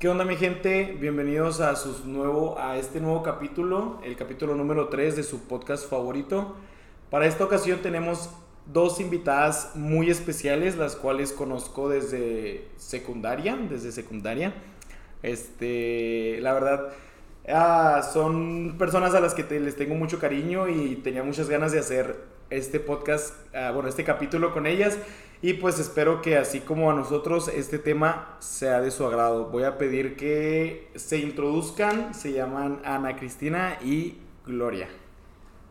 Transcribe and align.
¿Qué 0.00 0.08
onda 0.08 0.24
mi 0.24 0.36
gente? 0.36 0.96
Bienvenidos 0.98 1.60
a, 1.60 1.76
sus 1.76 2.06
nuevo, 2.06 2.58
a 2.58 2.78
este 2.78 3.00
nuevo 3.00 3.22
capítulo, 3.22 4.00
el 4.02 4.16
capítulo 4.16 4.54
número 4.54 4.88
3 4.88 5.14
de 5.14 5.22
su 5.22 5.46
podcast 5.46 5.90
favorito. 5.90 6.56
Para 7.10 7.26
esta 7.26 7.44
ocasión 7.44 7.80
tenemos 7.82 8.30
dos 8.64 8.98
invitadas 8.98 9.72
muy 9.74 10.08
especiales, 10.08 10.78
las 10.78 10.96
cuales 10.96 11.32
conozco 11.32 11.90
desde 11.90 12.66
secundaria, 12.78 13.58
desde 13.68 13.92
secundaria. 13.92 14.54
Este, 15.22 16.38
la 16.40 16.54
verdad, 16.54 16.88
ah, 17.46 18.00
son 18.10 18.76
personas 18.78 19.12
a 19.14 19.20
las 19.20 19.34
que 19.34 19.42
les 19.60 19.76
tengo 19.76 19.96
mucho 19.96 20.18
cariño 20.18 20.66
y 20.70 20.96
tenía 21.04 21.22
muchas 21.24 21.50
ganas 21.50 21.72
de 21.72 21.78
hacer 21.78 22.16
este 22.48 22.80
podcast, 22.80 23.34
ah, 23.54 23.70
bueno, 23.72 23.90
este 23.90 24.04
capítulo 24.04 24.54
con 24.54 24.66
ellas. 24.66 24.96
Y 25.42 25.54
pues 25.54 25.78
espero 25.78 26.20
que 26.20 26.36
así 26.36 26.60
como 26.60 26.90
a 26.90 26.94
nosotros 26.94 27.48
este 27.48 27.78
tema 27.78 28.36
sea 28.40 28.82
de 28.82 28.90
su 28.90 29.06
agrado. 29.06 29.46
Voy 29.46 29.62
a 29.62 29.78
pedir 29.78 30.14
que 30.14 30.90
se 30.96 31.16
introduzcan. 31.16 32.12
Se 32.12 32.32
llaman 32.32 32.82
Ana 32.84 33.16
Cristina 33.16 33.78
y 33.82 34.18
Gloria. 34.44 34.88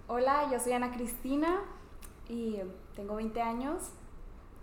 Hola, 0.08 0.50
yo 0.52 0.60
soy 0.60 0.74
Ana 0.74 0.92
Cristina 0.92 1.62
y 2.28 2.58
tengo 2.96 3.16
20 3.18 3.40
años 3.42 3.92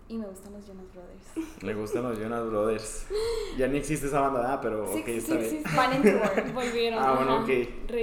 y 0.09 0.17
me 0.17 0.25
gustan 0.25 0.51
los 0.51 0.67
Jonas 0.67 0.85
Brothers. 0.93 1.53
Le 1.63 1.73
gustan 1.73 2.03
los 2.03 2.19
Jonas 2.19 2.45
Brothers. 2.45 3.07
Ya 3.57 3.69
ni 3.69 3.77
existe 3.77 4.07
esa 4.07 4.19
banda, 4.19 4.53
¿ah? 4.53 4.59
pero 4.61 4.91
sí, 4.91 4.99
ok, 4.99 5.05
sí, 5.05 5.17
está 5.17 5.41
sí, 5.41 5.49
bien. 5.49 5.63
Van 5.73 5.93
en 5.93 6.01
tour. 6.01 6.53
Volvieron. 6.53 7.01
Ah, 7.01 7.13
bueno, 7.13 7.43
ok. 7.43 7.49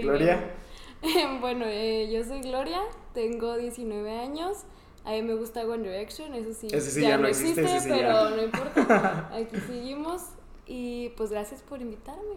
Gloria. 0.03 0.55
bueno, 1.41 1.67
eh, 1.69 2.11
yo 2.11 2.25
soy 2.25 2.41
Gloria, 2.41 2.81
tengo 3.13 3.59
19 3.59 4.19
años. 4.19 4.65
A 5.05 5.11
mí 5.11 5.23
me 5.23 5.35
gusta 5.35 5.67
One 5.67 5.83
Direction, 5.83 6.35
eso 6.35 6.55
sí. 6.55 6.69
Ese 6.71 6.91
sí 6.91 7.03
ya 7.03 7.19
no 7.19 7.27
existe, 7.27 7.63
ese 7.63 7.81
sí 7.81 7.89
pero 7.91 8.31
ya. 8.31 8.37
no 8.37 8.43
importa. 8.43 9.31
Aquí 9.35 9.57
seguimos. 9.67 10.23
Y 10.67 11.11
pues 11.11 11.31
gracias 11.31 11.61
por 11.63 11.83
invitarme. 11.83 12.37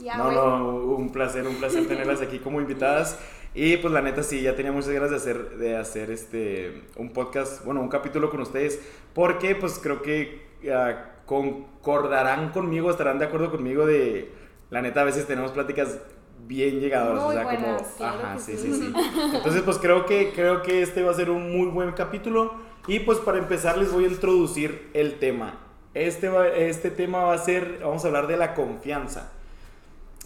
Ya, 0.00 0.16
no, 0.16 0.32
no, 0.32 0.74
un 0.94 1.10
placer, 1.10 1.46
un 1.46 1.56
placer 1.56 1.86
tenerlas 1.86 2.22
aquí 2.22 2.38
como 2.38 2.60
invitadas. 2.60 3.18
Y 3.54 3.76
pues 3.76 3.92
la 3.92 4.00
neta 4.00 4.22
sí, 4.22 4.40
ya 4.40 4.56
tenía 4.56 4.72
muchas 4.72 4.90
ganas 4.90 5.10
de 5.10 5.16
hacer, 5.16 5.56
de 5.58 5.76
hacer 5.76 6.10
este, 6.10 6.84
un 6.96 7.12
podcast, 7.12 7.64
bueno, 7.64 7.80
un 7.80 7.88
capítulo 7.88 8.30
con 8.30 8.40
ustedes, 8.40 8.80
porque 9.12 9.54
pues 9.54 9.78
creo 9.78 10.02
que 10.02 10.46
ah, 10.72 11.12
concordarán 11.26 12.50
conmigo, 12.50 12.90
estarán 12.90 13.18
de 13.18 13.26
acuerdo 13.26 13.50
conmigo 13.50 13.86
de, 13.86 14.32
la 14.70 14.82
neta 14.82 15.00
a 15.00 15.04
veces 15.04 15.26
tenemos 15.26 15.50
pláticas 15.50 15.98
bien 16.46 16.80
llegadoras, 16.80 17.22
Muy 17.24 17.30
o 17.30 17.32
sea, 17.32 17.44
buenas, 17.44 17.82
como, 17.82 17.96
claro 17.96 18.18
ajá, 18.24 18.38
sí, 18.38 18.56
sí. 18.56 18.72
sí, 18.72 18.72
sí. 18.74 18.92
Entonces 19.34 19.62
pues 19.62 19.78
creo 19.78 20.06
que, 20.06 20.32
creo 20.32 20.62
que 20.62 20.82
este 20.82 21.02
va 21.02 21.10
a 21.10 21.14
ser 21.14 21.30
un 21.30 21.50
muy 21.56 21.68
buen 21.68 21.92
capítulo 21.92 22.54
y 22.86 23.00
pues 23.00 23.18
para 23.18 23.38
empezar 23.38 23.78
les 23.78 23.92
voy 23.92 24.04
a 24.04 24.08
introducir 24.08 24.90
el 24.94 25.18
tema. 25.18 25.58
Este, 25.94 26.28
va- 26.28 26.48
este 26.48 26.90
tema 26.90 27.24
va 27.24 27.34
a 27.34 27.38
ser, 27.38 27.80
vamos 27.82 28.04
a 28.04 28.08
hablar 28.08 28.26
de 28.26 28.36
la 28.36 28.54
confianza. 28.54 29.32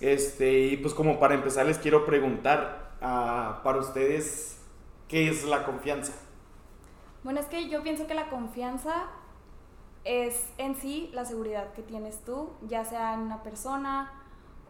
Este, 0.01 0.61
y 0.67 0.77
pues 0.77 0.93
como 0.95 1.19
para 1.19 1.35
empezar 1.35 1.67
les 1.67 1.79
quiero 1.79 2.05
preguntar 2.05 2.93
ah, 3.01 3.61
para 3.65 3.79
ustedes, 3.79 4.59
¿qué 5.09 5.29
es 5.29 5.45
la 5.45 5.65
confianza? 5.65 6.13
Bueno, 7.23 7.41
es 7.41 7.47
que 7.47 7.69
yo 7.71 7.83
pienso 7.83 8.07
que 8.07 8.15
la 8.15 8.29
confianza 8.29 9.07
es 10.05 10.49
en 10.59 10.75
sí 10.77 11.11
la 11.15 11.25
seguridad 11.25 11.73
que 11.73 11.83
tienes 11.83 12.23
tú, 12.25 12.51
ya 12.69 12.85
sea 12.85 13.15
en 13.15 13.21
una 13.21 13.43
persona 13.43 14.13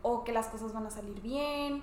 o 0.05 0.23
que 0.23 0.33
las 0.33 0.49
cosas 0.49 0.73
van 0.75 0.87
a 0.87 0.91
salir 0.91 1.21
bien 1.23 1.83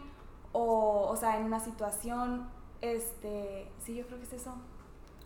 o, 0.53 1.07
o 1.09 1.15
sea, 1.15 1.37
en 1.37 1.45
una 1.45 1.59
situación, 1.59 2.47
este, 2.81 3.67
sí, 3.83 3.95
yo 3.95 4.05
creo 4.05 4.19
que 4.19 4.25
es 4.25 4.33
eso. 4.33 4.53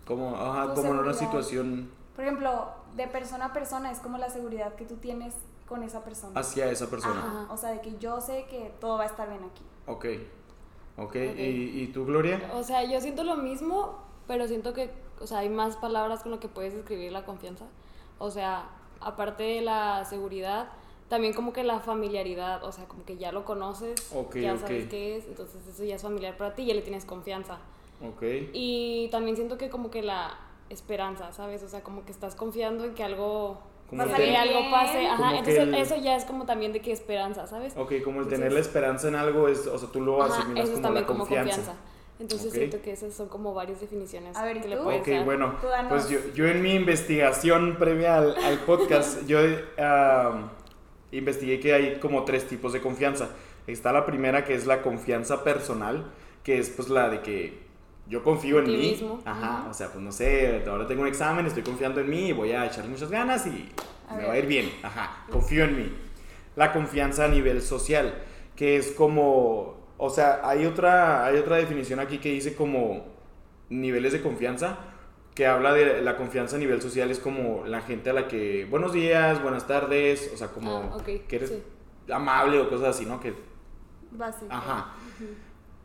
Como, 0.07 0.35
ajá, 0.35 0.73
como 0.73 0.91
en 0.93 0.99
una 0.99 1.13
situación 1.13 1.91
Por 2.16 2.23
ejemplo, 2.23 2.69
de 2.95 3.07
persona 3.07 3.47
a 3.47 3.53
persona 3.53 3.91
es 3.91 3.99
como 3.99 4.17
la 4.17 4.29
seguridad 4.29 4.75
que 4.75 4.85
tú 4.85 4.95
tienes 4.95 5.33
con 5.67 5.83
esa 5.83 6.03
persona. 6.03 6.39
hacia 6.39 6.71
esa 6.71 6.89
persona. 6.89 7.19
Ajá, 7.19 7.53
o 7.53 7.57
sea, 7.57 7.71
de 7.71 7.81
que 7.81 7.97
yo 7.97 8.21
sé 8.21 8.45
que 8.49 8.73
todo 8.79 8.97
va 8.97 9.03
a 9.03 9.07
estar 9.07 9.27
bien 9.29 9.43
aquí. 9.43 9.63
Ok, 9.88 10.05
ok. 10.97 11.07
Ok. 11.07 11.16
¿Y, 11.16 11.81
y 11.81 11.88
tú, 11.88 12.05
Gloria? 12.05 12.49
O 12.53 12.63
sea, 12.63 12.83
yo 12.85 13.01
siento 13.01 13.25
lo 13.25 13.35
mismo, 13.35 13.97
pero 14.27 14.47
siento 14.47 14.73
que, 14.73 14.94
o 15.19 15.27
sea, 15.27 15.39
hay 15.39 15.50
más 15.50 15.75
palabras 15.75 16.22
con 16.22 16.31
lo 16.31 16.39
que 16.39 16.47
puedes 16.47 16.73
describir 16.73 17.12
la 17.12 17.25
confianza. 17.25 17.66
O 18.19 18.31
sea, 18.31 18.69
aparte 19.01 19.44
de 19.44 19.62
la 19.62 20.06
seguridad, 20.06 20.69
también 21.15 21.33
como 21.33 21.53
que 21.53 21.63
la 21.63 21.79
familiaridad, 21.79 22.61
o 22.65 22.71
sea, 22.73 22.85
como 22.85 23.05
que 23.05 23.15
ya 23.15 23.31
lo 23.31 23.45
conoces, 23.45 23.95
Ok, 24.13 24.35
ya 24.37 24.57
sabes 24.57 24.87
qué 24.89 25.15
es, 25.15 25.25
entonces 25.27 25.65
eso 25.65 25.83
ya 25.85 25.95
es 25.95 26.01
familiar 26.01 26.35
para 26.35 26.53
ti 26.55 26.63
y 26.63 26.65
ya 26.65 26.73
le 26.73 26.81
tienes 26.81 27.05
confianza. 27.05 27.57
Ok. 28.05 28.21
Y 28.51 29.07
también 29.11 29.37
siento 29.37 29.57
que 29.57 29.69
como 29.69 29.89
que 29.89 30.01
la 30.01 30.37
esperanza, 30.69 31.31
¿sabes? 31.31 31.63
O 31.63 31.69
sea, 31.69 31.81
como 31.83 32.03
que 32.03 32.11
estás 32.11 32.35
confiando 32.35 32.83
en 32.83 32.93
que 32.95 33.03
algo 33.03 33.59
Como 33.89 34.03
Va 34.05 34.11
a 34.13 34.17
el 34.17 34.23
que 34.25 34.35
algo 34.35 34.71
pase, 34.71 35.07
ajá, 35.07 35.29
entonces 35.37 35.57
el- 35.59 35.73
eso 35.75 35.95
ya 35.95 36.15
es 36.17 36.25
como 36.25 36.45
también 36.45 36.73
de 36.73 36.81
que 36.81 36.91
esperanza, 36.91 37.47
¿sabes? 37.47 37.73
Ok, 37.77 37.93
como 38.03 38.17
el 38.19 38.23
Entonces- 38.25 38.39
tener 38.39 38.51
la 38.51 38.59
esperanza 38.59 39.07
en 39.07 39.15
algo 39.15 39.47
es, 39.47 39.67
o 39.67 39.77
sea, 39.77 39.89
tú 39.91 40.01
lo 40.01 40.21
Ajá, 40.21 40.39
asimilas 40.39 40.63
eso 40.65 40.73
es 40.73 40.79
como 40.79 40.81
también 40.87 41.03
la 41.03 41.07
como 41.07 41.19
confianza. 41.19 41.55
confianza. 41.55 41.81
Entonces 42.19 42.47
Ok. 42.47 42.53
siento 42.55 42.81
que 42.81 42.91
esas 42.93 43.13
son 43.13 43.27
como 43.29 43.53
varias 43.53 43.79
definiciones 43.81 44.35
A 44.37 44.43
ver, 44.45 44.57
¿y 44.57 44.61
que 44.61 44.67
le 44.69 44.77
tú? 44.77 44.83
puedes 44.83 45.01
Ok, 45.01 45.07
dar. 45.07 45.23
bueno, 45.25 45.55
pues 45.89 46.09
yo, 46.09 46.17
yo 46.33 46.45
en 46.47 46.61
mi 46.61 46.73
investigación 46.73 47.75
previa 47.77 48.17
al, 48.17 48.35
al 48.37 48.57
podcast, 48.59 49.21
yo 49.27 49.37
ah, 49.77 50.49
investigué 51.17 51.59
que 51.59 51.73
hay 51.73 51.99
como 51.99 52.23
tres 52.23 52.47
tipos 52.47 52.73
de 52.73 52.81
confianza. 52.81 53.29
Está 53.67 53.91
la 53.91 54.05
primera 54.05 54.43
que 54.45 54.53
es 54.53 54.65
la 54.65 54.81
confianza 54.81 55.43
personal, 55.43 56.11
que 56.43 56.59
es 56.59 56.69
pues 56.69 56.89
la 56.89 57.09
de 57.09 57.21
que 57.21 57.65
yo 58.07 58.23
confío 58.23 58.59
en 58.59 58.65
Ti 58.65 58.71
mí. 58.71 58.77
mismo. 58.77 59.21
Ajá, 59.25 59.67
o 59.69 59.73
sea, 59.73 59.87
pues 59.91 60.03
no 60.03 60.11
sé, 60.11 60.63
ahora 60.67 60.85
tengo 60.85 61.01
un 61.01 61.07
examen, 61.07 61.45
estoy 61.45 61.63
confiando 61.63 61.99
en 62.01 62.09
mí 62.09 62.27
y 62.29 62.31
voy 62.33 62.51
a 62.51 62.65
echar 62.67 62.85
muchas 62.87 63.09
ganas 63.09 63.47
y 63.47 63.69
A 64.07 64.13
me 64.13 64.19
ver. 64.19 64.27
va 64.29 64.33
a 64.33 64.37
ir 64.37 64.45
bien. 64.45 64.71
Ajá, 64.83 65.25
confío 65.31 65.63
en 65.63 65.75
mí. 65.77 65.91
La 66.55 66.71
confianza 66.71 67.25
a 67.25 67.27
nivel 67.27 67.61
social, 67.61 68.13
que 68.55 68.77
es 68.77 68.91
como, 68.91 69.75
o 69.97 70.09
sea, 70.09 70.41
hay 70.43 70.65
otra, 70.67 71.25
hay 71.25 71.37
otra 71.37 71.57
definición 71.57 71.99
aquí 71.99 72.19
que 72.19 72.29
dice 72.29 72.55
como 72.55 73.05
niveles 73.69 74.13
de 74.13 74.21
confianza, 74.21 74.77
que 75.35 75.46
habla 75.46 75.73
de 75.73 76.01
la 76.01 76.16
confianza 76.16 76.56
a 76.56 76.59
nivel 76.59 76.81
social, 76.81 77.12
es 77.12 77.19
como 77.19 77.66
la 77.68 77.81
gente 77.81 78.09
a 78.09 78.13
la 78.13 78.28
que, 78.28 78.66
buenos 78.69 78.94
días, 78.94 79.44
buenas 79.44 79.68
tardes, 79.68 80.31
o 80.34 80.38
sea, 80.38 80.47
como 80.47 80.96
Ah, 80.97 81.03
que 81.06 81.35
eres 81.35 81.50
sí. 81.50 81.62
amable 82.12 82.57
o 82.59 82.69
cosas 82.69 82.96
así, 82.96 83.06
¿no? 83.06 83.19
Que 83.19 83.34
Básico. 84.12 84.47
Ajá. 84.50 84.94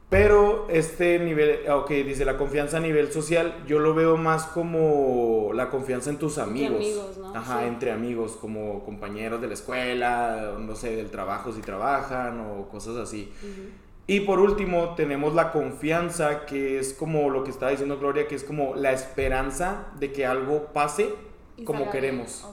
Pero 0.09 0.67
este 0.71 1.19
nivel, 1.21 1.61
ah, 1.69 1.77
ok, 1.77 1.91
dice 1.91 2.25
la 2.25 2.37
confianza 2.37 2.77
a 2.77 2.81
nivel 2.81 3.13
social, 3.13 3.65
yo 3.67 3.79
lo 3.81 3.95
veo 3.95 4.17
más 4.17 4.45
como 4.47 5.51
la 5.55 5.69
confianza 5.69 6.11
en 6.11 6.19
tus 6.19 6.39
amigos. 6.39 6.77
amigos, 6.77 7.19
¿no? 7.19 7.35
Ajá, 7.37 7.61
Sí. 7.61 7.67
entre 7.67 7.93
amigos, 7.93 8.33
como 8.41 8.85
compañeros 8.85 9.41
de 9.41 9.47
la 9.49 9.55
escuela, 9.55 10.55
no 10.59 10.75
sé, 10.77 10.95
del 10.97 11.11
trabajo 11.11 11.53
si 11.53 11.61
trabajan 11.61 12.41
o 12.41 12.69
cosas 12.69 12.97
así. 12.97 13.33
Ujú. 13.43 13.69
Y 14.11 14.19
por 14.23 14.41
último, 14.41 14.97
tenemos 14.97 15.35
la 15.35 15.53
confianza, 15.53 16.45
que 16.45 16.81
es 16.81 16.95
como 16.95 17.31
lo 17.31 17.45
que 17.45 17.53
estaba 17.53 17.71
diciendo 17.71 17.97
Gloria, 17.97 18.27
que 18.27 18.35
es 18.35 18.43
como 18.43 18.75
la 18.75 18.91
esperanza 18.91 19.87
de 20.01 20.11
que 20.11 20.27
algo 20.27 20.73
pase 20.73 21.15
Y 21.57 21.63
como 21.63 21.93
queremos. 21.93 22.45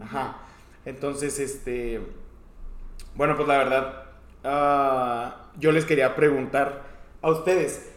Ajá. 0.00 0.38
Entonces, 0.86 1.40
este. 1.40 2.00
Bueno, 3.14 3.36
pues 3.36 3.46
la 3.46 3.58
verdad, 3.58 4.04
ah, 4.44 5.50
yo 5.58 5.72
les 5.72 5.84
quería 5.84 6.16
preguntar 6.16 6.84
a 7.20 7.32
ustedes, 7.32 7.90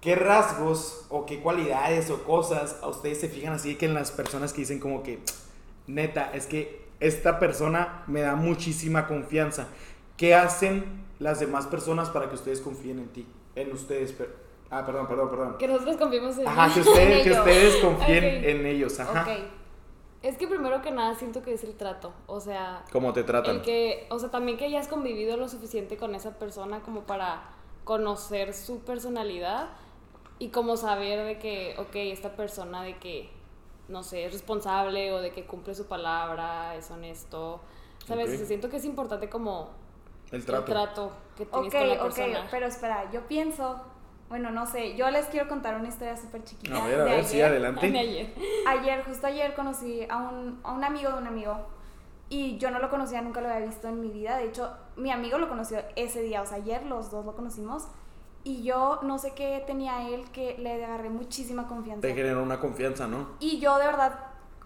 ¿qué 0.00 0.16
rasgos 0.16 1.06
o 1.10 1.26
qué 1.26 1.38
cualidades 1.38 2.10
o 2.10 2.24
cosas 2.24 2.80
a 2.82 2.88
ustedes 2.88 3.20
se 3.20 3.28
fijan 3.28 3.52
así 3.52 3.76
que 3.76 3.86
en 3.86 3.94
las 3.94 4.10
personas 4.10 4.52
que 4.52 4.62
dicen 4.62 4.80
como 4.80 5.04
que, 5.04 5.20
neta, 5.86 6.32
es 6.34 6.46
que 6.46 6.84
esta 6.98 7.38
persona 7.38 8.02
me 8.08 8.22
da 8.22 8.34
muchísima 8.34 9.06
confianza? 9.06 9.68
¿Qué 10.16 10.34
hacen 10.34 11.03
las 11.24 11.40
demás 11.40 11.66
personas 11.66 12.10
para 12.10 12.28
que 12.28 12.34
ustedes 12.34 12.60
confíen 12.60 12.98
en 12.98 13.08
ti? 13.08 13.26
En 13.56 13.72
ustedes, 13.72 14.12
per- 14.12 14.34
ah, 14.70 14.84
perdón, 14.84 15.08
perdón, 15.08 15.30
perdón. 15.30 15.56
Que 15.58 15.66
nosotros 15.68 15.96
confiemos 15.96 16.36
en 16.38 16.46
Ajá, 16.46 16.72
que 16.72 16.80
ustedes, 16.88 17.22
que 17.22 17.28
ellos. 17.30 17.38
ustedes 17.38 17.76
confíen 17.76 18.24
en 18.24 18.66
ellos, 18.66 19.00
ajá. 19.00 19.22
Ok. 19.22 19.38
Es 20.22 20.36
que 20.38 20.46
primero 20.48 20.80
que 20.82 20.90
nada 20.90 21.14
siento 21.14 21.42
que 21.42 21.52
es 21.54 21.64
el 21.64 21.74
trato, 21.76 22.12
o 22.26 22.40
sea, 22.40 22.84
¿Cómo 22.92 23.12
te 23.12 23.24
tratan? 23.24 23.56
el 23.56 23.62
que, 23.62 24.06
o 24.10 24.18
sea, 24.18 24.30
también 24.30 24.56
que 24.58 24.64
hayas 24.66 24.88
convivido 24.88 25.36
lo 25.36 25.48
suficiente 25.48 25.96
con 25.98 26.14
esa 26.14 26.38
persona 26.38 26.80
como 26.80 27.02
para 27.02 27.42
conocer 27.84 28.54
su 28.54 28.80
personalidad 28.80 29.68
y 30.38 30.48
como 30.48 30.76
saber 30.78 31.24
de 31.26 31.38
que, 31.38 31.74
ok, 31.78 31.94
esta 31.96 32.36
persona 32.36 32.82
de 32.82 32.96
que, 32.98 33.30
no 33.88 34.02
sé, 34.02 34.24
es 34.24 34.32
responsable 34.32 35.12
o 35.12 35.20
de 35.20 35.30
que 35.30 35.44
cumple 35.46 35.74
su 35.74 35.86
palabra, 35.86 36.74
es 36.76 36.90
honesto, 36.90 37.60
¿sabes? 38.06 38.28
Ok. 38.28 38.34
O 38.34 38.36
sea, 38.38 38.46
siento 38.46 38.68
que 38.70 38.76
es 38.78 38.84
importante 38.86 39.28
como 39.28 39.70
El 40.32 40.44
trato. 40.44 40.64
el 40.66 40.72
trato 40.72 41.12
que 41.36 41.46
tienes 41.46 41.74
Ok, 41.74 41.78
con 41.80 41.88
la 41.88 41.94
ok, 41.94 42.00
persona. 42.02 42.48
pero 42.50 42.66
espera, 42.66 43.10
yo 43.12 43.26
pienso, 43.28 43.80
bueno, 44.28 44.50
no 44.50 44.66
sé, 44.66 44.96
yo 44.96 45.10
les 45.10 45.26
quiero 45.26 45.48
contar 45.48 45.76
una 45.76 45.88
historia 45.88 46.16
súper 46.16 46.44
chiquita. 46.44 46.82
A 46.82 46.86
ver, 46.86 47.00
a 47.00 47.04
de 47.04 47.10
ver, 47.10 47.24
sí, 47.24 47.36
ayer. 47.36 47.46
adelante. 47.46 47.90
De 47.90 47.98
ayer. 47.98 48.34
Ayer, 48.66 49.04
justo 49.04 49.26
ayer 49.26 49.54
conocí 49.54 50.06
a 50.08 50.16
un, 50.18 50.60
a 50.62 50.72
un 50.72 50.84
amigo 50.84 51.10
de 51.10 51.18
un 51.18 51.26
amigo 51.26 51.56
y 52.30 52.56
yo 52.58 52.70
no 52.70 52.78
lo 52.78 52.88
conocía, 52.90 53.20
nunca 53.22 53.40
lo 53.40 53.48
había 53.48 53.66
visto 53.66 53.86
en 53.88 54.00
mi 54.00 54.10
vida. 54.10 54.36
De 54.38 54.44
hecho, 54.44 54.72
mi 54.96 55.10
amigo 55.10 55.38
lo 55.38 55.48
conoció 55.48 55.78
ese 55.96 56.22
día, 56.22 56.42
o 56.42 56.46
sea, 56.46 56.56
ayer 56.56 56.84
los 56.86 57.10
dos 57.10 57.24
lo 57.24 57.34
conocimos 57.36 57.86
y 58.42 58.62
yo 58.62 58.98
no 59.02 59.18
sé 59.18 59.32
qué 59.34 59.62
tenía 59.66 60.08
él 60.08 60.24
que 60.30 60.56
le 60.58 60.84
agarré 60.84 61.10
muchísima 61.10 61.66
confianza. 61.66 62.02
Te 62.06 62.14
generó 62.14 62.42
una 62.42 62.60
confianza, 62.60 63.06
¿no? 63.06 63.28
Y 63.40 63.58
yo 63.60 63.78
de 63.78 63.86
verdad 63.86 64.18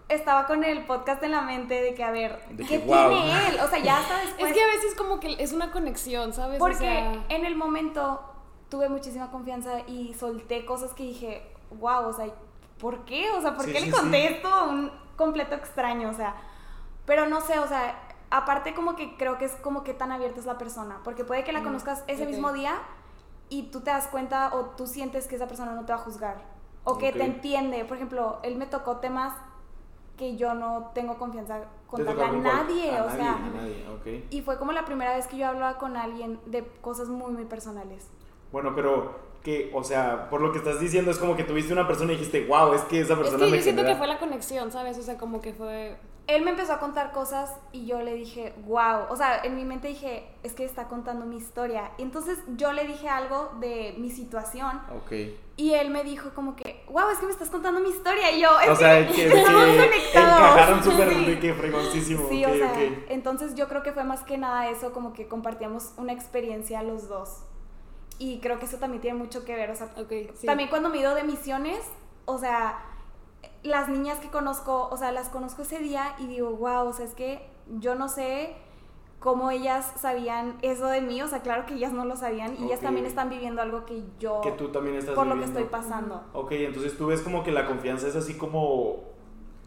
estaba 0.09 0.45
con 0.47 0.63
el 0.63 0.85
podcast 0.85 1.23
en 1.23 1.31
la 1.31 1.41
mente 1.41 1.81
de 1.81 1.93
que, 1.93 2.03
a 2.03 2.11
ver, 2.11 2.41
De 2.49 2.65
¿qué 2.65 2.79
que, 2.79 2.85
wow. 2.85 3.09
tiene 3.09 3.47
él? 3.49 3.59
O 3.61 3.67
sea, 3.67 3.79
ya 3.79 3.99
hasta 3.99 4.17
después. 4.21 4.51
Es 4.51 4.57
que 4.57 4.63
a 4.63 4.67
veces 4.67 4.95
como 4.95 5.19
que 5.19 5.35
es 5.39 5.53
una 5.53 5.71
conexión, 5.71 6.33
¿sabes? 6.33 6.59
O 6.59 6.59
Porque 6.59 6.77
sea, 6.77 7.13
en 7.29 7.45
el 7.45 7.55
momento 7.55 8.21
tuve 8.69 8.89
muchísima 8.89 9.31
confianza 9.31 9.81
y 9.87 10.13
solté 10.13 10.65
cosas 10.65 10.93
que 10.93 11.03
dije, 11.03 11.55
wow, 11.71 12.07
o 12.07 12.13
sea, 12.13 12.27
¿por 12.79 13.05
qué? 13.05 13.29
O 13.31 13.41
sea, 13.41 13.55
¿por 13.55 13.65
Sí, 13.65 13.71
qué 13.71 13.79
sí, 13.79 13.85
le 13.85 13.91
conté 13.91 14.27
sí. 14.27 14.33
esto 14.35 14.47
a 14.47 14.63
un 14.65 14.91
completo 15.15 15.55
extraño? 15.55 16.09
O 16.09 16.13
sea, 16.13 16.35
pero 17.05 17.27
no 17.27 17.41
sé, 17.41 17.59
o 17.59 17.67
sea, 17.67 17.99
aparte 18.31 18.73
como 18.73 18.95
que 18.95 19.15
creo 19.17 19.37
que 19.37 19.45
es 19.45 19.53
como 19.57 19.83
que 19.83 19.93
tan 19.93 20.11
abierta 20.11 20.39
es 20.39 20.45
la 20.45 20.57
persona, 20.57 21.01
porque 21.03 21.23
puede 21.25 21.43
que 21.43 21.51
la 21.51 21.61
Mm, 21.61 21.63
conozcas 21.63 22.03
ese 22.07 22.25
mismo 22.25 22.53
día 22.53 22.75
y 23.49 23.63
tú 23.71 23.81
te 23.81 23.91
das 23.91 24.07
cuenta 24.07 24.55
o 24.55 24.65
tú 24.77 24.85
sientes 24.87 25.27
que 25.27 25.35
esa 25.35 25.47
persona 25.47 25.73
no 25.73 25.85
te 25.85 25.93
va 25.93 25.99
a 25.99 26.01
juzgar 26.03 26.43
o 26.83 26.97
que 26.97 27.11
te 27.11 27.23
entiende. 27.23 27.83
Por 27.85 27.97
ejemplo, 27.97 28.39
él 28.43 28.55
me 28.57 28.65
tocó 28.67 28.97
temas 28.97 29.33
que 30.19 30.35
yo 30.35 30.53
no 30.53 30.91
tengo 30.93 31.17
confianza 31.17 31.61
contarle 31.87 32.23
a 32.25 32.31
nadie, 32.33 32.97
a 32.97 33.03
o 33.03 33.07
nadie, 33.07 33.17
sea, 33.17 33.35
a 33.35 33.49
nadie, 33.49 33.85
ok. 33.87 34.25
y 34.29 34.41
fue 34.41 34.59
como 34.59 34.73
la 34.73 34.83
primera 34.83 35.15
vez 35.15 35.27
que 35.27 35.37
yo 35.37 35.47
hablaba 35.47 35.77
con 35.77 35.95
alguien 35.95 36.41
de 36.45 36.67
cosas 36.81 37.07
muy, 37.07 37.31
muy 37.31 37.45
personales. 37.45 38.11
Bueno, 38.51 38.73
pero 38.75 39.28
que, 39.43 39.71
o 39.73 39.83
sea, 39.83 40.29
por 40.29 40.41
lo 40.41 40.51
que 40.51 40.57
estás 40.57 40.79
diciendo 40.79 41.11
es 41.11 41.17
como 41.17 41.35
que 41.35 41.43
tuviste 41.43 41.71
una 41.73 41.87
persona 41.87 42.11
y 42.13 42.17
dijiste, 42.17 42.45
wow, 42.45 42.73
es 42.73 42.81
que 42.81 42.99
esa 43.01 43.13
es 43.13 43.19
persona 43.19 43.45
que 43.45 43.51
me 43.51 43.57
yo 43.57 43.63
siento 43.63 43.81
genera- 43.81 43.93
que 43.95 43.97
fue 43.97 44.07
la 44.07 44.19
conexión, 44.19 44.71
¿sabes? 44.71 44.97
O 44.97 45.01
sea, 45.01 45.17
como 45.17 45.41
que 45.41 45.53
fue... 45.53 45.97
Él 46.27 46.43
me 46.43 46.51
empezó 46.51 46.73
a 46.73 46.79
contar 46.79 47.11
cosas 47.11 47.49
y 47.71 47.87
yo 47.87 48.01
le 48.03 48.13
dije, 48.13 48.53
wow, 48.67 49.05
o 49.09 49.15
sea, 49.15 49.41
en 49.43 49.55
mi 49.55 49.65
mente 49.65 49.87
dije, 49.87 50.27
es 50.43 50.53
que 50.53 50.63
está 50.63 50.87
contando 50.87 51.25
mi 51.25 51.37
historia. 51.37 51.89
Y 51.97 52.03
entonces 52.03 52.37
yo 52.55 52.71
le 52.71 52.85
dije 52.85 53.09
algo 53.09 53.49
de 53.59 53.95
mi 53.97 54.11
situación 54.11 54.79
Ok. 54.95 55.11
y 55.57 55.73
él 55.73 55.89
me 55.89 56.03
dijo 56.03 56.29
como 56.35 56.55
que, 56.55 56.83
wow, 56.91 57.09
es 57.11 57.17
que 57.17 57.25
me 57.25 57.31
estás 57.31 57.49
contando 57.49 57.79
mi 57.79 57.89
historia. 57.89 58.29
Y 58.31 58.41
yo, 58.41 58.49
es 58.59 58.69
O 58.69 58.75
sea, 58.75 59.07
que, 59.07 59.13
que 59.13 59.27
conectados. 59.31 60.13
encajaron 60.13 60.83
súper 60.83 61.09
Sí. 61.09 61.39
que 61.39 61.53
fregoncísimo. 61.55 62.29
Sí, 62.29 62.45
ok, 62.45 62.51
o 62.51 62.55
sea, 62.57 62.71
ok. 62.73 62.77
entonces 63.09 63.55
yo 63.55 63.67
creo 63.67 63.81
que 63.81 63.91
fue 63.91 64.03
más 64.03 64.21
que 64.21 64.37
nada 64.37 64.69
eso, 64.69 64.91
como 64.93 65.13
que 65.13 65.27
compartíamos 65.27 65.93
una 65.97 66.13
experiencia 66.13 66.83
los 66.83 67.07
dos. 67.07 67.39
Y 68.19 68.39
creo 68.39 68.59
que 68.59 68.65
eso 68.65 68.77
también 68.77 69.01
tiene 69.01 69.17
mucho 69.17 69.45
que 69.45 69.55
ver, 69.55 69.71
o 69.71 69.75
sea, 69.75 69.89
sí. 70.35 70.45
también 70.45 70.69
cuando 70.69 70.89
me 70.89 70.97
he 70.97 71.01
ido 71.01 71.15
de 71.15 71.23
misiones, 71.23 71.79
o 72.25 72.37
sea, 72.37 72.85
las 73.63 73.89
niñas 73.89 74.19
que 74.19 74.29
conozco, 74.29 74.89
o 74.91 74.97
sea, 74.97 75.11
las 75.11 75.29
conozco 75.29 75.61
ese 75.61 75.79
día 75.79 76.15
y 76.19 76.27
digo, 76.27 76.51
wow, 76.51 76.87
o 76.87 76.93
sea, 76.93 77.05
es 77.05 77.13
que 77.13 77.49
yo 77.79 77.95
no 77.95 78.09
sé 78.09 78.55
cómo 79.19 79.51
ellas 79.51 79.93
sabían 79.97 80.57
eso 80.61 80.87
de 80.87 81.01
mí, 81.01 81.21
o 81.21 81.27
sea, 81.27 81.41
claro 81.41 81.65
que 81.65 81.73
ellas 81.75 81.91
no 81.91 82.05
lo 82.05 82.15
sabían 82.15 82.55
y 82.59 82.65
ellas 82.65 82.79
también 82.79 83.05
están 83.05 83.29
viviendo 83.29 83.61
algo 83.61 83.85
que 83.85 84.03
yo, 84.19 84.41
Que 84.41 84.51
tú 84.51 84.69
también 84.69 84.95
estás 84.95 85.15
por 85.15 85.27
lo 85.27 85.37
que 85.37 85.45
estoy 85.45 85.65
pasando. 85.65 86.23
Ok, 86.33 86.51
entonces 86.53 86.97
tú 86.97 87.07
ves 87.07 87.21
como 87.21 87.43
que 87.43 87.51
la 87.51 87.65
confianza 87.65 88.07
es 88.07 88.15
así 88.15 88.35
como... 88.35 89.08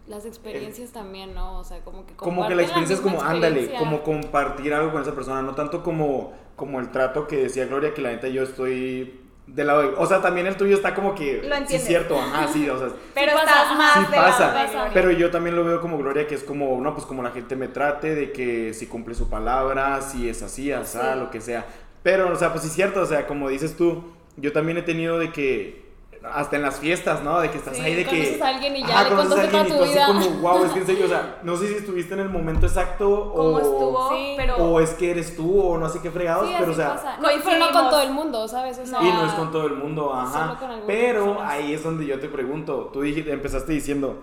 Las 0.06 0.26
experiencias 0.26 0.90
también, 0.90 1.34
¿no? 1.34 1.58
O 1.58 1.64
sea, 1.64 1.80
como 1.80 2.04
que 2.06 2.14
Como 2.14 2.48
que 2.48 2.54
la 2.54 2.62
experiencia 2.62 2.96
es 2.96 3.00
como, 3.00 3.22
ándale, 3.22 3.74
como 3.78 4.02
compartir 4.02 4.74
algo 4.74 4.92
con 4.92 5.02
esa 5.02 5.14
persona, 5.14 5.42
no 5.42 5.54
tanto 5.54 5.82
como, 5.82 6.32
como 6.56 6.80
el 6.80 6.90
trato 6.90 7.26
que 7.28 7.36
decía 7.36 7.66
Gloria, 7.66 7.94
que 7.94 8.02
la 8.02 8.10
neta 8.10 8.28
yo 8.28 8.42
estoy 8.42 9.20
del 9.46 9.66
lado 9.66 9.82
de... 9.82 9.88
O 9.96 10.06
sea, 10.06 10.20
también 10.20 10.46
el 10.46 10.56
tuyo 10.56 10.74
está 10.74 10.94
como 10.94 11.14
que... 11.14 11.42
Lo 11.42 11.56
sí, 11.66 11.78
cierto, 11.78 12.18
ajá, 12.18 12.48
sí, 12.48 12.68
o 12.68 12.78
sea... 12.78 12.88
Pero 13.14 13.32
pasa, 13.34 13.74
más 13.74 13.98
Sí 13.98 14.12
pasa, 14.12 14.90
pero 14.94 15.10
yo 15.10 15.30
también 15.30 15.56
lo 15.56 15.64
veo 15.64 15.80
como 15.80 15.98
Gloria, 15.98 16.26
que 16.26 16.34
es 16.34 16.44
como, 16.44 16.80
no, 16.80 16.94
pues 16.94 17.06
como 17.06 17.22
la 17.22 17.30
gente 17.30 17.56
me 17.56 17.68
trate, 17.68 18.14
de 18.14 18.32
que 18.32 18.72
si 18.72 18.86
cumple 18.86 19.14
su 19.14 19.28
palabra, 19.28 20.00
si 20.00 20.28
es 20.28 20.42
así, 20.42 20.72
asá, 20.72 21.14
Sí. 21.14 21.18
lo 21.20 21.30
que 21.30 21.40
sea. 21.40 21.66
Pero, 22.02 22.32
o 22.32 22.36
sea, 22.36 22.50
pues 22.50 22.62
sí 22.62 22.68
es 22.68 22.74
cierto, 22.74 23.00
o 23.02 23.06
sea, 23.06 23.26
como 23.26 23.48
dices 23.48 23.76
tú, 23.76 24.04
yo 24.36 24.52
también 24.52 24.78
he 24.78 24.82
tenido 24.82 25.18
de 25.18 25.32
que, 25.32 25.91
hasta 26.30 26.56
en 26.56 26.62
las 26.62 26.78
fiestas, 26.78 27.22
¿no? 27.22 27.40
De 27.40 27.50
que 27.50 27.58
estás 27.58 27.76
Sí, 27.76 27.82
ahí, 27.82 27.94
de 27.96 28.04
que... 28.04 28.10
conoces 28.10 28.42
a 28.42 28.48
alguien 28.48 28.76
y 28.76 28.86
ya 28.86 29.02
le 29.04 29.08
conoces 29.10 29.32
a 29.38 29.40
alguien 29.42 29.50
toda 29.50 29.66
y 29.66 29.70
tu 29.70 29.76
tú 29.76 29.82
así 29.84 29.92
vida. 29.92 30.06
como, 30.06 30.30
wow, 30.40 30.64
es 30.64 30.72
que 30.72 30.78
en 30.80 30.86
serio, 30.86 31.04
o 31.06 31.08
sea, 31.08 31.38
no 31.42 31.56
sé 31.56 31.68
si 31.68 31.74
estuviste 31.74 32.14
en 32.14 32.20
el 32.20 32.28
momento 32.28 32.66
exacto 32.66 33.32
Cómo 33.34 33.48
o... 33.56 33.58
estuvo, 33.60 34.10
Sí. 34.14 34.34
pero... 34.36 34.56
O 34.56 34.80
es 34.80 34.90
que 34.90 35.10
eres 35.10 35.34
tú, 35.36 35.60
o 35.60 35.78
no 35.78 35.88
sé 35.88 36.00
qué 36.00 36.10
fregados, 36.10 36.46
Sí, 36.48 36.54
pero 36.58 36.70
o 36.70 36.74
así 36.74 36.80
sea... 36.80 36.94
pasa. 36.94 37.16
No, 37.18 37.28
pero 37.44 37.58
no 37.58 37.70
con 37.72 37.90
todo 37.90 38.02
el 38.02 38.10
mundo, 38.12 38.46
¿sabes? 38.48 38.78
O 38.78 38.86
sea, 38.86 39.02
Y 39.02 39.12
no 39.12 39.26
es 39.26 39.32
con 39.32 39.50
todo 39.50 39.66
el 39.66 39.74
mundo, 39.74 40.14
ajá. 40.14 40.46
Solo 40.46 40.58
con 40.60 40.70
algunas 40.70 40.86
Pero 40.96 41.24
personas. 41.24 41.50
ahí 41.52 41.72
es 41.72 41.82
donde 41.82 42.06
yo 42.06 42.20
te 42.20 42.28
pregunto. 42.28 42.90
Tú 42.92 43.00
dijiste, 43.02 43.32
empezaste 43.32 43.72
diciendo, 43.72 44.22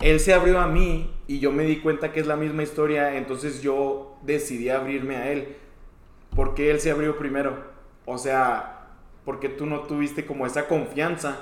él 0.00 0.20
se 0.20 0.32
abrió 0.32 0.60
a 0.60 0.66
mí 0.66 1.10
y 1.26 1.40
yo 1.40 1.52
me 1.52 1.64
di 1.64 1.80
cuenta 1.80 2.12
que 2.12 2.20
es 2.20 2.26
la 2.26 2.36
misma 2.36 2.62
historia, 2.62 3.16
entonces 3.16 3.60
yo 3.62 4.14
decidí 4.22 4.68
abrirme 4.70 5.16
a 5.16 5.30
él. 5.32 5.56
¿Por 6.34 6.54
qué 6.54 6.70
él 6.70 6.80
se 6.80 6.90
abrió 6.90 7.18
primero? 7.18 7.56
O 8.06 8.16
sea, 8.16 8.79
porque 9.24 9.48
tú 9.48 9.66
no 9.66 9.80
tuviste 9.80 10.26
como 10.26 10.46
esa 10.46 10.66
confianza 10.68 11.36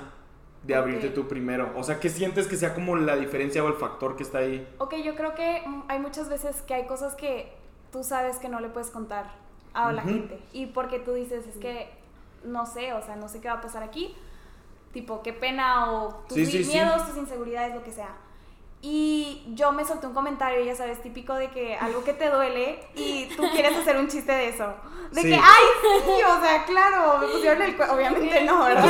de 0.63 0.75
abrirte 0.75 1.09
tú 1.09 1.27
primero. 1.27 1.71
O 1.75 1.83
sea, 1.83 1.99
¿qué 1.99 2.09
sientes 2.09 2.47
que 2.47 2.57
sea 2.57 2.73
como 2.73 2.95
la 2.95 3.15
diferencia 3.15 3.63
o 3.63 3.67
el 3.67 3.75
factor 3.75 4.15
que 4.15 4.23
está 4.23 4.39
ahí? 4.39 4.67
Ok, 4.77 4.95
yo 5.03 5.15
creo 5.15 5.33
que 5.33 5.63
hay 5.87 5.99
muchas 5.99 6.29
veces 6.29 6.61
que 6.63 6.73
hay 6.73 6.85
cosas 6.85 7.15
que 7.15 7.53
tú 7.91 8.03
sabes 8.03 8.37
que 8.37 8.49
no 8.49 8.59
le 8.59 8.69
puedes 8.69 8.89
contar 8.89 9.31
a 9.73 9.91
la 9.93 10.01
gente. 10.01 10.39
Y 10.51 10.67
porque 10.67 10.99
tú 10.99 11.13
dices, 11.13 11.47
es 11.47 11.55
que 11.57 11.89
no 12.43 12.65
sé, 12.65 12.93
o 12.93 13.01
sea, 13.01 13.15
no 13.15 13.27
sé 13.29 13.39
qué 13.41 13.47
va 13.47 13.55
a 13.55 13.61
pasar 13.61 13.83
aquí. 13.83 14.15
Tipo, 14.91 15.21
qué 15.21 15.33
pena 15.33 15.91
o 15.91 16.15
tus 16.27 16.35
Sí, 16.37 16.45
sí, 16.45 16.63
sí. 16.63 16.71
miedos, 16.71 17.07
tus 17.07 17.17
inseguridades, 17.17 17.75
lo 17.75 17.83
que 17.83 17.91
sea. 17.91 18.09
Y 18.81 19.43
yo 19.55 19.73
me 19.73 19.83
solté 19.83 20.07
un 20.07 20.13
comentario, 20.13 20.63
ya 20.63 20.73
sabes, 20.73 21.01
típico 21.01 21.33
de 21.33 21.49
que 21.49 21.75
algo 21.75 22.01
que 22.05 22.13
te 22.13 22.29
duele 22.29 22.79
y 22.95 23.25
tú 23.35 23.43
quieres 23.51 23.77
hacer 23.77 23.97
un 23.97 24.07
chiste 24.07 24.31
de 24.31 24.47
eso. 24.49 24.73
De 25.11 25.21
Sí. 25.21 25.27
que, 25.29 25.35
ay, 25.35 25.63
sí, 26.05 26.23
o 26.23 26.41
sea, 26.41 26.63
claro, 26.65 27.17
me 27.17 27.27
pusieron 27.27 27.61
el. 27.61 27.75
Obviamente 27.81 28.43
no, 28.45 28.63
¿verdad? 28.63 28.85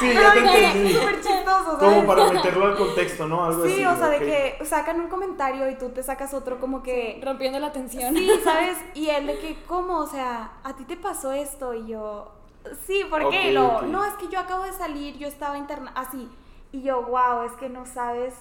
sí, 0.00 0.10
Pero 0.12 0.22
ya 0.22 0.32
te 0.32 0.40
de 0.40 0.46
que 0.50 0.66
entendí. 0.66 0.94
súper 0.94 1.14
chistoso, 1.20 1.64
¿sabes? 1.78 1.78
Como 1.78 2.06
para 2.06 2.32
meterlo 2.32 2.66
al 2.66 2.76
contexto, 2.76 3.28
¿no? 3.28 3.44
Algo 3.44 3.64
Sí, 3.64 3.74
así. 3.74 3.84
o 3.84 3.96
sea, 3.96 4.08
de 4.08 4.18
que 4.18 4.64
sacan 4.64 5.00
un 5.00 5.08
comentario 5.08 5.68
y 5.70 5.76
tú 5.76 5.90
te 5.90 6.02
sacas 6.02 6.34
otro 6.34 6.58
como 6.58 6.82
que... 6.82 7.20
rompiendo 7.24 7.60
la 7.60 7.70
tensión. 7.70 8.14
Sí, 8.16 8.28
¿sabes? 8.42 8.76
Y 8.94 9.08
él 9.10 9.26
de 9.28 9.38
que, 9.38 9.62
¿cómo? 9.68 9.98
O 9.98 10.06
sea, 10.06 10.52
¿a 10.64 10.74
ti 10.74 10.84
te 10.84 10.96
pasó 10.96 11.30
esto? 11.32 11.74
Y 11.74 11.86
yo, 11.88 12.32
sí, 12.86 13.04
¿por 13.08 13.28
qué? 13.30 13.52
Lo. 13.52 13.82
No, 13.82 14.04
es 14.04 14.14
que 14.14 14.26
yo 14.28 14.40
acabo 14.40 14.64
de 14.64 14.72
salir, 14.72 15.16
yo 15.18 15.28
estaba 15.28 15.58
interna... 15.58 15.92
Así. 15.94 16.28
Y 16.72 16.82
yo, 16.82 17.02
wow, 17.02 17.44
es 17.44 17.52
que 17.52 17.68
no 17.68 17.84
sabes 17.86 18.34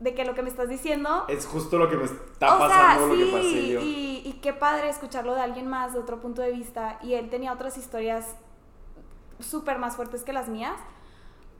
de 0.00 0.14
que 0.14 0.24
lo 0.24 0.34
que 0.34 0.42
me 0.42 0.48
estás 0.48 0.68
diciendo... 0.68 1.24
Es 1.28 1.46
justo 1.46 1.78
lo 1.78 1.88
que 1.88 1.96
me 1.96 2.04
está 2.04 2.54
o 2.56 2.58
sea, 2.58 2.68
pasando, 2.68 3.14
sí, 3.14 3.20
lo 3.20 3.26
que 3.26 3.32
pasé 3.32 3.68
yo. 3.68 3.80
Y, 3.80 4.22
y 4.24 4.32
qué 4.42 4.52
padre 4.52 4.88
escucharlo 4.88 5.34
de 5.34 5.40
alguien 5.40 5.68
más, 5.68 5.92
de 5.92 5.98
otro 6.00 6.20
punto 6.20 6.42
de 6.42 6.52
vista. 6.52 6.98
Y 7.02 7.14
él 7.14 7.30
tenía 7.30 7.52
otras 7.52 7.76
historias 7.78 8.36
súper 9.40 9.78
más 9.78 9.96
fuertes 9.96 10.22
que 10.24 10.32
las 10.32 10.48
mías. 10.48 10.76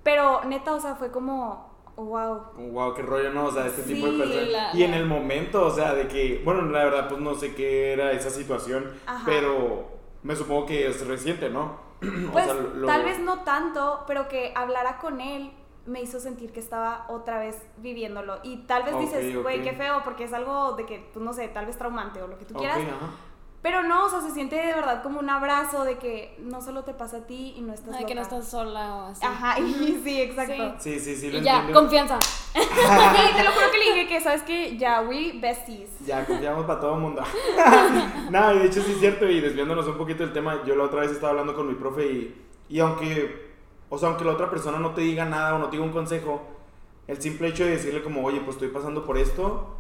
Pero 0.03 0.43
neta, 0.45 0.73
o 0.75 0.81
sea, 0.81 0.95
fue 0.95 1.11
como, 1.11 1.69
wow. 1.97 2.43
Wow, 2.57 2.95
qué 2.95 3.03
rollo, 3.03 3.33
¿no? 3.33 3.47
O 3.47 3.53
sea, 3.53 3.67
este 3.67 3.83
tipo 3.83 4.07
de 4.07 4.19
personas. 4.19 4.49
la- 4.49 4.71
y 4.75 4.83
en 4.85 4.93
la- 4.93 4.97
el 4.99 5.07
momento, 5.07 5.67
o 5.67 5.71
sea, 5.71 5.95
de 5.95 6.09
que, 6.09 6.41
bueno, 6.45 6.63
la 6.63 6.85
verdad, 6.85 7.09
pues 7.09 7.21
no 7.21 7.35
sé 7.35 7.55
qué 7.55 7.93
era 7.93 8.13
esa 8.13 8.31
situación, 8.31 8.93
Ajá. 9.07 9.23
pero 9.27 9.89
me 10.23 10.35
supongo 10.37 10.67
que 10.67 10.87
es 10.89 11.07
reciente, 11.07 11.51
¿no? 11.51 11.87
O 12.29 12.33
Pues 12.33 12.45
sea, 12.45 12.55
lo- 12.55 12.87
tal 12.87 13.05
vez 13.05 13.19
no 13.19 13.41
tanto, 13.43 14.05
pero 14.07 14.29
que 14.29 14.53
hablara 14.57 14.99
con 14.99 15.21
él 15.21 15.53
me 15.89 16.01
hizo 16.03 16.21
sentir 16.21 16.53
que 16.53 16.61
estaba 16.61 17.07
otra 17.09 17.39
vez 17.39 17.57
viviéndolo. 17.79 18.39
Y 18.43 18.59
tal 18.67 18.83
vez 18.85 18.95
Ok, 18.95 19.01
dices, 19.01 19.43
güey, 19.43 19.59
ok. 19.59 19.65
qué 19.65 19.73
feo, 19.73 20.03
porque 20.05 20.25
es 20.25 20.33
algo 20.33 20.73
de 20.77 20.87
que, 20.87 20.99
tú 21.13 21.21
no 21.21 21.33
sé, 21.33 21.49
tal 21.49 21.67
vez 21.67 21.77
traumante 21.79 22.23
o 22.23 22.29
lo 22.29 22.39
que 22.39 22.45
tú 22.45 22.55
quieras. 22.55 22.79
ajá. 22.79 23.11
Pero 23.61 23.83
no, 23.83 24.05
o 24.05 24.09
sea, 24.09 24.21
se 24.21 24.31
siente 24.31 24.55
de 24.55 24.73
verdad 24.73 25.03
como 25.03 25.19
un 25.19 25.29
abrazo 25.29 25.83
de 25.85 25.99
que 25.99 26.37
no 26.39 26.63
solo 26.63 26.85
te 26.85 26.95
pasa 26.95 27.17
a 27.19 27.27
ti 27.27 27.55
y 27.57 27.61
no 27.61 27.73
estás 27.75 27.97
Ay, 27.97 28.05
que 28.05 28.15
no 28.15 28.21
loca. 28.23 28.37
estás 28.37 28.51
sola 28.53 28.95
o 28.95 29.01
así. 29.07 29.27
Ajá, 29.27 29.59
y 29.59 30.01
sí, 30.05 30.23
exacto. 30.23 30.77
Sí, 30.79 31.01
sí, 31.01 31.17
sí, 31.17 31.33
lo 31.33 31.39
Y 31.39 31.43
ya, 31.43 31.57
entiendo. 31.59 31.81
confianza. 31.81 32.19
Sí, 32.55 33.35
te 33.37 33.43
lo 33.45 33.51
juro 33.51 33.71
que 33.73 33.79
le 33.79 33.85
dije 33.95 34.09
que, 34.09 34.21
¿sabes 34.21 34.43
qué? 34.43 34.77
Ya, 34.77 35.01
we 35.03 35.33
besties. 35.41 35.91
Ya, 36.07 36.25
confiamos 36.25 36.67
para 36.67 36.79
todo 36.81 36.95
el 36.95 37.01
mundo. 37.01 37.23
no, 38.31 38.55
y 38.55 38.59
de 38.61 38.67
hecho 38.67 38.83
sí 38.83 38.93
es 38.93 39.01
cierto, 39.01 39.27
y 39.29 39.41
desviándonos 39.41 39.87
un 39.89 39.97
poquito 39.99 40.23
del 40.23 40.33
tema, 40.33 40.63
yo 40.65 40.75
la 40.77 40.85
otra 40.85 41.01
vez 41.01 41.11
estaba 41.11 41.31
hablando 41.31 41.55
con 41.55 41.67
mi 41.69 41.75
profe 41.75 42.07
y, 42.07 42.47
y 42.69 42.79
aunque, 42.81 43.48
o 43.91 43.99
sea, 43.99 44.09
aunque 44.09 44.25
la 44.25 44.33
otra 44.33 44.51
persona 44.51 44.79
no 44.79 44.91
te 44.93 45.01
diga 45.01 45.25
nada 45.25 45.55
o 45.55 45.59
no 45.59 45.67
te 45.67 45.73
diga 45.77 45.85
un 45.85 45.93
consejo, 45.93 46.43
el 47.07 47.21
simple 47.23 47.49
hecho 47.49 47.65
de 47.65 47.71
decirle 47.71 48.03
como, 48.03 48.25
oye, 48.25 48.41
pues 48.41 48.57
estoy 48.57 48.69
pasando 48.69 49.05
por 49.05 49.17
esto, 49.19 49.75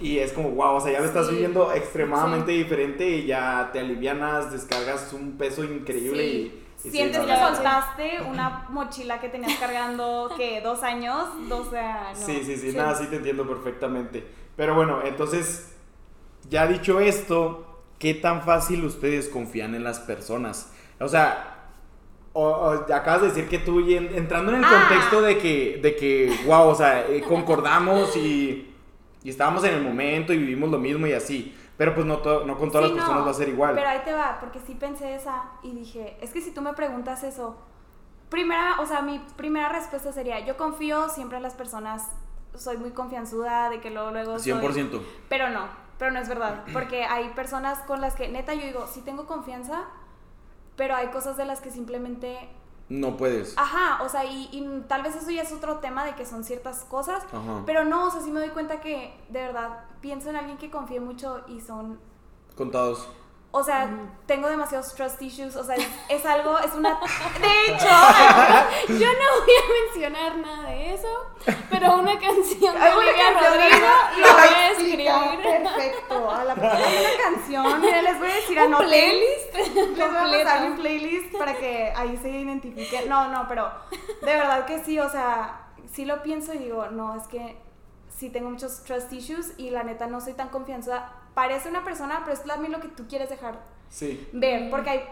y 0.00 0.18
es 0.18 0.32
como, 0.32 0.50
wow, 0.50 0.76
o 0.76 0.80
sea, 0.80 0.92
ya 0.92 1.00
lo 1.00 1.04
estás 1.06 1.26
Sí. 1.28 1.34
viviendo 1.34 1.72
extremadamente 1.72 2.50
diferente 2.52 3.08
y 3.08 3.26
ya 3.26 3.70
te 3.72 3.78
alivianas, 3.80 4.50
descargas 4.50 5.12
un 5.12 5.36
peso 5.38 5.62
increíble 5.64 6.22
Sí. 6.22 6.28
y... 6.32 6.38
y 6.38 6.62
sí, 6.82 6.90
Sientes 6.90 7.20
no, 7.20 7.26
que 7.26 7.36
soltaste 7.36 8.22
una 8.28 8.66
mochila 8.70 9.20
que 9.20 9.28
tenías 9.28 9.58
cargando, 9.60 10.32
que 10.36 10.60
¿Dos 10.60 10.82
años? 10.82 11.28
Dos 11.48 11.72
años. 11.74 12.18
Sí, 12.18 12.42
sí, 12.44 12.56
sí, 12.56 12.72
nada, 12.76 12.96
sí 12.96 13.06
te 13.06 13.16
entiendo 13.16 13.46
perfectamente. 13.46 14.26
Pero 14.56 14.74
bueno, 14.74 15.00
entonces, 15.04 15.72
ya 16.50 16.66
dicho 16.66 16.98
esto, 16.98 17.80
¿qué 18.00 18.14
tan 18.14 18.42
fácil 18.42 18.84
ustedes 18.84 19.28
confían 19.28 19.74
en 19.76 19.84
las 19.84 20.00
personas? 20.00 20.72
O 20.98 21.06
sea, 21.08 21.51
o, 22.34 22.44
o 22.48 22.70
acabas 22.94 23.22
de 23.22 23.28
decir 23.28 23.48
que 23.48 23.58
tú, 23.58 23.80
entrando 23.88 24.52
en 24.52 24.58
el 24.58 24.64
Ah. 24.64 24.86
contexto 24.88 25.20
de 25.22 25.38
que, 25.38 25.78
de 25.82 25.96
que, 25.96 26.32
wow, 26.46 26.68
o 26.68 26.74
sea, 26.74 27.06
eh, 27.08 27.22
concordamos 27.28 28.16
y, 28.16 28.74
y 29.22 29.30
estábamos 29.30 29.64
en 29.64 29.74
el 29.74 29.82
momento 29.82 30.32
y 30.32 30.38
vivimos 30.38 30.70
lo 30.70 30.78
mismo 30.78 31.06
y 31.06 31.12
así. 31.12 31.56
Pero 31.76 31.94
pues 31.94 32.06
no, 32.06 32.18
to- 32.18 32.44
no 32.44 32.56
con 32.58 32.70
todas 32.70 32.88
Sí, 32.90 32.94
las 32.94 32.96
no, 32.96 33.02
personas 33.06 33.26
va 33.26 33.30
a 33.30 33.34
ser 33.34 33.48
igual. 33.48 33.74
Pero 33.74 33.88
ahí 33.88 34.00
te 34.04 34.12
va, 34.12 34.38
porque 34.40 34.60
sí 34.66 34.74
pensé 34.74 35.14
esa 35.14 35.44
y 35.62 35.72
dije, 35.72 36.16
es 36.20 36.30
que 36.30 36.40
si 36.40 36.52
tú 36.52 36.60
me 36.62 36.74
preguntas 36.74 37.22
eso, 37.24 37.56
primera, 38.28 38.76
o 38.80 38.86
sea, 38.86 39.02
mi 39.02 39.18
primera 39.36 39.68
respuesta 39.68 40.12
sería, 40.12 40.40
yo 40.40 40.56
confío 40.56 41.08
siempre 41.08 41.36
en 41.38 41.42
las 41.42 41.54
personas 41.54 42.08
soy 42.54 42.76
muy 42.76 42.90
confianzuda, 42.90 43.70
de 43.70 43.80
que 43.80 43.90
luego, 43.90 44.10
luego... 44.10 44.38
soy- 44.38 44.52
100%. 44.52 45.00
Pero 45.28 45.48
no, 45.50 45.66
pero 45.98 46.10
no 46.12 46.18
es 46.20 46.28
verdad. 46.28 46.64
Porque 46.72 47.04
hay 47.04 47.30
personas 47.30 47.78
con 47.80 48.00
las 48.00 48.14
que, 48.14 48.28
neta, 48.28 48.54
yo 48.54 48.64
digo, 48.66 48.86
sí 48.86 49.00
tengo 49.00 49.26
confianza, 49.26 49.84
pero 50.76 50.94
hay 50.94 51.08
cosas 51.08 51.36
de 51.36 51.44
las 51.44 51.60
que 51.60 51.70
simplemente... 51.70 52.48
No 52.88 53.16
puedes. 53.16 53.56
Ajá, 53.56 54.02
o 54.02 54.08
sea, 54.08 54.24
y, 54.24 54.48
y 54.52 54.84
tal 54.86 55.02
vez 55.02 55.16
eso 55.16 55.30
ya 55.30 55.42
es 55.42 55.52
otro 55.52 55.78
tema 55.78 56.04
de 56.04 56.14
que 56.14 56.26
son 56.26 56.44
ciertas 56.44 56.84
cosas, 56.84 57.22
Ajá. 57.32 57.62
pero 57.64 57.84
no, 57.84 58.08
o 58.08 58.10
sea, 58.10 58.20
sí 58.20 58.30
me 58.30 58.40
doy 58.40 58.50
cuenta 58.50 58.80
que 58.80 59.14
de 59.30 59.40
verdad 59.40 59.84
pienso 60.00 60.28
en 60.28 60.36
alguien 60.36 60.58
que 60.58 60.70
confíe 60.70 61.00
mucho 61.00 61.42
y 61.46 61.60
son 61.60 61.98
Contados. 62.56 63.08
O 63.54 63.62
sea, 63.62 63.86
tengo 64.24 64.48
demasiados 64.48 64.94
trust 64.94 65.20
issues, 65.20 65.56
o 65.56 65.62
sea, 65.62 65.76
es, 65.76 65.86
es 66.08 66.24
algo, 66.24 66.58
es 66.58 66.72
una... 66.72 66.98
De 67.40 67.74
hecho, 67.74 67.86
Yo 68.88 69.06
no 69.06 69.44
voy 69.44 69.54
a 69.56 69.84
mencionar 69.84 70.38
nada 70.38 70.70
de 70.70 70.94
eso, 70.94 71.08
pero 71.68 71.98
una 71.98 72.18
canción 72.18 72.74
de 72.74 72.88
Olivia 72.88 73.30
Rodrigo 73.30 73.88
lo 74.16 74.32
voy 74.32 74.54
a 74.56 74.70
escribir. 74.70 75.10
Perfecto. 75.42 76.30
A 76.30 76.44
la 76.44 76.54
una 76.54 76.70
canción. 77.22 77.80
Mira, 77.82 78.00
les 78.00 78.18
voy 78.18 78.30
a 78.30 78.34
decir 78.34 78.58
a 78.58 78.64
Un 78.64 78.76
playlist 78.76 79.54
Les 79.54 79.96
voy 79.96 80.40
a 80.40 80.44
pasar 80.44 80.70
mi 80.70 80.76
playlist 80.76 81.36
para 81.36 81.54
que 81.54 81.92
ahí 81.94 82.16
se 82.16 82.30
identifique. 82.30 83.04
No, 83.06 83.28
no, 83.28 83.46
pero 83.48 83.70
de 83.90 84.34
verdad 84.34 84.64
que 84.64 84.82
sí, 84.82 84.98
o 84.98 85.10
sea, 85.10 85.66
sí 85.92 86.06
lo 86.06 86.22
pienso 86.22 86.54
y 86.54 86.58
digo, 86.58 86.86
no, 86.86 87.16
es 87.16 87.24
que 87.28 87.60
sí 88.08 88.30
tengo 88.30 88.48
muchos 88.48 88.82
trust 88.84 89.12
issues 89.12 89.52
y 89.58 89.68
la 89.68 89.82
neta 89.82 90.06
no 90.06 90.22
soy 90.22 90.32
tan 90.32 90.48
confianzuda. 90.48 91.21
Parece 91.34 91.68
una 91.68 91.82
persona, 91.84 92.20
pero 92.24 92.32
es 92.34 92.42
también 92.44 92.72
lo 92.72 92.80
que 92.80 92.88
tú 92.88 93.06
quieres 93.08 93.28
dejar 93.30 93.58
Sí. 93.88 94.28
ver, 94.32 94.70
porque 94.70 94.90
hay, 94.90 95.04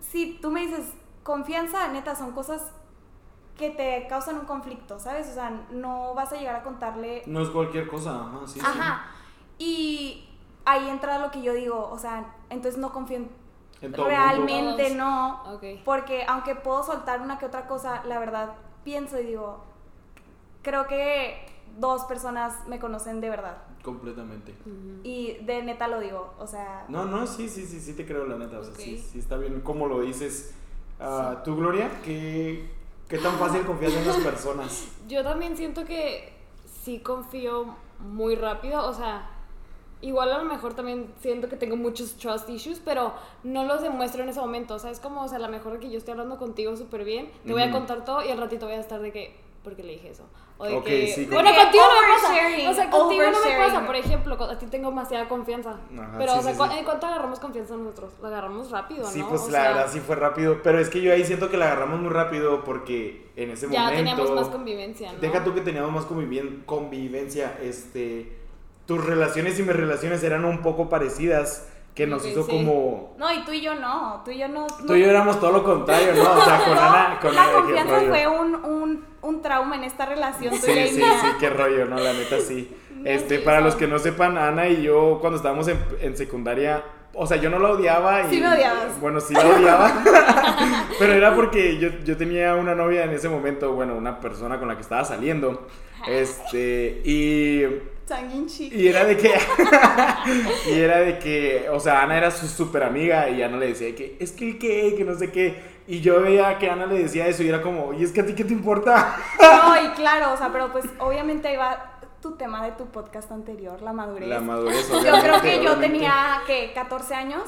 si 0.00 0.38
tú 0.40 0.50
me 0.50 0.60
dices 0.60 0.92
confianza, 1.22 1.88
neta, 1.88 2.14
son 2.14 2.32
cosas 2.32 2.70
que 3.56 3.70
te 3.70 4.06
causan 4.08 4.38
un 4.38 4.46
conflicto, 4.46 4.98
¿sabes? 4.98 5.28
O 5.28 5.34
sea, 5.34 5.50
no 5.70 6.14
vas 6.14 6.32
a 6.32 6.36
llegar 6.36 6.56
a 6.56 6.62
contarle 6.62 7.22
No 7.26 7.40
es 7.40 7.48
cualquier 7.50 7.86
cosa, 7.86 8.10
ajá, 8.20 8.40
sí. 8.46 8.60
sí. 8.60 8.66
Ajá. 8.66 9.06
Y 9.58 10.28
ahí 10.64 10.88
entra 10.88 11.18
lo 11.18 11.30
que 11.30 11.40
yo 11.42 11.52
digo, 11.52 11.88
o 11.90 11.98
sea, 11.98 12.26
entonces 12.50 12.78
no 12.80 12.92
confío 12.92 13.18
en 13.18 13.30
mundo. 13.82 14.04
realmente 14.04 14.94
no, 14.94 15.42
Ok. 15.54 15.62
porque 15.84 16.24
aunque 16.26 16.54
puedo 16.56 16.82
soltar 16.82 17.20
una 17.20 17.38
que 17.38 17.46
otra 17.46 17.66
cosa, 17.66 18.02
la 18.06 18.18
verdad 18.18 18.54
pienso 18.82 19.18
y 19.20 19.24
digo, 19.24 19.62
creo 20.62 20.86
que 20.86 21.46
dos 21.78 22.04
personas 22.04 22.66
me 22.66 22.78
conocen 22.78 23.20
de 23.20 23.30
verdad 23.30 23.56
Completamente. 23.84 24.54
y 25.02 25.34
de 25.44 25.62
neta 25.62 25.88
lo 25.88 26.00
digo, 26.00 26.32
o 26.38 26.46
sea, 26.46 26.86
No, 26.88 27.04
no, 27.04 27.26
sí, 27.26 27.48
sí, 27.50 27.66
sí, 27.66 27.78
sí 27.80 27.92
te 27.92 28.06
creo, 28.06 28.26
la 28.26 28.38
neta. 28.38 28.58
O 28.58 28.64
sea, 28.64 28.74
sí, 28.74 28.96
sí 28.96 29.18
está 29.18 29.36
bien 29.36 29.60
como 29.60 29.86
lo 29.86 30.00
dices. 30.00 30.54
Ah, 30.98 31.42
¿Tú, 31.44 31.54
Gloria? 31.54 32.00
¿Qué, 32.02 32.70
¿Qué 33.08 33.18
tan 33.18 33.34
fácil 33.38 33.62
confías 33.66 33.92
en 33.92 34.06
las 34.06 34.16
personas? 34.16 34.88
Yo 35.06 35.22
también 35.22 35.56
siento 35.56 35.84
que 35.84 36.32
sí 36.82 37.00
confío 37.00 37.76
muy 38.00 38.36
rápido, 38.36 38.86
o 38.88 38.94
sea, 38.94 39.30
igual 40.00 40.32
a 40.32 40.38
lo 40.38 40.44
mejor 40.44 40.74
también 40.74 41.12
siento 41.20 41.48
que 41.48 41.56
tengo 41.56 41.76
muchos 41.76 42.14
trust 42.14 42.48
issues, 42.48 42.80
pero 42.84 43.12
no 43.42 43.64
los 43.64 43.82
demuestro 43.82 44.22
en 44.22 44.28
ese 44.28 44.40
momento, 44.40 44.74
o 44.74 44.78
sea, 44.78 44.90
es 44.90 45.00
como, 45.00 45.22
o 45.22 45.28
sea, 45.28 45.36
a 45.38 45.40
lo 45.40 45.48
mejor 45.48 45.74
de 45.74 45.78
que 45.80 45.90
yo 45.90 45.98
estoy 45.98 46.12
hablando 46.12 46.38
contigo 46.38 46.76
súper 46.76 47.04
bien, 47.04 47.30
te 47.44 47.52
voy 47.52 47.62
a 47.62 47.70
contar 47.70 48.04
todo 48.04 48.24
y 48.24 48.30
al 48.30 48.38
ratito 48.38 48.66
voy 48.66 48.74
a 48.74 48.80
estar 48.80 49.00
de 49.00 49.12
que, 49.12 49.36
¿por 49.64 49.74
qué 49.74 49.82
le 49.82 49.94
dije 49.94 50.10
eso? 50.10 50.28
O 50.58 50.66
de 50.66 50.80
que, 50.82 51.08
sí, 51.08 51.24
bueno, 51.24 51.50
contigo 51.52 51.82
no 51.82 52.00
me 52.00 52.14
pasa, 52.14 52.70
o 52.70 52.74
sea, 52.74 52.90
contigo 52.90 53.24
no 53.24 53.44
me 53.44 53.56
pasa, 53.56 53.84
por 53.86 53.96
ejemplo, 53.96 54.34
a 54.44 54.56
ti 54.58 54.66
tengo 54.66 54.90
demasiada 54.90 55.26
confianza, 55.28 55.70
Ajá, 55.70 56.14
pero, 56.16 56.32
sí, 56.34 56.38
o 56.38 56.42
sea, 56.42 56.52
sí, 56.52 56.58
¿cu- 56.58 56.66
sí. 56.66 56.78
¿en 56.78 56.84
cuánto 56.84 57.06
agarramos 57.08 57.40
confianza 57.40 57.74
nosotros? 57.76 58.12
La 58.22 58.28
agarramos 58.28 58.70
rápido, 58.70 59.04
Sí, 59.06 59.18
¿no? 59.20 59.28
pues 59.30 59.40
O 59.42 59.46
la 59.50 59.62
sea, 59.62 59.68
verdad 59.72 59.88
sí 59.90 59.98
fue 59.98 60.14
rápido. 60.14 60.60
Pero 60.62 60.78
es 60.78 60.88
que 60.90 61.00
yo 61.00 61.12
ahí 61.12 61.24
siento 61.24 61.50
que 61.50 61.56
la 61.56 61.64
agarramos 61.66 61.98
muy 62.00 62.10
rápido 62.10 62.62
porque 62.62 63.26
en 63.34 63.50
ese 63.50 63.68
Ya 63.68 63.80
momento. 63.80 63.96
teníamos 63.96 64.30
más 64.30 64.48
convivencia, 64.48 65.12
¿no? 65.12 65.18
Deja 65.18 65.42
tú 65.42 65.54
que 65.54 65.62
teníamos 65.62 65.90
más 65.92 66.04
convivien- 66.04 66.62
convivencia. 66.66 67.58
Este. 67.60 68.38
Tus 68.86 69.02
relaciones 69.04 69.58
y 69.58 69.62
mis 69.62 69.74
relaciones 69.74 70.22
eran 70.22 70.44
un 70.44 70.60
poco 70.62 70.88
parecidas. 70.90 71.68
Que 71.94 72.08
nos 72.08 72.26
hizo 72.26 72.42
sí. 72.42 72.50
como. 72.50 73.14
no, 73.18 73.32
y 73.32 73.44
tú 73.44 73.52
y 73.52 73.60
yo 73.60 73.74
no, 73.76 74.20
tú 74.24 74.32
y 74.32 74.38
yo 74.38 74.48
no. 74.48 74.66
Tú 74.84 74.94
y 74.94 75.00
yo 75.00 75.06
éramos 75.06 75.38
todo 75.38 75.52
lo 75.52 75.62
contrario, 75.62 76.12
¿no? 76.14 76.22
O 76.22 76.44
sea, 76.44 76.58
con 76.64 76.74
No, 76.74 76.80
Ana. 76.80 77.18
Con 77.20 77.34
la 77.34 77.52
confianza 77.52 78.00
fue 78.08 78.26
un, 78.26 78.54
un, 78.64 79.04
un 79.22 79.42
trauma 79.42 79.76
en 79.76 79.84
esta 79.84 80.04
relación 80.04 80.54
Sí, 80.54 80.72
y 80.72 80.88
sí, 80.88 80.96
mía. 80.96 81.18
sí, 81.20 81.28
qué 81.38 81.50
rollo, 81.50 81.84
¿no? 81.86 81.96
La 82.00 82.12
neta 82.12 82.40
sí. 82.40 82.76
Este, 83.04 83.38
para 83.38 83.60
los 83.60 83.74
que 83.74 83.86
no 83.86 83.98
sepan, 83.98 84.38
Ana 84.38 84.66
y 84.66 84.82
yo 84.82 85.18
cuando 85.20 85.36
estábamos 85.36 85.68
en, 85.68 85.78
en 86.00 86.16
secundaria, 86.16 86.82
o 87.12 87.26
sea, 87.26 87.36
yo 87.36 87.50
no 87.50 87.58
la 87.58 87.72
odiaba 87.72 88.22
y... 88.22 88.30
Sí 88.30 88.40
me 88.40 88.48
odiabas. 88.48 88.98
Bueno, 88.98 89.20
sí 89.20 89.34
la 89.34 89.46
odiaba, 89.46 89.92
pero 90.98 91.12
era 91.12 91.34
porque 91.34 91.76
yo, 91.78 91.90
yo 92.02 92.16
tenía 92.16 92.54
una 92.54 92.74
novia 92.74 93.04
en 93.04 93.10
ese 93.10 93.28
momento, 93.28 93.72
bueno, 93.72 93.94
una 93.94 94.20
persona 94.20 94.58
con 94.58 94.68
la 94.68 94.76
que 94.76 94.80
estaba 94.82 95.04
saliendo, 95.04 95.66
este, 96.08 97.02
y... 97.04 97.62
Y 98.70 98.88
era 98.88 99.04
de 99.04 99.16
que. 99.16 99.32
y 100.70 100.78
era 100.78 100.98
de 101.00 101.18
que. 101.18 101.68
O 101.70 101.80
sea, 101.80 102.02
Ana 102.02 102.18
era 102.18 102.30
su 102.30 102.46
super 102.46 102.82
amiga. 102.82 103.30
Y 103.30 103.42
Ana 103.42 103.56
le 103.56 103.68
decía 103.68 103.94
que. 103.94 104.16
Es 104.20 104.32
que 104.32 104.50
el 104.50 104.58
que, 104.58 104.94
que 104.96 105.04
no 105.04 105.14
sé 105.14 105.30
qué. 105.30 105.74
Y 105.86 106.00
yo 106.00 106.20
veía 106.22 106.58
que 106.58 106.68
Ana 106.68 106.86
le 106.86 106.98
decía 106.98 107.26
eso. 107.26 107.42
Y 107.42 107.48
era 107.48 107.62
como. 107.62 107.94
¿Y 107.94 108.04
es 108.04 108.12
que 108.12 108.20
a 108.20 108.26
ti 108.26 108.34
qué 108.34 108.44
te 108.44 108.52
importa? 108.52 109.16
No, 109.40 109.82
y 109.82 109.88
claro, 109.94 110.32
o 110.32 110.36
sea, 110.36 110.50
pero 110.52 110.70
pues 110.70 110.84
obviamente 110.98 111.48
ahí 111.48 111.56
va 111.56 111.98
tu 112.20 112.32
tema 112.32 112.64
de 112.64 112.72
tu 112.72 112.86
podcast 112.86 113.30
anterior, 113.32 113.80
la 113.82 113.92
madurez. 113.92 114.28
La 114.28 114.40
madurez. 114.40 114.88
yo 115.04 115.20
creo 115.20 115.40
que 115.40 115.56
yo 115.56 115.72
obviamente. 115.72 115.88
tenía, 115.88 116.42
¿qué? 116.46 116.72
14 116.74 117.14
años. 117.14 117.42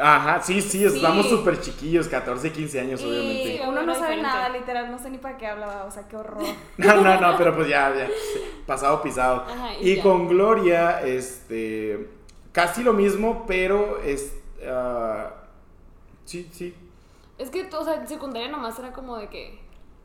Ajá, 0.00 0.40
sí, 0.42 0.62
sí, 0.62 0.82
estamos 0.84 1.26
Sí. 1.26 1.36
súper 1.36 1.60
chiquillos, 1.60 2.08
14, 2.08 2.50
15 2.50 2.80
años, 2.80 3.02
Y 3.02 3.04
obviamente. 3.06 3.60
uno 3.68 3.82
no 3.82 3.94
sabe 3.94 4.16
diferente. 4.16 4.22
nada, 4.22 4.48
literal, 4.48 4.90
no 4.90 4.98
sé 4.98 5.10
ni 5.10 5.18
para 5.18 5.36
qué 5.36 5.46
hablaba, 5.46 5.84
o 5.84 5.90
sea, 5.90 6.08
qué 6.08 6.16
horror. 6.16 6.42
No, 6.78 6.94
no, 7.02 7.20
no, 7.20 7.36
pero 7.36 7.54
pues 7.54 7.68
ya, 7.68 7.94
ya. 7.94 8.08
Pasado 8.66 9.02
pisado. 9.02 9.44
Ajá, 9.48 9.74
y 9.80 9.90
y 9.92 10.00
con 10.00 10.28
Gloria, 10.28 11.02
este. 11.02 12.08
Casi 12.52 12.82
lo 12.82 12.92
mismo, 12.94 13.44
pero 13.46 14.00
es. 14.02 14.32
ah, 14.66 15.30
sí, 16.24 16.48
sí. 16.52 16.74
Es 17.38 17.50
que, 17.50 17.68
o 17.74 17.84
sea, 17.84 17.94
en 17.96 18.06
secundaria 18.08 18.48
nomás 18.48 18.78
era 18.78 18.92
como 18.92 19.16
de 19.18 19.28
que 19.28 19.58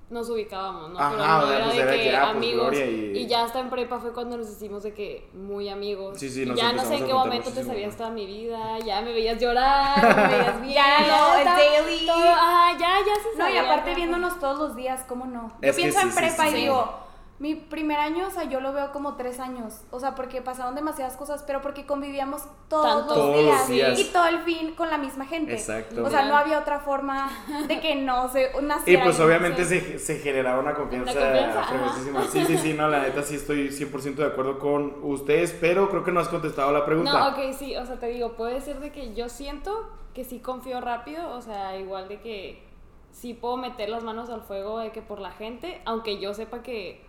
nos 0.10 0.30
ubicábamos, 0.30 0.90
¿no? 0.92 1.00
Ajá, 1.00 1.12
Pero 1.12 1.20
no 1.28 1.38
o 1.38 1.48
sea, 1.48 1.56
era 1.58 1.66
pues 1.66 1.76
de 1.76 1.82
era 1.82 1.92
que 1.92 2.02
que, 2.02 2.16
ah, 2.16 2.22
pues, 2.22 2.36
amigos. 2.38 2.74
Y- 2.76 3.18
y... 3.18 3.28
ya 3.28 3.44
hasta 3.44 3.60
en 3.60 3.70
prepa 3.70 4.00
fue 4.00 4.14
cuando 4.14 4.38
nos 4.38 4.50
hicimos 4.50 4.84
de 4.84 4.94
que 4.94 5.28
muy 5.34 5.68
amigos. 5.70 6.18
Sí, 6.18 6.30
sí, 6.30 6.44
y 6.44 6.46
nos 6.46 6.58
ya 6.58 6.72
no 6.72 6.84
sé 6.86 6.96
en 6.96 7.06
qué 7.08 7.14
momento 7.14 7.52
te 7.52 7.64
sabías 7.64 7.98
toda 7.98 8.10
mi 8.10 8.26
vida, 8.26 8.80
ya 8.80 9.02
me 9.02 9.12
veías 9.12 9.40
llorar, 9.42 10.02
me 10.16 10.28
veías 10.38 10.62
bien. 10.62 10.74
Ya, 10.76 11.08
no, 11.08 11.38
el 11.40 11.46
daily. 11.46 12.06
todo- 12.06 12.24
ajá, 12.32 12.72
ya, 12.80 12.90
ya 13.06 13.16
se 13.22 13.38
No, 13.38 13.50
y 13.50 13.54
sabía, 13.56 13.62
aparte 13.72 13.96
viéndonos 13.96 14.40
todos 14.40 14.58
los 14.60 14.76
días, 14.78 15.04
¿cómo 15.08 15.26
no? 15.26 15.50
Yo 15.50 15.70
Es 15.70 15.76
que 15.76 15.82
pienso 15.84 16.00
sí, 16.00 16.06
en 16.08 16.12
sí, 16.14 16.18
prepa 16.20 16.44
sí, 16.44 16.48
y 16.48 16.52
sí. 16.52 16.58
digo, 16.62 17.07
mi 17.40 17.54
primer 17.54 18.00
año, 18.00 18.28
o 18.28 18.32
sea, 18.32 18.46
yo 18.46 18.60
lo 18.60 18.74
veo 18.74 18.92
como 18.92 19.16
tres 19.16 19.40
años. 19.40 19.82
O 19.92 20.00
sea, 20.00 20.16
porque 20.16 20.42
pasaron 20.42 20.74
demasiadas 20.74 21.16
cosas, 21.18 21.44
pero 21.46 21.62
porque 21.62 21.86
convivíamos 21.86 22.42
todos, 22.68 23.06
los, 23.06 23.14
Todos 23.14 23.36
los 23.36 23.38
días, 23.44 23.68
días. 23.70 24.00
y 24.00 24.06
todo 24.06 24.26
el 24.26 24.40
fin 24.40 24.74
con 24.74 24.90
la 24.90 24.98
misma 24.98 25.26
gente. 25.26 25.54
Exacto. 25.54 26.04
O 26.04 26.10
sea, 26.10 26.26
no 26.26 26.36
había 26.36 26.58
otra 26.60 26.80
forma 26.80 27.30
de 27.68 27.80
que 27.80 27.96
no 27.96 28.28
se 28.30 28.52
Y 28.60 28.66
naciera. 28.66 29.04
pues 29.04 29.20
ahí, 29.20 29.26
obviamente 29.28 29.66
se, 29.66 30.00
se 30.00 30.18
generaba 30.20 30.60
una 30.60 30.74
confianza, 30.74 31.14
confianza. 31.14 32.32
Sí, 32.32 32.46
sí, 32.46 32.58
sí, 32.58 32.74
no, 32.74 32.88
la 32.90 33.02
neta 33.02 33.22
sí 33.22 33.36
estoy 33.36 33.70
100% 33.70 34.16
de 34.16 34.26
acuerdo 34.26 34.58
con 34.58 34.96
ustedes, 35.04 35.56
pero 35.62 35.90
creo 35.90 36.04
que 36.04 36.12
no 36.12 36.20
has 36.20 36.30
contestado 36.30 36.72
la 36.72 36.86
pregunta. 36.86 37.12
No, 37.14 37.28
ok, 37.30 37.54
sí, 37.58 37.76
o 37.76 37.86
sea, 37.86 37.98
te 38.00 38.08
digo, 38.08 38.34
puede 38.34 38.62
ser 38.62 38.80
de 38.80 38.92
que 38.92 39.14
yo 39.14 39.30
siento 39.30 39.88
que 40.16 40.24
sí 40.24 40.40
confío 40.40 40.82
rápido, 40.82 41.30
o 41.32 41.42
sea, 41.42 41.78
igual 41.78 42.08
de 42.08 42.20
que 42.20 42.64
sí 43.12 43.34
puedo 43.36 43.58
meter 43.58 43.90
las 43.90 44.04
manos 44.04 44.30
al 44.30 44.42
fuego 44.42 44.80
de 44.80 44.92
que 44.92 45.02
por 45.04 45.20
la 45.20 45.32
gente, 45.32 45.82
aunque 45.86 46.20
yo 46.20 46.34
sepa 46.34 46.64
que 46.64 47.06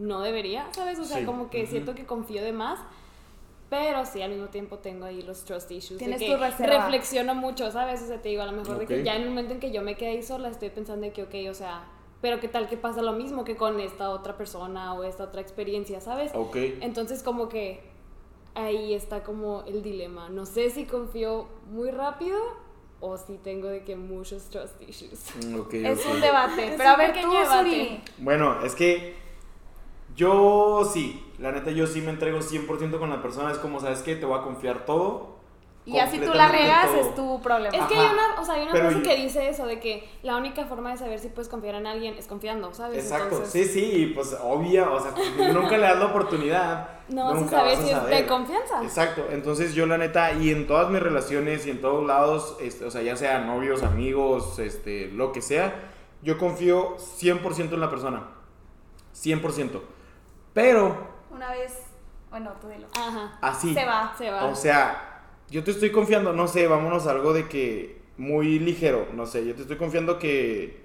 no 0.00 0.20
debería, 0.22 0.66
¿sabes? 0.72 0.98
O 0.98 1.04
sea, 1.04 1.18
Sí, 1.18 1.24
como 1.24 1.50
que 1.50 1.62
ujú. 1.62 1.70
siento 1.70 1.94
que 1.94 2.06
confío 2.06 2.42
de 2.42 2.52
más, 2.52 2.80
pero 3.68 4.04
sí, 4.04 4.20
al 4.22 4.30
mismo 4.32 4.46
tiempo 4.48 4.78
tengo 4.78 5.04
ahí 5.04 5.22
los 5.22 5.44
trust 5.44 5.70
issues. 5.70 5.98
Tienes 5.98 6.20
de 6.20 6.26
tu 6.26 6.36
reserva. 6.36 6.78
reflexiono 6.78 7.34
mucho, 7.34 7.70
¿sabes? 7.70 8.02
O 8.02 8.06
sea, 8.06 8.20
te 8.20 8.30
digo, 8.30 8.42
a 8.42 8.46
lo 8.46 8.52
mejor 8.52 8.78
de 8.78 8.86
que 8.86 9.04
ya 9.04 9.14
en 9.14 9.22
el 9.22 9.28
momento 9.28 9.52
en 9.54 9.60
que 9.60 9.70
yo 9.70 9.82
me 9.82 9.96
quedé 9.96 10.10
ahí 10.10 10.22
sola, 10.22 10.48
estoy 10.48 10.70
pensando 10.70 11.06
de 11.06 11.12
que, 11.12 11.22
ok, 11.22 11.34
o 11.50 11.54
sea, 11.54 11.84
pero 12.20 12.40
qué 12.40 12.48
tal 12.48 12.68
que 12.68 12.76
pasa 12.76 13.00
lo 13.02 13.12
mismo 13.12 13.44
que 13.44 13.56
con 13.56 13.78
esta 13.78 14.10
otra 14.10 14.36
persona 14.36 14.94
o 14.94 15.04
esta 15.04 15.24
otra 15.24 15.40
experiencia, 15.40 16.00
¿sabes? 16.00 16.32
Ok. 16.34 16.56
Entonces 16.80 17.22
como 17.22 17.48
que 17.48 17.80
ahí 18.54 18.94
está 18.94 19.22
como 19.22 19.62
el 19.66 19.82
dilema. 19.82 20.28
No 20.30 20.46
sé 20.46 20.70
si 20.70 20.84
confío 20.84 21.46
muy 21.70 21.90
rápido 21.90 22.38
o 23.00 23.16
si 23.16 23.38
tengo 23.38 23.68
de 23.68 23.84
que 23.84 23.96
muchos 23.96 24.44
trust 24.50 24.80
issues. 24.82 25.20
Mm, 25.46 25.60
ok, 25.60 25.74
Es 25.74 26.04
un 26.06 26.20
debate. 26.20 26.74
Pero 26.76 26.90
a 26.90 26.96
ver, 26.96 27.12
tú, 27.22 27.30
debate. 27.30 27.70
Suri. 27.70 28.00
Bueno, 28.18 28.62
es 28.64 28.74
que 28.74 29.14
yo 30.20 30.88
sí, 30.92 31.24
la 31.38 31.50
neta 31.50 31.70
yo 31.70 31.86
sí 31.86 32.02
me 32.02 32.10
entrego 32.10 32.38
100% 32.40 32.98
con 32.98 33.08
la 33.10 33.22
persona, 33.22 33.50
es 33.50 33.58
como, 33.58 33.80
¿sabes 33.80 34.02
qué? 34.02 34.16
Te 34.16 34.26
voy 34.26 34.38
a 34.38 34.42
confiar 34.42 34.84
todo. 34.84 35.40
Y 35.86 35.92
ya 35.94 36.06
si 36.10 36.18
tú 36.20 36.30
la 36.34 36.48
regas, 36.48 36.88
todo. 36.90 37.00
es 37.00 37.14
tu 37.14 37.40
problema. 37.42 37.74
Es 37.74 37.84
que 37.86 37.94
Ajá. 37.94 38.08
hay 38.08 38.12
una, 38.14 38.40
o 38.40 38.44
sea, 38.44 38.54
hay 38.56 38.62
una 38.64 38.70
frase 38.72 38.96
yo- 38.98 39.02
que 39.02 39.16
dice 39.16 39.48
eso 39.48 39.64
de 39.64 39.80
que 39.80 40.06
la 40.22 40.36
única 40.36 40.66
forma 40.66 40.90
de 40.90 40.98
saber 40.98 41.18
si 41.18 41.28
puedes 41.28 41.48
confiar 41.48 41.74
en 41.76 41.86
alguien 41.86 42.14
es 42.18 42.26
confiando, 42.26 42.72
¿sabes? 42.74 43.02
Exacto, 43.02 43.36
Entonces, 43.36 43.72
sí, 43.72 43.80
sí, 43.80 43.92
y 44.02 44.06
pues 44.08 44.36
obvia, 44.42 44.90
o 44.90 45.00
sea, 45.00 45.14
nunca 45.54 45.78
le 45.78 45.84
das 45.84 45.98
la 45.98 46.04
oportunidad. 46.06 46.88
No 47.08 47.24
vas 47.24 47.32
a 47.36 47.40
nunca 47.40 47.50
saber 47.56 47.76
vas 47.76 47.78
a 47.78 47.86
si 47.86 47.90
es 47.92 47.96
de 47.96 48.02
saber. 48.10 48.26
confianza. 48.26 48.82
Exacto, 48.84 49.24
entonces 49.30 49.74
yo 49.74 49.86
la 49.86 49.96
neta, 49.96 50.32
y 50.34 50.50
en 50.50 50.66
todas 50.66 50.90
mis 50.90 51.00
relaciones 51.02 51.66
y 51.66 51.70
en 51.70 51.80
todos 51.80 52.06
lados, 52.06 52.58
este, 52.60 52.84
o 52.84 52.90
sea, 52.90 53.00
ya 53.00 53.16
sea 53.16 53.38
novios, 53.40 53.82
amigos, 53.82 54.58
este, 54.58 55.08
lo 55.08 55.32
que 55.32 55.40
sea, 55.40 55.74
yo 56.22 56.36
confío 56.36 56.98
100% 56.98 57.72
en 57.74 57.80
la 57.80 57.88
persona. 57.88 58.24
100%. 59.14 59.80
Pero 60.52 61.08
Una 61.30 61.50
vez, 61.52 61.72
bueno, 62.30 62.52
tú 62.60 62.68
dilo. 62.68 62.86
Ajá. 62.94 63.38
así. 63.40 63.74
Se 63.74 63.84
va. 63.84 64.14
Se 64.16 64.30
va. 64.30 64.44
O 64.46 64.54
sea, 64.54 65.22
yo 65.48 65.64
te 65.64 65.70
estoy 65.70 65.90
confiando, 65.90 66.32
no 66.32 66.48
sé, 66.48 66.66
vámonos 66.66 67.06
a 67.06 67.12
algo 67.12 67.32
de 67.32 67.48
que 67.48 68.00
muy 68.16 68.58
ligero, 68.58 69.08
no 69.14 69.26
sé, 69.26 69.46
yo 69.46 69.54
te 69.54 69.62
estoy 69.62 69.76
confiando 69.76 70.18
que 70.18 70.80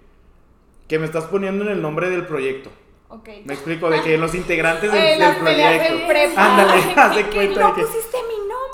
que 0.87 0.99
me 0.99 1.05
estás 1.05 1.25
poniendo 1.25 1.65
en 1.65 1.71
el 1.71 1.81
nombre 1.81 2.09
del 2.09 2.27
proyecto. 2.27 2.69
Ok. 3.09 3.29
Me 3.45 3.53
explico 3.53 3.89
de 3.89 4.01
que 4.01 4.17
los 4.17 4.33
integrantes 4.35 4.91
del, 4.91 5.01
Oye, 5.01 5.09
del 5.11 5.19
las 5.19 5.37
peleas 5.37 5.71
de 5.91 6.05
proyecto. 6.05 6.39
Ándale, 6.39 6.81
haz 6.95 7.15
de 7.15 7.23
cuenta 7.29 7.59
no 7.59 7.73
de 7.73 7.81
que. 7.81 7.87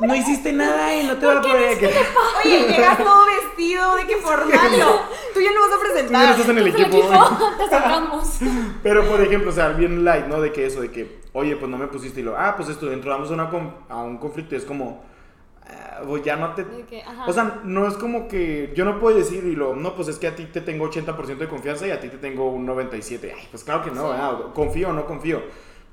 No 0.02 0.16
hiciste 0.16 0.54
nada 0.54 0.96
y 0.96 1.08
no 1.08 1.18
te 1.18 1.26
va 1.26 1.40
a 1.40 1.42
poner 1.42 1.78
que 1.78 1.88
Oye, 2.46 2.68
llegas 2.68 2.98
todo 2.98 3.26
vestido 3.26 3.96
de 3.96 4.08
que 4.08 4.18
formal. 4.18 4.72
Tú 5.34 5.40
ya 5.42 5.52
no 5.52 5.62
vas 5.62 5.72
a 5.72 5.78
tú 5.78 5.80
ya 5.80 5.80
no 5.80 5.80
presentar. 5.94 6.32
estás 6.32 6.50
en 6.50 6.58
el 6.58 6.68
equipo. 6.68 6.98
te 7.58 7.70
sacamos. 7.70 8.40
Pero 8.84 9.08
por 9.08 9.22
ejemplo, 9.22 9.50
o 9.50 9.54
sea, 9.54 9.70
bien 9.70 10.04
light, 10.04 10.26
¿no? 10.28 10.42
De 10.42 10.52
que 10.52 10.66
eso, 10.66 10.82
de 10.82 10.92
que, 10.92 11.22
oye, 11.34 11.56
pues 11.56 11.70
no 11.70 11.78
me 11.78 11.88
pusiste 11.88 12.20
y 12.22 12.24
lo, 12.24 12.38
ah, 12.38 12.56
pues 12.56 12.70
esto, 12.70 12.92
entramos 12.92 13.30
a, 13.30 13.34
una 13.34 13.50
con- 13.50 13.76
a 13.90 13.98
un 13.98 14.18
conflicto 14.18 14.56
y 14.56 14.58
es 14.58 14.66
como, 14.66 15.04
pues 16.08 16.24
ya 16.24 16.36
no 16.36 16.54
te... 16.54 16.66
O 17.28 17.34
sea, 17.34 17.62
no 17.64 17.88
es 17.88 17.94
como 17.96 18.28
que 18.28 18.74
yo 18.76 18.86
no 18.86 19.00
puedo 19.00 19.18
decir 19.18 19.44
y 19.46 19.56
lo, 19.56 19.76
no, 19.76 19.96
pues 19.96 20.08
es 20.08 20.18
que 20.18 20.28
a 20.28 20.36
ti 20.36 20.46
te 20.46 20.62
tengo 20.62 20.90
80% 20.90 21.38
de 21.38 21.48
confianza 21.48 21.88
y 21.88 21.92
a 21.92 22.00
ti 22.00 22.10
te 22.10 22.18
tengo 22.18 22.50
un 22.50 22.68
97%. 22.68 23.20
Ay, 23.36 23.48
pues 23.52 23.64
claro 23.64 23.84
que 23.84 23.92
no, 23.92 24.54
confío 24.54 24.90
o 24.90 24.94
no 24.94 25.06
confío. 25.06 25.42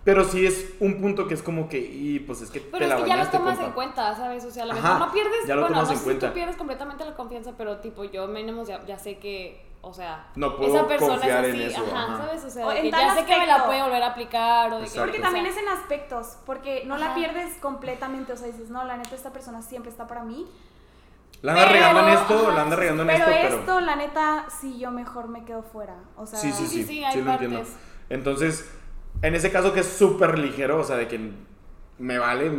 Pero 0.09 0.25
sí 0.25 0.47
es 0.47 0.73
un 0.81 1.03
punto 1.03 1.29
que 1.29 1.35
es 1.35 1.43
como 1.43 1.69
que, 1.69 1.77
y 1.79 2.19
pues 2.21 2.41
es 2.41 2.51
que 2.51 2.61
Pero 2.61 2.79
te 2.79 2.85
es 2.85 2.89
la 2.89 2.97
que 2.97 3.09
ya 3.11 3.17
lo 3.19 3.27
tomas 3.29 3.57
compa. 3.57 3.67
en 3.67 3.73
cuenta, 3.73 4.17
¿sabes? 4.17 4.43
O 4.47 4.51
sea, 4.51 4.63
a 4.63 4.67
lo 4.67 4.73
Ajá, 4.73 4.95
mejor 4.95 5.07
no 5.09 5.13
pierdes, 5.13 5.47
ya 5.47 5.55
lo 5.55 5.61
bueno, 5.61 5.75
tomas 5.75 5.89
no 5.89 5.93
en 5.93 5.97
sé 5.99 6.01
si 6.01 6.05
cuenta. 6.07 6.29
tú 6.29 6.33
pierdes 6.33 6.57
completamente 6.57 7.05
la 7.05 7.15
confianza, 7.15 7.53
pero 7.59 7.77
tipo, 7.81 8.05
yo 8.05 8.27
mínimo 8.27 8.65
ya, 8.65 8.83
ya 8.87 8.99
sé 8.99 9.19
que, 9.19 9.67
o 9.83 9.93
sea, 9.93 10.29
No 10.35 10.57
puedo 10.57 10.75
esa 10.77 10.87
persona 10.87 11.13
confiar 11.17 11.45
es 11.45 11.55
en 11.55 11.61
así, 11.61 11.75
eso, 11.75 11.85
ajá, 11.95 12.05
ajá. 12.15 12.17
¿sabes? 12.25 12.43
O 12.45 12.49
sea, 12.49 12.67
O 12.67 12.73
en 12.73 12.83
que 12.85 12.91
tal 12.91 13.01
ya 13.07 13.15
sé 13.17 13.25
que 13.27 13.33
me 13.39 13.47
la 13.47 13.53
aspecto. 13.57 13.67
puede 13.67 13.83
volver 13.83 14.03
a 14.03 14.07
aplicar 14.07 14.73
o 14.73 14.79
de 14.81 14.87
que. 14.89 14.99
Porque 14.99 15.19
o 15.19 15.21
también 15.21 15.45
sea, 15.45 15.53
es 15.55 15.61
en 15.61 15.69
aspectos, 15.69 16.37
porque 16.47 16.85
no 16.87 16.97
la 16.97 17.07
Ajá. 17.09 17.15
pierdes 17.15 17.57
completamente, 17.59 18.33
o 18.33 18.37
sea, 18.39 18.47
dices, 18.47 18.71
no, 18.71 18.85
la 18.85 18.97
neta, 18.97 19.15
esta 19.15 19.31
persona 19.35 19.61
siempre 19.61 19.91
está 19.91 20.07
para 20.07 20.23
mí. 20.25 20.47
La 21.43 21.53
anda 21.53 21.65
Pero- 21.65 21.75
regando 21.75 22.01
en 22.01 22.09
esto, 22.15 22.35
ajá, 22.47 22.55
la 22.57 22.63
anda 22.63 22.77
regando 22.77 23.03
en 23.03 23.09
pero 23.09 23.25
esto, 23.27 23.31
pero... 23.43 23.59
esto, 23.59 23.81
la 23.83 23.97
neta, 23.97 24.47
sí, 24.59 24.79
yo 24.79 24.91
mejor 24.91 25.29
me 25.29 25.45
quedo 25.45 25.63
fuera. 25.63 25.97
O 26.17 26.25
sea, 26.25 26.39
Sí, 26.39 26.51
sí, 26.51 26.67
Sí, 26.67 26.69
sí, 26.69 26.83
sí, 26.83 26.89
sí, 26.95 27.05
hay 27.05 27.21
lo 27.21 27.31
entiendo. 27.31 27.59
partes. 27.59 27.77
Entonces, 28.09 28.75
en 29.23 29.35
ese 29.35 29.51
caso 29.51 29.73
que 29.73 29.81
es 29.81 29.87
súper 29.87 30.39
ligero, 30.39 30.79
o 30.79 30.85
sea, 30.85 30.97
de 30.97 31.09
que 31.09 31.19
me 31.99 32.19
vale, 32.19 32.51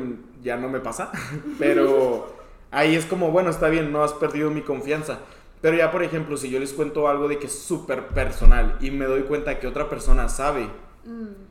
ya 0.42 0.58
no 0.58 0.70
me 0.70 0.80
pasa, 0.80 1.12
pero 1.60 2.34
ahí 2.72 2.96
es 2.96 3.06
como, 3.06 3.32
bueno, 3.32 3.50
está 3.50 3.70
bien, 3.70 3.92
no 3.92 4.04
has 4.04 4.13
perdido 4.13 4.50
mi 4.51 4.62
confianza. 4.62 5.20
Pero 5.62 5.75
ya, 5.75 5.92
por 5.92 6.04
ejemplo, 6.04 6.38
si 6.38 6.50
yo 6.50 6.60
les 6.60 6.72
cuento 6.72 7.08
algo 7.10 7.28
de 7.28 7.38
que 7.38 7.48
es 7.48 7.60
súper 7.60 8.08
personal 8.08 8.78
y 8.80 8.92
me 8.92 9.06
doy 9.06 9.24
cuenta 9.24 9.60
que 9.60 9.68
otra 9.68 9.89
persona 9.89 10.30
sabe, 10.30 10.70
mm, 11.04 11.50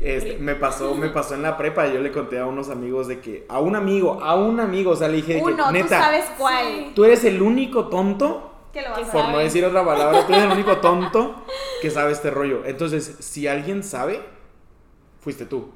este, 0.00 0.38
me 0.38 0.56
pasó, 0.56 0.94
me 0.94 1.08
pasó 1.10 1.34
en 1.34 1.42
la 1.42 1.56
prepa, 1.56 1.86
yo 1.86 2.00
le 2.00 2.10
conté 2.10 2.38
a 2.38 2.46
unos 2.46 2.70
amigos 2.70 3.06
de 3.06 3.20
que, 3.20 3.46
a 3.48 3.60
un 3.60 3.76
amigo, 3.76 4.22
a 4.22 4.34
un 4.34 4.58
amigo, 4.58 4.90
o 4.90 4.96
sea, 4.96 5.08
le 5.08 5.16
dije 5.16 5.34
de 5.34 5.38
que, 5.38 5.44
uno, 5.44 5.66
tú 5.68 5.72
neta, 5.72 6.00
sabes 6.00 6.24
cuál. 6.36 6.92
Tú 6.94 7.04
eres 7.04 7.24
el 7.24 7.40
único 7.40 7.86
tonto 7.86 8.52
Que 8.72 8.82
lo 8.82 8.90
vas 8.90 9.08
a 9.08 9.12
por 9.12 9.22
ver. 9.22 9.30
no 9.30 9.38
decir 9.38 9.64
otra 9.64 9.84
palabra, 9.84 10.26
tú 10.26 10.32
eres 10.32 10.44
el 10.44 10.50
único 10.50 10.78
tonto 10.78 11.36
que 11.80 11.90
sabe 11.90 12.12
este 12.12 12.30
rollo. 12.30 12.62
Entonces, 12.66 13.16
si 13.20 13.46
alguien 13.46 13.84
sabe, 13.84 14.20
fuiste 15.26 15.44
tú. 15.44 15.68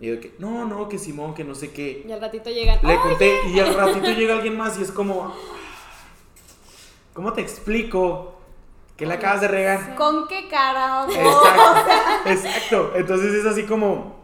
Y 0.00 0.06
yo 0.06 0.12
de 0.14 0.20
que, 0.20 0.34
no, 0.38 0.64
no, 0.64 0.88
que 0.88 0.96
Simón, 0.96 1.34
que 1.34 1.42
no 1.42 1.56
sé 1.56 1.72
qué. 1.72 2.04
Y 2.06 2.12
al 2.12 2.20
ratito 2.20 2.50
llegan, 2.50 2.78
Le 2.84 2.92
"Oye". 2.92 3.00
conté 3.02 3.34
y 3.52 3.58
al 3.58 3.74
ratito 3.74 4.12
llega 4.12 4.34
alguien 4.34 4.56
más 4.56 4.78
y 4.78 4.82
es 4.84 4.92
como, 4.92 5.34
¿cómo 7.12 7.32
te 7.32 7.40
explico 7.40 8.36
que 8.96 9.06
la 9.06 9.14
acabas 9.14 9.40
de 9.40 9.48
regar? 9.48 9.96
¿Con 9.96 10.28
qué 10.28 10.46
cara? 10.48 11.02
o- 11.04 11.10
Exacto, 11.10 11.90
exacto. 12.30 12.92
Entonces 12.94 13.34
es 13.34 13.44
así 13.46 13.64
como, 13.64 14.20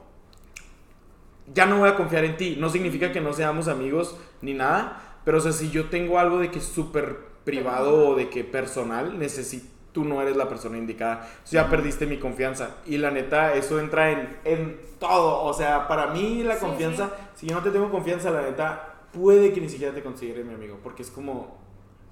ya 1.53 1.67
no 1.67 1.79
voy 1.79 1.89
a 1.89 1.97
confiar 1.97 2.25
en 2.25 2.37
ti. 2.37 2.57
No 2.61 2.69
significa 2.69 3.11
que 3.11 3.21
no 3.21 3.33
seamos 3.33 3.67
amigos 3.67 4.17
ni 4.43 4.55
nada, 4.55 5.19
pero 5.25 5.39
o 5.39 5.41
sea, 5.41 5.51
si 5.53 5.71
yo 5.71 5.89
tengo 5.91 6.21
algo 6.21 6.39
de 6.39 6.53
que 6.53 6.59
es 6.61 6.65
súper 6.67 7.19
privado 7.45 8.11
o 8.11 8.15
de 8.15 8.29
que 8.29 8.45
personal, 8.45 9.19
necesito, 9.19 9.67
tú 9.97 10.05
no 10.05 10.21
eres 10.21 10.37
la 10.37 10.47
persona 10.47 10.77
indicada. 10.77 11.27
Ya 11.51 11.71
perdiste 11.71 12.05
mi 12.05 12.19
confianza. 12.19 12.77
Y 12.85 12.99
la 12.99 13.11
neta, 13.11 13.55
eso 13.55 13.81
entra 13.81 14.11
en, 14.11 14.37
en 14.45 14.79
todo. 15.01 15.43
O 15.43 15.55
sea, 15.55 15.89
para 15.89 16.09
mí 16.09 16.43
la 16.43 16.57
Sí, 16.57 16.61
confianza, 16.67 17.09
si 17.35 17.47
yo 17.47 17.55
no 17.57 17.63
te 17.63 17.71
tengo 17.71 17.91
confianza, 17.91 18.31
la 18.31 18.43
neta, 18.43 19.07
puede 19.11 19.55
que 19.55 19.61
ni 19.63 19.71
siquiera 19.71 19.95
te 19.95 20.03
considere 20.03 20.45
mi 20.45 20.53
amigo. 20.53 20.79
Porque 20.83 21.01
es 21.01 21.11
como, 21.11 21.57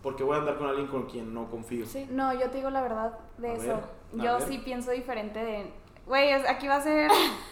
porque 0.03 0.23
voy 0.23 0.35
a 0.37 0.39
andar 0.39 0.57
con 0.57 0.67
alguien 0.67 0.87
con 0.87 1.03
quien 1.05 1.35
no 1.35 1.51
confío. 1.51 1.85
Sí. 1.85 2.07
No, 2.11 2.33
yo 2.33 2.49
te 2.49 2.57
digo 2.57 2.71
la 2.71 2.81
verdad 2.81 3.19
de 3.37 3.51
A 3.51 3.53
eso. 3.53 3.67
ver, 3.67 4.25
yo 4.25 4.39
ver. 4.39 4.49
sí 4.49 4.63
pienso 4.65 4.91
diferente 4.91 5.45
de. 5.45 5.71
Güey, 6.07 6.33
aquí 6.33 6.67
va 6.67 6.77
a 6.77 6.81
ser 6.81 7.11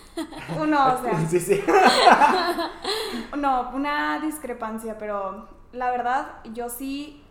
uno, 0.59 0.95
o 0.95 1.03
sea. 1.03 1.29
Sí, 1.29 1.39
sí. 1.41 1.63
No, 3.37 3.71
una 3.75 4.19
discrepancia, 4.21 4.97
pero 4.97 5.47
la 5.73 5.91
verdad, 5.91 6.37
yo 6.55 6.71
sí. 6.71 7.23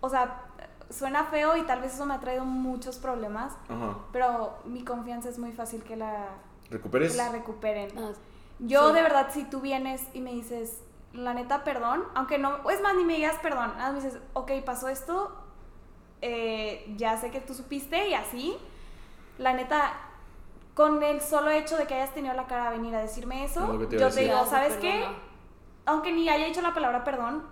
O 0.00 0.08
sea, 0.08 0.42
suena 0.90 1.24
feo 1.24 1.56
y 1.56 1.62
tal 1.62 1.80
vez 1.80 1.94
eso 1.94 2.06
me 2.06 2.14
ha 2.14 2.20
traído 2.20 2.44
muchos 2.44 2.96
problemas, 2.96 3.52
Ajá. 3.68 3.96
pero 4.12 4.58
mi 4.64 4.84
confianza 4.84 5.28
es 5.28 5.38
muy 5.38 5.52
fácil 5.52 5.82
que 5.82 5.96
la, 5.96 6.26
que 6.64 6.74
¿Recuperes? 6.74 7.16
la 7.16 7.30
recuperen. 7.30 7.90
Ah, 7.98 8.10
Yo 8.60 8.88
Sí. 8.88 8.94
de 8.94 9.02
verdad, 9.02 9.28
si 9.30 9.44
tú 9.44 9.60
vienes 9.60 10.02
y 10.14 10.20
me 10.20 10.32
dices, 10.32 10.82
la 11.12 11.32
neta, 11.34 11.62
perdón, 11.64 12.04
aunque 12.14 12.38
no, 12.38 12.56
o 12.64 12.70
es 12.70 12.80
más, 12.82 12.94
ni 12.96 13.04
me 13.04 13.14
digas 13.16 13.36
perdón, 13.42 13.72
nada 13.76 13.92
más 13.92 14.02
me 14.02 14.08
dices, 14.10 14.20
ok, 14.32 14.50
pasó 14.64 14.88
esto, 14.88 15.32
eh, 16.22 16.92
ya 16.96 17.16
sé 17.16 17.30
que 17.30 17.40
tú 17.40 17.54
supiste 17.54 18.08
y 18.08 18.14
así, 18.14 18.56
la 19.38 19.52
neta, 19.54 19.92
con 20.74 21.02
el 21.02 21.20
solo 21.20 21.50
hecho 21.50 21.76
de 21.76 21.86
que 21.86 21.94
hayas 21.94 22.14
tenido 22.14 22.34
la 22.34 22.46
cara 22.46 22.70
de 22.70 22.78
venir 22.78 22.94
a 22.94 23.00
decirme 23.00 23.44
eso, 23.44 23.78
que 23.78 23.86
te 23.86 23.96
a 23.96 24.00
yo 24.08 24.14
te 24.14 24.20
digo, 24.22 24.44
¿sabes 24.46 24.74
qué? 24.76 25.04
Aunque 25.86 26.12
ni 26.12 26.28
haya 26.28 26.46
dicho 26.46 26.60
la 26.60 26.74
palabra 26.74 27.04
perdón, 27.04 27.42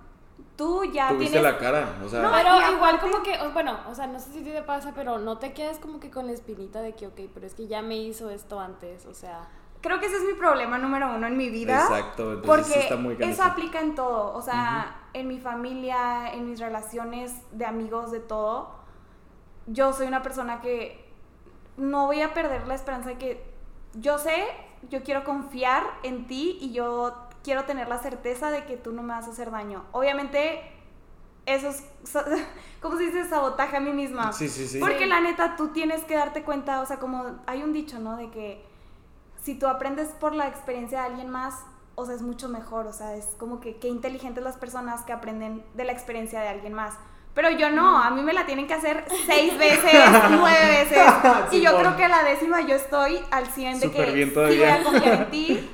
tú 0.57 0.85
ya 0.85 1.09
Tuviste 1.09 1.39
tienes... 1.39 1.53
la 1.53 1.59
cara, 1.59 1.99
o 2.05 2.09
sea, 2.09 2.23
No, 2.23 2.31
Pero 2.33 2.51
y 2.61 2.75
igual 2.75 3.01
como 3.01 3.23
que, 3.23 3.37
bueno, 3.53 3.79
o 3.89 3.95
sea, 3.95 4.07
no 4.07 4.19
sé 4.19 4.33
si 4.33 4.43
te 4.43 4.63
pasa, 4.63 4.93
pero 4.95 5.19
no 5.19 5.39
te 5.39 5.53
quedas 5.53 5.79
como 5.79 6.01
que 6.01 6.11
con 6.11 6.27
la 6.27 6.33
espinita 6.33 6.81
de 6.81 6.95
que, 6.95 7.07
ok, 7.07 7.21
pero 7.35 7.47
es 7.47 7.55
que 7.55 7.67
ya 7.67 7.83
me 7.83 7.97
hizo 7.97 8.31
esto 8.31 8.61
antes, 8.61 9.07
o 9.07 9.15
sea, 9.15 9.49
Creo 9.87 10.01
que 10.01 10.07
ese 10.07 10.17
es 10.17 10.25
mi 10.25 10.33
problema 10.33 10.79
número 10.79 11.15
uno 11.15 11.29
en 11.29 11.37
mi 11.37 11.49
vida. 11.49 11.83
Exacto, 11.83 12.33
entonces 12.33 12.67
Porque 12.67 12.81
está 12.81 12.97
muy 12.97 13.17
eso 13.21 13.45
aplica 13.45 13.81
en 13.81 13.95
todo. 13.95 14.35
O 14.35 14.43
sea, 14.43 15.09
en 15.13 15.29
mi 15.29 15.39
familia, 15.39 16.33
en 16.33 16.51
mis 16.51 16.59
relaciones 16.59 17.33
de 17.53 17.67
amigos, 17.67 18.11
de 18.11 18.19
todo. 18.19 18.71
Yo 19.67 19.93
soy 19.93 20.09
una 20.09 20.23
persona 20.23 20.61
que 20.61 21.09
no 21.77 22.07
voy 22.07 22.23
a 22.23 22.35
perder 22.35 22.67
la 22.67 22.75
esperanza 22.75 23.11
de 23.11 23.19
que 23.19 23.45
yo 23.95 24.19
sé, 24.19 24.45
yo 24.89 25.03
quiero 25.03 25.23
confiar 25.23 25.85
en 26.03 26.27
ti 26.27 26.59
y 26.61 26.73
yo 26.73 27.26
quiero 27.47 27.65
tener 27.65 27.89
la 27.89 27.99
certeza 27.99 28.51
de 28.51 28.65
que 28.65 28.77
tú 28.77 28.93
no 28.93 29.03
me 29.03 29.15
vas 29.15 29.27
a 29.29 29.31
hacer 29.31 29.51
daño. 29.51 29.85
Obviamente, 29.93 30.61
eso 31.47 31.69
es, 31.69 31.85
¿cómo 32.83 32.97
se 32.99 33.05
dice? 33.05 33.27
Sabotaje 33.29 33.77
a 33.77 33.81
mí 33.81 33.93
misma. 33.93 34.33
Sí, 34.33 34.49
sí, 34.49 34.67
sí. 34.67 34.81
Porque 34.81 35.05
Sí. 35.05 35.07
la 35.07 35.21
neta, 35.21 35.55
tú 35.57 35.69
tienes 35.69 36.03
que 36.05 36.17
darte 36.17 36.43
cuenta, 36.43 36.81
o 36.81 36.87
sea, 36.87 36.99
como 36.99 37.37
hay 37.47 37.63
un 37.63 37.73
dicho, 37.73 38.01
¿no? 38.01 38.17
De 38.17 38.31
que 38.31 38.65
si 39.43 39.55
tú 39.55 39.69
aprendes 39.69 40.09
por 40.09 40.35
la 40.35 40.49
experiencia 40.49 41.01
de 41.03 41.07
alguien 41.07 41.31
más, 41.31 41.55
o 41.95 42.05
sea, 42.05 42.17
es 42.17 42.23
mucho 42.23 42.49
mejor, 42.49 42.87
o 42.89 42.93
sea, 42.93 43.15
es 43.15 43.27
como 43.39 43.61
que 43.61 43.77
qué 43.77 43.89
inteligentes 43.89 44.43
las 44.45 44.57
personas 44.57 45.03
que 45.05 45.13
aprenden 45.13 45.65
de 45.75 45.85
la 45.85 45.93
experiencia 45.93 46.41
de 46.41 46.49
alguien 46.49 46.75
más. 46.75 46.95
Pero 47.33 47.51
yo 47.51 47.71
no, 47.71 47.99
a 48.03 48.11
mí 48.11 48.23
me 48.23 48.33
la 48.33 48.45
tienen 48.47 48.67
que 48.67 48.75
hacer 48.75 49.05
seis 49.27 49.57
veces, 49.59 49.93
nueve 50.31 50.67
veces. 50.85 50.99
y 51.53 51.61
yo 51.61 51.71
Simón. 51.71 51.83
creo 51.83 51.97
que 51.97 52.09
la 52.09 52.23
décima 52.25 52.63
yo 52.63 52.75
estoy 52.75 53.21
al 53.31 53.47
100 53.47 53.81
de 53.81 53.87
Súper 53.87 54.13
que 54.15 54.25
sí 54.25 54.31
voy 54.35 54.63
a 54.65 54.83
confiar 54.83 55.15
en 55.23 55.31
ti. 55.31 55.71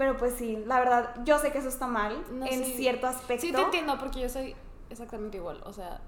Pero 0.00 0.16
pues 0.16 0.32
sí, 0.36 0.56
la 0.66 0.78
verdad, 0.78 1.14
yo 1.26 1.38
sé 1.38 1.52
que 1.52 1.58
eso 1.58 1.68
está 1.68 1.86
mal 1.86 2.24
No, 2.32 2.46
en 2.46 2.64
sí. 2.64 2.72
cierto 2.78 3.06
aspecto. 3.06 3.42
sí 3.46 3.52
te 3.52 3.60
entiendo 3.60 3.98
porque 3.98 4.18
yo 4.20 4.30
soy 4.30 4.56
exactamente 4.88 5.36
igual, 5.36 5.60
o 5.66 5.74
sea, 5.74 6.00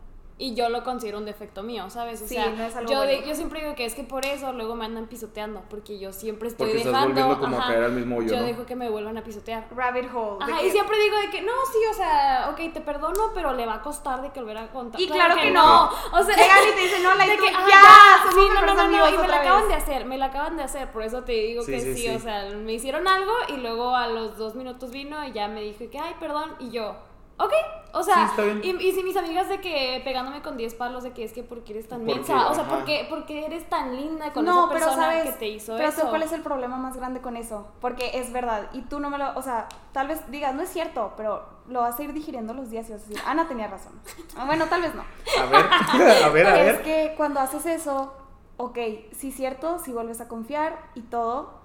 y 0.45 0.55
yo 0.57 0.69
lo 0.71 0.83
considero 0.83 1.19
un 1.19 1.25
defecto 1.25 1.63
mío, 1.63 1.89
¿sabes? 1.89 2.21
O 2.21 2.27
Sí, 2.27 2.35
sea, 2.35 2.51
no 2.51 2.65
es 2.65 2.75
algo 2.75 2.91
yo, 2.91 3.03
de- 3.03 3.15
bueno. 3.19 3.29
yo 3.29 3.35
siempre 3.37 3.61
digo 3.61 3.77
que 3.77 3.85
es 3.85 3.95
que 3.95 4.03
por 4.03 4.27
eso 4.27 4.53
luego 4.53 4.75
me 4.75 4.85
andan 4.85 5.07
pisoteando, 5.07 5.63
porque 5.71 6.01
yo 6.01 6.13
siempre 6.13 6.49
estoy 6.49 6.67
Porque 6.67 6.79
estás 6.79 6.93
dejando, 6.95 7.15
volviendo 7.15 7.41
como 7.41 7.57
a 7.57 7.61
ajá, 7.61 7.69
caer 7.73 7.85
al 7.85 7.93
mismo 7.93 8.17
hoyo, 8.17 8.29
yo 8.33 8.41
¿no? 8.41 8.47
dejo 8.47 8.67
que 8.67 8.75
me 8.75 8.89
vuelvan 8.91 9.17
a 9.19 9.23
pisotear. 9.23 9.69
Rabbit 9.75 10.07
hole. 10.13 10.39
Ajá, 10.41 10.59
que- 10.61 10.67
y 10.67 10.71
siempre 10.73 10.99
digo 11.01 11.17
de 11.19 11.31
que 11.31 11.43
no, 11.43 11.53
sí, 11.73 11.79
o 11.89 11.95
sea, 11.95 12.49
ok, 12.51 12.73
te 12.75 12.81
perdono, 12.81 13.31
pero 13.35 13.53
le 13.53 13.67
va 13.67 13.75
a 13.75 13.83
costar 13.83 14.21
de 14.21 14.31
que 14.33 14.41
volver 14.41 14.59
a 14.59 14.69
contar. 14.73 15.01
Y 15.01 15.07
claro 15.07 15.37
que 15.37 15.53
no. 15.53 15.85
O 16.13 16.23
sea, 16.25 16.35
Llegan 16.35 16.59
y 16.73 16.75
te 16.75 16.81
dicen, 16.81 17.03
no, 17.05 17.15
la 17.15 17.25
de 17.25 17.35
y 17.35 17.37
tú, 17.37 17.45
que, 17.45 17.51
ajá, 17.51 17.69
ya, 17.69 18.31
somos 18.31 18.35
sí, 18.45 18.51
no, 18.53 18.67
no, 18.67 18.75
no, 18.75 18.89
no, 18.89 19.09
y 19.15 19.19
me 19.19 19.29
la 19.29 19.37
acaban 19.37 19.69
de 19.69 19.75
hacer, 19.75 20.05
me 20.07 20.19
la 20.19 20.27
acaban 20.27 20.57
de 20.57 20.65
hacer, 20.65 20.91
por 20.91 21.03
eso 21.05 21.23
te 21.23 21.33
digo 21.33 21.63
Sí, 21.63 21.71
que 21.71 21.81
sí, 21.81 21.95
sí, 21.95 22.03
sí. 22.09 22.09
o 22.09 22.19
sea, 22.19 22.49
me 22.51 22.73
hicieron 22.73 23.07
algo 23.07 23.33
y 23.49 23.59
luego 23.59 23.95
a 23.95 24.09
los 24.09 24.37
dos 24.37 24.57
minutos 24.57 24.91
vino 24.91 25.25
y 25.25 25.31
ya 25.33 25.47
me 25.47 25.61
dijo 25.63 25.85
que, 25.89 26.01
ay, 26.01 26.15
perdón, 26.19 26.57
y 26.59 26.71
yo, 26.71 26.97
ok, 27.38 27.53
o 27.95 28.03
sea, 28.03 28.33
Sí, 28.37 28.42
y, 28.62 28.71
y 28.88 28.92
si 28.92 29.03
mis 29.03 29.16
amigas 29.16 29.49
de 29.49 29.61
que 29.61 30.01
pegándome 30.05 30.42
con 30.42 30.57
10 30.57 30.75
palos 30.75 31.03
de 31.03 31.12
que 31.12 31.25
es 31.25 31.33
que 31.33 31.42
porque 31.42 31.73
eres 31.73 31.88
tan 31.88 32.05
mensa, 32.05 32.49
o 32.51 32.55
sea, 32.55 32.64
porque, 32.68 33.07
porque 33.11 33.45
eres 33.47 33.68
tan 33.68 33.97
linda 33.97 34.33
con 34.33 34.45
no, 34.45 34.64
esa 34.64 34.68
pero 34.73 34.87
persona 34.87 35.03
sabes, 35.07 35.25
que 35.25 35.33
te 35.33 35.49
hizo 35.49 35.77
pero 35.77 35.88
eso. 35.88 36.03
sé 36.03 36.07
cuál 36.09 36.23
es 36.23 36.33
el 36.33 36.42
problema 36.42 36.77
más 36.77 36.97
grande 36.97 37.21
con 37.21 37.37
eso, 37.37 37.68
porque 37.81 38.12
es 38.18 38.33
verdad, 38.33 38.68
y 38.73 38.83
tú 38.83 39.01
no 39.01 39.11
me 39.11 39.18
lo, 39.18 39.37
o 39.37 39.42
sea, 39.42 39.68
tal 39.92 40.09
vez 40.09 40.31
digas, 40.31 40.55
no 40.55 40.62
es 40.62 40.68
cierto, 40.71 41.12
pero 41.16 41.45
lo 41.68 41.81
vas 41.81 41.99
a 41.99 42.03
ir 42.03 42.12
digiriendo 42.12 42.55
los 42.55 42.71
días 42.71 42.88
y 42.88 42.92
vas 42.92 43.03
a 43.03 43.07
decir, 43.09 43.23
Ana 43.27 43.47
tenía 43.49 43.68
razón. 43.68 43.92
Ah, 44.37 44.45
Bueno, 44.47 44.66
tal 44.66 44.83
vez 44.83 44.95
no. 44.95 45.05
A 45.40 45.47
ver, 45.47 45.66
a 46.25 46.29
ver, 46.31 46.47
a 46.47 46.61
Es 46.61 46.66
ver. 46.77 46.83
que 46.83 47.14
cuando 47.16 47.40
haces 47.40 47.66
eso, 47.66 48.14
ok, 48.57 48.79
sí 49.12 49.33
cierto, 49.33 49.79
sí 49.79 49.92
vuelves 49.92 50.21
a 50.21 50.29
confiar 50.29 50.79
y 50.95 51.03
todo, 51.03 51.61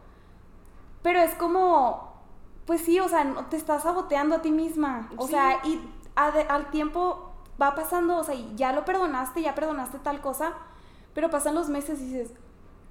pero 1.01 1.19
es 1.19 1.34
como, 1.36 2.07
pues 2.67 2.82
sí, 2.82 2.99
o 2.99 3.08
sea, 3.10 3.23
no 3.23 3.45
te 3.47 3.58
estás 3.58 3.82
saboteando 3.84 4.36
a 4.36 4.41
ti 4.43 4.51
misma, 4.51 5.10
o 5.17 5.25
Sí. 5.25 5.32
sea, 5.34 5.60
y 5.63 5.82
ade- 6.15 6.45
al 6.47 6.69
tiempo 6.69 7.32
va 7.60 7.73
pasando, 7.73 8.17
o 8.17 8.23
sea, 8.23 8.36
y 8.36 8.51
ya 8.56 8.71
lo 8.73 8.86
perdonaste, 8.86 9.41
ya 9.41 9.56
perdonaste 9.56 9.97
tal 9.99 10.21
cosa, 10.21 10.53
pero 11.15 11.32
pasan 11.32 11.56
los 11.56 11.69
meses 11.69 11.99
y 12.01 12.06
dices, 12.13 12.32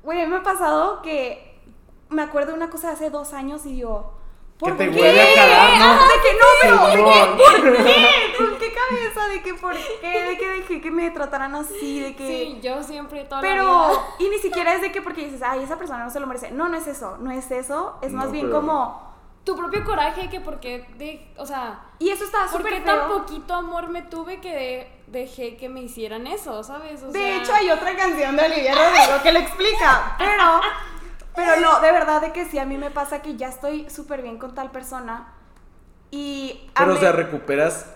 güey, 0.02 0.20
a 0.22 0.26
me 0.26 0.36
ha 0.36 0.42
pasado 0.42 1.02
que 1.02 1.62
me 2.08 2.22
acuerdo 2.22 2.50
de 2.52 2.56
una 2.56 2.70
cosa 2.70 2.88
de 2.88 2.94
hace 2.94 3.10
dos 3.10 3.32
años 3.32 3.64
y 3.66 3.74
digo, 3.74 4.12
Que 4.58 4.64
¿por 4.70 4.76
te 4.78 4.90
qué? 4.90 4.98
vuelve 4.98 5.20
a 5.20 5.34
calar, 5.34 5.78
¿no? 5.78 5.84
Ajá, 5.84 6.04
de 6.06 6.22
que 6.22 6.32
no, 6.32 6.46
pero, 6.62 6.86
¿de 6.86 6.92
Simón. 6.96 7.12
qué? 7.36 7.42
¿por 7.60 7.84
qué? 7.84 8.34
¿Con 8.38 8.58
qué 8.58 8.72
cabeza? 8.72 9.28
¿De 9.28 9.42
que 9.42 9.54
por 9.54 9.74
qué? 9.74 10.22
¿De 10.24 10.38
que 10.38 10.48
dejé 10.48 10.80
que 10.80 10.90
me 10.90 11.10
trataran 11.10 11.54
así? 11.54 12.00
¿De 12.00 12.16
que...? 12.16 12.26
Sí, 12.26 12.60
yo 12.62 12.82
siempre 12.82 13.24
toda 13.24 13.42
la 13.42 13.48
Pero, 13.48 13.64
vida. 13.64 14.00
y 14.20 14.28
ni 14.30 14.38
siquiera 14.38 14.72
es 14.74 14.80
de 14.80 14.90
que 14.92 15.02
porque 15.02 15.24
dices, 15.26 15.42
ay, 15.42 15.62
esa 15.62 15.76
persona 15.76 16.02
no 16.04 16.10
se 16.10 16.20
lo 16.20 16.26
merece. 16.26 16.50
No, 16.52 16.68
no 16.70 16.76
es 16.78 16.86
eso, 16.86 17.18
no 17.20 17.30
es 17.30 17.50
eso. 17.50 17.96
Es 18.00 18.12
más 18.12 18.26
No, 18.26 18.32
bien 18.32 18.46
pero- 18.46 18.60
como. 18.60 19.15
Tu 19.46 19.56
propio 19.56 19.85
coraje 19.85 20.28
que 20.28 20.40
porque 20.40 20.87
de, 20.98 21.32
o 21.38 21.46
sea, 21.46 21.80
Y 22.00 22.11
eso 22.11 22.24
estaba 22.24 22.46
¿por 22.50 22.62
qué 22.64 22.68
súper 22.80 22.85
tan 22.85 23.09
poquito 23.09 23.54
amor 23.54 23.88
me 23.88 24.02
tuve 24.02 24.40
que 24.40 24.52
de- 24.52 24.92
dejé 25.06 25.56
que 25.56 25.68
me 25.68 25.80
hicieran 25.80 26.26
eso, 26.26 26.62
sabes? 26.64 27.02
O 27.04 27.12
De 27.12 27.20
sea, 27.20 27.37
hecho, 27.42 27.54
hay 27.54 27.70
otra 27.70 27.94
canción 27.96 28.37
de 28.37 28.44
Olivia 28.44 28.74
Rodrigo 28.74 29.22
que 29.22 29.32
lo 29.32 29.38
explica. 29.38 30.16
Pero, 30.18 30.61
pero 31.35 31.61
no, 31.61 31.78
de 31.80 31.92
verdad 31.92 32.20
de 32.20 32.32
que 32.32 32.44
sí, 32.44 32.59
a 32.59 32.64
mí 32.66 32.76
me 32.76 32.90
pasa 32.90 33.22
que 33.22 33.37
ya 33.37 33.48
estoy 33.48 33.88
súper 33.88 34.20
bien 34.20 34.37
con 34.38 34.52
tal 34.54 34.70
persona. 34.72 35.32
Y. 36.11 36.68
Pero, 36.76 36.94
o 36.94 36.96
sea, 36.96 37.12
recuperas 37.12 37.87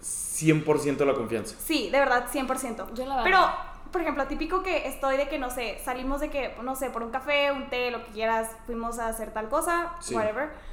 100% 0.00 1.04
la 1.04 1.14
confianza. 1.14 1.56
Sí, 1.58 1.90
de 1.90 1.98
verdad, 1.98 2.26
100%. 2.32 2.94
Yo 2.94 3.04
la 3.06 3.16
verdad. 3.16 3.24
Pero, 3.24 3.90
por 3.90 4.00
ejemplo, 4.00 4.26
típico 4.26 4.62
que 4.62 4.86
estoy 4.86 5.16
de 5.16 5.28
que, 5.28 5.38
no 5.38 5.50
sé, 5.50 5.80
salimos 5.84 6.20
de 6.20 6.30
que, 6.30 6.54
no 6.62 6.76
sé, 6.76 6.90
por 6.90 7.02
un 7.02 7.10
café, 7.10 7.50
un 7.52 7.68
té, 7.68 7.90
lo 7.90 8.04
que 8.04 8.12
quieras, 8.12 8.48
fuimos 8.66 8.98
a 8.98 9.08
hacer 9.08 9.32
tal 9.32 9.48
cosa, 9.48 9.92
Sí. 10.00 10.14
whatever. 10.14 10.69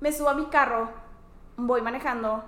Me 0.00 0.12
subo 0.12 0.28
a 0.28 0.34
mi 0.34 0.46
carro, 0.46 0.90
voy 1.56 1.82
manejando, 1.82 2.44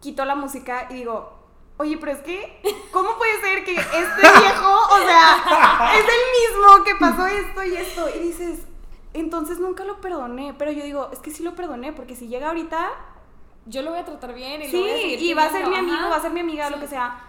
quito 0.00 0.24
la 0.24 0.34
música 0.34 0.86
y 0.90 0.94
digo, 0.94 1.32
oye, 1.76 1.98
pero 1.98 2.12
es 2.12 2.20
que, 2.20 2.60
¿cómo 2.92 3.16
puede 3.18 3.40
ser 3.40 3.64
que 3.64 3.74
este 3.74 4.20
viejo, 4.40 4.72
o 4.90 4.98
sea, 5.04 5.92
es 5.94 6.04
el 6.04 6.54
mismo 6.60 6.84
que 6.84 6.94
pasó 6.96 7.26
esto 7.26 7.64
y 7.64 7.76
esto? 7.76 8.08
Y 8.14 8.18
dices, 8.20 8.60
entonces 9.14 9.58
nunca 9.60 9.84
lo 9.84 10.00
perdoné, 10.00 10.54
pero 10.58 10.70
yo 10.72 10.82
digo, 10.84 11.10
es 11.12 11.18
que 11.18 11.30
sí 11.30 11.42
lo 11.42 11.54
perdoné, 11.54 11.92
porque 11.92 12.16
si 12.16 12.28
llega 12.28 12.48
ahorita, 12.48 12.90
yo 13.66 13.82
lo 13.82 13.90
voy 13.90 14.00
a 14.00 14.04
tratar 14.04 14.34
bien 14.34 14.62
y 14.62 14.64
lo 14.66 14.70
Sí, 14.70 14.80
voy 14.80 14.90
a 14.90 14.94
seguir 14.94 15.22
y 15.22 15.34
va 15.34 15.44
a 15.44 15.50
ser 15.50 15.68
mi 15.68 15.76
amigo, 15.76 15.96
ajá. 15.96 16.08
va 16.08 16.16
a 16.16 16.22
ser 16.22 16.32
mi 16.32 16.40
amiga, 16.40 16.70
lo 16.70 16.80
que 16.80 16.88
sea. 16.88 17.20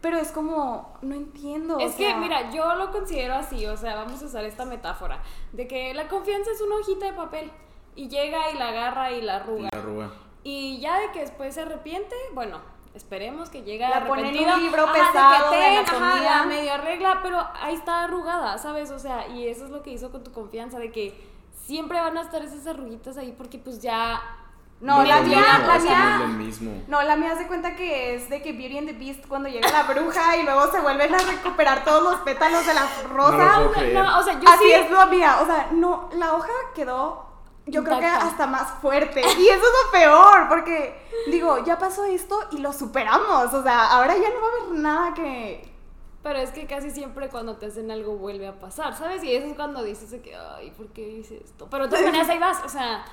Pero 0.00 0.18
es 0.18 0.30
como, 0.32 0.98
no 1.02 1.14
entiendo. 1.14 1.78
Es 1.78 1.94
o 1.94 1.96
que, 1.96 2.14
mira, 2.14 2.50
yo 2.50 2.74
lo 2.74 2.92
considero 2.92 3.34
así, 3.34 3.66
o 3.66 3.76
sea, 3.76 3.96
vamos 3.96 4.22
a 4.22 4.26
usar 4.26 4.44
esta 4.44 4.64
metáfora, 4.64 5.22
de 5.52 5.66
que 5.66 5.94
la 5.94 6.08
confianza 6.08 6.50
es 6.52 6.60
una 6.60 6.76
hojita 6.76 7.06
de 7.06 7.12
papel 7.14 7.50
y 7.96 8.08
llega 8.08 8.50
y 8.50 8.58
la 8.58 8.68
agarra 8.68 9.10
y 9.12 9.22
la 9.22 9.36
arruga. 9.36 9.68
La 9.72 9.78
arruga. 9.78 10.10
Y 10.42 10.78
ya 10.80 10.98
de 10.98 11.10
que 11.12 11.20
después 11.20 11.54
se 11.54 11.62
arrepiente, 11.62 12.14
bueno, 12.34 12.60
esperemos 12.94 13.48
que 13.50 13.62
llegue 13.62 13.88
La 13.88 14.04
pone 14.06 14.28
en 14.28 14.48
un 14.48 14.62
libro 14.62 14.84
Ajá, 14.84 14.92
pesado 14.92 15.50
que 15.50 15.56
de 15.56 15.62
ten, 15.62 15.78
anatomía. 15.78 16.08
ajá, 16.10 16.38
la 16.40 16.44
medio 16.44 16.72
arregla, 16.74 17.20
pero 17.22 17.46
ahí 17.60 17.74
está 17.74 18.04
arrugada, 18.04 18.58
¿sabes? 18.58 18.90
O 18.90 18.98
sea, 18.98 19.26
y 19.28 19.48
eso 19.48 19.64
es 19.64 19.70
lo 19.70 19.82
que 19.82 19.90
hizo 19.90 20.10
con 20.12 20.22
tu 20.22 20.32
confianza, 20.32 20.78
de 20.78 20.92
que 20.92 21.32
siempre 21.64 21.98
van 22.00 22.18
a 22.18 22.22
estar 22.22 22.42
esas 22.44 22.66
arruguitas 22.66 23.16
ahí 23.16 23.32
porque 23.36 23.58
pues 23.58 23.80
ya... 23.80 24.20
No, 24.80 25.02
la 25.02 25.20
mía, 25.22 25.38
mismo, 25.38 25.66
la 25.66 25.78
que 25.78 26.26
no 26.26 26.28
mismo. 26.34 26.82
La 26.88 27.16
mía 27.16 27.36
se 27.38 27.46
cuenta 27.46 27.74
que 27.74 28.16
es 28.16 28.28
de 28.28 28.42
que 28.42 28.52
Beauty 28.52 28.76
and 28.78 28.88
the 28.88 28.92
Beast 28.92 29.26
cuando 29.28 29.48
llega 29.48 29.70
la 29.70 29.84
bruja 29.84 30.36
y 30.36 30.42
luego 30.42 30.70
se 30.70 30.80
vuelven 30.80 31.14
a 31.14 31.18
recuperar 31.18 31.84
todos 31.84 32.02
los 32.02 32.16
pétalos 32.16 32.66
de 32.66 32.74
la 32.74 32.82
No 32.82 33.08
rosa. 33.16 33.36
lo 33.60 33.70
puedo 33.70 33.72
creer. 33.72 33.94
No, 33.94 34.18
o 34.18 34.22
sea, 34.22 34.38
yo 34.38 34.46
Así 34.48 34.64
sí... 34.64 34.72
es 34.72 34.90
la 34.90 35.06
mía. 35.06 35.38
O 35.40 35.46
sea, 35.46 35.68
no, 35.72 36.10
la 36.14 36.34
hoja 36.34 36.50
quedó, 36.74 37.24
yo 37.66 37.82
creo 37.82 37.98
que 37.98 38.06
hasta 38.06 38.46
más 38.46 38.70
fuerte. 38.80 39.20
Y 39.20 39.48
eso 39.48 39.62
es 39.62 39.84
lo 39.84 39.90
peor, 39.92 40.48
porque 40.48 40.94
digo, 41.30 41.64
ya 41.64 41.78
pasó 41.78 42.04
esto 42.04 42.38
y 42.52 42.58
lo 42.58 42.72
superamos. 42.72 43.52
O 43.54 43.62
sea, 43.62 43.92
ahora 43.92 44.14
ya 44.16 44.28
no 44.30 44.40
va 44.40 44.46
a 44.46 44.66
haber 44.66 44.78
nada 44.80 45.14
que. 45.14 45.72
Pero 46.22 46.38
es 46.38 46.50
que 46.50 46.66
casi 46.66 46.90
siempre 46.90 47.28
cuando 47.28 47.56
te 47.56 47.66
hacen 47.66 47.90
algo 47.90 48.16
vuelve 48.16 48.46
a 48.46 48.58
pasar, 48.58 48.96
¿sabes? 48.96 49.22
Y 49.22 49.34
eso 49.34 49.46
es 49.46 49.54
cuando 49.54 49.82
dices 49.82 50.14
que, 50.22 50.34
ay, 50.34 50.70
¿por 50.70 50.88
qué 50.88 51.06
hice 51.06 51.42
esto? 51.44 51.68
Pero 51.70 51.84
de 51.84 51.90
todas 51.90 52.04
maneras 52.06 52.28
ahí 52.30 52.38
vas, 52.38 52.62
o 52.64 52.68
sea, 52.68 53.04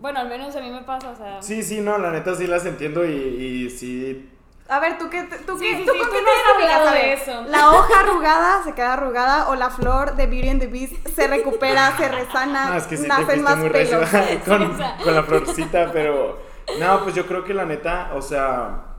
bueno, 0.00 0.20
al 0.20 0.28
menos 0.28 0.56
a 0.56 0.60
mí 0.60 0.70
me 0.70 0.82
pasa, 0.82 1.10
o 1.10 1.16
sea... 1.16 1.42
Sí, 1.42 1.62
sí, 1.62 1.80
no, 1.80 1.98
la 1.98 2.10
neta 2.10 2.34
sí 2.34 2.46
las 2.46 2.64
entiendo 2.64 3.04
y, 3.04 3.10
y 3.12 3.70
sí. 3.70 4.30
A 4.68 4.80
ver, 4.80 4.98
¿tú 4.98 5.08
qué? 5.10 5.22
¿Tú 5.46 5.56
Sí, 5.58 5.64
qué? 5.70 5.76
sí, 5.76 5.84
¿Tú 5.86 5.92
sí, 5.92 5.98
con 5.98 6.08
tú 6.08 6.12
qué 6.12 6.22
te 6.22 6.30
has 6.30 6.44
identificas? 6.44 6.74
hablado 6.74 6.88
A 6.88 6.92
de 6.92 7.12
eso. 7.12 7.42
La 7.44 7.70
hoja 7.70 8.00
arrugada 8.00 8.62
se 8.64 8.74
queda 8.74 8.94
arrugada 8.94 9.48
o 9.48 9.54
la 9.54 9.70
flor 9.70 10.16
de 10.16 10.26
Beauty 10.26 10.48
and 10.48 10.60
the 10.60 10.66
Beast 10.66 10.94
se 11.14 11.28
recupera, 11.28 11.96
se 11.96 12.08
resana, 12.08 12.70
No, 12.70 12.74
es 12.74 12.86
que 12.86 12.96
nacen 12.98 13.42
más 13.42 13.58
muy 13.58 13.70
pelos. 13.70 14.08
con, 14.44 14.62
o 14.62 14.76
sea. 14.76 14.96
con 15.02 15.14
la 15.14 15.22
florcita, 15.22 15.90
pero. 15.92 16.38
No, 16.80 17.02
pues 17.04 17.14
yo 17.14 17.26
creo 17.26 17.44
que 17.44 17.54
la 17.54 17.64
neta, 17.64 18.10
o 18.14 18.22
sea, 18.22 18.96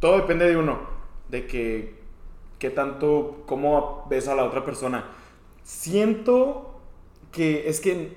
todo 0.00 0.16
depende 0.18 0.46
de 0.48 0.56
uno. 0.56 0.80
De 1.28 1.46
que. 1.46 1.98
qué 2.58 2.70
tanto. 2.70 3.42
cómo 3.46 4.06
ves 4.10 4.28
a 4.28 4.34
la 4.34 4.44
otra 4.44 4.64
persona. 4.64 5.04
Siento 5.62 6.78
que 7.32 7.68
es 7.68 7.80
que. 7.80 8.16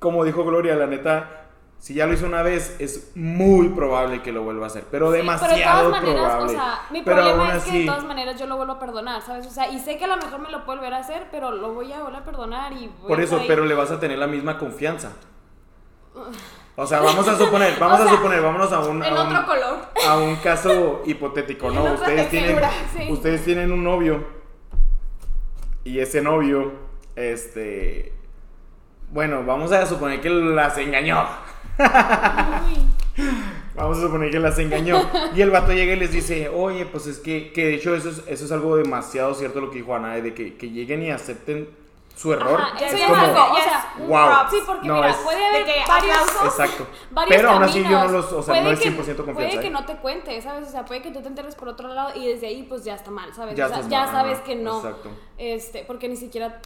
Como 0.00 0.24
dijo 0.24 0.44
Gloria, 0.44 0.74
la 0.74 0.86
neta. 0.86 1.41
Si 1.82 1.94
ya 1.94 2.06
lo 2.06 2.12
hizo 2.12 2.26
una 2.26 2.42
vez, 2.42 2.76
es 2.78 3.10
muy 3.16 3.68
probable 3.70 4.22
que 4.22 4.30
lo 4.30 4.44
vuelva 4.44 4.66
a 4.66 4.68
hacer. 4.68 4.84
Pero 4.88 5.10
Sí, 5.10 5.16
demasiado 5.16 5.50
pero 5.50 5.56
de 5.56 5.64
todas 5.64 5.90
maneras, 5.90 6.22
probable. 6.30 6.44
o 6.44 6.48
sea, 6.56 6.80
mi 6.92 7.02
pero 7.02 7.16
problema 7.16 7.56
es 7.56 7.64
que 7.64 7.70
así- 7.70 7.78
de 7.80 7.86
todas 7.86 8.04
maneras 8.04 8.38
yo 8.40 8.46
lo 8.46 8.56
vuelvo 8.56 8.72
a 8.74 8.78
perdonar, 8.78 9.20
¿sabes? 9.20 9.46
O 9.48 9.50
sea, 9.50 9.68
y 9.68 9.80
sé 9.80 9.98
que 9.98 10.04
a 10.04 10.06
lo 10.06 10.16
mejor 10.16 10.38
me 10.38 10.48
lo 10.52 10.64
puedo 10.64 10.78
volver 10.78 10.94
a 10.94 10.98
hacer, 10.98 11.26
pero 11.32 11.50
lo 11.50 11.74
voy 11.74 11.92
a 11.92 11.98
volver 12.04 12.20
a 12.20 12.24
perdonar 12.24 12.72
y 12.72 12.86
voy 12.86 13.08
Por 13.08 13.20
eso, 13.20 13.42
pero 13.48 13.64
le 13.64 13.74
vas 13.74 13.90
a 13.90 13.98
tener 13.98 14.16
la 14.16 14.28
misma 14.28 14.58
confianza. 14.58 15.10
O 16.76 16.86
sea, 16.86 17.00
vamos 17.00 17.26
a 17.26 17.36
suponer, 17.36 17.76
vamos 17.80 18.00
O 18.00 18.04
a 18.04 18.08
suponer, 18.10 18.40
vámonos 18.42 18.72
a 18.72 18.78
un, 18.78 19.02
En 19.02 19.16
a 19.16 19.20
un, 19.22 19.26
otro 19.26 19.44
color. 19.44 19.78
a 20.08 20.16
un 20.18 20.36
caso 20.36 21.02
hipotético, 21.06 21.68
¿no? 21.72 21.84
En 21.88 21.94
Ustedes 21.94 22.30
tienen, 22.30 22.60
sí. 22.96 23.10
ustedes 23.10 23.44
tienen 23.44 23.72
un 23.72 23.82
novio 23.82 24.24
y 25.82 25.98
ese 25.98 26.22
novio, 26.22 26.72
este, 27.16 28.12
bueno, 29.10 29.42
vamos 29.44 29.72
a 29.72 29.84
suponer 29.84 30.20
que 30.20 30.30
las 30.30 30.78
engañó. 30.78 31.26
Vamos 33.74 33.98
a 33.98 34.00
suponer 34.02 34.30
que 34.30 34.38
las 34.38 34.58
engañó. 34.58 35.00
Y 35.34 35.40
el 35.40 35.50
vato 35.50 35.72
llega 35.72 35.94
y 35.94 35.96
les 35.96 36.12
dice, 36.12 36.48
oye, 36.48 36.86
pues 36.86 37.06
es 37.06 37.18
que, 37.18 37.52
que 37.52 37.66
de 37.66 37.74
hecho 37.74 37.94
eso 37.94 38.10
es, 38.10 38.22
eso 38.26 38.44
es 38.44 38.52
algo 38.52 38.76
demasiado 38.76 39.34
cierto 39.34 39.60
lo 39.60 39.70
que 39.70 39.78
dijo 39.78 39.94
Ana, 39.94 40.14
de 40.14 40.34
que, 40.34 40.56
que 40.56 40.70
lleguen 40.70 41.02
y 41.02 41.10
acepten 41.10 41.68
su 42.14 42.32
error. 42.34 42.60
Ajá, 42.60 42.76
eso 42.84 42.94
es 42.94 43.00
ya 43.00 43.06
como, 43.08 43.22
es 43.22 43.28
algo, 43.30 43.52
o 43.52 43.56
sea, 43.56 43.94
un 43.98 44.08
wow. 44.08 44.28
Sí, 44.50 44.56
porque 44.66 44.86
No, 44.88 44.94
mira, 44.96 45.08
es- 45.10 45.16
puede 45.16 45.46
haber 45.46 45.64
que 45.64 45.72
varios. 45.88 46.16
Exacto. 46.44 46.86
varios 47.10 47.36
Pero 47.36 47.50
aún 47.50 47.62
así 47.62 47.82
yo 47.82 47.90
no 47.90 48.08
los, 48.08 48.32
o 48.32 48.42
sea, 48.42 48.52
Puede 48.54 48.64
no 48.64 48.70
es 48.72 48.80
que- 48.80 48.90
100% 48.90 49.16
confianza. 49.24 49.32
Puede 49.34 49.60
que 49.60 49.66
¿eh? 49.66 49.70
no 49.70 49.86
te 49.86 49.96
cuente, 49.96 50.42
¿sabes? 50.42 50.68
O 50.68 50.70
sea, 50.70 50.84
puede 50.84 51.00
que 51.00 51.10
tú 51.10 51.22
te 51.22 51.28
enteres 51.28 51.54
por 51.54 51.68
otro 51.68 51.88
lado 51.88 52.10
y 52.14 52.26
desde 52.28 52.48
ahí 52.48 52.64
pues 52.64 52.84
ya 52.84 52.94
está 52.94 53.10
mal, 53.10 53.32
¿sabes? 53.34 53.56
Ya 53.56 53.64
o 53.64 53.68
sea, 53.68 53.76
estás 53.78 53.90
ya 53.90 54.00
mal, 54.02 54.10
sabes 54.10 54.34
ajá, 54.36 54.44
que 54.44 54.56
no. 54.56 54.76
exacto. 54.76 55.10
Este, 55.38 55.84
porque 55.86 56.08
ni 56.10 56.16
siquiera 56.16 56.60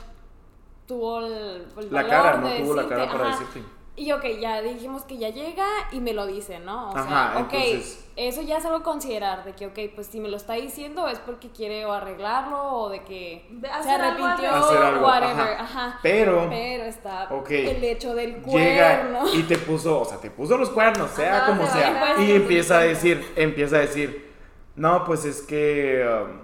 tuvo 0.88 1.20
el, 1.20 1.32
el 1.78 1.92
La 1.92 2.02
valor 2.02 2.10
cara, 2.10 2.36
no 2.38 2.48
de 2.48 2.60
tuvo 2.60 2.74
la 2.74 2.88
cara 2.88 3.06
para 3.12 3.28
ajá. 3.28 3.38
decirte. 3.38 3.75
Y 3.98 4.12
ok, 4.12 4.24
ya 4.40 4.60
dijimos 4.60 5.04
que 5.04 5.16
ya 5.16 5.30
llega 5.30 5.66
y 5.90 6.00
me 6.00 6.12
lo 6.12 6.26
dice, 6.26 6.58
¿no? 6.58 6.90
O 6.90 6.96
Ajá, 6.96 7.32
sea, 7.32 7.42
ok, 7.42 7.52
entonces- 7.54 8.04
eso 8.16 8.42
ya 8.42 8.58
es 8.58 8.64
algo 8.66 8.78
a 8.78 8.82
considerar, 8.82 9.44
de 9.44 9.52
que, 9.54 9.66
ok, 9.66 9.78
pues 9.94 10.06
si 10.08 10.20
me 10.20 10.28
lo 10.28 10.36
está 10.36 10.52
diciendo 10.54 11.08
es 11.08 11.18
porque 11.18 11.48
quiere 11.48 11.84
o 11.86 11.92
arreglarlo 11.92 12.58
o 12.62 12.88
de 12.90 13.02
que 13.04 13.46
De 13.50 13.68
se 13.82 13.90
arrepintió, 13.90 14.50
Hacer 14.54 14.82
algo, 14.82 15.06
whatever, 15.06 15.54
ajá. 15.54 15.60
ajá. 15.62 15.98
Pero, 16.02 16.46
Pero 16.50 16.84
está 16.84 17.28
el 17.48 17.84
hecho 17.84 18.14
del 18.14 18.42
llega 18.44 19.00
cuerno. 19.00 19.20
y 19.34 19.42
te 19.44 19.56
puso, 19.58 20.00
o 20.00 20.04
sea, 20.04 20.18
te 20.18 20.30
puso 20.30 20.58
los 20.58 20.68
cuernos, 20.70 21.10
sea 21.12 21.38
Ajá, 21.38 21.46
como 21.46 21.66
se 21.66 21.72
sea. 21.72 22.16
Y 22.20 22.32
empieza 22.32 22.78
a 22.78 22.82
decir, 22.82 23.32
empieza 23.34 23.76
a 23.76 23.80
decir, 23.80 24.30
no, 24.76 25.04
pues 25.04 25.24
es 25.24 25.40
que 25.40 26.06
um, 26.06 26.40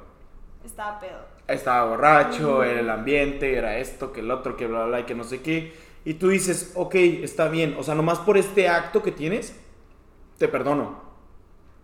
Estaba 0.64 0.98
pedo. 0.98 1.18
estaba 1.48 1.84
borracho, 1.90 2.62
era 2.64 2.80
el 2.80 2.88
ambiente, 2.90 3.56
era 3.56 3.76
esto, 3.78 4.10
que 4.12 4.20
el 4.20 4.30
otro, 4.30 4.56
que 4.56 4.66
bla, 4.66 4.78
bla, 4.80 4.86
bla, 4.86 5.00
y 5.00 5.04
que 5.04 5.14
no 5.14 5.24
sé 5.24 5.42
qué. 5.42 5.91
Y 6.04 6.14
tú 6.14 6.28
dices, 6.28 6.72
ok, 6.74 6.94
está 6.96 7.48
bien, 7.48 7.76
o 7.78 7.82
sea, 7.82 7.94
nomás 7.94 8.18
por 8.18 8.36
este 8.36 8.68
acto 8.68 9.02
que 9.02 9.12
tienes, 9.12 9.56
te 10.38 10.48
perdono. 10.48 11.00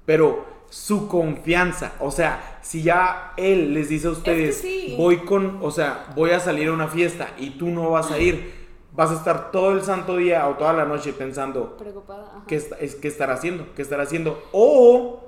Pero 0.04 0.44
su 0.70 1.06
confianza, 1.08 1.92
o 2.00 2.10
sea, 2.10 2.58
si 2.62 2.82
ya 2.82 3.32
él 3.36 3.74
les 3.74 3.88
dice 3.88 4.08
a 4.08 4.10
ustedes, 4.10 4.58
sí. 4.58 4.94
voy 4.98 5.18
con, 5.18 5.58
o 5.62 5.70
sea, 5.70 6.06
voy 6.16 6.30
a 6.30 6.40
salir 6.40 6.68
a 6.68 6.72
una 6.72 6.88
fiesta 6.88 7.28
y 7.38 7.50
tú 7.50 7.68
no 7.68 7.90
vas 7.90 8.10
a 8.10 8.18
ir, 8.18 8.54
vas 8.92 9.10
a 9.10 9.14
estar 9.14 9.50
todo 9.52 9.72
el 9.72 9.82
santo 9.82 10.16
día 10.16 10.48
o 10.48 10.54
toda 10.54 10.72
la 10.72 10.84
noche 10.84 11.12
pensando, 11.12 11.76
Preocupada, 11.76 12.28
ajá. 12.34 12.44
¿qué, 12.48 12.56
está- 12.56 12.76
es, 12.80 12.96
¿qué 12.96 13.08
estará 13.08 13.34
haciendo? 13.34 13.66
¿Qué 13.76 13.82
estará 13.82 14.02
haciendo? 14.02 14.42
O, 14.52 15.20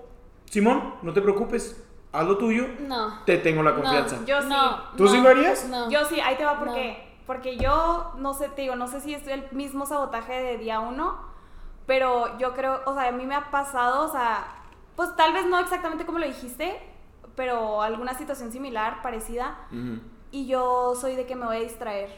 Simón, 0.46 0.94
no 1.02 1.12
te 1.12 1.20
preocupes, 1.22 1.80
haz 2.12 2.26
lo 2.26 2.36
tuyo, 2.36 2.66
No. 2.86 3.20
te 3.24 3.38
tengo 3.38 3.62
la 3.62 3.74
confianza. 3.74 4.16
No, 4.16 4.26
Yo 4.26 4.42
sí. 4.42 4.48
no, 4.48 4.82
¿Tú 4.96 5.08
sí 5.08 5.16
no, 5.18 5.22
lo 5.22 5.28
harías? 5.30 5.68
No. 5.68 5.88
Yo 5.90 6.04
sí, 6.06 6.18
ahí 6.20 6.36
te 6.36 6.44
va 6.44 6.58
por 6.58 6.68
No. 6.68 6.74
qué. 6.74 7.09
Porque 7.30 7.56
yo, 7.56 8.10
no 8.16 8.34
sé, 8.34 8.48
te 8.48 8.62
digo, 8.62 8.74
no 8.74 8.88
sé 8.88 9.00
si 9.00 9.14
es 9.14 9.24
el 9.28 9.46
mismo 9.52 9.86
sabotaje 9.86 10.32
de 10.32 10.58
día 10.58 10.80
uno, 10.80 11.16
pero 11.86 12.36
yo 12.38 12.54
creo, 12.54 12.80
o 12.86 12.94
sea, 12.94 13.06
a 13.06 13.12
mí 13.12 13.24
me 13.24 13.36
ha 13.36 13.52
pasado, 13.52 14.04
o 14.04 14.10
sea, 14.10 14.48
pues 14.96 15.14
tal 15.14 15.32
vez 15.32 15.46
no 15.46 15.60
exactamente 15.60 16.04
como 16.04 16.18
lo 16.18 16.26
dijiste, 16.26 16.76
pero 17.36 17.82
alguna 17.82 18.14
situación 18.14 18.50
similar, 18.50 19.00
parecida, 19.00 19.58
Ujú. 19.70 20.00
y 20.32 20.48
yo 20.48 20.96
soy 20.96 21.14
de 21.14 21.24
que 21.24 21.36
me 21.36 21.46
voy 21.46 21.58
a 21.58 21.60
distraer. 21.60 22.10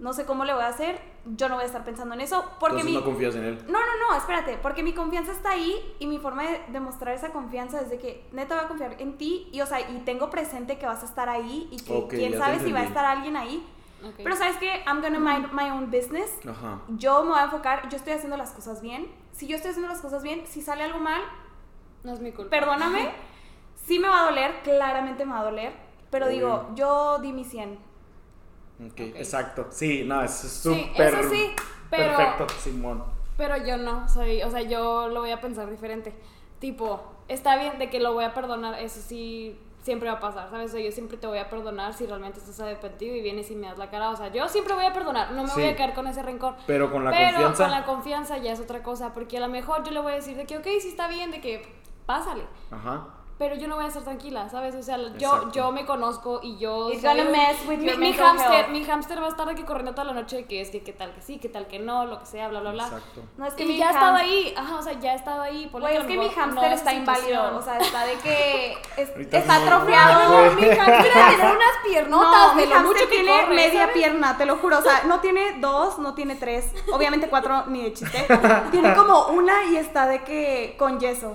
No 0.00 0.12
sé 0.12 0.26
cómo 0.26 0.44
le 0.44 0.52
voy 0.52 0.64
a 0.64 0.66
hacer, 0.66 1.00
yo 1.36 1.48
no 1.48 1.54
voy 1.54 1.62
a 1.62 1.66
estar 1.68 1.84
pensando 1.84 2.16
en 2.16 2.22
eso 2.22 2.44
porque 2.58 2.80
Entonces 2.80 2.92
mi... 2.92 2.98
no 2.98 3.04
confías 3.04 3.36
en 3.36 3.44
él. 3.44 3.64
No, 3.68 3.78
no, 3.78 4.10
no, 4.10 4.18
espérate, 4.18 4.58
porque 4.60 4.82
mi 4.82 4.94
confianza 4.94 5.30
está 5.30 5.50
ahí 5.50 5.76
y 6.00 6.08
mi 6.08 6.18
forma 6.18 6.42
de 6.42 6.60
demostrar 6.72 7.14
esa 7.14 7.30
confianza 7.30 7.82
es 7.82 7.90
de 7.90 7.98
que 7.98 8.28
neta 8.32 8.56
voy 8.56 8.64
a 8.64 8.68
confiar 8.68 9.00
en 9.00 9.16
ti 9.16 9.48
y, 9.52 9.60
o 9.60 9.66
sea, 9.66 9.80
y 9.88 10.00
tengo 10.00 10.28
presente 10.28 10.76
que 10.76 10.86
vas 10.86 11.04
a 11.04 11.06
estar 11.06 11.28
ahí 11.28 11.68
y 11.70 11.76
que 11.76 11.94
Ok, 11.94 12.10
quién 12.10 12.36
sabe 12.36 12.58
si 12.58 12.72
va 12.72 12.80
a 12.80 12.84
estar 12.84 13.04
alguien 13.04 13.36
ahí. 13.36 13.64
Ok. 14.08 14.14
Pero 14.22 14.36
sabes 14.36 14.56
que 14.56 14.82
I'm 14.86 15.00
gonna 15.00 15.18
mind 15.18 15.52
my 15.52 15.70
own 15.70 15.90
business. 15.90 16.30
Ajá. 16.48 16.80
Yo 16.88 17.22
me 17.24 17.30
voy 17.30 17.38
a 17.38 17.44
enfocar, 17.44 17.88
yo 17.88 17.96
estoy 17.96 18.12
haciendo 18.14 18.36
las 18.36 18.52
cosas 18.52 18.80
bien. 18.82 19.08
Si 19.32 19.46
yo 19.46 19.56
estoy 19.56 19.70
haciendo 19.72 19.90
las 19.90 20.00
cosas 20.00 20.22
bien, 20.22 20.46
si 20.46 20.62
sale 20.62 20.82
algo 20.84 20.98
mal, 20.98 21.20
No 22.02 22.12
es 22.12 22.20
mi 22.20 22.32
culpa. 22.32 22.50
perdóname. 22.50 23.10
Sí 23.74 23.98
me 23.98 24.08
va 24.08 24.22
a 24.22 24.24
doler, 24.26 24.62
claramente 24.62 25.24
me 25.24 25.32
va 25.32 25.40
a 25.40 25.44
doler. 25.44 25.72
Pero 26.10 26.28
digo, 26.28 26.70
yo 26.74 27.18
di 27.18 27.32
mi 27.32 27.44
100. 27.44 27.74
Ok, 27.74 28.92
Ok. 28.92 29.00
exacto. 29.16 29.66
Sí, 29.70 30.04
no, 30.06 30.22
es 30.22 30.30
Sí, 30.32 30.48
súper. 30.92 31.14
eso 31.14 31.30
sí, 31.30 31.52
pero- 31.90 32.16
Perfecto, 32.16 32.46
Simón. 32.60 33.04
Pero 33.36 33.56
yo 33.58 33.76
no, 33.76 34.08
soy, 34.08 34.42
o 34.42 34.50
sea, 34.50 34.62
yo 34.62 35.08
lo 35.08 35.20
voy 35.20 35.30
a 35.30 35.40
pensar 35.40 35.68
diferente. 35.70 36.14
Tipo, 36.58 37.02
está 37.28 37.56
bien 37.58 37.78
de 37.78 37.90
que 37.90 38.00
lo 38.00 38.14
voy 38.14 38.24
a 38.24 38.32
perdonar, 38.34 38.78
eso 38.80 39.00
sí 39.00 39.60
siempre 39.86 40.10
va 40.10 40.16
a 40.16 40.20
pasar, 40.20 40.50
¿sabes? 40.50 40.70
O 40.70 40.72
sea, 40.76 40.84
yo 40.84 40.90
siempre 40.92 41.16
te 41.16 41.26
voy 41.28 41.38
a 41.38 41.48
perdonar 41.48 41.94
si 41.94 42.06
realmente 42.06 42.40
estás 42.40 42.58
arrepentido 42.60 43.14
y 43.14 43.22
vienes 43.22 43.50
y 43.50 43.54
me 43.54 43.68
das 43.68 43.78
la 43.78 43.88
cara. 43.88 44.10
O 44.10 44.16
sea, 44.16 44.28
yo 44.32 44.46
siempre 44.48 44.74
voy 44.74 44.84
a 44.84 44.92
perdonar, 44.92 45.30
no 45.30 45.44
me 45.44 45.48
Sí. 45.48 45.60
voy 45.60 45.70
a 45.70 45.76
quedar 45.76 45.94
con 45.94 46.06
ese 46.08 46.22
rencor. 46.22 46.56
Pero 46.66 46.90
con 46.90 47.04
la 47.04 47.12
Pero 47.12 47.26
confianza. 47.30 47.62
con 47.64 47.70
la 47.70 47.84
confianza 47.84 48.36
ya 48.38 48.52
es 48.52 48.60
otra 48.60 48.82
cosa, 48.82 49.14
porque 49.14 49.38
a 49.38 49.40
lo 49.40 49.48
mejor 49.48 49.84
yo 49.84 49.92
le 49.92 50.00
voy 50.00 50.12
a 50.12 50.16
decir 50.16 50.36
de 50.36 50.44
que, 50.44 50.58
ok, 50.58 50.66
sí 50.80 50.88
está 50.88 51.06
bien, 51.08 51.30
de 51.30 51.40
que 51.40 51.66
pásale. 52.04 52.42
Ajá. 52.70 53.06
Pero 53.38 53.54
yo 53.54 53.68
no 53.68 53.76
voy 53.76 53.84
a 53.84 53.88
estar 53.88 54.02
tranquila, 54.02 54.48
¿sabes? 54.48 54.74
O 54.76 54.82
sea, 54.82 54.96
yo, 54.96 55.08
Exacto. 55.08 55.50
yo 55.52 55.70
me 55.70 55.84
conozco 55.84 56.40
y 56.42 56.56
yo. 56.56 56.90
It's 56.90 57.02
soy 57.02 57.18
gonna 57.18 57.30
mess 57.30 57.56
with 57.68 57.78
mi, 57.80 57.86
your 57.86 57.98
mi 57.98 58.12
hamster, 58.14 58.68
mi 58.70 58.82
hamster 58.82 59.20
va 59.20 59.26
a 59.26 59.28
estar 59.28 59.46
de 59.46 59.54
que 59.54 59.66
corriendo 59.66 59.92
toda 59.92 60.04
la 60.06 60.14
noche 60.14 60.36
de 60.36 60.44
que 60.46 60.62
es 60.62 60.70
que 60.70 60.82
qué 60.82 60.94
tal 60.94 61.12
que 61.12 61.20
sí, 61.20 61.38
qué 61.38 61.50
tal 61.50 61.66
que 61.66 61.78
no, 61.78 62.06
lo 62.06 62.18
que 62.20 62.24
sea, 62.24 62.48
bla, 62.48 62.60
bla, 62.60 62.70
bla. 62.72 62.84
Exacto. 62.84 63.20
No 63.36 63.44
es 63.44 63.52
que 63.52 63.64
y 63.64 63.66
mi 63.66 63.76
ya 63.76 63.88
ha 63.88 63.92
estado 63.92 64.12
ham- 64.16 64.20
ahí, 64.20 64.54
ajá, 64.56 64.76
o 64.78 64.82
sea, 64.82 64.92
ya 64.94 65.10
ha 65.12 65.14
estado 65.16 65.42
ahí. 65.42 65.68
Güey, 65.70 65.96
a 65.96 66.00
es 66.00 66.06
que 66.06 66.16
mi 66.16 66.26
no 66.28 66.32
hamster 66.32 66.72
está 66.72 66.94
inválido. 66.94 67.56
O 67.58 67.62
sea, 67.62 67.76
está 67.76 68.06
de 68.06 68.14
que. 68.14 68.72
es- 68.96 69.10
está 69.30 69.56
atrofiado. 69.56 70.30
güey. 70.32 70.54
mi 70.56 70.74
hamster 70.74 71.12
tiene 71.12 71.50
unas 71.56 71.76
piernotas 71.84 72.54
No, 72.54 72.54
de 72.60 72.66
mi 72.66 72.72
lo 72.72 72.80
mucho 72.80 73.00
que 73.00 73.06
tiene 73.06 73.28
corre, 73.42 73.54
media 73.54 73.80
¿sabes? 73.80 73.94
pierna, 73.94 74.38
te 74.38 74.46
lo 74.46 74.56
juro. 74.56 74.78
O 74.78 74.82
sea, 74.82 75.02
no 75.04 75.20
tiene 75.20 75.58
dos, 75.60 75.98
no 75.98 76.14
tiene 76.14 76.36
tres. 76.36 76.72
Obviamente 76.90 77.28
cuatro 77.28 77.64
ni 77.66 77.82
de 77.82 77.92
chiste. 77.92 78.26
Tiene 78.70 78.94
como 78.94 79.26
una 79.26 79.64
y 79.66 79.76
está 79.76 80.06
de 80.06 80.22
que 80.24 80.74
con 80.78 80.98
yeso. 80.98 81.34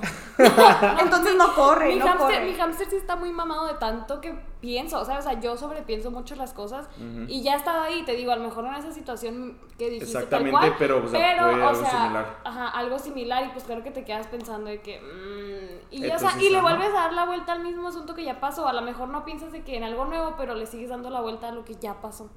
Entonces 0.99 1.35
no 1.35 1.53
corre, 1.53 1.90
Mi 1.93 1.99
no 1.99 2.07
hamster, 2.07 2.35
corre. 2.35 2.45
mi 2.45 2.53
hamster 2.53 2.89
sí 2.89 2.95
está 2.95 3.15
muy 3.15 3.31
mamado 3.31 3.67
de 3.67 3.73
tanto 3.75 4.21
que 4.21 4.33
pienso, 4.59 5.03
¿sabes? 5.05 5.25
O 5.25 5.29
sea, 5.29 5.39
yo 5.39 5.57
sobrepienso 5.57 6.11
mucho 6.11 6.35
las 6.35 6.53
cosas 6.53 6.89
y 7.27 7.41
ya 7.41 7.53
he 7.53 7.57
estado 7.57 7.81
ahí, 7.81 8.03
te 8.03 8.13
digo, 8.13 8.31
a 8.31 8.35
lo 8.35 8.43
mejor 8.43 8.65
en 8.65 8.75
esa 8.75 8.91
situación 8.91 9.57
que 9.77 9.89
dijiste 9.89 10.17
Exactamente, 10.17 10.51
tal 10.51 10.61
cual, 10.61 10.75
pero, 10.77 11.03
o 11.03 11.07
sea, 11.07 11.19
pero, 11.19 11.43
puede 11.49 11.63
o 11.63 11.67
algo 11.67 11.81
sea, 11.81 11.91
similar. 11.91 12.39
Ajá, 12.43 12.67
algo 12.69 12.99
similar 12.99 13.45
y 13.45 13.49
pues 13.49 13.63
claro 13.63 13.83
que 13.83 13.91
te 13.91 14.03
quedas 14.03 14.27
pensando 14.27 14.69
de 14.69 14.81
que... 14.81 14.99
mm, 14.99 15.93
y, 15.93 15.99
ya, 15.99 16.03
o 16.03 16.17
Entonces, 16.17 16.31
sea, 16.31 16.41
y 16.41 16.49
le 16.49 16.61
vuelves 16.61 16.89
a 16.89 16.93
dar 16.93 17.13
la 17.13 17.25
vuelta 17.25 17.53
al 17.53 17.63
mismo 17.63 17.87
asunto 17.87 18.15
que 18.15 18.23
ya 18.23 18.39
pasó, 18.39 18.67
a 18.67 18.73
lo 18.73 18.81
mejor 18.81 19.09
no 19.09 19.25
piensas 19.25 19.51
de 19.51 19.63
que 19.63 19.77
en 19.77 19.83
algo 19.83 20.05
nuevo, 20.05 20.35
pero 20.37 20.53
le 20.55 20.65
sigues 20.65 20.89
dando 20.89 21.09
la 21.09 21.21
vuelta 21.21 21.49
a 21.49 21.51
lo 21.51 21.65
que 21.65 21.75
ya 21.75 22.01
pasó. 22.01 22.29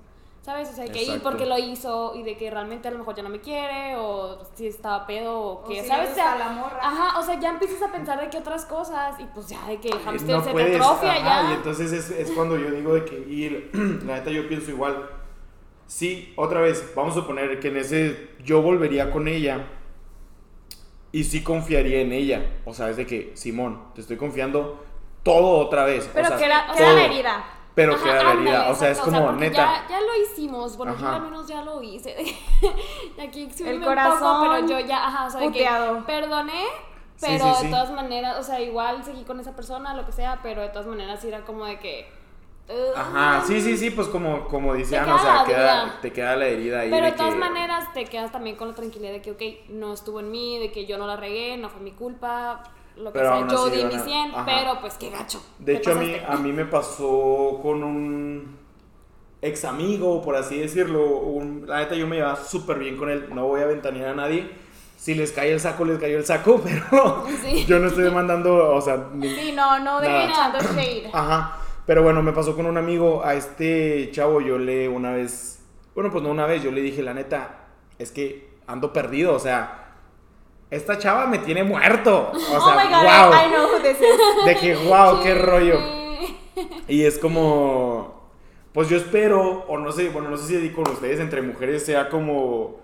¿Sabes? 0.44 0.68
O 0.68 0.72
sea, 0.74 0.85
que 0.85 1.00
Exacto. 1.00 1.22
porque 1.22 1.46
lo 1.46 1.57
hizo 1.57 2.12
y 2.14 2.22
de 2.22 2.37
que 2.37 2.50
realmente 2.50 2.87
a 2.87 2.90
lo 2.90 2.98
mejor 2.98 3.14
ya 3.14 3.22
no 3.22 3.30
me 3.30 3.40
quiere 3.40 3.96
o 3.96 4.38
si 4.54 4.66
estaba 4.66 5.07
pedo 5.07 5.40
o 5.40 5.52
O 5.52 5.64
que, 5.64 5.76
si 5.76 5.80
le 5.80 5.88
¿sabes? 5.88 6.11
O 6.11 6.14
sea, 6.14 6.37
la 6.37 6.50
morra. 6.50 6.80
Ajá, 6.83 7.18
o 7.18 7.22
sea, 7.22 7.40
ya 7.40 7.48
empiezas 7.48 7.80
a 7.80 7.90
pensar 7.90 8.20
de 8.20 8.28
que 8.28 8.37
otras 8.37 8.66
cosas 8.66 9.18
y 9.18 9.24
pues 9.24 9.48
ya 9.48 9.66
de 9.66 9.80
que 9.80 9.88
el 9.88 9.98
hamster 10.00 10.37
no 10.37 10.44
se 10.44 10.50
puedes, 10.50 10.70
te 10.72 10.76
atrofia 10.76 11.12
ajá, 11.12 11.42
ya. 11.42 11.50
Y 11.50 11.54
entonces 11.54 11.92
es, 11.92 12.11
es 12.11 12.30
cuando 12.33 12.59
yo 12.59 12.70
digo 12.70 12.92
de 12.92 13.07
que, 13.07 13.16
y 13.20 13.48
la 14.04 14.16
neta 14.16 14.30
yo 14.30 14.46
pienso 14.46 14.70
igual. 14.70 15.09
Sí, 15.87 16.35
otra 16.37 16.61
vez, 16.61 16.92
vamos 16.94 17.16
a 17.16 17.20
suponer 17.20 17.59
que 17.59 17.68
en 17.68 17.78
ese 17.78 18.33
yo 18.44 18.61
volvería 18.61 19.11
con 19.11 19.28
ella 19.28 19.66
y 21.11 21.24
sí 21.24 21.42
confiaría 21.42 22.02
en 22.02 22.12
ella. 22.12 22.44
O 22.66 22.74
sea, 22.74 22.90
es 22.90 22.98
de 22.98 23.07
que, 23.07 23.33
Simón, 23.35 23.80
te 23.94 24.02
estoy 24.02 24.18
confiando 24.18 24.85
todo 25.22 25.59
otra 25.59 25.87
vez. 25.87 26.11
Pero 26.12 26.26
o 26.26 26.28
sea, 26.28 26.37
queda, 26.37 26.66
o 26.70 26.76
queda 26.76 26.92
la 26.92 27.04
herida. 27.07 27.44
Pero 27.74 27.94
Ajá, 27.94 28.04
queda 28.04 28.32
herida. 28.32 28.70
O 28.70 28.74
sea, 28.74 28.90
es 28.90 29.00
como, 29.00 29.24
porque 29.26 29.40
neta. 29.40 29.56
Ya, 29.56 29.88
ya 29.88 30.00
lo 30.00 30.16
hicimos, 30.22 30.76
bueno, 30.76 30.96
yo 30.96 31.06
Ajá. 31.06 31.16
al 31.16 31.22
menos 31.22 31.46
ya 31.48 31.62
lo 31.62 31.82
hice. 31.82 32.14
aquí 33.20 33.48
El 33.60 33.74
un 33.74 33.80
poco, 33.80 33.90
corazón 33.90 34.37
pero 34.42 34.66
yo 34.68 34.87
ya, 34.87 35.06
ajá, 35.06 35.26
o 35.26 35.30
sea, 35.30 35.40
de 35.40 35.50
que 35.52 35.68
perdoné, 36.06 36.64
Sí, 37.16 37.26
pero 37.28 37.54
sí, 37.54 37.64
de 37.66 37.70
todas 37.70 37.90
maneras, 37.92 38.37
o 38.38 38.42
sea, 38.42 38.60
igual 38.60 39.04
seguí 39.04 39.22
con 39.24 39.38
esa 39.40 39.54
persona, 39.54 39.94
lo 39.94 40.04
que 40.04 40.12
sea, 40.12 40.40
pero 40.42 40.62
de 40.62 40.68
todas 40.68 40.87
maneras 40.87 41.24
era 41.24 41.40
como 41.44 41.64
de 41.64 41.78
que. 41.78 42.08
Ajá, 42.96 43.42
sí, 43.46 43.60
sí, 43.60 43.76
sí, 43.76 43.90
pues 43.90 44.08
como, 44.08 44.46
como 44.46 44.72
Ana, 44.72 45.14
o 45.14 45.18
sea, 45.18 45.44
queda- 45.46 45.98
te 46.00 46.12
queda 46.12 46.34
la 46.34 46.46
herida 46.46 46.80
ahí. 46.80 46.90
Pero 46.90 47.04
de 47.04 47.10
de 47.12 47.16
todas 47.16 47.34
que- 47.34 47.38
maneras 47.40 47.92
te 47.92 48.04
quedas 48.06 48.32
también 48.32 48.56
con 48.56 48.68
la 48.68 48.74
tranquilidad 48.74 49.12
de 49.12 49.20
que, 49.20 49.32
ok, 49.32 49.68
no 49.70 49.92
estuvo 49.92 50.20
en 50.20 50.30
mí, 50.30 50.58
de 50.58 50.72
que 50.72 50.87
yo 50.87 50.96
no 50.96 51.06
la 51.06 51.16
regué, 51.16 51.56
no 51.58 51.68
fue 51.68 51.80
mi 51.82 51.92
culpa, 51.92 52.62
lo 52.96 53.12
que 53.12 53.18
Pero 53.18 53.38
sea. 53.38 53.48
Yo 53.48 53.70
di 53.70 53.85
mi 53.85 53.94
a- 53.94 54.00
100, 54.00 54.30
ajá. 54.35 54.44
pero 54.46 54.80
pues 54.80 54.94
qué 54.94 55.11
gacho. 55.11 55.42
De 55.59 55.76
hecho, 55.76 55.92
a 55.92 55.94
mí, 55.94 56.14
a 56.26 56.37
mí 56.37 56.52
me 56.52 56.64
pasó 56.64 57.59
con 57.62 57.83
un 57.85 58.57
ex 59.42 59.64
amigo, 59.64 60.22
por 60.22 60.37
así 60.37 60.59
decirlo. 60.59 61.04
un- 61.18 61.64
la 61.66 61.80
neta, 61.80 61.94
yo 61.94 62.07
me 62.07 62.16
llevaba 62.16 62.37
súper 62.37 62.78
bien 62.78 62.96
con 62.96 63.11
él. 63.11 63.26
No 63.35 63.46
voy 63.46 63.61
a 63.62 63.66
ventanear 63.66 64.11
a 64.11 64.14
nadie. 64.14 64.50
Si 64.96 65.14
les 65.14 65.33
cae 65.33 65.52
el 65.52 65.61
saco, 65.61 65.85
les 65.85 65.98
cayó 65.98 66.16
el 66.16 66.24
saco, 66.24 66.61
pero 66.64 67.24
Sí. 67.42 67.66
yo 67.66 67.78
no 67.78 67.88
estoy 67.88 68.04
demandando, 68.04 68.74
o 68.74 68.80
sea, 68.80 69.09
ni- 69.12 69.28
Sí, 69.35 69.52
no, 69.52 69.78
no 69.80 70.00
de 70.00 70.09
Nada. 70.09 70.59
shade. 70.61 71.11
Ajá. 71.12 71.59
Pero 71.87 72.02
bueno, 72.02 72.22
me 72.22 72.33
pasó 72.33 72.57
con 72.57 72.64
un 72.64 72.78
amigo. 72.78 73.22
A 73.22 73.35
este 73.35 74.11
chavo 74.12 74.40
yo 74.40 74.57
le 74.57 74.88
una 74.88 75.12
vez. 75.12 75.62
Bueno, 75.94 76.11
pues 76.11 76.24
no 76.24 76.30
una 76.30 76.46
vez. 76.46 76.62
Yo 76.62 76.70
le 76.70 76.80
dije, 76.80 77.02
la 77.02 77.12
neta, 77.12 77.66
es 77.98 78.11
que 78.11 78.48
ando 78.66 78.94
perdido. 78.94 79.35
O 79.35 79.38
sea, 79.38 79.84
esta 80.74 80.98
chava 80.98 81.26
me 81.26 81.38
tiene 81.38 81.62
muerto. 81.64 82.30
O 82.32 82.38
sea, 82.38 82.58
oh 82.58 82.74
my 82.76 82.88
god, 82.88 83.02
wow. 83.02 83.32
I, 83.32 83.46
I 83.46 83.50
know 83.50 83.66
who 83.68 83.80
this 83.82 83.98
is. 83.98 84.44
De 84.44 84.56
que, 84.56 84.76
wow, 84.76 85.22
qué 85.22 85.34
rollo. 85.34 85.78
Y 86.88 87.04
es 87.04 87.18
como. 87.18 88.12
Pues 88.72 88.88
yo 88.88 88.96
espero, 88.96 89.64
o 89.68 89.78
no 89.78 89.92
sé, 89.92 90.08
bueno, 90.08 90.30
no 90.30 90.37
sé 90.37 90.60
si 90.60 90.70
con 90.70 90.88
ustedes 90.90 91.20
entre 91.20 91.42
mujeres 91.42 91.84
sea 91.87 92.08
como. 92.08 92.80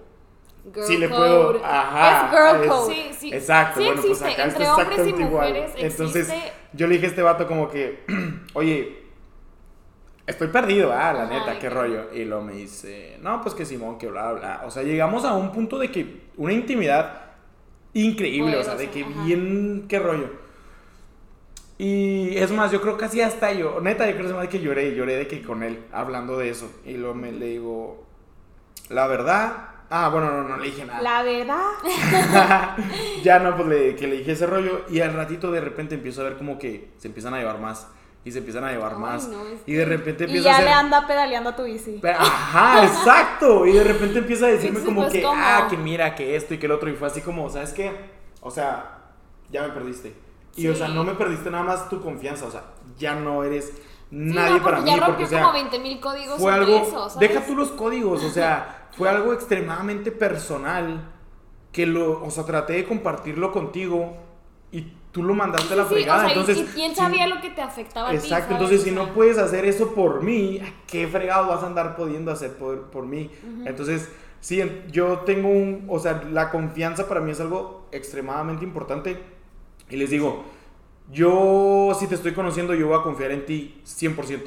Girl 0.73 0.85
si 0.87 0.97
le 0.99 1.09
code. 1.09 1.19
puedo. 1.19 1.65
Ajá. 1.65 2.27
Es 2.27 2.31
girl 2.31 2.63
es- 2.65 2.71
code. 2.71 2.95
Sí, 2.95 3.11
sí. 3.19 3.33
Exacto, 3.35 3.81
Sí 3.81 3.87
bueno, 3.87 4.01
existe, 4.03 4.25
pues 4.25 4.35
acá 4.35 4.45
entre 4.45 4.63
está 4.63 4.75
hombres 4.77 4.89
y 4.89 5.01
exactamente 5.01 5.23
igual. 5.23 5.49
mujeres 5.49 5.73
Entonces, 5.79 6.29
existe- 6.29 6.53
yo 6.75 6.87
le 6.87 6.95
dije 6.95 7.07
a 7.07 7.09
este 7.09 7.23
vato 7.23 7.47
como 7.49 7.69
que, 7.69 8.05
oye, 8.55 8.99
estoy 10.27 10.49
perdido, 10.49 10.93
ah, 10.93 11.13
la 11.13 11.23
Ajá, 11.25 11.33
neta, 11.39 11.53
qué 11.55 11.59
que- 11.61 11.71
rollo. 11.71 12.13
Y 12.15 12.25
luego 12.25 12.45
me 12.45 12.53
dice, 12.53 13.19
no, 13.21 13.41
pues 13.41 13.55
que 13.55 13.65
Simón, 13.65 13.99
que 13.99 14.07
bla, 14.09 14.33
bla. 14.33 14.63
O 14.67 14.71
sea, 14.71 14.83
llegamos 14.83 15.25
a 15.25 15.35
un 15.35 15.51
punto 15.51 15.79
de 15.79 15.91
que 15.91 16.23
una 16.37 16.53
intimidad 16.53 17.30
increíble, 17.95 18.57
o 18.57 18.65
sea, 18.65 18.77
de 18.77 18.91
que 18.91 19.03
ajá. 19.03 19.25
bien, 19.25 19.87
qué 19.89 19.99
rollo. 19.99 20.31
Y 21.79 22.37
es 22.37 22.51
más, 22.51 22.71
yo 22.71 22.83
creo 22.83 22.99
que 22.99 23.07
así 23.07 23.23
hasta 23.23 23.53
yo, 23.53 23.81
neta, 23.81 24.07
yo 24.07 24.13
creo 24.13 24.27
que 24.27 24.31
es 24.31 24.37
más 24.37 24.49
que 24.49 24.61
lloré, 24.61 24.95
lloré 24.95 25.17
de 25.17 25.27
que 25.27 25.43
con 25.43 25.63
él, 25.63 25.85
hablando 25.93 26.37
de 26.37 26.51
eso. 26.51 26.71
Y 26.85 26.95
luego 26.95 27.15
me 27.15 27.33
le 27.33 27.47
digo, 27.47 28.07
la 28.91 29.07
verdad, 29.07 29.71
ah, 29.89 30.11
bueno, 30.11 30.31
no, 30.31 30.49
no 30.49 30.57
le 30.59 30.67
dije 30.67 30.85
nada. 30.85 31.01
La 31.01 31.23
verdad. 31.23 32.77
ya 33.25 33.39
no, 33.39 33.57
pues 33.57 33.69
le, 33.69 33.97
que 33.97 34.07
le 34.07 34.19
dije 34.19 34.33
ese 34.33 34.47
rollo 34.47 34.85
y 34.91 35.01
al 35.01 35.15
ratito 35.15 35.51
de 35.51 35.61
repente 35.61 35.95
empiezo 35.95 36.21
a 36.21 36.25
ver 36.25 36.37
como 36.37 36.59
que 36.59 36.91
se 36.99 37.09
empiezan 37.09 37.33
a 37.33 37.39
llevar 37.39 37.59
más 37.59 37.89
y 38.25 38.33
se 38.33 38.39
empiezan 38.39 38.65
a 38.65 38.71
llevar 38.73 38.93
Ay, 38.95 38.99
más 39.01 39.29
no, 39.29 39.41
es 39.47 39.61
y 39.67 39.73
de 39.73 39.85
repente 39.85 40.25
Y 40.25 40.27
empieza 40.27 40.49
a 40.49 40.53
ya 40.53 40.57
hacer... 40.59 40.65
le 40.69 40.73
anda 40.73 41.07
pedaleando 41.07 41.51
a 41.51 41.57
tu 41.57 41.63
bici. 41.65 41.99
Pero- 42.03 42.19
Ajá, 42.21 42.85
exacto. 42.87 43.65
Y 43.67 43.73
de 43.73 43.85
repente 43.85 44.19
empieza 44.19 44.47
a 44.47 44.49
decirme 44.51 44.81
como 44.81 45.03
pues, 45.03 45.13
que, 45.15 45.25
ah, 45.27 45.67
que 45.71 45.77
mira, 45.77 46.15
que 46.15 46.37
esto 46.37 46.53
y 46.55 46.59
que 46.59 46.67
el 46.67 46.73
otro. 46.73 46.91
Y 46.91 46.95
fue 46.97 47.09
así 47.09 47.23
como, 47.23 47.49
¿sabes 47.49 47.73
qué? 47.73 47.93
O 48.43 48.51
sea, 48.51 48.99
ya 49.51 49.63
me 49.63 49.71
perdiste. 49.71 50.15
Y 50.57 50.69
o 50.69 50.75
sea, 50.75 50.89
Sí. 50.89 50.95
no 50.95 51.05
me 51.05 51.15
perdiste 51.15 51.51
nada 51.51 51.65
más 51.65 51.89
tu 51.89 52.03
confianza. 52.03 52.45
O 52.47 52.51
sea, 52.51 52.65
ya 52.99 53.15
no 53.15 53.43
eres 53.45 53.67
Sí, 53.69 53.77
nadie 54.11 54.59
no, 54.59 54.63
para 54.65 54.77
porque 54.79 54.91
mí. 54.91 54.97
ya 54.99 55.07
Porque, 55.07 55.07
rompió 55.07 55.27
o 55.27 55.29
sea, 55.31 55.41
como 55.43 55.53
20 55.55 55.79
mil 55.79 56.01
códigos 56.01 56.41
fue 56.41 56.53
algo. 56.53 56.77
eso, 56.77 57.09
¿sabes? 57.11 57.29
deja 57.29 57.47
tú 57.47 57.55
los 57.55 57.71
códigos, 57.71 58.25
o 58.25 58.29
sea, 58.31 58.89
fue 58.99 59.09
algo 59.09 59.33
extremadamente 59.33 60.11
personal 60.11 61.09
que 61.73 61.87
lo, 61.87 62.23
o 62.23 62.31
sea, 62.31 62.45
traté 62.45 62.73
de 62.73 62.85
compartirlo 62.85 63.53
contigo 63.53 64.17
y 64.73 64.93
tú 65.13 65.23
lo 65.23 65.35
mandaste 65.35 65.73
a 65.75 65.77
la 65.77 65.83
Sí, 65.85 65.89
sí, 65.89 65.95
fregada. 65.97 66.19
o 66.19 66.21
sea, 66.21 66.29
entonces, 66.41 66.77
y, 66.77 66.81
y 66.81 66.85
él 66.85 66.91
sí, 66.91 66.97
sabía 66.97 67.27
lo 67.27 67.41
que 67.41 67.51
te 67.51 67.61
afectaba 67.63 68.09
a 68.09 68.11
ti. 68.13 68.17
Exacto, 68.19 68.53
entonces 68.55 68.83
si 68.83 68.93
no 68.93 69.13
puedes 69.13 69.39
hacer 69.39 69.65
eso 69.65 69.93
por 69.95 70.23
mí, 70.23 70.61
¿qué 70.87 71.09
fregado 71.09 71.49
vas 71.49 71.63
a 71.63 71.67
andar 71.67 71.97
pudiendo 71.97 72.31
hacer 72.31 72.53
por, 72.57 72.91
por 72.91 73.07
mí? 73.07 73.31
Entonces, 73.67 74.09
sí, 74.41 74.63
yo 74.93 75.19
tengo 75.21 75.49
un, 75.49 75.87
o 75.89 75.99
sea, 75.99 76.23
la 76.31 76.51
confianza 76.51 77.09
para 77.09 77.21
mí 77.21 77.33
es 77.33 77.41
algo 77.41 77.89
extremadamente 77.93 78.65
importante. 78.65 79.21
Y 79.89 79.97
les 79.97 80.11
digo, 80.11 80.45
yo 81.11 81.93
si 81.99 82.07
te 82.07 82.15
estoy 82.15 82.33
conociendo, 82.33 82.75
yo 82.75 82.87
voy 82.87 82.99
a 82.99 83.03
confiar 83.03 83.33
en 83.33 83.45
ti 83.45 83.81
100%. 83.85 84.43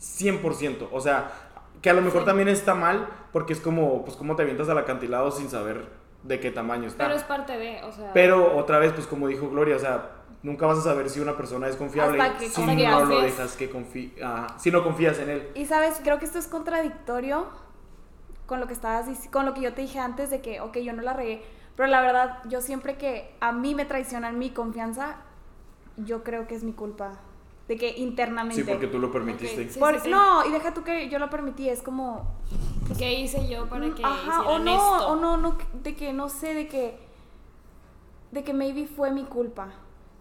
100%. 0.00 0.88
O 0.92 1.00
sea, 1.00 1.32
que 1.80 1.90
a 1.90 1.94
lo 1.94 2.02
mejor 2.02 2.22
Sí. 2.22 2.26
también 2.26 2.48
está 2.48 2.74
mal, 2.74 3.08
porque 3.32 3.52
es 3.52 3.60
como, 3.60 4.04
pues, 4.04 4.16
como 4.16 4.34
te 4.36 4.42
avientas 4.42 4.68
al 4.68 4.78
acantilado 4.78 5.30
sin 5.30 5.48
saber 5.48 5.86
de 6.24 6.40
qué 6.40 6.50
tamaño 6.50 6.88
está. 6.88 7.04
Pero 7.04 7.16
es 7.16 7.22
parte 7.22 7.56
de, 7.56 7.82
o 7.84 7.92
sea. 7.92 8.12
Pero 8.12 8.56
otra 8.56 8.78
vez, 8.78 8.92
pues 8.92 9.06
como 9.06 9.28
dijo 9.28 9.48
Gloria, 9.48 9.76
o 9.76 9.78
sea, 9.78 10.10
nunca 10.42 10.66
vas 10.66 10.78
a 10.78 10.82
saber 10.82 11.08
si 11.08 11.20
una 11.20 11.36
persona 11.36 11.68
es 11.68 11.76
confiable 11.76 12.20
Hasta 12.20 12.38
que 12.38 12.48
si 12.48 12.62
no 12.62 13.04
lo 13.04 13.20
dejas 13.20 13.56
que 13.56 13.70
confíe, 13.70 14.14
si 14.58 14.70
no 14.70 14.82
confías 14.82 15.18
en 15.18 15.30
él. 15.30 15.48
Y 15.54 15.66
sabes, 15.66 16.00
creo 16.02 16.18
que 16.18 16.24
esto 16.24 16.38
es 16.38 16.48
contradictorio 16.48 17.46
con 18.46 18.60
lo 18.60 18.66
que 18.66 18.74
estabas 18.74 19.06
con 19.30 19.46
lo 19.46 19.54
que 19.54 19.62
yo 19.62 19.72
te 19.72 19.82
dije 19.82 19.98
antes 19.98 20.30
de 20.30 20.40
que, 20.40 20.60
ok, 20.60 20.78
yo 20.78 20.92
no 20.92 21.02
la 21.02 21.12
regué, 21.14 21.42
pero 21.76 21.88
la 21.88 22.00
verdad, 22.00 22.38
yo 22.46 22.60
siempre 22.60 22.96
que 22.96 23.34
a 23.40 23.52
mí 23.52 23.74
me 23.74 23.84
traicionan 23.84 24.38
mi 24.38 24.50
confianza, 24.50 25.16
yo 25.96 26.22
creo 26.22 26.46
que 26.46 26.54
es 26.54 26.62
mi 26.62 26.72
culpa. 26.72 27.20
De 27.68 27.76
que 27.76 27.90
internamente. 27.96 28.62
Sí, 28.62 28.70
porque 28.70 28.86
tú 28.88 28.98
lo 28.98 29.10
permitiste. 29.10 29.64
Ok, 29.64 29.70
sí. 29.70 29.78
Por- 29.78 30.06
No, 30.08 30.44
y 30.46 30.50
deja 30.50 30.74
tú 30.74 30.82
que 30.84 31.08
yo 31.08 31.18
lo 31.18 31.30
permití, 31.30 31.68
es 31.68 31.80
como. 31.82 32.34
¿Qué 32.98 33.14
hice 33.14 33.48
yo 33.48 33.66
para 33.68 33.94
que 33.94 34.04
Ajá, 34.04 34.42
o 34.42 34.58
no, 34.58 34.72
esto? 34.96 35.08
o 35.08 35.16
no, 35.16 35.36
no, 35.38 35.56
de 35.82 35.96
que 35.96 36.12
no 36.12 36.28
sé, 36.28 36.52
de 36.52 36.68
que. 36.68 36.98
De 38.32 38.44
que 38.44 38.52
maybe 38.52 38.86
fue 38.86 39.10
mi 39.10 39.24
culpa. 39.24 39.68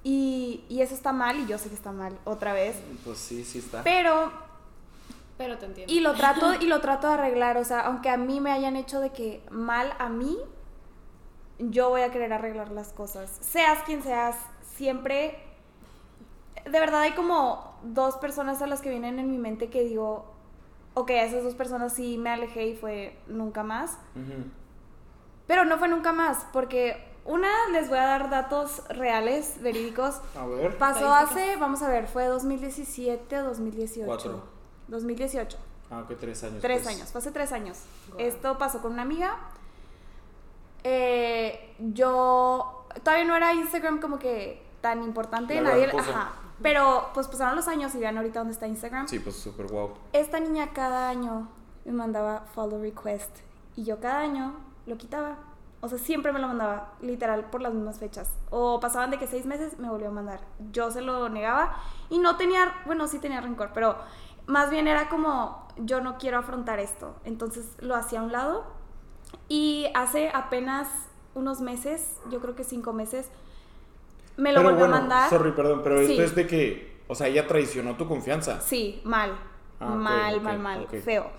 Y, 0.05 0.63
y 0.69 0.81
eso 0.81 0.93
está 0.95 1.11
mal, 1.11 1.39
y 1.39 1.45
yo 1.47 1.57
sé 1.57 1.69
que 1.69 1.75
está 1.75 1.91
mal, 1.91 2.17
otra 2.25 2.53
vez. 2.53 2.77
Pues 3.03 3.17
sí, 3.17 3.43
sí 3.43 3.59
está. 3.59 3.83
Pero 3.83 4.31
Pero 5.37 5.57
te 5.57 5.65
entiendo. 5.65 5.93
Y 5.93 5.99
lo 5.99 6.13
trato 6.13 6.53
y 6.61 6.65
lo 6.67 6.79
trato 6.79 7.07
de 7.07 7.13
arreglar, 7.15 7.57
o 7.57 7.65
sea, 7.65 7.81
aunque 7.81 8.09
a 8.09 8.17
mí 8.17 8.39
me 8.39 8.51
hayan 8.51 8.77
hecho 8.77 9.01
de 9.01 9.11
que 9.11 9.41
mal 9.51 9.93
a 9.99 10.07
mí, 10.09 10.37
yo 11.59 11.89
voy 11.89 12.01
a 12.01 12.11
querer 12.11 12.31
arreglar 12.33 12.71
las 12.71 12.93
cosas. 12.93 13.37
Seas 13.41 13.79
quien 13.83 14.01
seas, 14.03 14.37
siempre 14.75 15.42
de 16.65 16.79
verdad 16.79 17.01
hay 17.01 17.13
como 17.13 17.77
dos 17.83 18.15
personas 18.17 18.61
a 18.61 18.67
las 18.67 18.81
que 18.81 18.89
vienen 18.89 19.19
en 19.19 19.29
mi 19.29 19.37
mente 19.37 19.69
que 19.69 19.83
digo, 19.83 20.25
ok, 20.93 21.09
a 21.11 21.23
esas 21.23 21.43
dos 21.43 21.55
personas 21.55 21.93
sí 21.93 22.17
me 22.17 22.29
alejé 22.29 22.67
y 22.67 22.75
fue 22.75 23.17
nunca 23.27 23.63
más. 23.63 23.97
Pero 25.47 25.65
no 25.65 25.77
fue 25.77 25.87
nunca 25.87 26.13
más, 26.13 26.45
porque 26.53 27.03
una 27.25 27.49
les 27.71 27.89
voy 27.89 27.97
a 27.97 28.05
dar 28.05 28.29
datos 28.29 28.83
reales, 28.89 29.61
verídicos. 29.61 30.21
A 30.37 30.45
ver. 30.45 30.77
Pasó 30.77 31.13
hace, 31.13 31.57
vamos 31.57 31.81
a 31.81 31.89
ver, 31.89 32.07
fue 32.07 32.25
2017 32.25 33.39
o 33.39 33.43
2018. 33.43 34.05
Cuatro. 34.05 34.43
2018. 34.87 35.57
Ah, 35.91 36.05
que 36.07 36.15
tres 36.15 36.43
años. 36.43 36.61
Tres 36.61 36.83
pues. 36.83 36.95
años, 36.95 37.11
fue 37.11 37.19
hace 37.19 37.31
tres 37.31 37.51
años. 37.51 37.79
Esto 38.17 38.57
pasó 38.57 38.81
con 38.81 38.93
una 38.93 39.03
amiga. 39.03 39.37
Eh, 40.83 41.75
yo 41.79 42.87
todavía 43.03 43.25
no 43.25 43.35
era 43.35 43.53
Instagram 43.53 43.99
como 43.99 44.19
que 44.19 44.61
tan 44.81 45.03
importante, 45.03 45.55
La 45.55 45.69
nadie, 45.69 45.89
ajá. 45.97 46.33
Pero 46.63 47.11
pues 47.13 47.27
pasaron 47.27 47.55
los 47.55 47.67
años 47.67 47.93
y 47.93 47.99
vean 47.99 48.17
ahorita 48.17 48.39
dónde 48.39 48.53
está 48.53 48.67
Instagram. 48.67 49.07
Sí, 49.07 49.19
pues 49.19 49.35
súper 49.35 49.67
guau. 49.67 49.93
Esta 50.13 50.39
niña 50.39 50.71
cada 50.73 51.09
año 51.09 51.49
me 51.85 51.91
mandaba 51.91 52.45
follow 52.55 52.81
request 52.81 53.39
y 53.75 53.83
yo 53.83 53.99
cada 53.99 54.19
año 54.21 54.55
lo 54.85 54.97
quitaba. 54.97 55.37
O 55.81 55.89
sea, 55.89 55.97
siempre 55.97 56.31
me 56.31 56.39
lo 56.39 56.47
mandaba, 56.47 56.93
literal, 57.01 57.49
por 57.49 57.61
las 57.61 57.73
mismas 57.73 57.99
fechas. 57.99 58.31
O 58.49 58.79
pasaban 58.79 59.11
de 59.11 59.19
que 59.19 59.27
seis 59.27 59.45
meses 59.45 59.77
me 59.79 59.89
volvió 59.89 60.07
a 60.07 60.11
mandar. 60.11 60.39
Yo 60.71 60.89
se 60.91 61.01
lo 61.01 61.27
negaba 61.27 61.75
y 62.09 62.19
no 62.19 62.37
tenía, 62.37 62.73
bueno, 62.85 63.09
sí 63.09 63.19
tenía 63.19 63.41
rencor, 63.41 63.71
pero 63.73 63.97
más 64.47 64.69
bien 64.69 64.87
era 64.87 65.09
como, 65.09 65.67
yo 65.77 65.99
no 65.99 66.17
quiero 66.17 66.37
afrontar 66.37 66.79
esto. 66.79 67.15
Entonces 67.25 67.65
lo 67.79 67.95
hacía 67.95 68.21
a 68.21 68.23
un 68.23 68.31
lado. 68.31 68.63
Y 69.49 69.87
hace 69.93 70.29
apenas 70.33 70.87
unos 71.35 71.59
meses, 71.59 72.17
yo 72.29 72.39
creo 72.39 72.55
que 72.55 72.63
cinco 72.63 72.93
meses, 72.93 73.29
me 74.37 74.51
lo 74.51 74.57
pero 74.59 74.69
volvió 74.69 74.79
bueno, 74.87 74.95
a 74.95 74.99
mandar. 74.99 75.29
sorry, 75.29 75.51
perdón, 75.51 75.81
pero 75.83 75.99
Sí. 76.05 76.11
esto 76.11 76.23
es 76.23 76.35
de 76.35 76.47
que, 76.47 77.01
o 77.07 77.15
sea, 77.15 77.27
ella 77.27 77.47
traicionó 77.47 77.95
tu 77.95 78.07
confianza. 78.07 78.61
Sí, 78.61 79.01
mal. 79.03 79.35
Ah, 79.79 79.87
mal, 79.87 80.39
mal, 80.41 80.59
mal, 80.59 80.87
feo. 80.87 81.29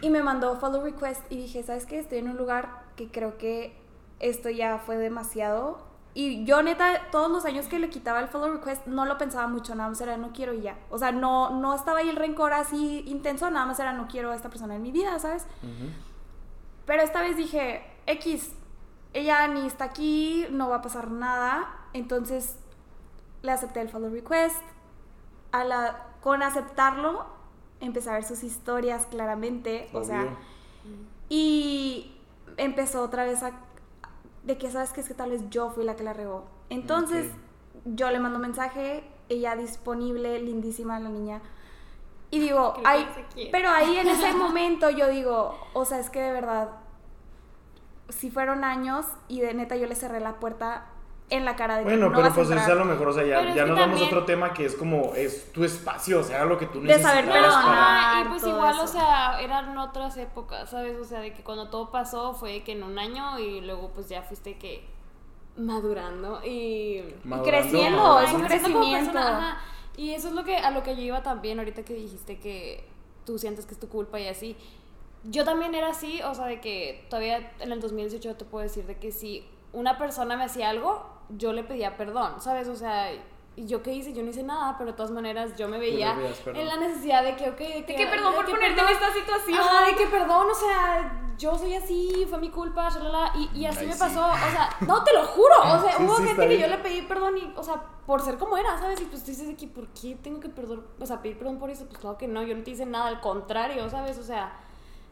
Y 0.00 0.08
me 0.08 0.22
mandó 0.22 0.56
follow 0.56 0.82
request 0.82 1.20
y 1.30 1.36
dije, 1.36 1.62
¿sabes 1.62 1.84
qué? 1.86 1.98
Estoy 1.98 2.18
en 2.18 2.28
un 2.30 2.36
lugar 2.36 2.84
que 2.96 3.08
creo 3.10 3.36
que 3.36 3.76
esto 4.20 4.48
ya 4.48 4.78
fue 4.78 4.96
demasiado. 4.96 5.92
Y 6.14 6.44
yo 6.44 6.62
neta, 6.62 7.08
todos 7.10 7.30
los 7.30 7.44
años 7.44 7.66
que 7.66 7.78
le 7.80 7.90
quitaba 7.90 8.20
el 8.20 8.28
follow 8.28 8.52
request, 8.52 8.86
no 8.86 9.04
lo 9.04 9.18
pensaba 9.18 9.48
mucho, 9.48 9.74
nada 9.74 9.88
más 9.90 10.00
era 10.00 10.16
no 10.16 10.32
quiero 10.32 10.54
y 10.54 10.62
ya. 10.62 10.78
O 10.88 10.96
sea, 10.96 11.10
no, 11.12 11.50
no 11.50 11.74
estaba 11.74 11.98
ahí 11.98 12.08
el 12.08 12.16
rencor 12.16 12.52
así 12.52 13.02
intenso, 13.06 13.50
nada 13.50 13.66
más 13.66 13.78
era 13.80 13.92
no 13.92 14.06
quiero 14.06 14.30
a 14.30 14.36
esta 14.36 14.48
persona 14.48 14.76
en 14.76 14.82
mi 14.82 14.92
vida, 14.92 15.18
¿sabes? 15.18 15.42
Ujú. 15.62 15.90
Pero 16.86 17.02
esta 17.02 17.20
vez 17.20 17.36
dije, 17.36 17.82
X, 18.06 18.52
ella 19.12 19.46
ni 19.48 19.66
está 19.66 19.84
aquí, 19.84 20.46
no 20.50 20.68
va 20.68 20.76
a 20.76 20.82
pasar 20.82 21.10
nada. 21.10 21.68
Entonces 21.94 22.56
le 23.40 23.52
acepté 23.52 23.80
el 23.80 23.88
follow 23.88 24.10
request. 24.10 24.60
A 25.52 25.64
la, 25.64 26.08
con 26.20 26.42
aceptarlo, 26.42 27.24
empecé 27.80 28.10
a 28.10 28.14
ver 28.14 28.24
sus 28.24 28.42
historias 28.42 29.06
claramente. 29.06 29.88
O 29.94 30.04
sea, 30.04 30.36
y 31.30 32.14
empezó 32.58 33.02
otra 33.02 33.24
vez 33.24 33.42
a... 33.42 33.52
De 34.42 34.58
que, 34.58 34.70
¿sabes 34.70 34.92
qué? 34.92 35.00
Es 35.00 35.08
que 35.08 35.14
tal 35.14 35.30
vez 35.30 35.48
yo 35.48 35.70
fui 35.70 35.84
la 35.84 35.96
que 35.96 36.02
la 36.02 36.12
regó. 36.12 36.44
Entonces, 36.68 37.30
yo 37.84 38.10
le 38.10 38.18
mando 38.18 38.38
mensaje, 38.38 39.04
ella 39.28 39.56
disponible, 39.56 40.38
lindísima 40.40 40.98
la 40.98 41.08
niña. 41.08 41.40
Y 42.30 42.40
digo, 42.40 42.74
que 42.74 42.82
ay, 42.84 43.06
pero 43.52 43.70
ahí 43.70 43.96
en 43.96 44.08
ese 44.08 44.34
momento 44.34 44.90
yo 44.90 45.08
digo, 45.08 45.56
o 45.72 45.84
sea, 45.84 46.00
es 46.00 46.10
que 46.10 46.20
de 46.20 46.32
verdad, 46.32 46.70
si 48.08 48.30
fueron 48.30 48.64
años 48.64 49.06
y 49.28 49.40
de 49.40 49.54
neta 49.54 49.76
yo 49.76 49.86
le 49.86 49.94
cerré 49.94 50.20
la 50.20 50.40
puerta 50.40 50.86
en 51.30 51.44
la 51.44 51.56
cara 51.56 51.78
de 51.78 51.86
que 51.86 51.88
Bueno, 51.90 52.10
no 52.10 52.16
pero 52.16 52.28
vas 52.28 52.32
a 52.32 52.34
pues 52.34 52.50
es 52.50 52.56
entrar. 52.58 52.72
a 52.72 52.74
lo 52.74 52.84
mejor, 52.84 53.08
o 53.08 53.12
sea, 53.12 53.24
ya, 53.24 53.40
es 53.40 53.54
ya 53.54 53.64
que 53.64 53.70
nos 53.70 53.78
vamos 53.78 54.00
a 54.00 54.04
otro 54.04 54.24
tema 54.24 54.52
que 54.52 54.66
es 54.66 54.74
como, 54.76 55.14
es 55.14 55.52
tu 55.52 55.64
espacio, 55.64 56.20
o 56.20 56.22
sea, 56.22 56.44
lo 56.44 56.58
que 56.58 56.66
tú 56.66 56.80
De 56.80 56.88
necesitas. 56.88 57.12
saber 57.12 57.26
No, 57.26 57.32
perdonar, 57.32 57.62
ajá, 57.62 58.20
y 58.20 58.28
pues 58.28 58.46
igual, 58.46 58.74
eso. 58.74 58.84
o 58.84 58.86
sea, 58.86 59.40
eran 59.40 59.76
otras 59.78 60.16
épocas, 60.18 60.70
¿sabes? 60.70 60.98
O 60.98 61.04
sea, 61.04 61.20
de 61.20 61.32
que 61.32 61.42
cuando 61.42 61.70
todo 61.70 61.90
pasó 61.90 62.34
fue 62.34 62.62
que 62.62 62.72
en 62.72 62.82
un 62.82 62.98
año 62.98 63.38
y 63.38 63.60
luego 63.62 63.90
pues 63.94 64.08
ya 64.08 64.22
fuiste 64.22 64.58
que 64.58 64.84
madurando 65.56 66.40
y... 66.44 67.02
Madurando, 67.24 67.44
creciendo, 67.44 67.98
madurando. 68.02 68.28
es 68.28 68.34
un 68.34 68.42
crecimiento. 68.46 69.12
persona, 69.12 69.50
ajá. 69.52 69.60
Y 69.96 70.10
eso 70.12 70.28
es 70.28 70.34
lo 70.34 70.44
que 70.44 70.56
a 70.56 70.70
lo 70.72 70.82
que 70.82 70.96
yo 70.96 71.02
iba 71.02 71.22
también 71.22 71.58
ahorita 71.58 71.84
que 71.84 71.94
dijiste 71.94 72.38
que 72.40 72.84
tú 73.24 73.38
sientes 73.38 73.64
que 73.64 73.74
es 73.74 73.80
tu 73.80 73.88
culpa 73.88 74.18
y 74.20 74.26
así. 74.28 74.56
Yo 75.22 75.44
también 75.44 75.74
era 75.74 75.88
así, 75.90 76.20
o 76.22 76.34
sea, 76.34 76.46
de 76.46 76.60
que 76.60 77.06
todavía 77.08 77.52
en 77.60 77.72
el 77.72 77.80
2018 77.80 78.28
yo 78.30 78.36
te 78.36 78.44
puedo 78.44 78.62
decir 78.62 78.84
de 78.86 78.98
que 78.98 79.10
si 79.12 79.48
una 79.74 79.98
persona 79.98 80.36
me 80.36 80.44
hacía 80.44 80.70
algo, 80.70 81.06
yo 81.28 81.52
le 81.52 81.64
pedía 81.64 81.96
perdón, 81.96 82.40
¿sabes? 82.40 82.68
O 82.68 82.76
sea, 82.76 83.12
¿y 83.56 83.66
yo 83.66 83.82
qué 83.82 83.92
hice? 83.92 84.12
Yo 84.12 84.22
no 84.22 84.30
hice 84.30 84.42
nada, 84.42 84.76
pero 84.78 84.90
de 84.92 84.96
todas 84.96 85.12
maneras 85.12 85.56
yo 85.56 85.68
me 85.68 85.78
veía 85.78 86.16
en 86.46 86.66
la 86.66 86.76
necesidad 86.76 87.22
de 87.22 87.36
que, 87.36 87.50
ok, 87.50 87.58
de 87.58 87.84
que, 87.84 87.92
De 87.92 87.96
que 87.96 88.06
perdón 88.06 88.32
de 88.32 88.36
por 88.36 88.46
que 88.46 88.52
ponerte 88.52 88.80
en 88.80 88.88
esta 88.88 89.12
situación. 89.12 89.58
Ajá, 89.58 89.86
de 89.86 89.94
que 89.94 90.06
perdón, 90.06 90.46
o 90.50 90.54
sea, 90.54 91.20
yo 91.38 91.56
soy 91.58 91.74
así, 91.74 92.26
fue 92.28 92.38
mi 92.38 92.50
culpa, 92.50 92.88
shalala, 92.88 93.32
y, 93.34 93.58
y 93.58 93.66
así 93.66 93.80
Ay, 93.80 93.86
me 93.88 93.92
sí. 93.94 93.98
pasó, 93.98 94.24
o 94.26 94.50
sea, 94.50 94.70
no 94.80 95.02
te 95.04 95.12
lo 95.12 95.24
juro, 95.26 95.54
o 95.62 95.80
sea, 95.80 95.96
Sí, 95.96 96.02
hubo 96.04 96.16
sí, 96.16 96.24
gente 96.24 96.48
que 96.48 96.58
yo 96.58 96.66
le 96.68 96.78
pedí 96.78 97.02
perdón 97.02 97.36
y, 97.38 97.52
o 97.56 97.62
sea, 97.62 97.82
por 98.06 98.20
ser 98.22 98.38
como 98.38 98.56
era, 98.56 98.78
¿sabes? 98.78 99.00
Y 99.00 99.04
pues 99.06 99.22
tú 99.24 99.30
dices 99.30 99.48
de 99.48 99.56
que, 99.56 99.66
¿por 99.66 99.88
qué 99.88 100.16
tengo 100.22 100.40
que 100.40 100.48
perdón, 100.48 100.86
o 101.00 101.06
sea, 101.06 101.20
pedir 101.22 101.38
perdón 101.38 101.58
por 101.58 101.70
eso? 101.70 101.86
Pues 101.86 101.98
claro 101.98 102.16
que 102.18 102.28
no, 102.28 102.42
yo 102.42 102.54
no 102.56 102.62
te 102.62 102.70
hice 102.72 102.86
nada, 102.86 103.06
al 103.06 103.20
contrario, 103.20 103.88
¿sabes? 103.90 104.18
O 104.18 104.22
sea, 104.22 104.56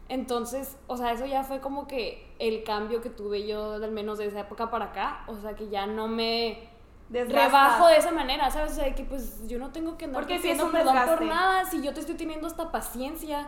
entonces, 0.09 0.77
o 0.87 0.97
sea, 0.97 1.11
eso 1.11 1.25
ya 1.25 1.43
fue 1.43 1.59
como 1.59 1.87
que 1.87 2.33
el 2.39 2.63
cambio 2.63 3.01
que 3.01 3.09
tuve 3.09 3.47
yo, 3.47 3.73
al 3.73 3.91
menos 3.91 4.17
de 4.17 4.27
esa 4.27 4.41
época 4.41 4.69
para 4.69 4.85
acá, 4.85 5.23
o 5.27 5.35
sea, 5.35 5.55
que 5.55 5.69
ya 5.69 5.85
no 5.87 6.07
me 6.07 6.69
Desgastas. 7.09 7.45
rebajo 7.51 7.87
de 7.87 7.97
esa 7.97 8.11
manera, 8.11 8.49
¿sabes? 8.51 8.71
O 8.73 8.75
sea, 8.75 8.93
que 8.95 9.03
pues 9.03 9.47
yo 9.47 9.59
no 9.59 9.71
tengo 9.71 9.97
que 9.97 10.05
andar 10.05 10.21
Porque 10.21 10.39
sí 10.39 10.49
es 10.49 10.61
un 10.61 10.71
perdón 10.71 10.93
por 10.95 11.01
desgaste. 11.19 11.25
nada 11.25 11.65
si 11.65 11.81
yo 11.81 11.93
te 11.93 11.99
estoy 12.01 12.15
teniendo 12.15 12.47
esta 12.47 12.71
paciencia 12.71 13.47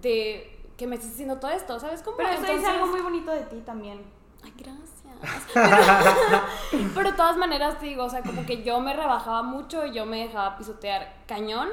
de 0.00 0.58
que 0.76 0.86
me 0.86 0.96
estés 0.96 1.12
haciendo 1.12 1.38
todo 1.38 1.50
esto, 1.50 1.78
¿sabes 1.78 2.02
cómo? 2.02 2.16
Pero 2.16 2.30
eso 2.30 2.40
dice 2.40 2.52
Entonces- 2.54 2.74
algo 2.74 2.86
muy 2.88 3.00
bonito 3.00 3.30
de 3.32 3.42
ti 3.42 3.60
también. 3.60 4.02
Ay, 4.44 4.52
gracias. 4.56 4.88
Pero, 5.52 6.40
pero 6.94 7.10
de 7.10 7.16
todas 7.16 7.36
maneras 7.36 7.78
te 7.78 7.86
digo, 7.86 8.04
o 8.04 8.10
sea, 8.10 8.22
como 8.22 8.44
que 8.44 8.62
yo 8.64 8.80
me 8.80 8.92
rebajaba 8.94 9.42
mucho 9.42 9.86
y 9.86 9.92
yo 9.92 10.04
me 10.06 10.18
dejaba 10.26 10.56
pisotear 10.56 11.14
cañón. 11.26 11.68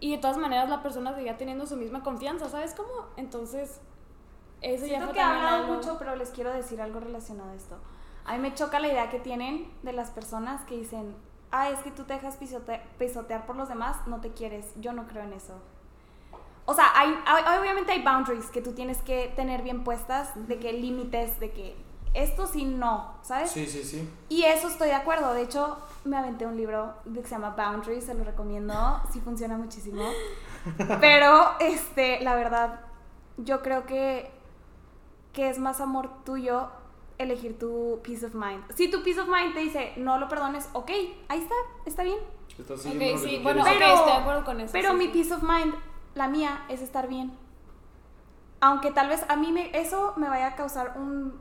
Y 0.00 0.12
de 0.12 0.18
todas 0.18 0.36
maneras 0.36 0.68
la 0.68 0.82
persona 0.82 1.14
seguía 1.14 1.36
teniendo 1.36 1.66
su 1.66 1.76
misma 1.76 2.02
confianza, 2.02 2.48
¿sabes 2.48 2.74
cómo? 2.74 3.06
Entonces, 3.16 3.80
eso 4.60 4.82
ya 4.86 4.88
Siento 4.88 5.06
fue 5.06 5.14
que 5.14 5.20
he 5.20 5.22
hablado 5.22 5.62
algo- 5.64 5.74
mucho, 5.74 5.96
pero 5.98 6.14
les 6.16 6.30
quiero 6.30 6.52
decir 6.52 6.80
algo 6.80 7.00
relacionado 7.00 7.50
a 7.50 7.54
esto. 7.54 7.76
A 8.24 8.34
mí 8.34 8.38
me 8.40 8.54
choca 8.54 8.78
la 8.80 8.88
idea 8.88 9.10
que 9.10 9.18
tienen 9.18 9.70
de 9.82 9.92
las 9.92 10.10
personas 10.10 10.62
que 10.66 10.76
dicen, 10.76 11.16
ah, 11.50 11.70
es 11.70 11.78
que 11.80 11.90
tú 11.90 12.04
te 12.04 12.14
dejas 12.14 12.38
pisote- 12.38 12.82
pisotear 12.98 13.46
por 13.46 13.56
los 13.56 13.68
demás, 13.68 13.96
no 14.06 14.20
te 14.20 14.32
quieres. 14.32 14.72
Yo 14.80 14.92
no 14.92 15.06
creo 15.08 15.22
en 15.24 15.32
eso. 15.32 15.54
O 16.66 16.74
sea, 16.74 16.84
hay, 16.94 17.18
hay- 17.26 17.58
obviamente 17.60 17.92
hay 17.92 18.02
boundaries 18.02 18.50
que 18.50 18.60
tú 18.60 18.72
tienes 18.72 19.00
que 19.02 19.32
tener 19.34 19.62
bien 19.62 19.82
puestas, 19.84 20.30
de 20.46 20.58
que 20.58 20.72
límites, 20.74 21.40
de 21.40 21.50
que 21.50 21.76
esto 22.14 22.46
sí 22.46 22.64
no, 22.64 23.14
¿sabes? 23.22 23.50
Sí, 23.50 23.66
sí, 23.66 23.82
sí. 23.84 24.08
Y 24.28 24.44
eso 24.44 24.68
estoy 24.68 24.88
de 24.88 24.94
acuerdo. 24.94 25.32
De 25.34 25.42
hecho, 25.42 25.78
me 26.04 26.16
aventé 26.16 26.46
un 26.46 26.56
libro 26.56 26.94
que 27.12 27.22
se 27.22 27.30
llama 27.30 27.50
Boundaries, 27.50 28.04
se 28.04 28.14
lo 28.14 28.24
recomiendo. 28.24 28.74
Sí 29.12 29.20
funciona 29.20 29.56
muchísimo. 29.56 30.02
Pero, 31.00 31.52
este, 31.60 32.20
la 32.20 32.34
verdad, 32.34 32.80
yo 33.36 33.62
creo 33.62 33.86
que, 33.86 34.30
que 35.32 35.48
es 35.48 35.58
más 35.58 35.80
amor 35.80 36.10
tuyo 36.24 36.68
elegir 37.18 37.58
tu 37.58 38.00
peace 38.04 38.24
of 38.26 38.34
mind. 38.34 38.62
Si 38.74 38.90
tu 38.90 39.02
peace 39.02 39.20
of 39.20 39.28
mind 39.28 39.54
te 39.54 39.60
dice, 39.60 39.92
no 39.96 40.18
lo 40.18 40.28
perdones, 40.28 40.68
ok, 40.72 40.90
ahí 41.28 41.40
está, 41.40 41.54
está 41.84 42.02
bien. 42.02 42.18
Estás 42.58 42.80
Ok, 42.80 42.92
siguiendo 42.92 43.16
lo 43.16 43.22
que 43.22 43.28
sí, 43.28 43.40
bueno, 43.42 43.62
ok, 43.62 43.68
estoy 43.68 44.06
de 44.06 44.12
acuerdo 44.12 44.44
con 44.44 44.60
eso, 44.60 44.72
Pero 44.72 44.90
sí, 44.92 44.96
mi 44.96 45.04
sí. 45.06 45.10
peace 45.12 45.34
of 45.34 45.42
mind, 45.42 45.74
la 46.14 46.28
mía, 46.28 46.64
es 46.68 46.80
estar 46.82 47.08
bien. 47.08 47.32
Aunque 48.60 48.90
tal 48.90 49.08
vez 49.08 49.24
a 49.28 49.36
mí 49.36 49.52
me, 49.52 49.70
eso 49.78 50.14
me 50.16 50.28
vaya 50.28 50.48
a 50.48 50.56
causar 50.56 50.94
un, 50.96 51.40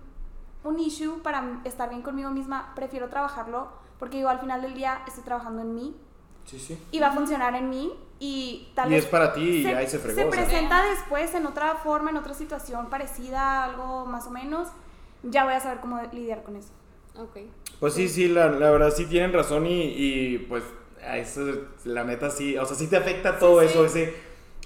un 0.63 0.79
issue 0.79 1.19
para 1.23 1.61
estar 1.65 1.89
bien 1.89 2.01
conmigo 2.01 2.29
misma, 2.31 2.73
prefiero 2.75 3.09
trabajarlo 3.09 3.69
porque 3.99 4.19
yo 4.19 4.29
al 4.29 4.39
final 4.39 4.61
del 4.61 4.73
día 4.73 5.01
estoy 5.07 5.23
trabajando 5.23 5.61
en 5.61 5.73
mí 5.75 5.95
Sí, 6.45 6.59
sí. 6.59 6.77
y 6.91 6.99
va 6.99 7.07
a 7.07 7.11
funcionar 7.11 7.55
en 7.55 7.69
mí 7.69 7.91
y 8.19 8.69
tal 8.75 8.89
Y 8.89 8.95
vez 8.95 9.03
es 9.05 9.09
para 9.09 9.33
ti 9.33 9.41
y 9.41 9.65
ahí 9.67 9.87
se 9.87 9.99
fregó, 9.99 10.29
o 10.29 10.33
sea. 10.33 10.45
presenta 10.45 10.83
después 10.85 11.33
en 11.35 11.45
otra 11.45 11.75
forma, 11.75 12.09
en 12.09 12.17
otra 12.17 12.33
situación 12.33 12.89
parecida, 12.89 13.63
algo 13.65 14.05
más 14.05 14.27
o 14.27 14.31
menos, 14.31 14.69
ya 15.23 15.43
voy 15.43 15.53
a 15.53 15.59
saber 15.59 15.79
cómo 15.79 16.01
lidiar 16.13 16.43
con 16.43 16.55
eso. 16.55 16.69
Ok. 17.17 17.37
Pues 17.79 17.93
sí, 17.93 18.07
sí, 18.07 18.27
la, 18.29 18.49
la 18.49 18.71
verdad 18.71 18.91
sí 18.95 19.05
tienen 19.05 19.33
razón 19.33 19.65
y, 19.67 19.81
y, 19.95 20.37
pues 20.39 20.63
a 21.05 21.17
eso, 21.17 21.41
la 21.85 22.03
neta 22.03 22.29
sí, 22.29 22.57
o 22.57 22.65
sea, 22.65 22.75
sí 22.75 22.87
te 22.87 22.97
afecta 22.97 23.37
todo 23.39 23.61
Sí, 23.61 23.67
eso, 23.67 23.87
sí. 23.87 24.01
ese, 24.01 24.15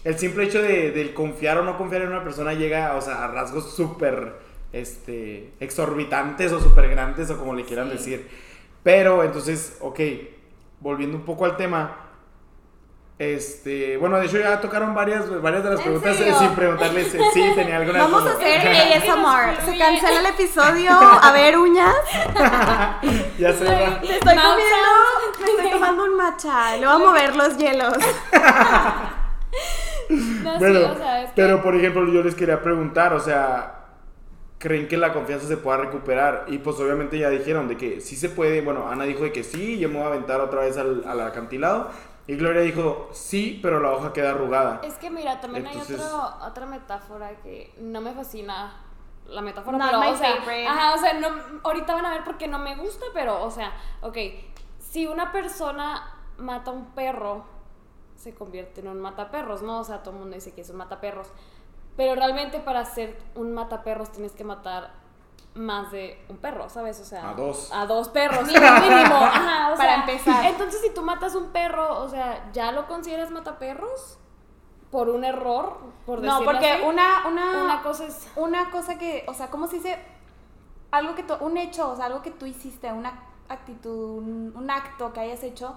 el 0.04 0.18
simple 0.18 0.46
hecho 0.46 0.62
de, 0.62 0.92
del 0.92 1.14
confiar 1.14 1.58
o 1.58 1.64
no 1.64 1.78
confiar 1.78 2.04
en 2.04 2.10
una 2.10 2.24
persona 2.24 2.54
llega, 2.54 2.96
o 2.96 3.02
sea, 3.02 3.26
a 3.26 3.28
rasgos 3.28 3.74
súper, 3.76 4.36
este, 4.74 5.54
exorbitantes 5.60 6.52
o 6.52 6.60
súper 6.60 6.90
grandes 6.90 7.30
o 7.30 7.38
como 7.38 7.54
le 7.54 7.64
quieran 7.66 7.88
Sí. 7.90 7.94
decir. 7.98 8.30
Pero 8.84 9.24
entonces, 9.24 9.78
ok, 9.82 10.00
volviendo 10.80 11.18
un 11.18 11.24
poco 11.26 11.46
al 11.46 11.56
tema, 11.58 11.98
este, 13.20 13.98
bueno, 13.98 14.18
de 14.18 14.26
hecho 14.26 14.40
ya 14.40 14.60
tocaron 14.60 14.96
varias, 14.96 15.30
varias 15.44 15.64
de 15.64 15.70
las 15.70 15.80
¿En 15.80 15.84
preguntas 15.86 16.16
serio? 16.18 16.40
sin 16.40 16.50
preguntarles, 16.56 17.12
sí, 17.12 17.52
tenía 17.54 17.78
alguna 17.78 18.00
Vamos 18.00 18.26
a 18.26 18.32
hacer 18.32 18.68
ASMR. 18.68 19.62
Se 19.64 19.78
cancela 19.78 20.20
el 20.22 20.26
episodio. 20.26 20.92
A 20.92 21.32
ver, 21.32 21.56
uñas. 21.60 21.94
ya 23.38 23.54
se 23.54 23.64
va. 23.66 24.00
Me 24.02 24.16
estoy 24.16 24.20
comiendo, 24.20 24.90
me 25.40 25.46
estoy 25.52 25.70
tomando 25.72 26.04
un 26.06 26.18
matcha. 26.18 26.78
Le 26.78 26.88
voy 26.88 26.96
a 26.96 26.98
mover 26.98 27.36
los 27.36 27.58
hielos. 27.58 27.94
No, 30.10 30.58
Bueno, 30.60 30.80
sí, 30.80 30.86
o 30.86 30.96
sea, 30.98 31.22
es 31.24 31.30
que- 31.30 31.34
pero 31.36 31.62
por 31.62 31.74
ejemplo, 31.76 32.06
yo 32.12 32.22
les 32.22 32.36
quería 32.36 32.62
preguntar, 32.62 33.14
o 33.14 33.20
sea, 33.20 33.81
¿creen 34.62 34.88
que 34.88 34.96
la 34.96 35.12
confianza 35.12 35.48
se 35.48 35.58
pueda 35.58 35.78
recuperar? 35.78 36.46
Y 36.48 36.60
pues 36.60 36.80
obviamente 36.80 37.18
ya 37.18 37.30
dijeron 37.30 37.68
de 37.68 37.76
que 37.78 38.00
sí 38.00 38.16
se 38.16 38.30
puede, 38.30 38.62
bueno, 38.62 38.88
Ana 38.88 39.06
dijo 39.06 39.24
de 39.24 39.32
que 39.34 39.44
sí, 39.44 39.80
yo 39.80 39.90
me 39.90 39.96
voy 39.96 40.04
a 40.04 40.08
aventar 40.08 40.40
otra 40.40 40.62
vez 40.62 40.78
al, 40.78 41.04
al 41.08 41.20
acantilado. 41.22 41.90
Y 42.28 42.36
Gloria 42.36 42.62
dijo, 42.62 43.10
sí, 43.12 43.60
pero 43.64 43.80
la 43.80 43.92
hoja 43.92 44.14
queda 44.14 44.30
arrugada. 44.32 44.80
Es 44.84 44.94
que 44.94 45.10
mira, 45.10 45.42
también 45.42 45.66
Entonces- 45.66 46.00
hay 46.00 46.06
otro, 46.06 46.46
otra 46.48 46.66
metáfora 46.68 47.32
que 47.42 47.74
no 47.80 48.00
me 48.00 48.14
fascina 48.14 48.86
la 49.26 49.42
metáfora, 49.42 49.78
Not 49.78 49.88
pero 49.90 50.00
my 50.02 50.08
o 50.10 50.16
sea, 50.18 50.36
favorite. 50.36 50.68
ajá, 50.68 50.94
o 50.94 50.98
sea, 51.00 51.14
no, 51.14 51.28
ahorita 51.64 51.94
van 51.96 52.06
a 52.06 52.12
ver 52.12 52.24
por 52.24 52.38
qué 52.38 52.48
no 52.48 52.60
me 52.60 52.76
gusta, 52.76 53.06
pero 53.14 53.42
o 53.44 53.50
sea, 53.50 53.72
ok, 54.02 54.18
si 54.80 55.08
una 55.08 55.32
persona 55.32 56.14
mata 56.38 56.72
a 56.72 56.74
un 56.74 56.86
perro, 56.92 57.44
se 58.16 58.36
convierte 58.36 58.82
en 58.82 58.88
un 58.90 59.00
mataperros, 59.02 59.64
¿no? 59.64 59.80
O 59.80 59.84
sea, 59.84 60.04
todo 60.04 60.14
el 60.14 60.20
mundo 60.20 60.36
dice 60.36 60.54
que 60.54 60.62
es 60.62 60.70
un 60.70 60.78
mataperros, 60.78 61.28
pero 61.98 62.16
realmente 62.16 62.60
para 62.60 62.86
ser 62.86 63.18
un 63.36 63.54
mataperros 63.54 64.12
tienes 64.12 64.32
que 64.34 64.44
matar 64.44 64.92
más 65.54 65.92
de 65.92 66.24
un 66.30 66.38
perro, 66.38 66.70
¿sabes? 66.70 67.00
O 67.02 67.06
sea, 67.06 67.30
A 67.30 67.34
dos. 67.34 67.70
A 67.74 67.86
dos 67.86 68.08
perros, 68.10 68.44
mínimo, 68.48 68.72
mínimo. 68.80 69.16
Ajá, 69.16 69.74
o 69.74 69.78
Para 69.78 69.96
sea, 69.96 69.96
empezar. 69.96 70.46
Entonces, 70.46 70.82
si 70.82 70.92
tú 70.92 71.02
matas 71.02 71.36
un 71.36 71.50
perro, 71.52 72.00
o 72.02 72.08
sea, 72.10 72.50
¿ya 72.54 72.72
lo 72.72 72.88
consideras 72.88 73.32
mataperros? 73.32 74.18
Por 74.90 75.10
un 75.10 75.24
error, 75.24 75.78
por 76.06 76.20
No, 76.22 76.40
decirlo 76.40 76.46
porque 76.52 76.72
así? 76.72 76.84
una, 76.86 77.28
una, 77.28 77.64
Una 77.64 77.82
cosa 77.84 78.06
es... 78.06 78.28
una 78.36 78.72
cosa 78.72 78.98
que, 78.98 79.24
o 79.28 79.34
sea, 79.34 79.50
¿cómo 79.50 79.68
se 79.68 79.78
dice? 79.78 79.98
Algo 80.92 81.16
que 81.16 81.24
tú, 81.24 81.34
un 81.40 81.58
hecho, 81.58 81.90
o 81.92 81.96
sea, 81.96 82.06
algo 82.08 82.22
que 82.22 82.32
tú 82.32 82.46
hiciste, 82.46 82.92
una 82.92 83.14
actitud, 83.48 84.18
un, 84.20 84.54
un 84.56 84.70
acto 84.70 85.14
que 85.14 85.22
hayas 85.22 85.44
hecho, 85.44 85.76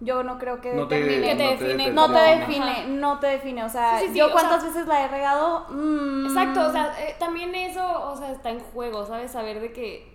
yo 0.00 0.22
no 0.22 0.38
creo 0.38 0.60
que 0.60 0.74
No 0.74 0.86
te, 0.88 0.96
determine. 1.00 1.26
Que 1.28 1.34
te 1.36 1.64
define 1.64 1.90
no 1.92 2.10
te 2.10 2.18
Ajá. 2.18 2.36
define, 2.46 2.86
no 2.88 3.18
te 3.18 3.26
define, 3.28 3.64
o 3.64 3.68
sea, 3.68 3.98
Sí, 3.98 4.06
sí, 4.08 4.12
sí, 4.12 4.18
yo 4.18 4.30
cuántas 4.32 4.60
sea- 4.62 4.70
veces 4.70 4.86
la 4.86 5.04
he 5.04 5.08
regado, 5.08 5.66
Mm, 5.70 6.26
Exacto, 6.26 6.66
o 6.68 6.72
sea, 6.72 6.94
eh, 7.08 7.16
también 7.18 7.54
eso, 7.54 8.10
o 8.10 8.16
sea, 8.16 8.30
está 8.32 8.50
en 8.50 8.60
juego, 8.60 9.06
¿sabes? 9.06 9.30
Saber 9.32 9.60
de 9.60 9.72
que 9.72 10.14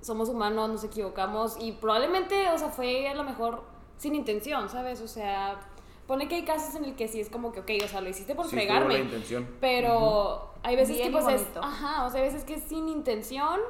somos 0.00 0.28
humanos, 0.30 0.70
nos 0.70 0.84
equivocamos 0.84 1.56
y 1.60 1.72
probablemente, 1.72 2.48
o 2.50 2.56
sea, 2.58 2.68
fue 2.70 3.08
a 3.08 3.14
lo 3.14 3.24
mejor 3.24 3.62
sin 3.98 4.14
intención, 4.14 4.70
¿sabes? 4.70 5.02
O 5.02 5.08
sea, 5.08 5.60
pone 6.06 6.26
que 6.26 6.36
hay 6.36 6.44
casos 6.44 6.74
en 6.74 6.84
el 6.86 6.96
que 6.96 7.06
sí 7.06 7.20
es 7.20 7.28
como 7.28 7.52
que, 7.52 7.60
ok, 7.60 7.70
o 7.84 7.88
sea, 7.88 8.00
lo 8.00 8.08
hiciste 8.08 8.34
por 8.34 8.46
fregarme. 8.46 8.94
la 8.94 9.00
intención. 9.00 9.46
Pero 9.60 10.50
hay 10.62 10.76
veces 10.76 10.96
Bien 10.96 11.12
que 11.12 11.18
pues 11.20 11.42
es, 11.42 11.46
ajá, 11.60 12.06
o 12.06 12.10
sea, 12.10 12.20
hay 12.22 12.26
veces 12.28 12.44
que 12.44 12.54
es 12.54 12.62
sin 12.64 12.88
intención 12.88 13.60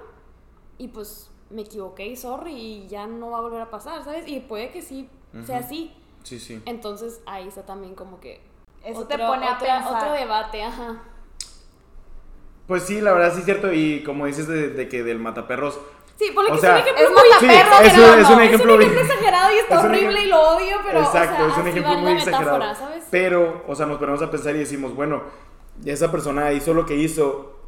y 0.78 0.88
pues 0.88 1.28
me 1.51 1.62
equivoqué, 1.62 2.14
sorry, 2.16 2.53
y 2.53 2.86
ya 2.86 3.09
no 3.09 3.30
va 3.30 3.38
a 3.38 3.40
volver 3.40 3.61
a 3.62 3.70
pasar, 3.70 4.05
¿sabes? 4.05 4.28
Y 4.28 4.38
puede 4.38 4.70
que 4.70 4.82
sí 4.82 5.11
sea 5.45 5.57
Ujú. 5.59 5.66
así. 5.66 5.93
Sí, 6.22 6.39
sí. 6.39 6.61
Entonces 6.66 7.20
ahí 7.26 7.49
está 7.49 7.62
también 7.64 7.95
como 7.95 8.20
que 8.20 8.41
Eso 8.85 9.01
otro, 9.01 9.16
te 9.16 9.24
pone 9.24 9.47
a 9.47 9.55
otra- 9.55 9.76
pensar. 9.78 10.03
otro 10.03 10.12
debate, 10.12 10.62
ajá. 10.62 11.03
Pues 12.66 12.85
sí, 12.85 13.01
la 13.01 13.12
verdad 13.12 13.33
sí 13.33 13.41
es 13.41 13.45
cierto. 13.45 13.72
Y 13.72 14.03
como 14.05 14.26
dices 14.26 14.47
de, 14.47 14.68
de 14.70 14.89
que 14.89 15.03
del 15.03 15.18
mataperros, 15.18 15.78
Sí, 16.16 16.31
ponle 16.35 16.51
O 16.51 16.55
que 16.55 16.61
sea, 16.61 16.78
es 16.78 16.85
un 16.85 16.89
ejemplo 16.91 17.03
es 17.05 17.11
muy 17.11 17.20
Sí, 17.41 17.47
mataperros, 17.47 17.81
es 17.81 17.93
pero 17.95 18.12
un, 18.12 18.20
es 18.20 18.28
un 18.31 18.41
ejemplo, 18.43 18.72
es 18.74 18.74
un 18.74 18.78
bien- 18.78 18.93
ejemplo 18.93 19.14
exagerado 19.14 19.55
y 19.55 19.59
está 19.59 19.74
es 19.78 19.85
horrible 19.85 20.22
y 20.22 20.26
lo 20.26 20.41
odio, 20.57 20.76
pero 20.85 20.99
Exacto, 21.01 21.35
o 21.45 21.47
sea, 21.47 21.49
es 21.55 21.57
un 21.62 21.68
ejemplo 21.68 21.95
muy 21.95 22.12
exagerado. 22.12 22.59
metáfora, 22.59 22.74
¿sabes? 22.74 23.05
Pero, 23.11 23.64
o 23.66 23.74
sea, 23.74 23.87
nos 23.87 23.99
ponemos 23.99 24.20
a 24.20 24.31
pensar 24.31 24.55
y 24.55 24.59
decimos, 24.59 24.95
bueno, 24.95 25.22
esa 25.87 26.11
persona 26.12 26.53
hizo 26.53 26.74
lo 26.74 26.85
que 26.85 26.95
hizo. 26.97 27.59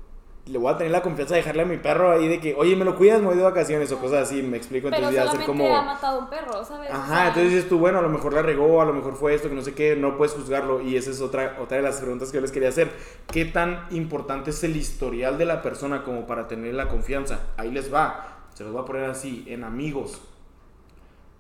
Le 0.47 0.59
voy 0.59 0.73
a 0.75 0.77
tener 0.77 0.91
la 0.91 1.03
confianza 1.03 1.35
de 1.35 1.41
dejarle 1.41 1.63
a 1.63 1.67
mi 1.67 1.77
perro 1.77 2.11
ahí 2.11 2.27
de 2.27 2.41
que, 2.41 2.55
oye, 2.57 2.75
me 2.75 2.85
lo 2.85 2.97
cuidas, 2.97 3.21
me 3.21 3.29
voy 3.29 3.37
de 3.37 3.45
vacaciones 3.45 3.93
o 3.93 3.99
cosas 4.01 4.29
así, 4.29 4.43
me 4.43 4.57
explico. 4.57 4.89
pero 4.91 4.97
Entonces 5.09 5.15
ya 5.15 5.31
solamente 5.31 5.47
como. 5.47 5.77
ha 5.77 5.83
matado 5.83 6.19
un 6.19 6.29
perro, 6.29 6.65
¿sabes? 6.65 6.91
O 6.91 6.95
Ajá, 6.95 7.07
sea, 7.15 7.29
entonces 7.29 7.53
dices 7.53 7.69
tú, 7.69 7.79
bueno, 7.79 8.01
a 8.01 8.03
lo 8.03 8.09
mejor 8.09 8.33
la 8.35 8.43
regó, 8.43 8.83
a 8.83 8.85
lo 8.85 8.93
mejor 8.93 9.15
fue 9.15 9.35
esto, 9.35 9.49
que 9.49 9.55
no 9.55 9.63
sé 9.63 9.73
qué, 9.75 9.95
no 9.95 10.17
puedes 10.17 10.35
juzgarlo. 10.35 10.81
Y 10.83 10.97
esa 10.97 11.11
es 11.11 11.21
otra, 11.21 11.59
otra 11.61 11.77
de 11.77 11.85
las 11.85 12.01
preguntas 12.01 12.31
que 12.31 12.39
yo 12.39 12.41
les 12.41 12.51
quería 12.51 12.71
hacer. 12.71 12.91
¿Qué 13.31 13.45
tan 13.45 13.87
importante 13.93 14.51
es 14.51 14.65
el 14.65 14.75
historial 14.77 15.39
de 15.39 15.45
la 15.45 15.63
persona 15.63 16.03
como 16.03 16.27
para 16.27 16.49
tener 16.49 16.75
la 16.75 16.89
confianza? 16.89 17.39
Ahí 17.57 17.71
les 17.71 17.95
va, 17.95 18.47
se 18.55 18.65
los 18.65 18.73
voy 18.73 18.83
a 18.83 18.85
poner 18.85 19.05
así, 19.05 19.45
en 19.47 19.63
amigos. 19.63 20.23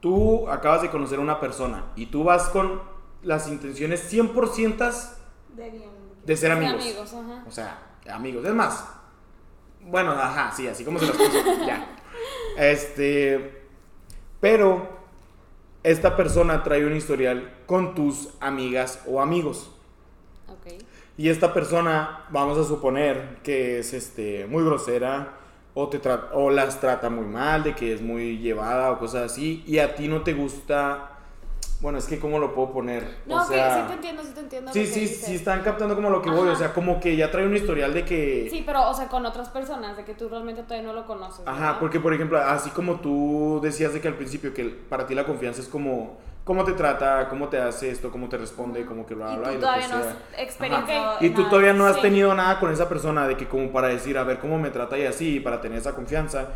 Tú 0.00 0.48
acabas 0.48 0.82
de 0.82 0.90
conocer 0.90 1.18
a 1.18 1.22
una 1.22 1.40
persona 1.40 1.86
y 1.96 2.06
tú 2.06 2.24
vas 2.24 2.48
con 2.50 2.80
las 3.22 3.48
intenciones 3.48 4.12
100% 4.12 4.92
De 5.56 5.70
bien. 5.70 5.82
de 6.24 6.36
ser 6.36 6.50
de 6.50 6.56
amigos. 6.56 6.82
amigos, 6.82 7.14
ajá. 7.14 7.44
O 7.46 7.50
sea, 7.50 7.78
amigos. 8.10 8.44
Es 8.44 8.54
más, 8.54 8.88
bueno, 9.82 10.12
ajá, 10.12 10.52
sí, 10.54 10.66
así 10.66 10.84
como 10.84 10.98
se 10.98 11.06
las 11.06 11.16
puso. 11.16 11.30
ya. 11.66 11.86
Este. 12.56 13.62
Pero, 14.40 14.88
esta 15.82 16.16
persona 16.16 16.62
trae 16.62 16.84
un 16.84 16.96
historial 16.96 17.52
con 17.66 17.94
tus 17.94 18.30
amigas 18.40 19.02
o 19.06 19.20
amigos. 19.20 19.70
Ok. 20.48 20.82
Y 21.16 21.28
esta 21.28 21.52
persona, 21.52 22.24
vamos 22.30 22.58
a 22.58 22.64
suponer 22.64 23.38
que 23.42 23.78
es 23.78 23.92
este, 23.92 24.46
muy 24.46 24.64
grosera 24.64 25.38
o, 25.74 25.88
te 25.88 26.00
o 26.32 26.50
las 26.50 26.80
trata 26.80 27.10
muy 27.10 27.24
mal, 27.24 27.62
de 27.62 27.74
que 27.74 27.92
es 27.92 28.02
muy 28.02 28.38
llevada 28.38 28.92
o 28.92 28.98
cosas 28.98 29.32
así, 29.32 29.62
y 29.66 29.78
a 29.78 29.94
ti 29.94 30.08
no 30.08 30.22
te 30.22 30.34
gusta. 30.34 31.11
Bueno, 31.82 31.98
es 31.98 32.06
que, 32.06 32.20
¿cómo 32.20 32.38
lo 32.38 32.54
puedo 32.54 32.72
poner? 32.72 33.04
No, 33.26 33.42
o 33.42 33.44
sea, 33.44 33.80
sí 33.82 33.86
te 33.88 33.94
entiendo, 33.94 34.22
sí 34.22 34.30
te 34.32 34.40
entiendo. 34.40 34.72
Sí, 34.72 34.86
lo 34.86 34.86
sí, 34.86 35.08
sí, 35.08 35.34
están 35.34 35.62
captando 35.62 35.96
como 35.96 36.10
lo 36.10 36.22
que 36.22 36.30
voy, 36.30 36.48
o 36.48 36.54
sea, 36.54 36.72
como 36.72 37.00
que 37.00 37.16
ya 37.16 37.28
trae 37.32 37.44
un 37.44 37.56
historial 37.56 37.92
de 37.92 38.04
que... 38.04 38.46
Sí, 38.48 38.62
pero, 38.64 38.88
o 38.88 38.94
sea, 38.94 39.08
con 39.08 39.26
otras 39.26 39.48
personas, 39.48 39.96
de 39.96 40.04
que 40.04 40.14
tú 40.14 40.28
realmente 40.28 40.62
todavía 40.62 40.86
no 40.86 40.94
lo 40.94 41.04
conoces. 41.04 41.44
Ajá, 41.44 41.58
¿verdad? 41.60 41.76
porque 41.80 41.98
por 41.98 42.14
ejemplo, 42.14 42.38
así 42.38 42.70
como 42.70 43.00
tú 43.00 43.58
decías 43.60 43.92
de 43.92 44.00
que 44.00 44.06
al 44.06 44.14
principio 44.14 44.54
que 44.54 44.64
para 44.66 45.06
ti 45.06 45.16
la 45.16 45.24
confianza 45.24 45.60
es 45.60 45.66
como 45.66 46.18
cómo 46.44 46.64
te 46.64 46.72
trata, 46.74 47.28
cómo 47.28 47.48
te 47.48 47.58
hace 47.58 47.90
esto, 47.90 48.12
cómo 48.12 48.28
te 48.28 48.36
responde, 48.38 48.86
como 48.86 49.04
que 49.04 49.14
bla, 49.14 49.32
Y 49.32 49.36
bla, 49.38 49.48
tú 49.48 49.50
y 49.50 49.54
lo 49.54 49.60
todavía 49.60 49.88
no 49.88 49.96
has 49.96 50.16
experimentado. 50.38 51.16
Y 51.20 51.30
tú 51.30 51.38
nada. 51.38 51.50
todavía 51.50 51.72
no 51.72 51.86
has 51.86 51.96
Sí. 51.96 52.02
tenido 52.02 52.32
nada 52.34 52.60
con 52.60 52.72
esa 52.72 52.88
persona 52.88 53.26
de 53.26 53.36
que 53.36 53.48
como 53.48 53.72
para 53.72 53.88
decir, 53.88 54.16
a 54.18 54.22
ver 54.22 54.38
cómo 54.38 54.56
me 54.58 54.70
trata 54.70 54.96
y 54.98 55.04
así, 55.04 55.40
para 55.40 55.60
tener 55.60 55.78
esa 55.78 55.94
confianza, 55.96 56.48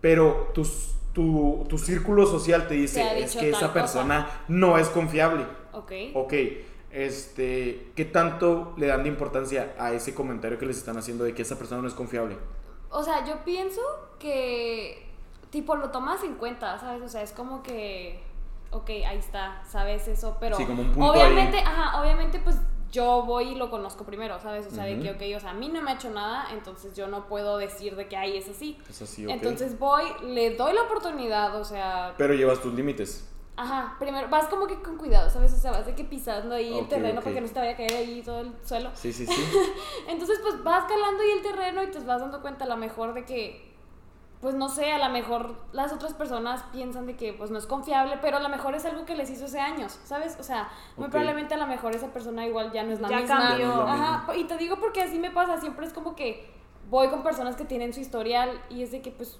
pero 0.00 0.50
tus- 0.54 0.94
tu, 1.12 1.64
tu 1.68 1.78
círculo 1.78 2.26
social 2.26 2.68
te 2.68 2.74
dice, 2.74 3.00
Te 3.02 3.22
es 3.24 3.36
que 3.36 3.48
esa 3.50 3.60
cosa". 3.60 3.72
persona 3.72 4.30
no 4.48 4.78
es 4.78 4.88
confiable. 4.88 5.44
Ok. 5.72 5.92
Ok, 6.14 6.32
este, 6.90 7.92
¿qué 7.96 8.04
tanto 8.04 8.74
le 8.76 8.86
dan 8.86 9.02
de 9.02 9.08
importancia 9.08 9.74
a 9.78 9.92
ese 9.92 10.14
comentario 10.14 10.58
que 10.58 10.66
les 10.66 10.76
están 10.78 10.96
haciendo 10.98 11.24
de 11.24 11.34
que 11.34 11.42
esa 11.42 11.56
persona 11.58 11.80
no 11.82 11.88
es 11.88 11.94
confiable? 11.94 12.36
O 12.90 13.02
sea, 13.02 13.24
yo 13.24 13.44
pienso 13.44 13.80
que, 14.18 15.06
tipo, 15.50 15.76
lo 15.76 15.90
tomas 15.90 16.22
en 16.24 16.34
cuenta, 16.34 16.78
¿sabes? 16.78 17.02
O 17.02 17.08
sea, 17.08 17.22
es 17.22 17.32
como 17.32 17.62
que, 17.62 18.20
ok, 18.70 18.88
ahí 19.06 19.18
está, 19.18 19.62
sabes 19.68 20.08
eso, 20.08 20.36
pero 20.40 20.56
Sí, 20.56 20.64
como 20.64 20.82
un 20.82 20.92
punto 20.92 21.12
obviamente, 21.12 21.58
ahí. 21.58 21.64
ajá, 21.66 22.00
obviamente, 22.02 22.40
pues 22.40 22.56
yo 22.92 23.22
voy 23.24 23.50
y 23.50 23.54
lo 23.54 23.70
conozco 23.70 24.04
primero, 24.04 24.40
¿sabes? 24.40 24.66
O 24.66 24.70
sea, 24.70 24.84
de 24.84 24.98
que, 24.98 25.10
ok, 25.10 25.36
o 25.36 25.40
sea, 25.40 25.50
a 25.50 25.54
mí 25.54 25.68
no 25.68 25.80
me 25.82 25.92
ha 25.92 25.94
hecho 25.94 26.10
nada, 26.10 26.48
entonces 26.52 26.94
yo 26.96 27.06
no 27.06 27.26
puedo 27.26 27.56
decir 27.58 27.96
de 27.96 28.08
que 28.08 28.16
ahí 28.16 28.36
es 28.36 28.48
así. 28.48 28.78
Es 28.88 29.02
así, 29.02 29.24
ok. 29.26 29.32
Entonces 29.32 29.78
voy, 29.78 30.04
le 30.24 30.56
doy 30.56 30.72
la 30.72 30.82
oportunidad, 30.82 31.54
o 31.60 31.64
sea, 31.64 32.14
Pero 32.18 32.34
llevas 32.34 32.60
tus 32.60 32.74
límites. 32.74 33.26
ajá, 33.56 33.96
primero 33.98 34.28
vas 34.28 34.46
como 34.48 34.66
que 34.66 34.80
con 34.80 34.96
cuidado, 34.96 35.28
¿sabes? 35.30 35.52
O 35.52 35.56
sea, 35.58 35.70
vas 35.72 35.86
de 35.86 35.94
que 35.94 36.04
pisando 36.04 36.54
ahí 36.54 36.76
el 36.76 36.88
terreno 36.88 37.18
ok. 37.18 37.24
para 37.24 37.34
que 37.34 37.40
no 37.42 37.46
se 37.46 37.54
te 37.54 37.60
vaya 37.60 37.72
a 37.72 37.76
caer 37.76 37.92
ahí 37.92 38.22
todo 38.24 38.40
el 38.40 38.52
suelo. 38.64 38.90
Sí, 38.94 39.12
sí, 39.12 39.26
sí. 39.26 39.44
Entonces, 40.08 40.38
pues 40.42 40.62
vas 40.64 40.84
calando 40.86 41.22
ahí 41.22 41.30
el 41.30 41.42
terreno 41.42 41.82
y 41.82 41.88
te 41.88 41.98
vas 42.00 42.20
dando 42.20 42.40
cuenta 42.40 42.64
a 42.64 42.68
lo 42.68 42.76
mejor 42.76 43.12
de 43.14 43.24
que, 43.24 43.69
pues 44.40 44.54
no 44.54 44.68
sé, 44.70 44.90
a 44.92 44.98
lo 44.98 45.12
mejor 45.12 45.54
las 45.72 45.92
otras 45.92 46.14
personas 46.14 46.62
piensan 46.72 47.06
de 47.06 47.14
que 47.16 47.34
pues 47.34 47.50
no 47.50 47.58
es 47.58 47.66
confiable, 47.66 48.18
pero 48.22 48.38
a 48.38 48.40
lo 48.40 48.48
mejor 48.48 48.74
es 48.74 48.84
algo 48.86 49.04
que 49.04 49.14
les 49.14 49.28
hizo 49.30 49.44
hace 49.44 49.60
años, 49.60 49.98
¿sabes? 50.04 50.36
O 50.40 50.42
sea, 50.42 50.70
muy 50.96 51.08
probablemente 51.08 51.54
a 51.54 51.58
lo 51.58 51.66
mejor 51.66 51.94
esa 51.94 52.08
persona 52.08 52.46
igual 52.46 52.72
ya 52.72 52.82
no 52.82 52.92
es 52.92 53.00
la 53.00 53.08
Ya 53.08 53.20
misma. 53.20 53.48
cambió. 53.48 53.82
Ajá, 53.82 54.34
y 54.34 54.44
te 54.44 54.56
digo 54.56 54.76
porque 54.80 55.02
así 55.02 55.18
me 55.18 55.30
pasa, 55.30 55.60
siempre 55.60 55.86
es 55.86 55.92
como 55.92 56.16
que 56.16 56.50
voy 56.88 57.08
con 57.08 57.22
personas 57.22 57.54
que 57.56 57.64
tienen 57.66 57.92
su 57.92 58.00
historial 58.00 58.60
y 58.70 58.82
es 58.82 58.90
de 58.92 59.02
que, 59.02 59.10
pues, 59.10 59.38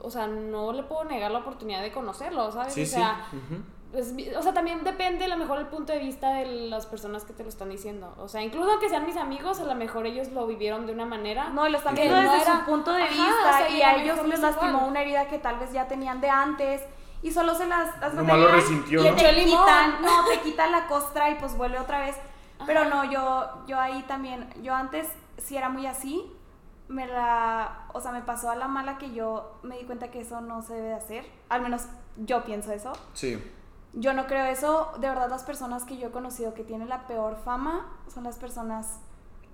o 0.00 0.10
sea, 0.10 0.26
no 0.26 0.72
le 0.74 0.82
puedo 0.82 1.04
negar 1.04 1.30
la 1.30 1.38
oportunidad 1.38 1.80
de 1.82 1.90
conocerlo, 1.90 2.52
¿sabes? 2.52 2.74
Sí, 2.74 2.82
o 2.82 2.86
sí. 2.86 2.92
sea, 2.92 3.26
ujú. 3.32 3.62
Pues, 3.94 4.12
o 4.36 4.42
sea, 4.42 4.52
también 4.52 4.84
depende 4.84 5.24
a 5.24 5.28
lo 5.28 5.36
mejor 5.38 5.58
el 5.58 5.66
punto 5.68 5.92
de 5.94 5.98
vista 6.00 6.34
de 6.34 6.44
las 6.68 6.84
personas 6.86 7.24
que 7.24 7.32
te 7.32 7.42
lo 7.44 7.48
están 7.48 7.70
diciendo. 7.70 8.12
O 8.18 8.28
sea, 8.28 8.42
incluso 8.42 8.70
aunque 8.70 8.88
sean 8.90 9.06
mis 9.06 9.16
amigos, 9.16 9.60
a 9.60 9.64
lo 9.64 9.74
mejor 9.74 10.04
ellos 10.06 10.28
lo 10.32 10.46
vivieron 10.46 10.86
de 10.86 10.92
una 10.92 11.06
manera. 11.06 11.48
No, 11.50 11.66
y 11.66 11.70
lo 11.70 11.78
están 11.78 11.94
que 11.94 12.02
viendo 12.02 12.20
no 12.20 12.32
desde 12.32 12.44
era- 12.50 12.58
su 12.60 12.64
punto 12.66 12.92
de 12.92 13.02
Ajá, 13.04 13.10
vista 13.12 13.50
o 13.50 13.56
sea, 13.56 13.70
y 13.70 13.80
a 13.82 13.90
a 13.90 13.96
lo 13.96 14.02
ellos 14.02 14.22
les 14.26 14.34
es 14.34 14.40
lastimó 14.40 14.70
igual. 14.72 14.88
una 14.90 15.00
herida 15.02 15.28
que 15.28 15.38
tal 15.38 15.58
vez 15.58 15.72
ya 15.72 15.86
tenían 15.88 16.20
de 16.20 16.28
antes 16.28 16.82
y 17.22 17.30
solo 17.30 17.54
se 17.54 17.66
las... 17.66 17.98
de 18.00 18.10
Nomás 18.16 18.38
lo 18.38 18.48
resintió, 18.48 19.02
le 19.02 19.10
¿no? 19.12 19.16
te 19.16 19.32
limón. 19.32 19.60
quitan, 19.64 20.02
no, 20.02 20.24
te 20.28 20.40
quitan 20.40 20.72
la 20.72 20.86
costra 20.86 21.30
y 21.30 21.36
pues 21.36 21.56
vuelve 21.56 21.78
otra 21.78 22.00
vez. 22.00 22.16
Pero 22.66 22.80
Ajá. 22.80 22.88
no, 22.90 23.04
yo, 23.04 23.48
yo 23.66 23.80
ahí 23.80 24.02
también, 24.08 24.48
yo 24.62 24.74
antes 24.74 25.08
sí 25.38 25.56
era 25.56 25.68
muy 25.68 25.86
así, 25.86 26.30
me 26.88 27.06
la, 27.06 27.86
o 27.94 28.00
sea, 28.00 28.12
me 28.12 28.20
pasó 28.20 28.50
a 28.50 28.56
la 28.56 28.68
mala 28.68 28.98
que 28.98 29.12
yo 29.14 29.58
me 29.62 29.78
di 29.78 29.84
cuenta 29.84 30.10
que 30.10 30.20
eso 30.20 30.40
no 30.40 30.62
se 30.62 30.74
debe 30.74 30.88
de 30.88 30.94
hacer, 30.94 31.26
al 31.48 31.62
menos 31.62 31.86
yo 32.16 32.44
pienso 32.44 32.72
eso. 32.72 32.92
Sí. 33.14 33.42
Yo 33.96 34.12
no 34.12 34.26
creo 34.26 34.44
eso. 34.46 34.90
De 34.98 35.08
verdad, 35.08 35.28
las 35.30 35.44
personas 35.44 35.84
que 35.84 35.96
yo 35.96 36.08
he 36.08 36.10
conocido 36.10 36.54
que 36.54 36.64
tienen 36.64 36.88
la 36.88 37.06
peor 37.06 37.36
fama 37.44 37.86
son 38.12 38.24
las 38.24 38.36
personas, 38.38 38.98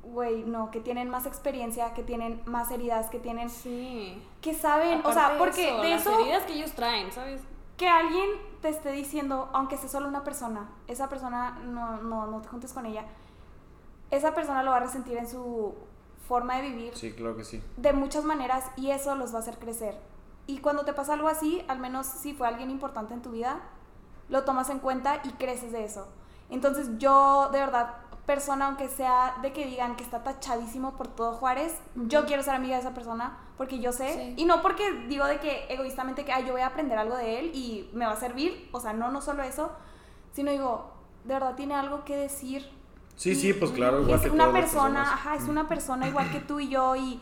güey, 0.03 0.45
no, 0.45 0.71
que 0.71 0.81
tienen 0.81 1.11
más 1.11 1.27
experiencia, 1.27 1.93
que 1.95 2.03
tienen 2.03 2.41
más 2.47 2.71
heridas, 2.71 3.11
que 3.11 3.19
tienen, 3.19 3.51
Sí. 3.51 4.23
que 4.41 4.55
saben, 4.55 5.03
o 5.05 5.13
sea, 5.13 5.37
porque 5.39 5.73
de 5.83 5.91
las 5.91 6.01
eso, 6.03 6.19
heridas 6.21 6.45
que 6.45 6.55
ellos 6.55 6.73
traen, 6.73 7.13
¿sabes? 7.13 7.43
que 7.77 7.89
alguien 7.89 8.29
te 8.61 8.69
esté 8.69 8.93
diciendo, 8.93 9.49
aunque 9.55 9.79
sea 9.79 9.89
solo 9.89 10.07
una 10.07 10.23
persona, 10.23 10.69
esa 10.87 11.09
persona 11.09 11.53
no, 11.65 11.97
no, 12.03 12.27
no 12.27 12.43
te 12.43 12.49
juntes 12.49 12.75
con 12.75 12.85
ella, 12.85 13.05
esa 14.11 14.35
persona 14.35 14.63
lo 14.63 14.71
va 14.73 14.79
a 14.79 14.81
resentir 14.81 15.17
en 15.17 15.27
su 15.27 15.75
forma 16.29 16.57
de 16.57 16.63
vivir 16.63 16.95
Sí, 16.97 17.13
claro 17.13 17.37
que 17.37 17.45
sí. 17.45 17.63
de 17.79 17.93
muchas 17.95 18.25
maneras 18.25 18.71
y 18.77 18.91
eso 18.91 19.15
los 19.17 19.33
va 19.33 19.39
a 19.39 19.41
hacer 19.41 19.59
crecer. 19.59 19.99
Y 20.47 20.59
cuando 20.59 20.85
te 20.85 20.93
pasa 20.93 21.15
algo 21.15 21.29
así, 21.29 21.65
al 21.69 21.79
menos 21.79 22.07
si 22.07 22.35
fue 22.35 22.49
alguien 22.49 22.71
importante 22.71 23.15
en 23.15 23.23
tu 23.23 23.31
vida, 23.31 23.61
lo 24.31 24.45
tomas 24.45 24.71
en 24.71 24.79
cuenta 24.79 25.21
y 25.25 25.31
creces 25.33 25.73
de 25.73 25.85
eso. 25.85 26.09
Entonces 26.49 26.89
yo, 26.99 27.49
de 27.53 27.61
verdad, 27.61 27.95
persona, 28.27 28.67
aunque 28.67 28.89
sea 28.89 29.37
de 29.43 29.53
que 29.53 29.67
digan 29.67 29.97
que 29.97 30.05
está 30.05 30.23
tachadísimo 30.23 30.93
por 30.97 31.09
todo 31.09 31.33
Juárez, 31.35 31.77
yo 31.97 32.27
quiero 32.27 32.43
ser 32.43 32.55
amiga 32.55 32.77
de 32.77 32.81
esa 32.83 32.95
persona 32.95 33.39
porque 33.57 33.81
yo 33.81 33.93
sé, 33.93 34.15
Sí. 34.15 34.35
y 34.37 34.45
no 34.47 34.63
porque 34.63 34.91
digo 35.09 35.27
de 35.27 35.39
que 35.41 35.67
egoístamente 35.69 36.25
que 36.25 36.33
"Ay, 36.33 36.47
yo 36.47 36.53
voy 36.53 36.63
a 36.63 36.69
aprender 36.69 36.97
algo 36.99 37.17
de 37.17 37.39
él 37.41 37.51
y 37.55 37.91
me 37.93 38.07
va 38.07 38.13
a 38.13 38.17
servir, 38.17 38.69
o 38.73 38.81
sea, 38.81 38.93
no, 38.93 39.11
no 39.11 39.21
solo 39.21 39.43
eso, 39.43 39.73
sino 40.33 40.51
digo, 40.51 40.93
de 41.25 41.35
verdad 41.35 41.55
tiene 41.57 41.75
algo 41.75 42.05
que 42.05 42.17
decir 42.17 42.71
Sí, 43.17 43.35
sí, 43.35 43.53
pues 43.53 43.71
claro, 43.73 43.99
y 44.01 44.03
igual 44.05 44.17
es 44.19 44.25
que 44.25 44.31
una 44.31 44.51
persona, 44.53 45.03
ajá, 45.03 45.35
es 45.35 45.43
una 45.49 45.69
persona 45.69 46.09
igual 46.09 46.31
que 46.31 46.41
tú 46.41 46.59
y 46.59 46.69
yo 46.71 46.97
y 46.97 47.21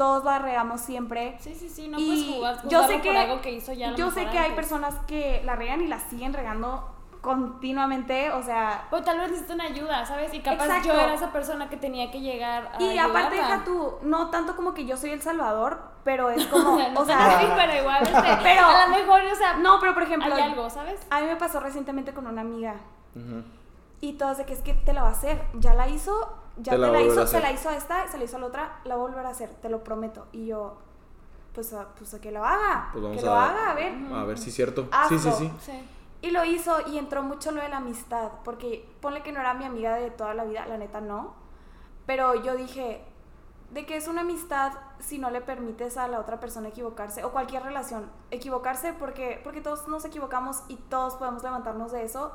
todos 0.00 0.24
la 0.24 0.38
regamos 0.38 0.80
siempre. 0.80 1.36
Sí, 1.40 1.54
sí, 1.54 1.68
sí, 1.68 1.86
no 1.88 1.98
y 1.98 2.06
puedes 2.06 2.24
jugar, 2.34 2.68
yo 2.68 2.86
sé 2.86 3.02
que 3.02 3.08
por 3.10 3.18
algo 3.18 3.40
que 3.42 3.52
hizo 3.52 3.74
ya 3.74 3.94
yo 3.94 4.10
sé 4.10 4.24
que 4.30 4.38
hay 4.38 4.52
personas 4.52 4.94
que 5.06 5.42
la 5.44 5.56
regan 5.56 5.82
y 5.82 5.88
la 5.88 5.98
siguen 5.98 6.32
regando 6.32 6.88
continuamente, 7.20 8.30
o 8.32 8.42
sea, 8.42 8.88
O 8.90 9.02
tal 9.02 9.18
vez 9.18 9.30
necesitan 9.30 9.60
ayuda, 9.60 10.06
¿sabes? 10.06 10.32
Y 10.32 10.40
capaz 10.40 10.64
Exacto. 10.64 10.88
yo 10.88 10.94
era 10.94 11.12
esa 11.12 11.32
persona 11.32 11.68
que 11.68 11.76
tenía 11.76 12.10
que 12.10 12.22
llegar 12.22 12.72
a 12.74 12.82
y 12.82 12.96
aparte 12.96 13.36
deja 13.36 13.62
tú, 13.62 13.98
no 14.00 14.30
tanto 14.30 14.56
como 14.56 14.72
que 14.72 14.86
yo 14.86 14.96
soy 14.96 15.10
el 15.10 15.20
salvador, 15.20 15.82
pero 16.02 16.30
es 16.30 16.46
como, 16.52 16.78
no 16.78 17.00
o 17.00 17.04
sea, 17.04 17.54
pero 17.54 17.74
igual, 17.78 18.02
este, 18.02 18.38
Pero- 18.42 18.66
a 18.66 18.86
lo 18.86 18.96
mejor, 18.96 19.20
o 19.30 19.36
sea, 19.36 19.58
no, 19.58 19.80
pero 19.80 19.92
por 19.92 20.04
ejemplo, 20.04 20.34
hay 20.34 20.40
algo, 20.40 20.70
¿sabes? 20.70 20.98
a 21.10 21.20
mí 21.20 21.26
me 21.26 21.36
pasó 21.36 21.60
recientemente 21.60 22.14
con 22.14 22.26
una 22.26 22.40
amiga. 22.40 22.76
Y 24.00 24.14
todos 24.14 24.38
de 24.38 24.46
que 24.46 24.54
es 24.54 24.62
que 24.62 24.72
te 24.72 24.94
la 24.94 25.02
va 25.02 25.08
a 25.08 25.12
hacer. 25.12 25.42
Ya 25.58 25.74
la 25.74 25.88
hizo, 25.88 26.39
ya 26.58 26.72
Te 26.72 26.78
la 26.78 27.02
hizo, 27.02 27.26
se 27.26 27.40
la 27.40 27.52
hizo 27.52 27.68
a 27.68 27.76
esta, 27.76 28.08
se 28.08 28.18
la 28.18 28.24
hizo 28.24 28.36
a 28.36 28.40
la 28.40 28.46
otra, 28.46 28.80
la 28.84 28.96
va 28.96 29.02
a 29.02 29.06
volver 29.06 29.26
a 29.26 29.30
hacer, 29.30 29.50
te 29.62 29.68
lo 29.68 29.82
prometo. 29.84 30.26
Y 30.32 30.46
yo, 30.46 30.76
pues, 31.54 31.72
a, 31.72 31.88
pues 31.96 32.14
a 32.14 32.20
que 32.20 32.30
lo 32.30 32.44
haga, 32.44 32.88
Pues 32.92 33.02
vamos 33.02 33.18
que 33.18 33.26
lo 33.26 33.34
haga, 33.34 33.70
a 33.70 33.74
ver. 33.74 33.94
A 34.12 34.24
ver 34.24 34.38
si 34.38 34.50
es 34.50 34.54
cierto. 34.54 34.88
Hazlo. 34.90 35.18
Sí, 35.18 35.30
sí, 35.30 35.36
sí. 35.38 35.52
Sí. 35.60 35.84
Y 36.22 36.30
lo 36.32 36.44
hizo 36.44 36.86
y 36.86 36.98
entró 36.98 37.22
mucho 37.22 37.50
lo 37.50 37.62
de 37.62 37.68
la 37.68 37.78
amistad, 37.78 38.30
porque 38.44 38.86
ponle 39.00 39.22
que 39.22 39.32
no 39.32 39.40
era 39.40 39.54
mi 39.54 39.64
amiga 39.64 39.94
de 39.96 40.10
toda 40.10 40.34
la 40.34 40.44
vida, 40.44 40.66
la 40.66 40.76
neta 40.76 41.00
no. 41.00 41.34
Pero 42.04 42.34
yo 42.42 42.56
dije, 42.56 43.02
de 43.70 43.86
que 43.86 43.96
es 43.96 44.08
una 44.08 44.22
amistad 44.22 44.72
si 44.98 45.18
no 45.18 45.30
le 45.30 45.40
permites 45.40 45.96
a 45.96 46.08
la 46.08 46.20
otra 46.20 46.40
persona 46.40 46.68
equivocarse, 46.68 47.24
o 47.24 47.30
cualquier 47.30 47.62
relación, 47.62 48.10
equivocarse 48.30 48.92
porque, 48.92 49.40
porque 49.42 49.60
todos 49.60 49.88
nos 49.88 50.04
equivocamos 50.04 50.62
y 50.68 50.76
todos 50.76 51.14
podemos 51.14 51.42
levantarnos 51.42 51.92
de 51.92 52.04
eso. 52.04 52.32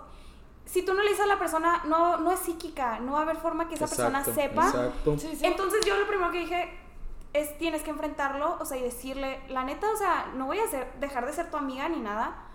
Si 0.66 0.84
tú 0.84 0.94
no 0.94 1.04
le 1.04 1.10
dices 1.10 1.24
a 1.24 1.28
la 1.28 1.40
persona, 1.40 1.84
no, 1.86 2.18
no 2.18 2.32
es 2.32 2.40
psíquica, 2.40 3.00
no 3.00 3.14
va 3.14 3.20
a 3.20 3.22
haber 3.22 3.38
forma 3.38 3.68
que 3.68 3.76
esa 3.76 3.88
persona 3.88 4.24
sepa. 4.24 4.68
Exacto. 4.68 5.18
Sí, 5.18 5.36
sí. 5.36 5.46
Entonces 5.46 5.86
yo 5.86 5.98
lo 5.98 6.08
primero 6.08 6.32
que 6.32 6.40
dije 6.40 6.70
es 7.34 7.58
tienes 7.58 7.84
que 7.84 7.92
enfrentarlo, 7.92 8.58
o 8.60 8.66
sea, 8.66 8.78
y 8.78 8.82
decirle, 8.82 9.40
la 9.50 9.64
neta, 9.64 9.92
o 9.92 9.98
sea, 9.98 10.32
no 10.36 10.46
voy 10.46 10.60
a 10.60 10.68
ser, 10.68 10.88
dejar 11.00 11.26
de 11.26 11.34
ser 11.34 11.52
tu 11.52 11.58
amiga 11.58 11.88
ni 11.90 12.00
nada, 12.00 12.48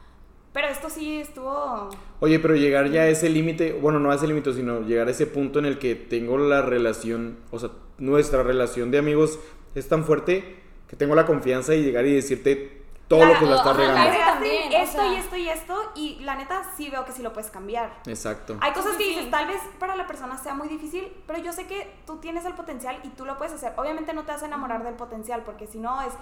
pero 0.52 0.68
esto 0.68 0.90
sí 0.90 1.20
estuvo... 1.20 1.90
Oye, 2.20 2.40
pero 2.40 2.56
llegar 2.56 2.90
ya 2.90 3.02
a 3.02 3.08
ese 3.08 3.28
límite, 3.28 3.72
bueno, 3.74 4.00
no 4.00 4.10
a 4.10 4.14
ese 4.14 4.26
límite, 4.26 4.52
sino 4.52 4.80
llegar 4.80 5.08
a 5.08 5.10
ese 5.10 5.26
punto 5.26 5.58
en 5.58 5.66
el 5.66 5.78
que 5.78 5.94
tengo 5.94 6.38
la 6.38 6.62
relación, 6.62 7.38
o 7.50 7.58
sea, 7.58 7.70
nuestra 7.98 8.42
relación 8.42 8.90
de 8.90 8.98
amigos 8.98 9.38
es 9.74 9.86
tan 9.88 10.04
fuerte 10.04 10.56
que 10.88 10.96
tengo 10.96 11.14
la 11.14 11.26
confianza 11.26 11.74
y 11.74 11.82
llegar 11.82 12.06
y 12.06 12.14
decirte 12.14 12.79
todo 13.10 13.24
lo 13.26 13.38
que 13.40 13.44
la 13.44 13.56
estás 13.56 13.66
Ajá, 13.66 13.76
regando. 13.76 14.10
eso 14.12 14.24
también, 14.24 14.72
o 14.72 14.76
esto 14.76 14.98
sea. 15.02 15.12
y 15.12 15.16
esto 15.16 15.36
y 15.36 15.48
esto, 15.48 15.92
y 15.96 16.14
la 16.20 16.36
neta 16.36 16.62
sí 16.76 16.88
veo 16.90 17.04
que 17.04 17.10
sí 17.10 17.22
lo 17.22 17.32
puedes 17.32 17.50
cambiar. 17.50 17.92
Exacto. 18.06 18.56
Hay 18.60 18.72
cosas 18.72 18.92
Sí, 18.92 18.98
que 18.98 19.08
dices, 19.10 19.30
tal 19.32 19.48
vez 19.48 19.60
para 19.80 19.96
la 19.96 20.06
persona 20.06 20.38
sea 20.38 20.54
muy 20.54 20.68
difícil, 20.68 21.12
pero 21.26 21.40
yo 21.40 21.52
sé 21.52 21.66
que 21.66 21.92
tú 22.06 22.18
tienes 22.18 22.44
el 22.44 22.54
potencial 22.54 23.00
y 23.02 23.08
tú 23.08 23.24
lo 23.24 23.36
puedes 23.36 23.52
hacer. 23.52 23.72
Obviamente 23.76 24.12
no 24.14 24.22
te 24.22 24.30
vas 24.30 24.42
a 24.44 24.46
enamorar 24.46 24.84
del 24.84 24.94
potencial, 24.94 25.42
porque 25.42 25.66
si 25.66 25.78
no 25.80 26.00
es 26.02 26.12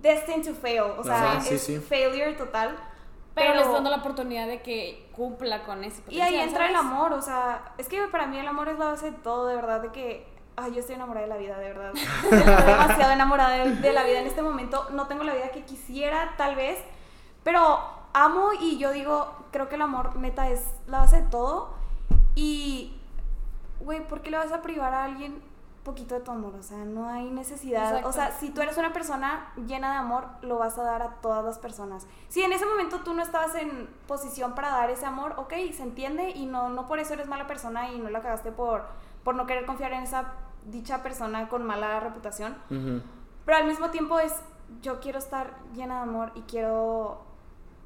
destined 0.00 0.46
to 0.46 0.54
fail, 0.54 0.82
o 0.96 1.02
sea, 1.02 1.32
Ajá, 1.32 1.40
sí, 1.40 1.54
es 1.54 1.62
sí. 1.64 1.78
failure 1.78 2.34
total. 2.34 2.78
Pero, 3.34 3.54
les 3.54 3.72
dando 3.72 3.90
la 3.90 3.96
oportunidad 3.96 4.46
de 4.46 4.62
que 4.62 5.08
cumpla 5.16 5.64
con 5.64 5.82
ese 5.84 6.02
Y 6.08 6.20
ahí 6.20 6.32
potencial, 6.34 6.48
entra 6.48 6.66
el 6.68 6.74
¿sabes? 6.76 6.86
amor, 6.92 7.12
o 7.14 7.22
sea, 7.22 7.72
es 7.78 7.88
que 7.88 8.00
para 8.08 8.26
mí 8.26 8.38
el 8.38 8.46
amor 8.46 8.68
es 8.68 8.78
la 8.78 8.84
base 8.86 9.10
de 9.10 9.16
todo, 9.18 9.46
de 9.48 9.56
verdad, 9.56 9.80
de 9.80 9.90
que, 9.90 10.31
ay, 10.56 10.72
yo 10.72 10.80
estoy 10.80 10.94
enamorada 10.96 11.26
de 11.26 11.32
la 11.32 11.38
vida, 11.38 11.58
de 11.58 11.68
verdad. 11.68 11.92
Estoy 12.24 12.38
demasiado 12.38 13.12
enamorada 13.12 13.50
de, 13.56 13.76
de 13.76 13.92
la 13.92 14.04
vida 14.04 14.20
en 14.20 14.26
este 14.26 14.42
momento. 14.42 14.86
No 14.90 15.06
tengo 15.06 15.24
la 15.24 15.34
vida 15.34 15.50
que 15.50 15.64
quisiera, 15.64 16.34
tal 16.36 16.54
vez, 16.56 16.78
pero 17.42 17.80
amo 18.12 18.50
y 18.60 18.78
yo 18.78 18.92
digo, 18.92 19.32
creo 19.50 19.68
que 19.68 19.76
el 19.76 19.82
amor, 19.82 20.16
neta, 20.16 20.48
es 20.50 20.64
la 20.86 20.98
base 20.98 21.22
de 21.22 21.28
todo. 21.28 21.70
Y, 22.34 22.98
güey, 23.80 24.06
¿por 24.06 24.22
qué 24.22 24.30
le 24.30 24.38
vas 24.38 24.52
a 24.52 24.62
privar 24.62 24.94
a 24.94 25.04
alguien 25.04 25.42
poquito 25.84 26.14
de 26.14 26.20
tu 26.20 26.30
amor? 26.30 26.54
O 26.54 26.62
sea, 26.62 26.78
no 26.78 27.08
hay 27.08 27.30
necesidad. 27.30 27.88
Exacto. 27.88 28.08
O 28.08 28.12
sea, 28.12 28.32
si 28.32 28.50
tú 28.50 28.62
eres 28.62 28.76
una 28.78 28.92
persona 28.92 29.52
llena 29.66 29.92
de 29.92 29.98
amor, 29.98 30.26
lo 30.42 30.58
vas 30.58 30.78
a 30.78 30.82
dar 30.82 31.02
a 31.02 31.14
todas 31.16 31.44
las 31.44 31.58
personas. 31.58 32.06
Si 32.28 32.42
en 32.42 32.52
ese 32.52 32.66
momento 32.66 33.00
tú 33.00 33.14
no 33.14 33.22
estabas 33.22 33.54
en 33.54 33.88
posición 34.06 34.54
para 34.54 34.70
dar 34.70 34.90
ese 34.90 35.06
amor, 35.06 35.34
ok, 35.38 35.52
se 35.74 35.82
entiende 35.82 36.30
y 36.30 36.46
no, 36.46 36.68
no 36.68 36.86
por 36.86 36.98
eso 36.98 37.14
eres 37.14 37.28
mala 37.28 37.46
persona 37.46 37.90
y 37.90 37.98
no 37.98 38.10
la 38.10 38.22
cagaste 38.22 38.52
por, 38.52 38.86
por 39.24 39.34
no 39.34 39.46
querer 39.46 39.66
confiar 39.66 39.92
en 39.92 40.02
esa 40.02 40.32
dicha 40.66 41.02
persona 41.02 41.48
con 41.48 41.64
mala 41.64 42.00
reputación. 42.00 42.56
Pero 43.44 43.58
al 43.58 43.66
mismo 43.66 43.90
tiempo 43.90 44.18
es, 44.20 44.32
yo 44.82 45.00
quiero 45.00 45.18
estar 45.18 45.54
llena 45.74 45.96
de 45.96 46.02
amor 46.02 46.32
y 46.34 46.42
quiero 46.42 47.24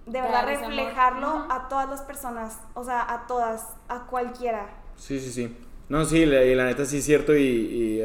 de 0.07 0.21
verdad 0.21 0.47
reflejarlo 0.47 1.47
a 1.51 1.69
todas 1.69 1.89
las 1.89 2.03
personas, 2.03 2.61
o 2.75 2.85
sea, 2.85 3.13
a 3.13 3.27
todas, 3.27 3.75
a 3.89 4.07
cualquiera. 4.07 4.69
Sí, 4.97 5.19
sí, 5.19 5.33
sí. 5.33 5.57
No, 5.89 6.05
sí, 6.05 6.27
la, 6.27 6.45
y 6.45 6.55
la 6.55 6.65
neta 6.65 6.85
sí 6.85 6.99
es 6.99 7.05
cierto 7.05 7.35
y, 7.37 7.41
y, 7.43 8.03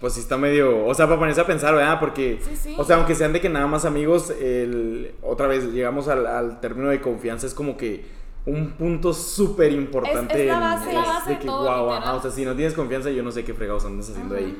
pues 0.00 0.12
sí 0.12 0.20
está 0.20 0.36
medio, 0.36 0.84
o 0.86 0.94
sea, 0.94 1.06
para 1.06 1.18
ponerse 1.18 1.40
a 1.40 1.46
pensar, 1.46 1.74
¿verdad? 1.74 1.98
Porque, 1.98 2.40
Sí, 2.42 2.56
sí. 2.56 2.74
o 2.78 2.84
sea, 2.84 2.96
aunque 2.96 3.14
sean 3.14 3.32
de 3.32 3.40
que 3.40 3.48
nada 3.48 3.66
más 3.66 3.84
amigos, 3.86 4.30
el, 4.30 5.14
otra 5.22 5.46
vez 5.46 5.64
llegamos 5.72 6.08
al, 6.08 6.26
al 6.26 6.60
término 6.60 6.90
de 6.90 7.00
confianza, 7.00 7.46
es 7.46 7.54
como 7.54 7.76
que 7.78 8.04
un 8.46 8.70
punto 8.72 9.12
súper 9.12 9.72
importante. 9.72 10.34
Es- 10.34 10.40
es 10.40 10.46
la 10.46 10.54
en- 10.54 10.60
base. 10.60 10.92
La 10.92 11.00
base 11.00 11.28
de 11.30 11.34
de 11.34 11.40
que, 11.40 11.46
todo, 11.46 11.62
guau, 11.64 11.84
literal. 11.86 12.02
ajá, 12.02 12.14
o 12.14 12.22
sea, 12.22 12.30
si 12.30 12.44
no 12.44 12.54
tienes 12.54 12.74
confianza, 12.74 13.10
yo 13.10 13.22
no 13.22 13.32
sé 13.32 13.44
qué 13.44 13.54
fregados 13.54 13.84
andas 13.84 14.08
haciendo 14.10 14.34
ahí. 14.36 14.56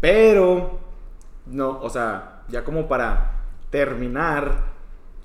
Pero, 0.00 0.78
no, 1.46 1.80
o 1.82 1.90
sea, 1.90 2.42
ya 2.48 2.62
como 2.64 2.86
para 2.88 3.40
terminar, 3.70 4.72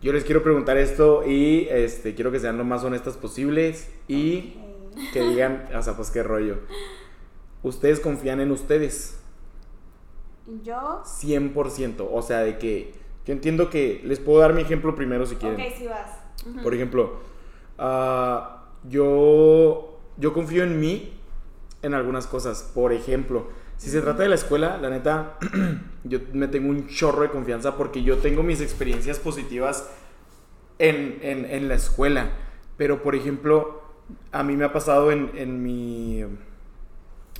yo 0.01 0.12
les 0.14 0.24
quiero 0.24 0.41
preguntar 0.41 0.78
esto 0.78 1.24
y 1.28 1.68
este, 1.70 2.16
quiero 2.16 2.32
que 2.32 2.39
sean 2.39 2.57
lo 2.57 2.64
más 2.66 2.84
honestas 2.84 3.16
posibles 3.18 3.91
y 4.07 4.55
que 5.14 5.22
digan, 5.22 5.68
o 5.76 5.82
sea, 5.82 5.95
pues 5.95 6.10
qué 6.12 6.24
rollo. 6.24 6.57
¿Ustedes 7.62 7.99
confían 7.99 8.39
en 8.39 8.51
ustedes? 8.51 9.20
Yo, 10.64 11.03
100%. 11.05 12.07
O 12.12 12.22
sea, 12.22 12.39
de 12.39 12.57
que 12.57 12.93
yo 13.26 13.34
entiendo 13.34 13.70
que 13.70 14.01
les 14.03 14.20
puedo 14.20 14.39
dar 14.39 14.53
mi 14.53 14.62
ejemplo 14.62 14.95
primero 14.95 15.26
si 15.26 15.36
quieren. 15.36 15.60
ok, 15.62 15.74
si 15.78 15.86
vas. 15.88 16.10
Por 16.64 16.74
ejemplo, 16.74 17.20
ah, 17.80 18.66
yo, 18.90 20.00
yo 20.18 20.34
confío 20.34 20.64
en 20.64 20.80
mí 20.80 21.14
en 21.82 21.94
algunas 21.94 22.28
cosas. 22.28 22.70
Por 22.76 22.94
ejemplo, 22.94 23.48
si 23.78 23.90
se 23.90 24.02
trata 24.02 24.24
de 24.24 24.30
la 24.30 24.36
escuela, 24.36 24.78
la 24.78 24.90
neta, 24.90 25.38
yo 26.04 26.20
me 26.34 26.48
tengo 26.48 26.70
un 26.70 26.88
chorro 26.88 27.22
de 27.24 27.30
confianza 27.30 27.78
porque 27.78 28.04
yo 28.04 28.18
tengo 28.18 28.44
mis 28.44 28.62
experiencias 28.62 29.20
positivas 29.20 29.90
en, 30.78 31.20
en- 31.22 31.68
la 31.68 31.76
escuela. 31.76 32.30
Pero, 32.78 33.02
por 33.04 33.16
ejemplo, 33.16 33.82
a 34.32 34.44
mí 34.44 34.56
me 34.56 34.66
ha 34.66 34.74
pasado 34.74 35.12
en, 35.12 35.32
en 35.36 35.62
mi... 35.64 36.20
en 36.22 36.38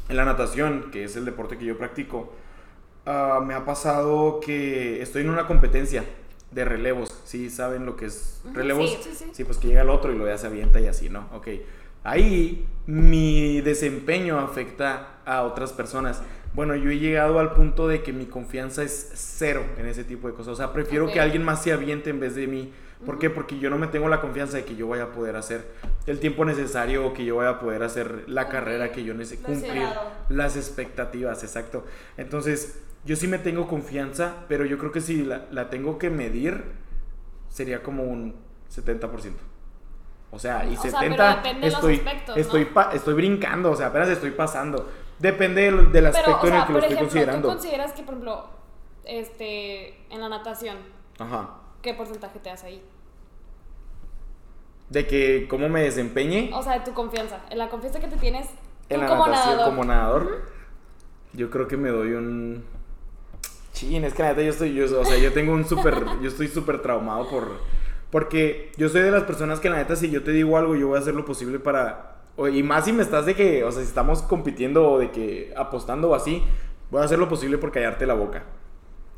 la 0.10 0.26
natación, 0.26 0.92
que 0.92 1.04
es 1.06 1.16
el 1.16 1.26
deporte 1.26 1.58
que 1.58 1.66
yo 1.66 1.78
practico, 1.78 2.32
ah, 3.06 3.42
me 3.46 3.54
ha 3.54 3.66
pasado 3.66 4.40
que 4.40 5.02
estoy 5.02 5.22
en 5.24 5.30
una 5.30 5.48
competencia 5.48 6.04
de 6.52 6.66
relevos. 6.66 7.14
¿Sí 7.26 7.50
saben 7.50 7.86
lo 7.86 7.96
que 7.96 8.06
es 8.06 8.42
relevos? 8.54 8.90
sí, 8.92 8.98
sí, 9.12 9.16
sí. 9.16 9.26
Sí, 9.34 9.44
pues 9.44 9.58
que 9.58 9.68
llega 9.68 9.82
el 9.82 9.90
otro 9.90 10.12
y 10.14 10.18
lo 10.18 10.26
ya 10.28 10.38
se 10.38 10.48
avienta 10.48 10.80
y 10.80 10.88
así, 10.88 11.10
¿no? 11.10 11.28
Ok. 11.34 11.48
Ahí 12.04 12.66
mi 12.86 13.62
desempeño 13.62 14.40
afecta 14.40 15.20
a 15.26 15.44
otras 15.44 15.74
personas. 15.74 16.22
Bueno, 16.54 16.76
yo 16.76 16.90
he 16.90 16.98
llegado 16.98 17.40
al 17.40 17.54
punto 17.54 17.88
de 17.88 18.02
que 18.02 18.14
mi 18.14 18.26
confianza 18.26 18.84
es 18.84 19.12
cero 19.14 19.64
en 19.78 19.86
ese 19.86 20.04
tipo 20.04 20.28
de 20.28 20.34
cosas. 20.34 20.54
O 20.54 20.56
sea, 20.56 20.74
prefiero 20.74 21.06
Ok. 21.06 21.14
que 21.14 21.20
alguien 21.20 21.44
más 21.44 21.62
se 21.62 21.72
aviente 21.74 22.10
en 22.10 22.20
vez 22.20 22.36
de 22.36 22.48
mí. 22.48 22.74
¿Por 23.06 23.18
qué? 23.20 23.30
Porque 23.30 23.60
yo 23.60 23.70
no 23.70 23.78
me 23.78 23.88
tengo 23.88 24.10
la 24.10 24.20
confianza 24.20 24.58
de 24.58 24.66
que 24.66 24.76
yo 24.76 24.88
vaya 24.88 25.04
a 25.04 25.12
poder 25.12 25.36
hacer 25.38 25.66
el 26.06 26.20
tiempo 26.20 26.44
necesario 26.44 27.06
o 27.06 27.14
que 27.14 27.24
yo 27.24 27.38
vaya 27.38 27.52
a 27.52 27.60
poder 27.60 27.84
hacer 27.84 28.26
la 28.28 28.50
Cumplir 28.50 28.50
carrera 28.50 28.92
que 28.92 29.04
yo 29.04 29.14
necesito. 29.14 29.46
Cumplir 29.48 29.84
las 30.28 30.58
expectativas, 30.58 31.44
exacto. 31.44 31.86
Entonces, 32.18 32.80
yo 33.06 33.16
sí 33.16 33.28
me 33.28 33.40
tengo 33.40 33.68
confianza, 33.68 34.46
pero 34.48 34.66
yo 34.66 34.78
creo 34.78 34.92
que 34.92 35.02
si 35.02 35.24
la, 35.24 35.46
la 35.52 35.70
tengo 35.70 35.98
que 35.98 36.10
medir, 36.10 36.64
sería 37.50 37.82
como 37.82 38.04
un 38.04 38.36
70%. 38.74 39.34
O 40.32 40.38
sea, 40.38 40.66
y 40.66 40.76
O 40.76 40.82
sea, 40.82 40.92
70 40.92 41.16
pero 41.18 41.36
depende 41.38 41.60
de 41.62 41.66
los 41.68 41.76
estoy, 41.76 41.96
aspectos, 41.96 42.36
¿no? 42.36 42.42
estoy, 42.42 42.68
estoy 42.94 43.14
brincando, 43.16 43.72
o 43.72 43.76
sea, 43.76 43.88
apenas 43.88 44.10
estoy 44.10 44.32
pasando. 44.32 44.90
Depende 45.18 45.64
del, 45.64 45.92
del 45.92 46.06
aspecto 46.06 46.38
Pero, 46.42 46.44
o 46.44 46.48
en 46.48 46.54
el 46.54 46.60
sea, 46.60 46.68
que 46.68 46.74
lo 46.74 46.80
estoy 46.80 46.94
ejemplo, 46.94 46.98
¿tú 46.98 47.04
considerando. 47.06 47.48
consideras 47.48 47.94
que, 47.94 48.04
por 48.04 48.14
ejemplo, 48.14 48.50
este, 49.06 49.98
en 50.14 50.22
la 50.22 50.30
natación, 50.30 50.78
Ajá. 51.18 51.56
qué 51.82 51.94
porcentaje 51.94 52.40
te 52.40 52.50
das 52.50 52.64
ahí? 52.64 52.82
De 54.90 55.08
que 55.08 55.48
cómo 55.50 55.70
me 55.70 55.82
desempeñe 55.84 56.50
O 56.54 56.64
sea, 56.64 56.80
de 56.80 56.86
tu 56.86 56.94
confianza, 56.94 57.42
en 57.50 57.58
la 57.58 57.70
confianza 57.70 58.00
que 58.00 58.08
te 58.08 58.18
tienes 58.18 58.48
tú 58.48 58.96
en 58.96 59.02
la 59.02 59.08
como 59.08 59.28
natación 59.28 59.56
nadador. 59.56 59.70
como 59.76 59.86
nadador. 59.86 60.42
Yo 61.34 61.50
creo 61.52 61.68
que 61.68 61.78
me 61.78 61.90
doy 61.90 62.14
un... 62.14 62.64
Chin, 63.80 64.04
es 64.04 64.14
que 64.14 64.24
la 64.24 64.30
neta 64.30 64.42
yo 64.42 64.50
estoy, 64.50 64.74
yo, 64.74 65.00
o 65.00 65.06
sea, 65.06 65.18
yo 65.18 65.32
tengo 65.32 65.54
un 65.54 65.66
súper, 65.66 66.04
yo 66.22 66.28
estoy 66.28 66.50
súper 66.50 66.82
traumado 66.82 67.30
por, 67.30 67.48
porque 68.12 68.72
yo 68.76 68.90
soy 68.90 69.02
de 69.02 69.12
las 69.12 69.24
personas 69.24 69.62
que 69.62 69.70
la 69.70 69.78
neta 69.78 69.96
si 69.96 70.10
yo 70.10 70.22
te 70.22 70.32
digo 70.32 70.58
algo 70.58 70.76
yo 70.76 70.90
voy 70.90 70.98
a 70.98 71.00
hacer 71.00 71.16
lo 71.16 71.24
posible 71.24 71.60
para, 71.60 72.18
y 72.52 72.62
más 72.62 72.84
si 72.84 72.92
me 72.92 73.04
estás 73.04 73.26
de 73.26 73.36
que, 73.36 73.64
o 73.64 73.72
sea, 73.72 73.82
si 73.82 73.88
estamos 73.88 74.22
compitiendo 74.22 74.86
o 74.90 75.00
de 75.00 75.12
que 75.12 75.54
apostando 75.56 76.10
o 76.10 76.16
así, 76.16 76.44
voy 76.92 77.02
a 77.02 77.06
hacer 77.06 77.20
lo 77.20 77.30
posible 77.30 77.58
por 77.58 77.72
callarte 77.72 78.06
la 78.06 78.16
boca. 78.16 78.44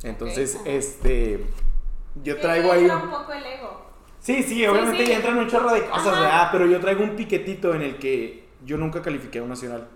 Entonces, 0.03 0.57
Ok. 0.59 0.68
este, 0.68 1.43
yo 2.24 2.39
traigo 2.39 2.72
ahí... 2.72 2.86
un 2.86 3.09
poco 3.09 3.34
el 3.34 3.43
ego. 3.43 3.82
Sí, 4.20 4.43
sí, 4.43 4.66
obviamente 4.68 5.03
sí. 5.05 5.09
ya 5.09 5.16
entran 5.18 5.38
un 5.39 5.47
chorro 5.47 5.74
de 5.74 5.86
cosas, 5.86 6.07
Ajá. 6.07 6.22
¿verdad? 6.22 6.49
Pero 6.51 6.66
yo 6.68 6.80
traigo 6.80 7.03
un 7.03 7.16
piquetito 7.16 7.74
en 7.74 7.82
el 7.82 7.95
que 7.97 8.45
yo 8.64 8.78
nunca 8.78 9.01
califiqué 9.01 9.39
a 9.39 9.43
un 9.43 9.49
nacional. 9.49 9.88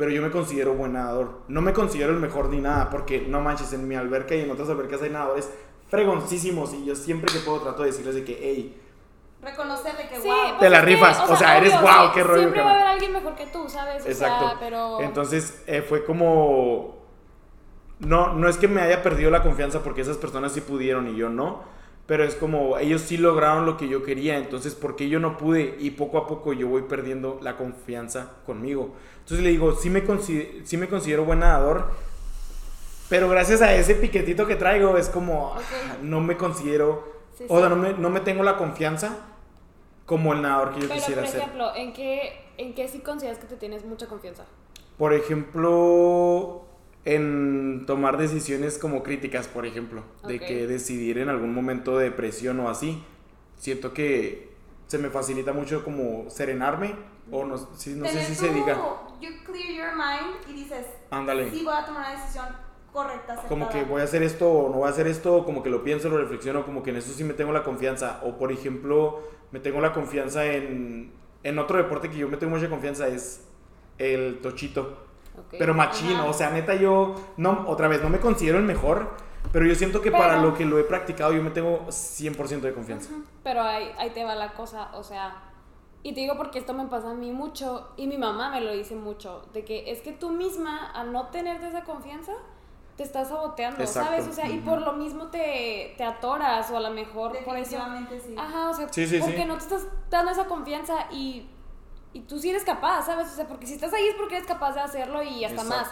Pero 0.00 0.12
yo 0.12 0.22
me 0.22 0.30
considero 0.30 0.72
buen 0.72 0.94
nadador. 0.94 1.42
No 1.48 1.60
me 1.60 1.74
considero 1.74 2.14
el 2.14 2.20
mejor 2.20 2.48
ni 2.48 2.58
nada, 2.58 2.88
porque 2.88 3.20
no 3.20 3.42
manches, 3.42 3.74
en 3.74 3.86
mi 3.86 3.96
alberca 3.96 4.34
y 4.34 4.40
en 4.40 4.50
otras 4.50 4.70
albercas 4.70 5.02
hay 5.02 5.10
nadadores 5.10 5.50
fregoncísimos. 5.90 6.72
Y 6.72 6.86
yo 6.86 6.96
siempre 6.96 7.30
que 7.30 7.40
puedo 7.40 7.60
trato 7.60 7.82
de 7.82 7.90
decirles 7.90 8.14
de 8.14 8.24
que, 8.24 8.38
hey, 8.40 8.80
Reconocer 9.42 9.94
de 9.98 10.08
que, 10.08 10.16
Sí, 10.22 10.26
wow. 10.26 10.52
Te 10.52 10.58
pues 10.58 10.70
la 10.70 10.78
es 10.78 10.84
que, 10.84 10.90
rifas, 10.90 11.28
o 11.28 11.36
sea, 11.36 11.58
eres 11.58 11.78
guau, 11.78 12.06
sí, 12.06 12.12
qué 12.14 12.22
rollo, 12.22 12.40
Siempre 12.40 12.62
va 12.62 12.70
a 12.70 12.74
haber 12.76 12.86
alguien 12.86 13.12
mejor 13.12 13.34
que 13.34 13.46
tú, 13.48 13.68
¿sabes? 13.68 14.06
O 14.06 14.08
exacto. 14.08 14.48
sea, 14.48 14.56
pero... 14.58 15.02
Entonces 15.02 15.62
eh, 15.66 15.82
fue 15.82 16.02
como. 16.02 16.96
No, 17.98 18.32
no 18.32 18.48
es 18.48 18.56
que 18.56 18.68
me 18.68 18.80
haya 18.80 19.02
perdido 19.02 19.30
la 19.30 19.42
confianza 19.42 19.82
porque 19.82 20.00
esas 20.00 20.16
personas 20.16 20.52
sí 20.52 20.62
pudieron 20.62 21.08
y 21.08 21.16
yo 21.16 21.28
no. 21.28 21.62
Pero 22.06 22.24
es 22.24 22.34
como 22.34 22.78
ellos 22.78 23.02
sí 23.02 23.18
lograron 23.18 23.66
lo 23.66 23.76
que 23.76 23.86
yo 23.86 24.02
quería. 24.02 24.38
Entonces, 24.38 24.74
¿por 24.74 24.96
qué 24.96 25.10
yo 25.10 25.20
no 25.20 25.36
pude? 25.36 25.76
Y 25.78 25.90
poco 25.90 26.16
a 26.16 26.26
poco 26.26 26.54
yo 26.54 26.68
voy 26.68 26.82
perdiendo 26.82 27.38
la 27.42 27.58
confianza 27.58 28.32
conmigo. 28.46 28.94
Entonces 29.30 29.44
le 29.44 29.50
digo, 29.50 29.76
sí 29.76 29.90
me, 29.90 30.04
consi- 30.04 30.64
sí 30.64 30.76
me 30.76 30.88
considero 30.88 31.24
buen 31.24 31.38
nadador. 31.38 31.92
Pero 33.08 33.28
gracias 33.28 33.62
a 33.62 33.72
ese 33.74 33.94
piquetito 33.94 34.44
que 34.44 34.56
traigo, 34.56 34.96
es 34.98 35.08
como. 35.08 35.54
Ah, 35.54 35.60
No 36.02 36.20
me 36.20 36.36
considero. 36.36 37.08
Sí, 37.38 37.44
o 37.48 37.60
sea, 37.60 37.68
sí. 37.68 37.74
no 37.76 37.80
me, 37.80 37.92
no 37.92 38.10
me 38.10 38.18
tengo 38.20 38.42
la 38.42 38.56
confianza 38.56 39.18
como 40.04 40.32
el 40.32 40.42
nadador 40.42 40.74
que 40.74 40.80
yo 40.80 40.88
Pero, 40.88 40.94
quisiera 40.98 41.22
por 41.22 41.30
ser. 41.30 41.40
ejemplo, 41.42 41.76
¿en 41.76 41.92
qué, 41.92 42.40
¿en 42.58 42.74
qué 42.74 42.88
sí 42.88 42.98
consideras 42.98 43.38
que 43.38 43.46
te 43.46 43.54
tienes 43.54 43.84
mucha 43.84 44.08
confianza? 44.08 44.46
Por 44.98 45.14
ejemplo, 45.14 46.64
en 47.04 47.84
tomar 47.86 48.18
decisiones 48.18 48.78
como 48.78 49.04
críticas, 49.04 49.46
por 49.46 49.64
ejemplo, 49.64 50.02
de 50.26 50.40
que 50.40 50.66
decidir 50.66 51.18
en 51.18 51.28
algún 51.28 51.54
momento 51.54 51.96
de 51.98 52.10
presión 52.10 52.58
o 52.58 52.68
así, 52.68 53.00
siento 53.56 53.94
que 53.94 54.50
se 54.88 54.98
me 54.98 55.08
facilita 55.08 55.52
mucho 55.52 55.84
como 55.84 56.28
serenarme 56.30 56.96
o 57.32 57.44
no, 57.44 57.56
sí, 57.76 57.94
no 57.96 58.06
sé 58.06 58.24
si 58.24 58.34
tu- 58.34 58.40
se 58.46 58.52
diga, 58.52 58.76
You 59.20 59.30
clear 59.44 59.68
your 59.72 59.92
mind 59.96 60.36
y 60.48 60.52
dices, 60.62 60.86
ándale, 61.10 61.50
sí 61.50 61.62
voy 61.64 61.74
a 61.76 61.84
tomar 61.84 62.00
una 62.10 62.20
decisión 62.20 62.46
correcta, 62.92 63.36
como 63.48 63.68
que 63.68 63.84
voy 63.84 64.00
a 64.00 64.04
hacer 64.04 64.22
esto 64.22 64.50
o 64.50 64.68
no 64.70 64.78
voy 64.78 64.86
a 64.88 64.90
hacer 64.90 65.06
esto, 65.06 65.44
como 65.44 65.62
que 65.62 65.70
lo 65.70 65.84
pienso, 65.84 66.08
lo 66.08 66.18
reflexiono, 66.18 66.64
como 66.64 66.82
que 66.82 66.90
en 66.90 66.96
eso 66.96 67.12
sí 67.12 67.22
me 67.24 67.34
tengo 67.34 67.52
la 67.52 67.62
confianza, 67.62 68.20
o 68.24 68.36
por 68.38 68.50
ejemplo, 68.50 69.20
me 69.52 69.60
tengo 69.60 69.80
la 69.80 69.92
confianza 69.92 70.44
en, 70.46 71.12
en 71.42 71.58
otro 71.58 71.76
deporte 71.78 72.08
que 72.10 72.16
yo 72.16 72.28
me 72.28 72.36
tengo 72.36 72.56
mucha 72.56 72.68
confianza 72.70 73.06
es 73.08 73.46
el 73.98 74.40
tochito. 74.40 75.06
Ok. 75.38 75.54
Pero 75.58 75.74
machín, 75.74 76.12
Ajá. 76.16 76.24
o 76.24 76.32
sea, 76.32 76.50
neta 76.50 76.74
yo, 76.74 77.14
no, 77.36 77.64
otra 77.68 77.86
vez, 77.88 78.02
no 78.02 78.08
me 78.08 78.18
considero 78.18 78.58
el 78.58 78.64
mejor, 78.64 79.10
pero 79.52 79.64
yo 79.66 79.74
siento 79.74 80.00
que 80.00 80.10
para 80.10 80.36
Pero- 80.36 80.42
lo 80.50 80.54
que 80.54 80.64
lo 80.64 80.78
he 80.78 80.84
practicado 80.84 81.32
yo 81.32 81.42
me 81.42 81.50
tengo 81.50 81.86
100% 81.90 82.60
de 82.68 82.72
confianza. 82.74 83.10
Pero 83.44 83.62
ahí, 83.62 83.92
ahí 83.98 84.10
te 84.10 84.24
va 84.24 84.34
la 84.34 84.52
cosa, 84.54 84.90
o 84.94 85.02
sea, 85.04 85.49
y 86.02 86.12
te 86.14 86.20
digo 86.20 86.36
porque 86.36 86.58
esto 86.58 86.72
me 86.74 86.86
pasa 86.86 87.10
a 87.10 87.14
mí 87.14 87.30
mucho 87.30 87.88
y 87.96 88.06
mi 88.06 88.16
mamá 88.16 88.50
me 88.50 88.60
lo 88.60 88.72
dice 88.72 88.94
mucho, 88.94 89.42
de 89.52 89.64
que 89.64 89.90
es 89.90 90.00
que 90.00 90.12
tú 90.12 90.30
misma, 90.30 90.90
al 90.92 91.12
no 91.12 91.26
tenerte 91.28 91.68
esa 91.68 91.84
confianza, 91.84 92.32
te 92.96 93.02
estás 93.04 93.28
saboteando, 93.28 93.80
Exacto. 93.82 94.10
¿sabes? 94.10 94.28
O 94.28 94.32
sea, 94.32 94.48
y 94.48 94.58
por 94.58 94.80
lo 94.80 94.92
mismo 94.92 95.28
te, 95.28 95.94
te 95.96 96.04
atoras 96.04 96.70
o 96.70 96.76
a 96.76 96.80
lo 96.80 96.90
mejor 96.90 97.32
por 97.44 97.56
eso... 97.56 97.76
Definitivamente 97.76 98.20
sí. 98.20 98.34
Ajá, 98.36 98.70
o 98.70 98.74
sea, 98.74 98.88
Sí, 98.90 99.06
sí, 99.06 99.18
porque 99.18 99.38
sí. 99.38 99.44
no 99.46 99.54
te 99.54 99.62
estás 99.62 99.86
dando 100.10 100.32
esa 100.32 100.44
confianza 100.46 101.06
y, 101.10 101.48
y 102.12 102.20
tú 102.20 102.38
sí 102.38 102.50
eres 102.50 102.64
capaz, 102.64 103.06
¿sabes? 103.06 103.28
O 103.28 103.36
sea, 103.36 103.46
porque 103.48 103.66
si 103.66 103.74
estás 103.74 103.92
ahí 103.94 104.06
es 104.06 104.14
porque 104.16 104.36
eres 104.36 104.46
capaz 104.46 104.74
de 104.74 104.80
hacerlo 104.80 105.22
y 105.22 105.44
hasta 105.44 105.64
más. 105.64 105.90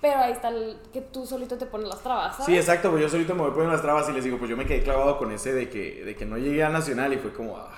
Pero 0.00 0.20
ahí 0.20 0.32
está 0.32 0.48
el 0.48 0.78
que 0.92 1.00
tú 1.00 1.24
solito 1.26 1.56
te 1.56 1.66
pones 1.66 1.88
las 1.88 2.02
trabas, 2.02 2.32
¿sabes? 2.32 2.46
Sí, 2.46 2.56
exacto, 2.56 2.90
pues 2.90 3.02
yo 3.02 3.08
solito 3.08 3.34
me 3.34 3.40
voy 3.40 3.50
poniendo 3.50 3.72
las 3.72 3.82
trabas 3.82 4.08
y 4.08 4.12
les 4.12 4.22
digo, 4.22 4.38
pues 4.38 4.50
yo 4.50 4.56
me 4.56 4.66
quedé 4.66 4.82
clavado 4.82 5.18
con 5.18 5.32
ese 5.32 5.52
de 5.52 5.70
que, 5.70 6.04
de 6.04 6.14
que 6.14 6.26
no 6.26 6.36
llegué 6.36 6.62
al 6.62 6.72
nacional 6.72 7.12
y 7.12 7.16
fue 7.16 7.32
como, 7.32 7.56
ah, 7.56 7.70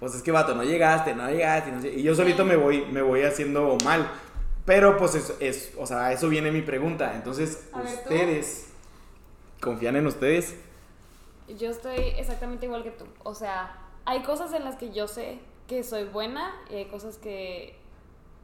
pues 0.00 0.14
es 0.14 0.22
que 0.22 0.30
vato, 0.30 0.54
no 0.54 0.62
llegaste, 0.64 1.14
no 1.14 1.28
llegaste, 1.30 1.72
no 1.72 1.80
sé. 1.82 1.90
y 1.92 2.02
yo 2.02 2.14
solito 2.14 2.44
me 2.44 2.56
voy, 2.56 2.84
me 2.86 3.02
voy 3.02 3.22
haciendo 3.22 3.76
mal. 3.84 4.08
Pero 4.64 4.96
pues 4.98 5.14
es, 5.14 5.34
es, 5.40 5.72
o 5.78 5.86
sea, 5.86 6.12
eso 6.12 6.28
viene 6.28 6.50
mi 6.52 6.60
pregunta. 6.62 7.14
Entonces, 7.14 7.68
A 7.72 7.80
ver, 7.82 7.92
tú. 8.04 8.14
ustedes, 8.14 8.68
¿confían 9.60 9.96
en 9.96 10.06
ustedes? 10.06 10.56
Yo 11.48 11.70
estoy 11.70 11.96
exactamente 12.18 12.66
igual 12.66 12.82
que 12.82 12.90
tú. 12.90 13.06
O 13.24 13.34
sea, 13.34 13.76
hay 14.04 14.22
cosas 14.22 14.52
en 14.52 14.64
las 14.64 14.76
que 14.76 14.92
yo 14.92 15.08
sé 15.08 15.38
que 15.66 15.82
soy 15.82 16.04
buena 16.04 16.54
y 16.70 16.74
hay 16.76 16.84
cosas 16.86 17.16
que 17.16 17.76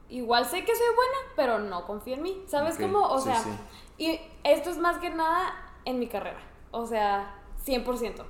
igual 0.08 0.44
sé 0.46 0.64
que 0.64 0.74
soy 0.74 0.86
buena, 0.94 1.16
pero 1.36 1.58
no 1.58 1.86
confío 1.86 2.14
en 2.14 2.22
mí. 2.22 2.42
¿Sabes 2.46 2.78
cómo? 2.78 3.00
O 3.02 3.18
sí, 3.18 3.24
sea, 3.24 3.42
sí. 3.42 3.50
y 3.98 4.20
esto 4.44 4.70
es 4.70 4.78
más 4.78 4.98
que 4.98 5.10
nada 5.10 5.54
en 5.84 5.98
mi 5.98 6.06
carrera. 6.08 6.40
O 6.70 6.86
sea, 6.86 7.34
100%. 7.66 8.24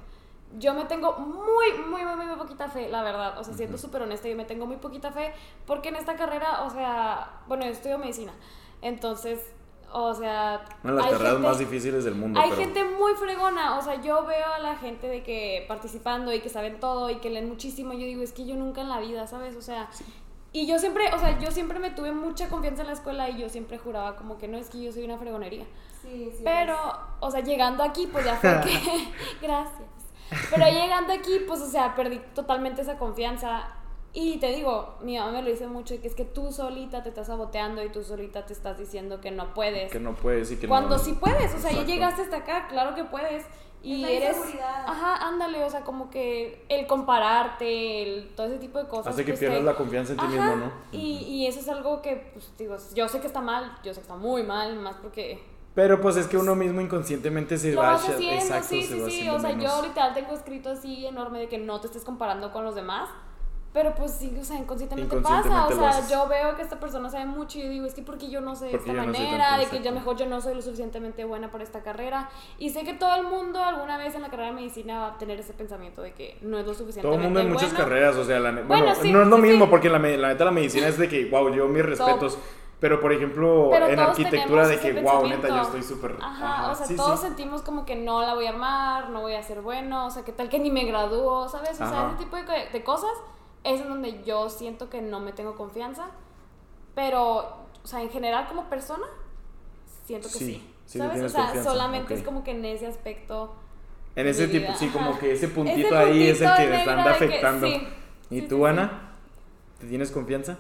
Yo 0.59 0.75
me 0.75 0.85
tengo 0.85 1.13
muy, 1.15 1.73
muy, 1.89 2.05
muy, 2.05 2.17
muy, 2.17 2.27
muy 2.27 2.37
poquita 2.37 2.69
fe, 2.69 2.89
la 2.89 3.03
verdad. 3.03 3.39
O 3.39 3.45
sea, 3.45 3.55
siendo 3.55 3.77
súper 3.79 4.03
honesta, 4.03 4.29
yo 4.29 4.37
me 4.37 4.45
tengo 4.45 4.67
muy 4.67 4.77
poquita 4.77 5.11
fe 5.11 5.33
porque 5.67 5.89
en 5.89 5.97
esta 5.97 6.15
carrera, 6.17 6.63
o 6.63 6.71
sea, 6.71 7.41
bueno, 7.49 7.65
yo 7.65 7.73
estudio 7.73 7.99
medicina. 7.99 8.33
Entonces, 8.83 9.41
o 9.93 10.13
sea... 10.15 10.65
Una 10.83 10.93
de 10.93 10.97
las 10.99 11.07
hay 11.07 11.13
carreras 11.13 11.33
gente- 11.35 11.49
más 11.49 11.59
difíciles 11.59 12.05
del 12.05 12.15
mundo. 12.15 12.39
hay 12.41 12.51
pero... 12.51 12.63
gente 12.63 12.85
muy 12.85 13.13
fregona, 13.15 13.79
o 13.79 13.83
sea, 13.83 14.01
yo 14.01 14.25
veo 14.27 14.53
a 14.53 14.59
la 14.59 14.77
gente 14.77 15.07
de 15.09 15.23
que 15.23 15.65
participando 15.69 16.33
y 16.33 16.41
que 16.41 16.49
saben 16.49 16.81
todo 16.81 17.11
y 17.11 17.17
que 17.17 17.31
leen 17.31 17.49
muchísimo, 17.49 17.93
yo 17.93 18.01
digo, 18.01 18.23
es 18.23 18.33
que 18.33 18.45
yo 18.45 18.57
nunca 18.57 18.81
en 18.83 18.89
la 18.89 18.99
vida, 19.01 19.27
¿sabes? 19.27 19.57
O 19.57 19.63
sea, 19.63 19.89
y 20.53 20.67
yo 20.67 20.79
siempre, 20.79 21.13
o 21.13 21.19
sea, 21.19 21.39
yo 21.41 21.51
siempre 21.51 21.81
me 21.81 21.91
tuve 21.91 22.13
mucha 22.13 22.49
confianza 22.49 22.83
en 22.83 22.87
la 22.89 22.93
escuela 22.95 23.29
y 23.29 23.39
yo 23.39 23.49
siempre 23.49 23.77
juraba 23.79 24.15
como 24.15 24.39
que 24.39 24.47
no 24.47 24.57
es 24.57 24.69
que 24.71 24.81
yo 24.83 24.93
soy 24.93 25.05
una 25.05 25.19
fregonería. 25.19 25.65
Sí, 26.01 26.31
sí. 26.31 26.43
Pero, 26.45 26.77
o 27.21 27.31
sea, 27.31 27.41
llegando 27.41 27.83
aquí, 27.83 28.07
pues 28.07 28.25
ya 28.25 28.37
fue 28.37 28.61
que, 28.65 29.13
gracias. 29.43 29.83
Pero 30.51 30.67
llegando 30.67 31.13
aquí, 31.13 31.41
pues, 31.47 31.61
o 31.61 31.69
sea, 31.69 31.95
perdí 31.95 32.21
totalmente 32.35 32.83
esa 32.83 32.99
confianza. 32.99 33.69
Y 34.13 34.39
te 34.39 34.53
digo, 34.55 34.97
mi 35.03 35.19
mamá 35.19 35.33
me 35.33 35.43
lo 35.43 35.51
dice 35.51 35.67
mucho, 35.67 36.01
que 36.01 36.07
es 36.07 36.15
que 36.15 36.25
tú 36.25 36.53
solita 36.53 37.03
te 37.03 37.09
estás 37.09 37.27
saboteando 37.27 37.83
y 37.85 37.91
tú 37.91 38.05
solita 38.05 38.47
te 38.47 38.53
estás 38.53 38.79
diciendo 38.79 39.21
que 39.21 39.33
no 39.33 39.53
puedes. 39.55 39.91
Que 39.91 39.99
no 39.99 40.15
puedes 40.15 40.53
y 40.53 40.57
que 40.57 40.69
Cuando 40.69 40.97
no... 40.97 41.03
sí 41.03 41.15
puedes, 41.15 41.53
o 41.53 41.59
sea, 41.59 41.71
ya 41.71 41.81
Exacto. 41.81 41.85
llegaste 41.85 42.23
hasta 42.23 42.37
acá, 42.37 42.69
claro 42.69 42.95
que 42.95 43.03
puedes. 43.05 43.45
Y 43.83 43.97
Es 43.97 44.01
la 44.01 44.11
eres. 44.11 44.37
Ajá, 44.87 45.29
ándale, 45.29 45.63
o 45.63 45.69
sea, 45.69 45.83
como 45.83 46.09
que 46.11 46.65
el 46.71 46.87
compararte, 46.87 48.03
el, 48.03 48.35
todo 48.35 48.47
ese 48.47 48.59
tipo 48.59 48.79
de 48.79 48.87
cosas. 48.89 49.13
Hace 49.13 49.25
que 49.25 49.33
pues, 49.33 49.41
pierdas 49.41 49.63
la 49.63 49.75
confianza 49.75 50.13
en 50.13 50.21
ti 50.21 50.27
mismo, 50.27 50.57
¿no? 50.57 50.73
Y, 50.91 51.19
y 51.19 51.47
eso 51.47 51.61
es 51.61 51.69
algo 51.69 52.01
que, 52.01 52.31
pues, 52.33 52.51
digo, 52.57 52.77
yo 52.95 53.09
sé 53.09 53.21
que 53.21 53.27
está 53.27 53.43
mal, 53.43 53.77
yo 53.83 53.93
sé 53.93 54.01
que 54.01 54.05
está 54.05 54.17
muy 54.17 54.43
mal, 54.43 54.77
más 54.77 54.97
porque. 54.97 55.43
Pero 55.75 56.01
pues 56.01 56.17
es 56.17 56.29
que 56.29 56.37
uno 56.37 56.55
mismo 56.55 56.81
inconscientemente 56.81 57.59
se 57.59 57.73
Lo 57.73 57.81
va 57.83 57.93
vas 57.93 58.09
haciendo, 58.09 58.37
exacto, 58.37 58.69
sí, 58.69 58.83
se 58.83 58.95
sí, 58.95 59.01
va 59.01 59.09
sí. 59.11 59.15
haciendo 59.17 59.37
O 59.37 59.41
sea, 59.41 59.49
menos. 59.51 59.65
yo 59.65 59.71
ahorita 59.71 60.15
tengo 60.15 60.33
escrito 60.35 60.71
así 60.71 61.05
enorme 61.07 61.41
de 61.41 61.49
que 61.49 61.59
no 61.59 61.81
te 61.81 61.89
estés 61.89 62.05
comparando 62.05 62.53
con 62.53 62.65
los 62.65 62.75
demás. 62.77 63.09
Pero 63.73 63.93
pues 63.97 64.13
sí, 64.13 64.33
o 64.41 64.45
sea, 64.45 64.57
inconscientemente, 64.57 65.17
Inconscientemente 65.17 65.75
pasa. 65.77 65.99
O 65.99 66.03
sea, 66.07 66.09
yo 66.09 66.29
veo 66.29 66.55
que 66.55 66.63
esta 66.63 66.79
persona 66.79 67.11
sabe 67.11 67.27
mucho 67.27 67.59
y 67.59 67.63
yo 67.65 67.69
digo, 67.71 67.87
es 67.87 67.95
que 67.95 68.03
porque 68.03 68.31
yo 68.31 68.41
no 68.41 68.55
sé 68.55 68.67
de 68.67 68.77
esta 68.77 68.93
no 68.93 69.05
manera, 69.05 69.49
tanto, 69.49 69.65
de 69.65 69.67
que 69.67 69.83
yo 69.83 69.91
mejor 69.91 70.17
yo 70.17 70.27
no 70.27 70.41
soy 70.41 70.55
lo 70.55 70.63
suficientemente 70.63 71.25
buena 71.25 71.51
para 71.51 71.65
esta 71.65 71.83
carrera. 71.83 72.31
Y 72.61 72.71
sé 72.71 72.85
que 72.85 72.95
todo 72.95 73.17
el 73.17 73.25
mundo 73.25 73.61
alguna 73.65 73.99
vez 73.99 74.15
en 74.15 74.23
la 74.23 74.29
carrera 74.29 74.51
de 74.51 74.55
medicina 74.55 75.01
va 75.01 75.07
a 75.09 75.19
tener 75.19 75.41
ese 75.41 75.55
pensamiento 75.55 76.03
de 76.03 76.13
que 76.13 76.39
no 76.43 76.57
es 76.59 76.67
lo 76.67 76.71
Todo 76.71 76.85
suficientemente 76.85 77.17
el 77.27 77.33
mundo 77.33 77.41
en 77.41 77.49
muchas 77.53 77.71
bueno. 77.73 77.85
carreras, 77.85 78.15
o 78.15 78.25
sea, 78.25 78.39
la, 78.39 78.53
Bueno, 78.53 78.69
bueno, 78.69 78.95
sí, 78.95 79.11
no 79.11 79.23
es 79.23 79.27
lo 79.27 79.37
sí, 79.37 79.43
mismo 79.43 79.65
sí. 79.65 79.71
porque 79.73 79.91
la, 79.91 79.99
la 79.99 80.29
neta 80.29 80.45
la 80.45 80.51
medicina 80.53 80.87
es 80.87 80.97
de 80.97 81.09
que, 81.09 81.25
wow, 81.29 81.53
yo 81.53 81.67
mis 81.67 81.85
respetos. 81.85 82.39
Pero 82.85 83.01
por 83.01 83.15
ejemplo, 83.15 83.69
Pero 83.71 83.87
en 83.89 83.99
arquitectura 83.99 84.69
de 84.69 84.79
que, 84.79 84.93
wow, 85.01 85.27
neta, 85.27 85.49
yo 85.49 85.63
estoy 85.63 85.83
súper. 85.83 86.19
Ajá, 86.21 86.71
o 86.71 86.75
sea, 86.75 86.85
sí, 86.85 86.95
todos 86.97 87.19
sí. 87.19 87.29
sentimos 87.29 87.63
como 87.63 87.87
que 87.87 87.97
no 87.97 88.21
la 88.21 88.35
voy 88.35 88.45
a 88.45 88.51
armar, 88.51 89.09
no 89.09 89.23
voy 89.23 89.33
a 89.33 89.43
ser 89.43 89.63
bueno, 89.63 90.05
o 90.05 90.11
sea, 90.11 90.23
que 90.23 90.33
tal 90.33 90.51
que 90.51 90.59
ni 90.59 90.71
me 90.71 90.85
gradúo, 90.85 91.49
¿sabes? 91.49 91.71
O 91.71 91.75
sea, 91.77 91.87
Ajá. 91.87 92.09
ese 92.15 92.25
tipo 92.25 92.37
de, 92.37 92.43
de 92.71 92.85
cosas 92.85 93.09
es 93.63 93.81
en 93.81 93.89
donde 93.89 94.23
yo 94.25 94.51
siento 94.51 94.91
que 94.91 95.01
no 95.01 95.19
me 95.19 95.33
tengo 95.33 95.55
confianza, 95.55 96.09
pero, 96.95 97.37
o 97.83 97.87
sea, 97.87 98.03
en 98.03 98.11
general 98.11 98.47
como 98.49 98.65
persona, 98.65 99.07
siento 100.05 100.29
que 100.29 100.35
Sí, 100.35 100.45
sí. 100.45 100.75
sí, 100.85 100.99
¿Sabes? 100.99 101.23
O 101.23 101.29
sea, 101.31 101.45
confianza, 101.45 101.71
solamente 101.71 102.13
ok. 102.13 102.19
es 102.21 102.23
como 102.27 102.45
que 102.45 102.51
en 102.51 102.67
ese 102.67 102.87
aspecto. 102.87 103.55
En 104.15 104.27
ese 104.27 104.47
tipo, 104.49 104.75
sí, 104.75 104.89
como 104.89 105.13
ajá. 105.13 105.21
que 105.21 105.33
ese 105.33 105.49
puntito 105.49 105.87
Ese 105.89 105.97
ahí 105.97 106.27
es 106.29 106.41
el 106.43 106.49
puntito 106.49 106.69
que 106.71 106.77
negro 106.77 106.93
anda 106.93 107.05
que- 107.05 107.25
afectando. 107.25 107.67
sí. 107.67 107.89
¿Y 108.29 108.43
tú. 108.43 108.67
Ana? 108.67 109.13
¿Te 109.79 109.87
tienes 109.87 110.11
confianza? 110.11 110.59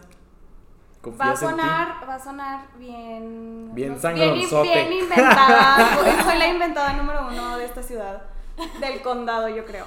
Va 1.10 1.24
a 1.26 1.28
¿Confías 1.34 1.42
en 1.42 1.48
ti? 1.56 1.62
sonar, 1.62 2.08
va 2.08 2.14
a 2.14 2.18
sonar 2.18 2.66
bien. 2.76 3.70
Bien 3.74 3.98
sangronszote. 4.00 4.62
Bien, 4.68 4.88
bien 4.88 5.02
inventada. 5.04 5.94
Soy- 5.96 6.22
Soy 6.24 6.38
la 6.38 6.48
inventada 6.48 6.92
número 6.94 7.26
uno 7.28 7.56
de 7.58 7.64
esta 7.64 7.82
ciudad. 7.82 8.22
Del 8.80 9.02
condado, 9.02 9.48
yo 9.48 9.64
creo. 9.66 9.86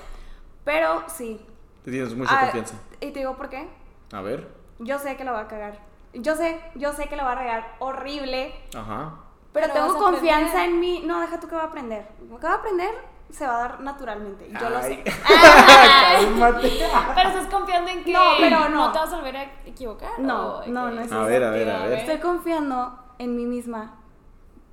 Pero 0.63 1.03
sí. 1.07 1.39
Te 1.83 1.91
tienes 1.91 2.13
mucha 2.15 2.35
Ah, 2.37 2.41
confianza. 2.43 2.75
Y 2.99 3.11
te 3.11 3.19
digo 3.19 3.35
por 3.37 3.49
qué. 3.49 3.67
A 4.11 4.21
ver. 4.21 4.47
Yo 4.79 4.99
sé 4.99 5.15
que 5.15 5.23
la 5.23 5.31
va 5.31 5.41
a 5.41 5.47
cagar. 5.47 5.79
Yo 6.13 6.35
sé, 6.35 6.59
yo 6.75 6.93
sé 6.93 7.07
que 7.07 7.15
la 7.15 7.23
va 7.23 7.31
a 7.33 7.35
regar 7.35 7.75
horrible. 7.79 8.53
Ajá. 8.75 9.15
Pero, 9.53 9.67
Pero 9.73 9.73
tengo 9.87 9.97
confianza 9.97 10.57
aprender. 10.59 10.69
en 10.69 10.79
mí. 10.79 11.03
No, 11.05 11.19
deja 11.21 11.39
tú 11.39 11.47
que 11.47 11.55
va 11.55 11.63
a 11.63 11.65
aprender. 11.65 12.07
Que 12.39 12.45
va 12.45 12.51
a 12.53 12.55
aprender 12.57 12.93
se 13.29 13.45
va 13.45 13.55
a 13.57 13.59
dar 13.59 13.79
naturalmente. 13.81 14.49
Yo 14.59 14.69
lo 14.69 14.81
sé. 14.81 15.03
Cálmate. 15.27 16.71
Pero 17.15 17.29
estás 17.29 17.47
confiando 17.47 17.91
en 17.91 18.03
que 18.03 18.11
No, 18.13 18.21
pero 18.39 18.69
no. 18.69 18.91
te 18.91 18.99
vas 18.99 19.11
a 19.13 19.15
volver 19.17 19.37
a 19.37 19.43
equivocar. 19.65 20.19
No, 20.19 20.65
no, 20.65 20.91
no 20.91 21.01
es 21.01 21.11
A 21.11 21.15
eso. 21.17 21.25
ver, 21.25 21.43
a 21.43 21.51
ver, 21.51 21.69
a 21.69 21.85
ver. 21.85 21.99
Estoy 21.99 22.19
confiando 22.19 22.97
en 23.19 23.35
mí 23.35 23.45
misma. 23.45 23.95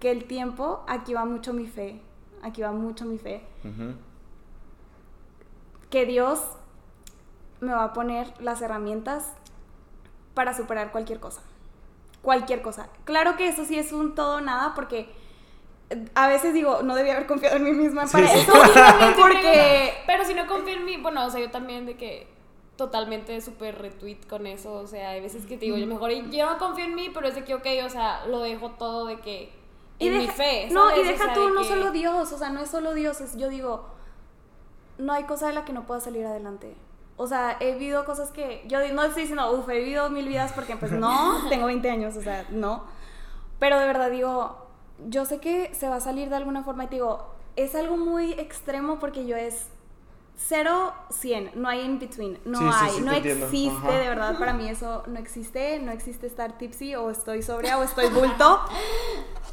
Que 0.00 0.10
el 0.10 0.24
tiempo, 0.26 0.84
aquí 0.86 1.14
va 1.14 1.24
mucho 1.24 1.52
mi 1.52 1.66
fe. 1.66 2.00
Aquí 2.42 2.62
va 2.62 2.72
mucho 2.72 3.04
mi 3.06 3.18
fe. 3.18 3.42
Que 5.90 6.06
Dios 6.06 6.40
me 7.60 7.72
va 7.72 7.84
a 7.84 7.92
poner 7.92 8.32
las 8.40 8.60
herramientas 8.62 9.32
para 10.34 10.52
superar 10.54 10.90
cualquier 10.92 11.20
cosa. 11.20 11.40
Cualquier 12.20 12.62
cosa. 12.62 12.88
Claro 13.04 13.36
que 13.36 13.48
eso 13.48 13.64
sí 13.64 13.78
es 13.78 13.92
un 13.92 14.14
todo 14.14 14.36
o 14.36 14.40
nada 14.40 14.74
porque 14.74 15.14
a 16.14 16.28
veces 16.28 16.52
digo, 16.54 16.82
no 16.82 16.94
debía 16.94 17.12
haber 17.14 17.26
confiado 17.26 17.56
en 17.56 17.64
mí 17.64 17.72
misma 17.72 18.06
Sí, 18.06 18.12
para 18.12 18.28
sí. 18.28 18.38
eso. 18.40 18.52
porque 19.18 19.92
Pero 20.06 20.24
si 20.24 20.34
no 20.34 20.46
confío 20.46 20.74
en 20.74 20.84
mí, 20.84 20.96
bueno, 20.98 21.24
o 21.26 21.30
sea, 21.30 21.40
yo 21.40 21.50
también 21.50 21.86
de 21.86 21.96
que 21.96 22.26
totalmente 22.76 23.40
súper 23.40 23.78
retweet 23.80 24.18
con 24.28 24.46
eso, 24.46 24.72
o 24.74 24.86
sea, 24.86 25.10
hay 25.10 25.20
veces 25.20 25.46
que 25.46 25.56
te 25.56 25.66
digo, 25.66 25.76
yo 25.76 25.86
mejor, 25.86 26.10
y 26.10 26.28
yo 26.30 26.50
no 26.50 26.58
confío 26.58 26.84
en 26.84 26.94
mí, 26.96 27.10
pero 27.14 27.28
es 27.28 27.34
de 27.36 27.44
que, 27.44 27.54
ok, 27.54 27.66
o 27.86 27.88
sea, 27.88 28.26
lo 28.26 28.40
dejo 28.40 28.70
todo 28.72 29.06
de 29.06 29.20
que, 29.20 29.52
Y 30.00 30.08
en 30.08 30.14
mi 30.18 30.20
deja- 30.26 30.32
fe, 30.32 30.68
No, 30.72 30.90
y 30.96 31.00
O 31.00 31.04
deja 31.04 31.24
sea, 31.26 31.34
tú, 31.34 31.46
de 31.46 31.52
no 31.52 31.60
que- 31.62 31.68
solo 31.68 31.90
Dios, 31.92 32.32
o 32.32 32.38
sea, 32.38 32.50
no 32.50 32.60
es 32.60 32.70
solo 32.70 32.92
Dios, 32.94 33.20
es, 33.20 33.36
yo 33.36 33.48
digo, 33.48 33.86
no 34.98 35.12
hay 35.12 35.24
cosa 35.24 35.46
de 35.48 35.52
la 35.52 35.64
que 35.64 35.72
no 35.72 35.86
pueda 35.86 36.00
salir 36.00 36.26
adelante. 36.26 36.74
O 37.16 37.28
sea, 37.28 37.56
he 37.60 37.74
vivido 37.74 38.04
cosas 38.04 38.32
que, 38.32 38.64
yo 38.66 38.80
no 38.92 39.04
estoy 39.04 39.22
diciendo, 39.22 39.52
uff, 39.52 39.68
he 39.68 39.78
vivido 39.78 40.10
mil 40.10 40.26
vidas 40.26 40.52
porque 40.52 40.76
pues 40.76 40.90
no, 40.90 41.44
tengo 41.48 41.66
20 41.66 41.88
años, 41.90 42.16
o 42.16 42.22
sea, 42.22 42.44
no. 42.50 42.84
Pero 43.60 43.78
de 43.78 43.86
verdad 43.86 44.10
digo, 44.10 44.63
yo 45.08 45.24
sé 45.24 45.38
que 45.38 45.74
se 45.74 45.88
va 45.88 45.96
a 45.96 46.00
salir 46.00 46.28
de 46.28 46.36
alguna 46.36 46.62
forma 46.62 46.84
y 46.84 46.86
te 46.88 46.94
digo, 46.96 47.26
es 47.56 47.74
algo 47.74 47.96
muy 47.96 48.32
extremo 48.32 48.98
porque 48.98 49.26
yo 49.26 49.36
es 49.36 49.68
0, 50.36 50.92
100, 51.10 51.52
no 51.54 51.68
hay 51.68 51.80
in 51.82 51.98
between, 51.98 52.38
no 52.44 52.58
Sí, 52.58 52.64
hay, 52.72 52.90
sí, 52.90 53.00
no 53.02 53.12
existe, 53.12 53.92
de 53.92 54.08
verdad, 54.08 54.38
para 54.38 54.52
mí 54.52 54.68
eso 54.68 55.04
no 55.06 55.18
existe, 55.18 55.78
no 55.78 55.92
existe 55.92 56.26
estar 56.26 56.58
tipsy 56.58 56.94
o 56.96 57.10
estoy 57.10 57.42
sobria 57.42 57.78
o 57.78 57.82
estoy 57.82 58.08
bulto. 58.08 58.60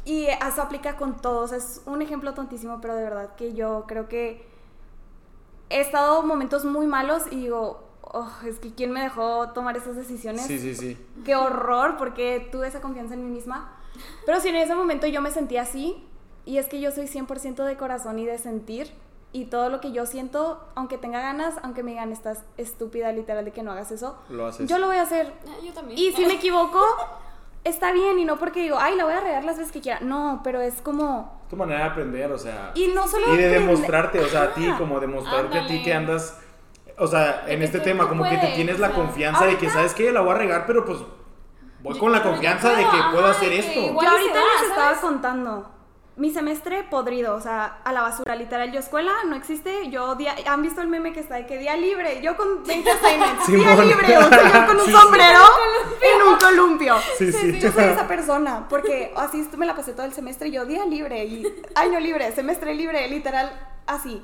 Y 0.04 0.24
eso 0.24 0.62
aplica 0.62 0.96
con 0.96 1.20
todos. 1.20 1.52
Es 1.52 1.80
un 1.86 2.02
ejemplo 2.02 2.34
tontísimo, 2.34 2.80
pero 2.80 2.96
de 2.96 3.04
verdad 3.04 3.36
que 3.36 3.54
yo 3.54 3.84
creo 3.86 4.08
que 4.08 4.44
he 5.70 5.80
estado 5.80 6.24
momentos 6.24 6.64
muy 6.64 6.88
malos 6.88 7.22
y 7.30 7.36
digo, 7.36 7.84
"Oh, 8.02 8.28
es 8.44 8.58
que 8.58 8.74
quién 8.74 8.90
me 8.90 9.00
dejó 9.00 9.50
tomar 9.50 9.76
esas 9.76 9.94
decisiones. 9.94 10.42
Sí, 10.44 10.58
sí, 10.58 10.74
sí. 10.74 10.98
Qué 11.24 11.36
horror, 11.36 11.96
porque 11.98 12.48
tuve 12.50 12.66
esa 12.66 12.80
confianza 12.80 13.14
en 13.14 13.24
mí 13.24 13.30
misma. 13.30 13.76
Pero 14.26 14.40
si 14.40 14.48
en 14.48 14.56
ese 14.56 14.74
momento 14.74 15.06
yo 15.06 15.20
me 15.20 15.30
sentía 15.30 15.62
así, 15.62 16.04
y 16.44 16.58
es 16.58 16.66
que 16.68 16.80
yo 16.80 16.90
soy 16.90 17.06
100% 17.06 17.64
de 17.64 17.76
corazón 17.76 18.18
y 18.18 18.26
de 18.26 18.38
sentir, 18.38 18.92
y 19.34 19.46
todo 19.46 19.68
lo 19.70 19.80
que 19.80 19.92
yo 19.92 20.04
siento, 20.06 20.62
aunque 20.74 20.98
tenga 20.98 21.20
ganas, 21.20 21.54
aunque 21.62 21.82
me 21.82 21.92
digan, 21.92 22.12
estás 22.12 22.44
estúpida 22.58 23.12
literal 23.12 23.44
de 23.44 23.50
que 23.52 23.62
no 23.62 23.72
hagas 23.72 23.90
eso, 23.90 24.18
Lo 24.28 24.46
haces. 24.46 24.68
yo 24.68 24.78
lo 24.78 24.86
voy 24.88 24.96
a 24.96 25.02
hacer. 25.02 25.32
Ah, 25.48 25.56
yo 25.64 25.72
también. 25.72 25.98
Y 25.98 26.12
si 26.12 26.26
me 26.26 26.34
equivoco, 26.34 26.80
está 27.64 27.92
bien, 27.92 28.18
y 28.18 28.24
no 28.24 28.38
porque 28.38 28.60
digo, 28.60 28.76
ay, 28.78 28.94
la 28.96 29.04
voy 29.04 29.14
a 29.14 29.20
regar 29.20 29.44
las 29.44 29.56
veces 29.56 29.72
que 29.72 29.80
quiera. 29.80 30.00
No, 30.00 30.40
pero 30.44 30.60
es 30.60 30.82
como. 30.82 31.40
Tu 31.48 31.56
manera 31.56 31.80
de 31.80 31.84
aprender, 31.86 32.30
o 32.32 32.38
sea. 32.38 32.72
Y 32.74 32.88
no 32.88 33.06
solo. 33.08 33.32
Y 33.32 33.36
de 33.38 33.46
aprende- 33.46 33.58
demostrarte, 33.60 34.20
o 34.20 34.26
sea, 34.28 34.42
a 34.44 34.54
ti, 34.54 34.68
como 34.78 35.00
demostrarte 35.00 35.58
a 35.58 35.66
ti 35.66 35.82
que 35.82 35.94
andas, 35.94 36.38
o 36.98 37.06
sea, 37.06 37.44
en 37.48 37.58
que 37.60 37.64
este 37.64 37.80
tema, 37.80 38.08
como 38.08 38.24
que 38.24 38.36
te 38.36 38.48
tienes 38.48 38.76
o 38.76 38.80
la 38.80 38.88
sea, 38.88 38.96
confianza 38.96 39.44
de 39.46 39.52
que, 39.56 39.66
ahorita- 39.66 39.72
¿sabes 39.74 39.94
qué? 39.94 40.12
La 40.12 40.20
voy 40.20 40.32
a 40.32 40.38
regar, 40.38 40.66
pero 40.66 40.84
pues 40.84 40.98
voy 41.82 41.94
Yo- 41.94 42.00
con 42.00 42.12
la 42.12 42.22
confianza 42.22 42.70
de 42.70 42.82
que 42.84 42.96
puedo 43.12 43.26
ajá, 43.26 43.30
hacer 43.38 43.52
esto. 43.52 43.80
igual- 43.80 44.06
Yo 44.06 44.12
ahorita 44.12 44.34
va, 44.34 44.60
les 44.60 44.70
estaba 44.70 44.86
¿sabes? 44.88 45.00
contando. 45.00 45.68
Mi 46.14 46.30
semestre 46.30 46.82
podrido, 46.82 47.34
o 47.34 47.40
sea, 47.40 47.78
a 47.84 47.92
la 47.92 48.02
basura, 48.02 48.36
literal. 48.36 48.70
Yo 48.70 48.80
escuela 48.80 49.12
no 49.26 49.34
existe. 49.34 49.88
Yo, 49.88 50.14
día, 50.14 50.34
¿han 50.46 50.60
visto 50.60 50.82
el 50.82 50.88
meme 50.88 51.14
que 51.14 51.20
está 51.20 51.36
de 51.36 51.46
que 51.46 51.56
día 51.56 51.74
libre? 51.74 52.20
Yo 52.20 52.36
con 52.36 52.62
20 52.64 52.90
assignments. 52.90 53.46
día 53.48 53.76
libre, 53.82 54.18
o 54.18 54.28
sea, 54.28 54.42
yo 54.60 54.66
con 54.66 54.76
un 54.76 54.84
Sí, 54.84 54.92
sí. 54.92 54.98
sombrero 54.98 55.40
en 56.02 56.28
un 56.28 56.36
columpio. 56.36 56.96
Sí, 57.16 57.32
sí. 57.32 57.58
Yo 57.58 57.72
soy 57.72 57.84
esa 57.84 58.06
persona, 58.06 58.66
porque 58.68 59.10
así 59.16 59.48
me 59.56 59.64
la 59.64 59.74
pasé 59.74 59.94
todo 59.94 60.04
el 60.04 60.12
semestre. 60.12 60.50
Yo 60.50 60.66
día 60.66 60.84
libre 60.84 61.24
y 61.24 61.46
año 61.74 61.98
libre, 61.98 62.30
semestre 62.32 62.74
libre, 62.74 63.08
literal, 63.08 63.50
así. 63.86 64.22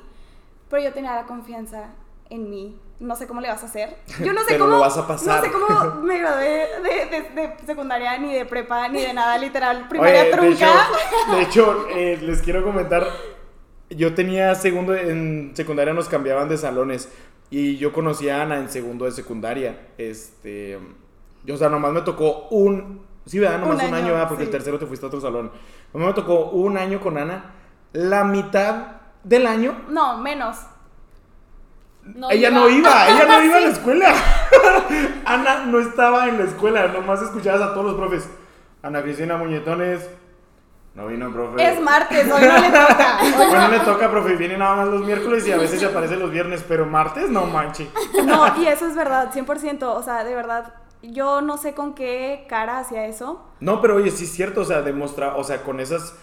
Pero 0.69 0.83
yo 0.83 0.93
tenía 0.93 1.15
la 1.15 1.23
confianza 1.23 1.85
en 2.29 2.49
mí. 2.49 2.79
No 2.99 3.15
sé 3.15 3.27
cómo 3.27 3.39
le 3.39 3.47
vas 3.47 3.63
a 3.63 3.65
hacer. 3.67 3.95
Yo 4.23 4.33
no 4.33 4.39
sé 4.43 4.47
Pero 4.49 4.65
cómo. 4.65 4.75
lo 4.77 4.81
vas 4.81 4.97
a 4.97 5.07
pasar. 5.07 5.37
No 5.37 5.45
sé 5.45 5.51
cómo 5.51 5.95
me 6.03 6.17
gradué 6.19 6.67
de, 6.83 7.05
de- 7.21 7.47
de 7.47 7.65
secundaria, 7.65 8.17
ni 8.17 8.33
de 8.33 8.45
prepa, 8.45 8.87
ni 8.89 9.01
de 9.01 9.13
nada, 9.13 9.37
literal. 9.37 9.87
Primaria 9.87 10.21
Oye, 10.21 10.29
de 10.31 10.35
trunca. 10.37 10.53
hecho, 10.55 11.31
de 11.35 11.41
hecho, 11.41 11.87
eh, 11.89 12.17
les 12.21 12.41
quiero 12.41 12.63
comentar, 12.63 13.07
yo 13.89 14.13
tenía 14.13 14.53
segundo, 14.55 14.93
en 14.95 15.51
secundaria 15.55 15.93
nos 15.93 16.09
cambiaban 16.09 16.49
de 16.49 16.57
salones 16.57 17.09
y 17.49 17.77
yo 17.77 17.91
conocí 17.93 18.29
a 18.29 18.41
Ana 18.43 18.57
en 18.57 18.69
segundo 18.69 19.05
de 19.05 19.11
secundaria. 19.11 19.87
Este, 19.97 20.77
yo, 21.45 21.55
o 21.55 21.57
sea, 21.57 21.69
nomás 21.69 21.93
me 21.93 22.01
tocó 22.01 22.47
un, 22.49 23.01
sí, 23.25 23.39
¿verdad? 23.39 23.59
Nomás 23.59 23.79
Un 23.81 23.85
un, 23.87 23.93
año, 23.93 23.95
año, 24.05 24.13
¿verdad? 24.13 24.27
Porque 24.27 24.43
sí. 24.43 24.47
el 24.47 24.51
tercero 24.51 24.77
te 24.77 24.85
fuiste 24.85 25.05
a 25.05 25.07
otro 25.07 25.21
salón. 25.21 25.51
Nomás 25.93 26.09
me 26.09 26.13
tocó 26.13 26.49
un 26.51 26.77
año 26.77 26.99
con 26.99 27.17
Ana. 27.17 27.53
La 27.93 28.23
mitad 28.23 28.97
del 29.23 29.47
año, 29.47 29.85
No, 29.89 30.17
menos. 30.17 30.57
No 32.15 32.29
ella 32.31 32.49
iba. 32.49 32.59
no 32.59 32.69
iba, 32.69 33.07
ella 33.09 33.25
no 33.25 33.43
iba 33.43 33.57
a 33.57 33.61
la 33.61 33.69
escuela. 33.69 34.13
Ana 35.25 35.65
no 35.65 35.79
estaba 35.79 36.27
en 36.27 36.37
la 36.39 36.45
escuela, 36.45 36.87
nomás 36.87 37.21
escuchabas 37.21 37.61
a 37.61 37.73
todos 37.73 37.87
los 37.87 37.95
profes. 37.95 38.29
Ana 38.81 39.01
Cristina 39.01 39.37
Muñetones, 39.37 40.09
no 40.95 41.07
vino, 41.07 41.31
profe. 41.31 41.63
Es 41.63 41.81
martes, 41.81 42.29
hoy 42.31 42.41
no 42.41 42.57
le 42.59 42.67
toca. 42.67 43.19
Hoy 43.39 43.53
no 43.53 43.67
le 43.69 43.79
toca, 43.79 44.09
profe, 44.09 44.35
viene 44.35 44.57
nada 44.57 44.75
más 44.75 44.87
los 44.87 45.05
miércoles 45.05 45.47
y 45.47 45.51
a 45.51 45.57
veces 45.57 45.79
se 45.79 45.85
aparece 45.85 46.15
los 46.15 46.31
viernes, 46.31 46.65
pero 46.67 46.85
martes 46.85 47.29
no 47.29 47.45
manche. 47.45 47.89
No, 48.25 48.61
y 48.61 48.67
eso 48.67 48.87
es 48.87 48.95
verdad, 48.95 49.31
100%. 49.31 49.83
O 49.83 50.03
sea, 50.03 50.23
de 50.23 50.35
verdad, 50.35 50.73
yo 51.01 51.41
no 51.41 51.57
sé 51.57 51.73
con 51.73 51.93
qué 51.93 52.45
cara 52.49 52.79
hacía 52.79 53.05
eso. 53.05 53.45
No, 53.59 53.81
pero 53.81 53.95
oye, 53.95 54.11
sí 54.11 54.25
es 54.25 54.31
cierto, 54.31 54.61
o 54.61 54.65
sea, 54.65 54.81
demostra, 54.81 55.35
o 55.37 55.43
sea, 55.43 55.61
con 55.63 55.79
esas, 55.79 56.15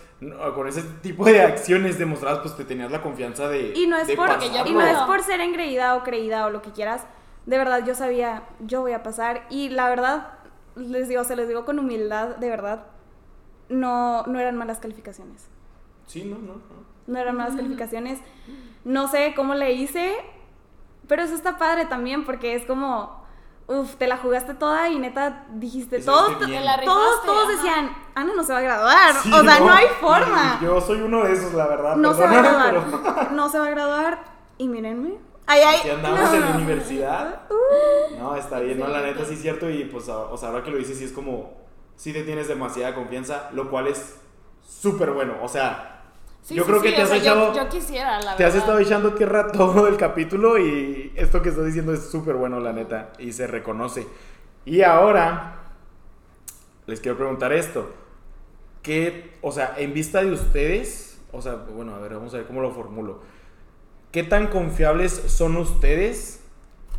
con 0.54 0.66
ese 0.66 0.82
tipo 1.02 1.24
de 1.24 1.42
acciones 1.42 1.98
demostradas, 1.98 2.40
pues 2.40 2.56
te 2.56 2.64
tenías 2.64 2.90
la 2.90 3.02
confianza 3.02 3.48
de. 3.48 3.72
Y 3.76 3.86
no 3.86 3.96
es, 3.98 4.06
de 4.06 4.16
por, 4.16 4.30
y 4.42 4.72
no 4.72 4.80
es 4.80 4.98
por 4.98 5.22
ser 5.22 5.40
engreída 5.40 5.94
o 5.96 6.02
creída 6.02 6.46
o 6.46 6.50
lo 6.50 6.62
que 6.62 6.72
quieras. 6.72 7.04
De 7.44 7.58
verdad, 7.58 7.84
yo 7.84 7.94
sabía, 7.94 8.42
yo 8.60 8.80
voy 8.80 8.92
a 8.92 9.02
pasar. 9.02 9.46
Y 9.50 9.68
la 9.68 9.88
verdad, 9.88 10.38
les 10.74 11.08
digo, 11.08 11.22
se 11.24 11.36
les 11.36 11.48
digo 11.48 11.64
con 11.64 11.78
humildad, 11.78 12.36
de 12.36 12.48
verdad, 12.48 12.86
no, 13.68 14.22
no 14.24 14.40
eran 14.40 14.56
malas 14.56 14.78
calificaciones. 14.78 15.48
Sí, 16.06 16.24
no, 16.24 16.38
no, 16.38 16.54
no. 16.54 16.86
No 17.06 17.18
eran 17.18 17.36
malas 17.36 17.54
calificaciones. 17.54 18.18
No 18.84 19.08
sé 19.08 19.34
cómo 19.36 19.54
le 19.54 19.72
hice, 19.72 20.14
pero 21.06 21.22
eso 21.22 21.34
está 21.34 21.58
padre 21.58 21.84
también 21.84 22.24
porque 22.24 22.54
es 22.54 22.64
como, 22.64 23.25
uff, 23.68 23.96
te 23.96 24.06
la 24.06 24.16
jugaste 24.16 24.54
toda 24.54 24.88
y 24.88 24.98
neta 24.98 25.46
dijiste, 25.50 26.00
todos, 26.00 26.38
bien. 26.46 26.62
Todos, 26.62 26.80
rifaste, 26.80 27.26
todos 27.26 27.44
ajá. 27.44 27.52
decían, 27.52 27.96
Ana 28.14 28.32
no 28.34 28.42
se 28.42 28.52
va 28.52 28.58
a 28.58 28.62
graduar. 28.62 29.14
Sí, 29.22 29.32
o 29.32 29.42
sea, 29.42 29.60
no, 29.60 29.72
hay 29.72 29.86
forma. 30.00 30.58
Yo 30.62 30.80
soy 30.80 31.00
uno 31.00 31.24
de 31.24 31.32
esos, 31.32 31.52
la 31.54 31.66
verdad. 31.66 31.96
No 31.96 32.14
se 32.14 32.22
va 32.22 32.30
a 32.30 32.42
graduar. 32.42 33.32
No 33.32 33.48
se 33.48 33.58
va 33.58 33.66
a 33.66 33.70
graduar. 33.70 34.36
Y 34.58 34.68
mírenme, 34.68 35.18
Ay, 35.46 35.60
ay. 35.64 35.80
Que 35.82 35.92
andamos 35.92 36.32
en 36.32 36.40
la 36.40 36.50
universidad. 36.56 37.42
Uh. 37.50 38.18
No, 38.18 38.36
está 38.36 38.58
bien, 38.60 38.78
no, 38.78 38.88
la 38.88 39.02
neta 39.02 39.24
sí 39.24 39.34
es 39.34 39.42
cierto 39.42 39.70
y 39.70 39.84
pues, 39.84 40.08
o 40.08 40.36
sea, 40.36 40.48
ahora 40.48 40.64
que 40.64 40.70
lo 40.70 40.78
dices 40.78 40.98
sí 40.98 41.04
es 41.04 41.12
como, 41.12 41.52
sí 41.94 42.12
te 42.12 42.24
tienes 42.24 42.48
demasiada 42.48 42.94
confianza, 42.94 43.50
lo 43.52 43.70
cual 43.70 43.86
es 43.86 44.16
súper 44.66 45.12
bueno, 45.12 45.34
o 45.42 45.48
sea, 45.48 45.95
Sí, 46.46 46.54
yo 46.54 46.62
sí, 46.62 46.70
creo 46.70 46.80
que 46.80 46.92
te 46.92 47.02
has 47.02 47.08
sea, 47.08 47.18
echado, 47.18 47.52
Yo, 47.52 47.64
yo 47.64 47.68
quisiera, 47.68 48.20
la 48.20 48.36
te 48.36 48.44
has 48.44 48.54
estado 48.54 48.78
echando 48.78 49.14
tierra 49.14 49.50
todo 49.50 49.88
el 49.88 49.96
capítulo 49.96 50.56
y 50.60 51.12
esto 51.16 51.42
que 51.42 51.48
estás 51.48 51.66
diciendo 51.66 51.92
es 51.92 52.08
súper 52.08 52.36
bueno, 52.36 52.60
la 52.60 52.72
neta, 52.72 53.12
y 53.18 53.32
se 53.32 53.48
reconoce. 53.48 54.06
Y 54.64 54.82
ahora, 54.82 55.56
les 56.86 57.00
quiero 57.00 57.18
preguntar 57.18 57.52
esto, 57.52 57.92
¿qué, 58.84 59.36
o 59.42 59.50
sea, 59.50 59.74
en 59.76 59.92
vista 59.92 60.22
de 60.22 60.30
ustedes, 60.30 61.20
o 61.32 61.42
sea, 61.42 61.56
bueno, 61.56 61.96
a 61.96 61.98
ver, 61.98 62.14
vamos 62.14 62.32
a 62.32 62.36
ver 62.36 62.46
cómo 62.46 62.60
lo 62.60 62.70
formulo, 62.70 63.22
¿qué 64.12 64.22
tan 64.22 64.46
confiables 64.46 65.14
son 65.26 65.56
ustedes 65.56 66.44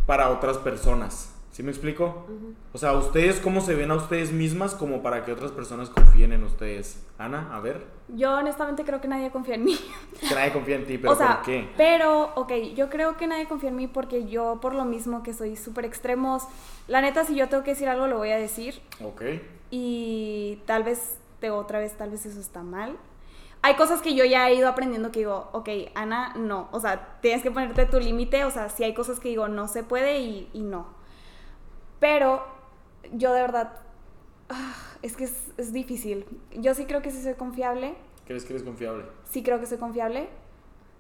para 0.06 0.30
otras 0.30 0.58
personas? 0.58 1.37
¿Sí 1.58 1.64
me 1.64 1.72
explico? 1.72 2.28
O 2.72 2.78
sea, 2.78 2.94
¿ustedes 2.94 3.40
cómo 3.40 3.62
se 3.62 3.74
ven 3.74 3.90
a 3.90 3.96
ustedes 3.96 4.32
mismas 4.32 4.76
como 4.76 5.02
para 5.02 5.26
que 5.26 5.32
otras 5.32 5.52
personas 5.52 5.90
confíen 5.90 6.32
en 6.32 6.44
ustedes? 6.44 7.04
Ana, 7.18 7.50
a 7.52 7.60
ver, 7.60 7.84
Yo 8.10 8.32
honestamente 8.36 8.84
creo 8.84 9.02
que 9.02 9.08
nadie 9.08 9.32
confía 9.32 9.56
en 9.56 9.64
mí. 9.64 9.76
que 10.20 10.36
nadie 10.36 10.54
confía 10.54 10.76
en 10.76 10.86
ti, 10.86 11.00
pero 11.00 11.14
o 11.14 11.16
sea, 11.16 11.38
¿por 11.38 11.46
qué? 11.46 11.68
pero, 11.76 12.32
ok, 12.36 12.52
yo 12.76 12.92
creo 12.92 13.18
que 13.18 13.26
nadie 13.26 13.48
confía 13.48 13.70
en 13.70 13.76
mí 13.76 13.88
porque 13.88 14.28
yo, 14.28 14.60
por 14.62 14.76
lo 14.76 14.86
mismo 14.86 15.24
que 15.24 15.34
soy 15.34 15.56
súper 15.56 15.86
extremos, 15.86 16.44
la 16.88 17.02
neta, 17.02 17.26
si 17.26 17.34
yo 17.34 17.50
tengo 17.50 17.64
que 17.64 17.72
decir 17.72 17.90
algo, 17.90 18.06
lo 18.06 18.20
voy 18.20 18.30
a 18.30 18.38
decir. 18.38 18.80
Ok. 19.04 19.24
Y 19.72 20.60
tal 20.68 20.84
vez, 20.84 21.18
te 21.40 21.50
otra 21.50 21.80
vez, 21.80 21.98
tal 21.98 22.12
vez 22.12 22.24
eso 22.28 22.40
está 22.40 22.62
mal. 22.62 22.98
Hay 23.64 23.74
cosas 23.78 24.04
que 24.04 24.14
yo 24.14 24.26
ya 24.26 24.48
he 24.48 24.54
ido 24.54 24.70
aprendiendo 24.70 25.12
que 25.12 25.22
digo, 25.22 25.50
ok, 25.54 25.70
Ana, 25.96 26.36
no. 26.36 26.70
O 26.72 26.80
sea, 26.80 27.18
tienes 27.22 27.42
que 27.42 27.50
ponerte 27.50 27.88
tu 27.88 28.00
límite. 28.00 28.46
O 28.46 28.52
sea, 28.52 28.70
si 28.70 28.84
hay 28.84 28.94
cosas 28.94 29.20
que 29.20 29.30
digo, 29.30 29.48
no 29.48 29.68
se 29.68 29.82
puede 29.82 30.20
y, 30.20 30.52
y 30.54 30.62
no. 30.62 30.96
Pero 32.00 32.44
yo 33.14 33.34
de 33.34 33.42
verdad, 33.42 33.74
ah, 34.50 34.76
es 35.02 35.16
que 35.16 35.26
es, 35.26 35.52
es 35.58 35.74
difícil. 35.74 36.26
Yo 36.52 36.74
sí 36.74 36.86
creo 36.86 37.02
que 37.02 37.12
sí 37.12 37.22
soy 37.22 37.36
confiable. 37.36 37.96
¿Crees 38.26 38.46
que 38.46 38.54
eres 38.54 38.64
confiable? 38.64 39.06
Sí 39.30 39.44
creo 39.44 39.60
que 39.60 39.66
soy 39.66 39.78
confiable. 39.78 40.30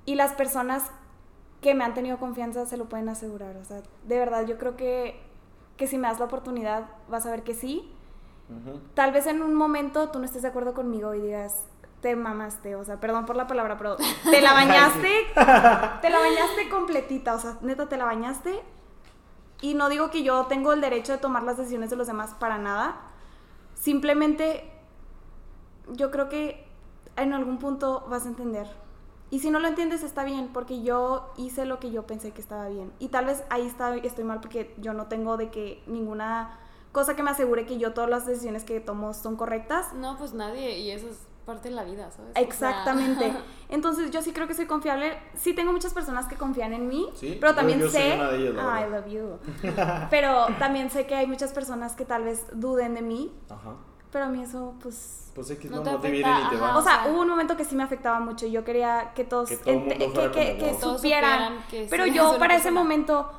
Y 0.06 0.16
las 0.16 0.34
personas 0.34 0.90
que 1.62 1.74
me 1.74 1.84
han 1.84 1.94
tenido 1.94 2.18
confianza 2.18 2.66
se 2.66 2.78
lo 2.78 2.86
pueden 2.86 3.10
asegurar. 3.10 3.58
O 3.58 3.66
sea, 3.66 3.82
de 4.06 4.18
verdad, 4.18 4.46
yo 4.46 4.58
creo 4.58 4.76
que, 4.78 5.20
que 5.76 5.88
si 5.88 5.98
me 5.98 6.08
das 6.08 6.20
la 6.20 6.26
oportunidad, 6.26 6.86
vas 7.10 7.26
a 7.26 7.32
ver 7.32 7.44
que 7.44 7.54
sí. 7.54 7.92
Ujú. 8.50 8.80
Tal 8.94 9.12
vez 9.12 9.28
en 9.28 9.42
un 9.42 9.54
momento 9.54 10.10
tú 10.10 10.20
no 10.20 10.26
estés 10.26 10.44
de 10.44 10.48
acuerdo 10.48 10.74
conmigo 10.74 11.14
y 11.14 11.20
digas, 11.20 11.66
te 12.02 12.16
mamaste, 12.16 12.76
o 12.76 12.86
sea, 12.86 13.00
perdón 13.00 13.26
por 13.26 13.36
la 13.36 13.48
palabra, 13.48 13.78
pero 13.78 13.98
te 13.98 14.42
la 14.42 14.54
bañaste, 14.54 15.12
te 15.34 16.10
la 16.10 16.20
bañaste 16.20 16.70
completita, 16.70 17.36
o 17.36 17.40
sea, 17.40 17.58
neta, 17.62 17.90
te 17.90 17.98
la 17.98 18.06
bañaste. 18.06 18.62
Y 19.62 19.74
no 19.74 19.90
digo 19.90 20.12
que 20.12 20.24
yo 20.24 20.46
tengo 20.46 20.74
el 20.74 20.82
derecho 20.82 21.14
de 21.14 21.18
tomar 21.18 21.44
las 21.44 21.58
decisiones 21.58 21.90
de 21.90 21.96
los 21.96 22.08
demás 22.08 22.36
para 22.36 22.58
nada. 22.58 23.02
Simplemente 23.74 24.72
yo 25.94 26.12
creo 26.12 26.30
que 26.30 26.68
en 27.16 27.34
algún 27.34 27.58
punto 27.58 28.06
vas 28.10 28.26
a 28.26 28.30
entender. 28.30 28.68
Y 29.30 29.40
si 29.40 29.50
no 29.50 29.60
lo 29.60 29.68
entiendes 29.68 30.04
está 30.04 30.24
bien, 30.24 30.50
porque 30.54 30.84
yo 30.84 31.34
hice 31.38 31.66
lo 31.66 31.80
que 31.80 31.92
yo 31.92 32.08
pensé 32.08 32.32
que 32.32 32.42
estaba 32.42 32.70
bien. 32.70 32.94
Y 33.00 33.10
tal 33.10 33.26
vez 33.26 33.44
ahí 33.50 33.66
está, 33.66 33.96
estoy 33.96 34.24
mal 34.24 34.40
porque 34.40 34.74
yo 34.78 34.94
no 34.94 35.08
tengo 35.08 35.36
de 35.36 35.50
que 35.50 35.84
ninguna 35.88 36.60
cosa 36.92 37.16
que 37.16 37.24
me 37.24 37.32
asegure 37.32 37.66
que 37.66 37.78
yo 37.78 37.94
todas 37.94 38.10
las 38.10 38.26
decisiones 38.26 38.64
que 38.64 38.80
tomo 38.80 39.14
son 39.14 39.36
correctas. 39.36 39.94
No, 39.94 40.18
pues 40.18 40.34
nadie, 40.34 40.80
y 40.80 40.92
eso 40.92 41.10
es 41.10 41.18
parte 41.48 41.70
de 41.70 41.76
la 41.76 41.84
vida, 41.84 42.12
¿sabes? 42.12 42.30
O 42.30 42.34
sea, 42.34 42.42
Exactamente. 42.44 43.34
Entonces 43.70 44.12
yo 44.12 44.22
sí 44.22 44.32
creo 44.34 44.48
que 44.48 44.54
soy 44.54 44.68
confiable. 44.68 45.18
Sí 45.36 45.54
tengo 45.56 45.72
muchas 45.72 45.94
personas 45.96 46.28
que 46.28 46.36
confían 46.36 46.74
en 46.74 46.88
mí, 46.88 47.10
Sí, 47.16 47.38
pero 47.42 47.56
también 47.56 47.80
yo 47.80 47.90
soy 47.90 48.02
sé... 48.02 48.14
una 48.16 48.30
de 48.30 48.38
ellas, 48.38 48.54
la 48.56 48.76
Ah, 48.76 48.82
I 48.86 48.90
love 48.92 49.08
you. 49.08 49.40
pero 50.12 50.46
también 50.60 50.92
sé 50.92 51.08
que 51.08 51.16
hay 51.16 51.26
muchas 51.26 51.52
personas 51.54 51.94
que 51.96 52.06
tal 52.06 52.24
vez 52.24 52.46
duden 52.54 52.94
de 52.94 53.02
mí, 53.02 53.32
Ajá. 53.50 53.76
pero 54.12 54.26
a 54.26 54.28
mí 54.28 54.44
eso 54.44 54.76
pues... 54.84 55.24
Pues 55.34 55.50
X 55.52 55.70
No 55.72 55.78
no, 55.78 55.84
te 55.84 55.92
no 55.92 56.00
te 56.02 56.08
afecta, 56.08 56.28
viene 56.30 56.44
ni 56.44 56.50
te 56.50 56.56
ajá. 56.58 56.66
va. 56.74 56.78
O 56.78 56.82
sea, 56.82 57.08
hubo 57.10 57.22
un 57.22 57.28
momento 57.30 57.56
que 57.56 57.64
sí 57.66 57.76
me 57.76 57.84
afectaba 57.84 58.20
mucho 58.20 58.46
y 58.48 58.52
yo 58.52 58.64
quería 58.64 59.12
que 59.16 59.24
todos, 59.24 59.50
Que 59.50 59.58
todo 59.58 59.74
el 59.74 59.80
mundo 59.82 60.10
fuera 60.14 60.32
que, 60.32 60.58
que- 60.58 60.58
que 60.58 60.74
supieran. 60.74 60.96
supieran 60.98 61.54
que 61.70 61.88
Pero 61.90 62.06
yo 62.08 62.30
soy 62.30 62.40
para 62.40 62.56
ese 62.56 62.64
persona. 62.66 62.82
momento 62.84 63.32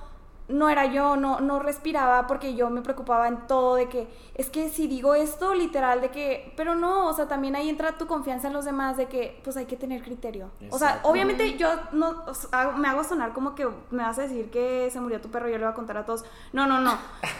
no 0.48 0.70
era 0.70 0.86
yo, 0.86 1.16
no, 1.16 1.40
no 1.40 1.58
respiraba 1.58 2.26
porque 2.26 2.54
yo 2.54 2.70
me 2.70 2.80
preocupaba 2.80 3.28
en 3.28 3.46
todo 3.46 3.74
de 3.74 3.88
que 3.88 4.08
es 4.34 4.48
que 4.48 4.70
si 4.70 4.86
digo 4.86 5.14
esto, 5.14 5.54
literal, 5.54 6.00
de 6.00 6.10
que, 6.10 6.54
pero 6.56 6.74
no, 6.74 7.06
o 7.06 7.12
sea, 7.12 7.28
también 7.28 7.54
ahí 7.54 7.68
entra 7.68 7.98
tu 7.98 8.06
confianza 8.06 8.46
en 8.46 8.54
los 8.54 8.64
demás 8.64 8.96
de 8.96 9.06
que 9.08 9.40
pues 9.44 9.58
hay 9.58 9.66
que 9.66 9.76
tener 9.76 10.02
criterio. 10.02 10.50
O 10.70 10.78
sea, 10.78 11.00
obviamente 11.02 11.56
yo 11.58 11.68
no, 11.92 12.22
o 12.26 12.32
sea, 12.32 12.48
hago- 12.62 12.78
me 12.78 12.88
hago 12.88 13.04
sonar 13.04 13.32
como 13.34 13.54
que 13.54 13.68
me 13.90 14.02
vas 14.02 14.18
a 14.18 14.22
decir 14.22 14.50
que 14.50 14.88
se 14.90 15.00
murió 15.00 15.20
tu 15.20 15.28
perro 15.30 15.48
y 15.48 15.52
yo 15.52 15.58
le 15.58 15.64
voy 15.64 15.72
a 15.72 15.76
contar 15.76 15.98
a 15.98 16.06
todos. 16.06 16.24
No, 16.54 16.66
no, 16.66 16.80
no. 16.80 16.96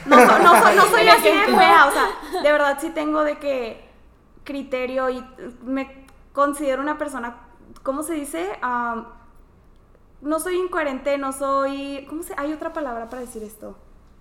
No, 0.07 0.17
no, 0.17 0.63
soy- 0.63 0.77
no 0.77 0.83
soy 0.87 1.09
así 1.09 1.29
de 1.31 1.57
fea, 1.57 1.87
o 1.87 1.91
sea, 1.93 2.43
de 2.43 2.53
verdad 2.53 2.77
sí 2.79 2.91
tengo 2.91 3.25
de 3.25 3.39
que 3.39 3.89
criterio 4.45 5.11
y 5.11 5.25
me 5.63 6.07
considero 6.33 6.83
una 6.83 6.99
persona, 6.99 7.37
¿cómo 7.83 8.03
se 8.03 8.15
dice? 8.15 8.51
Am, 8.63 9.07
no 10.21 10.41
soy 10.41 10.57
incoherente, 10.59 11.17
no 11.19 11.33
soy... 11.33 12.05
¿Cómo 12.09 12.23
se...? 12.23 12.35
Hay 12.37 12.53
otra 12.53 12.73
palabra 12.73 13.09
para 13.09 13.23
decir 13.23 13.43
esto. 13.43 13.77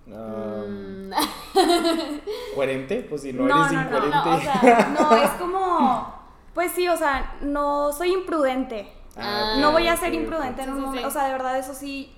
Mm, 0.06 1.10
¿Coherente? 2.54 3.06
Pues 3.08 3.22
si 3.22 3.32
no, 3.32 3.44
No, 3.46 3.66
eres 3.66 3.72
no, 3.72 3.82
no, 3.82 4.06
incoherente. 4.06 4.16
no, 4.24 4.34
o 4.36 4.40
sea, 4.40 4.96
No, 4.98 5.16
es 5.16 5.30
como... 5.38 6.18
Pues 6.54 6.72
sí, 6.72 6.88
o 6.88 6.96
sea, 6.96 7.36
no 7.42 7.92
soy 7.92 8.12
imprudente. 8.12 8.92
Ah, 9.16 9.56
No 9.60 9.72
voy 9.72 9.86
a 9.88 9.96
ser 9.96 10.14
imprudente 10.14 10.62
en 10.62 10.70
un 10.70 10.76
sí, 10.76 10.80
momento. 10.82 11.00
sí. 11.02 11.06
O 11.06 11.10
sea, 11.10 11.26
de 11.26 11.32
verdad, 11.32 11.56
eso 11.58 11.74
sí, 11.74 12.12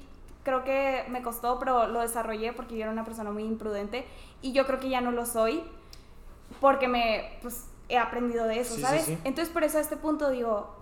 creo 0.45 0.65
que 0.65 1.05
me 1.11 1.23
costó, 1.23 1.59
pero 1.59 1.87
lo 1.89 2.01
desarrollé 2.01 2.53
porque 2.53 2.77
yo 2.77 2.83
era 2.83 2.91
una 2.93 3.05
persona 3.05 3.31
muy 3.31 3.45
imprudente. 3.45 4.07
Y 4.41 4.53
yo 4.53 4.67
creo 4.67 4.81
que 4.81 4.89
ya 4.89 5.01
no 5.01 5.11
lo 5.13 5.27
soy 5.27 5.63
porque 6.61 6.89
me, 6.89 7.39
pues, 7.43 7.67
he 7.89 7.99
aprendido 7.99 8.45
de 8.47 8.61
eso, 8.61 8.71
Sí, 8.75 8.81
sí, 8.81 8.87
¿sabes? 8.87 9.05
sí. 9.05 9.19
Entonces, 9.25 9.53
por 9.53 9.65
eso 9.65 9.79
a 9.79 9.81
este 9.83 9.97
punto 9.97 10.31
digo, 10.31 10.75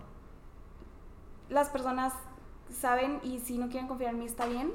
las 1.49 1.69
personas 1.69 2.13
saben 2.71 3.19
y 3.23 3.39
si 3.39 3.57
no 3.57 3.69
quieren 3.69 3.87
confiar 3.87 4.13
en 4.13 4.19
mí 4.19 4.25
está 4.25 4.45
bien, 4.47 4.71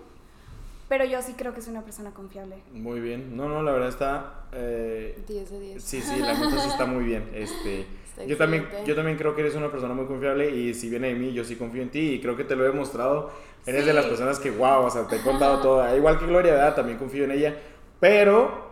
pero 0.89 1.05
yo 1.05 1.23
sí 1.23 1.35
creo 1.35 1.55
que 1.55 1.63
soy 1.63 1.73
una 1.73 1.83
persona 1.83 2.11
confiable. 2.13 2.57
Muy 2.73 3.01
bien. 3.01 3.37
No, 3.37 3.49
no, 3.49 3.63
la 3.63 3.73
verdad 3.73 3.89
está... 3.89 4.47
eh, 4.53 5.23
10 5.27 5.51
de 5.51 5.61
10. 5.61 5.83
Sí, 5.83 6.01
sí, 6.03 6.19
la 6.21 6.35
neta 6.35 6.61
sí 6.61 6.69
está 6.69 6.87
muy 6.87 7.05
bien. 7.05 7.31
Este, 7.35 7.87
Está 8.05 8.25
yo, 8.27 8.37
también, 8.37 8.69
yo 8.87 8.95
también 8.95 9.17
creo 9.19 9.35
que 9.35 9.41
eres 9.41 9.57
una 9.57 9.71
persona 9.73 9.93
muy 9.95 10.07
confiable 10.07 10.49
y 10.55 10.73
si 10.75 10.89
viene 10.89 11.09
de 11.09 11.15
mí, 11.15 11.33
yo 11.33 11.43
sí 11.45 11.57
confío 11.57 11.83
en 11.83 11.91
ti 11.91 12.13
y 12.13 12.21
creo 12.21 12.37
que 12.37 12.45
te 12.45 12.55
lo 12.55 12.65
he 12.65 12.69
demostrado. 12.69 13.31
Eres 13.67 13.87
de 13.87 13.93
las 13.95 14.07
personas 14.07 14.39
que, 14.39 14.51
wow, 14.51 14.85
o 14.85 14.91
sea, 14.91 15.07
te 15.09 15.17
he 15.17 15.21
contado 15.25 15.61
todo. 15.61 15.97
Igual 15.97 16.19
que 16.19 16.27
Gloria, 16.27 16.53
¿verdad? 16.53 16.75
También 16.77 16.99
confío 16.99 17.25
en 17.25 17.33
ella. 17.33 17.57
Pero, 17.99 18.71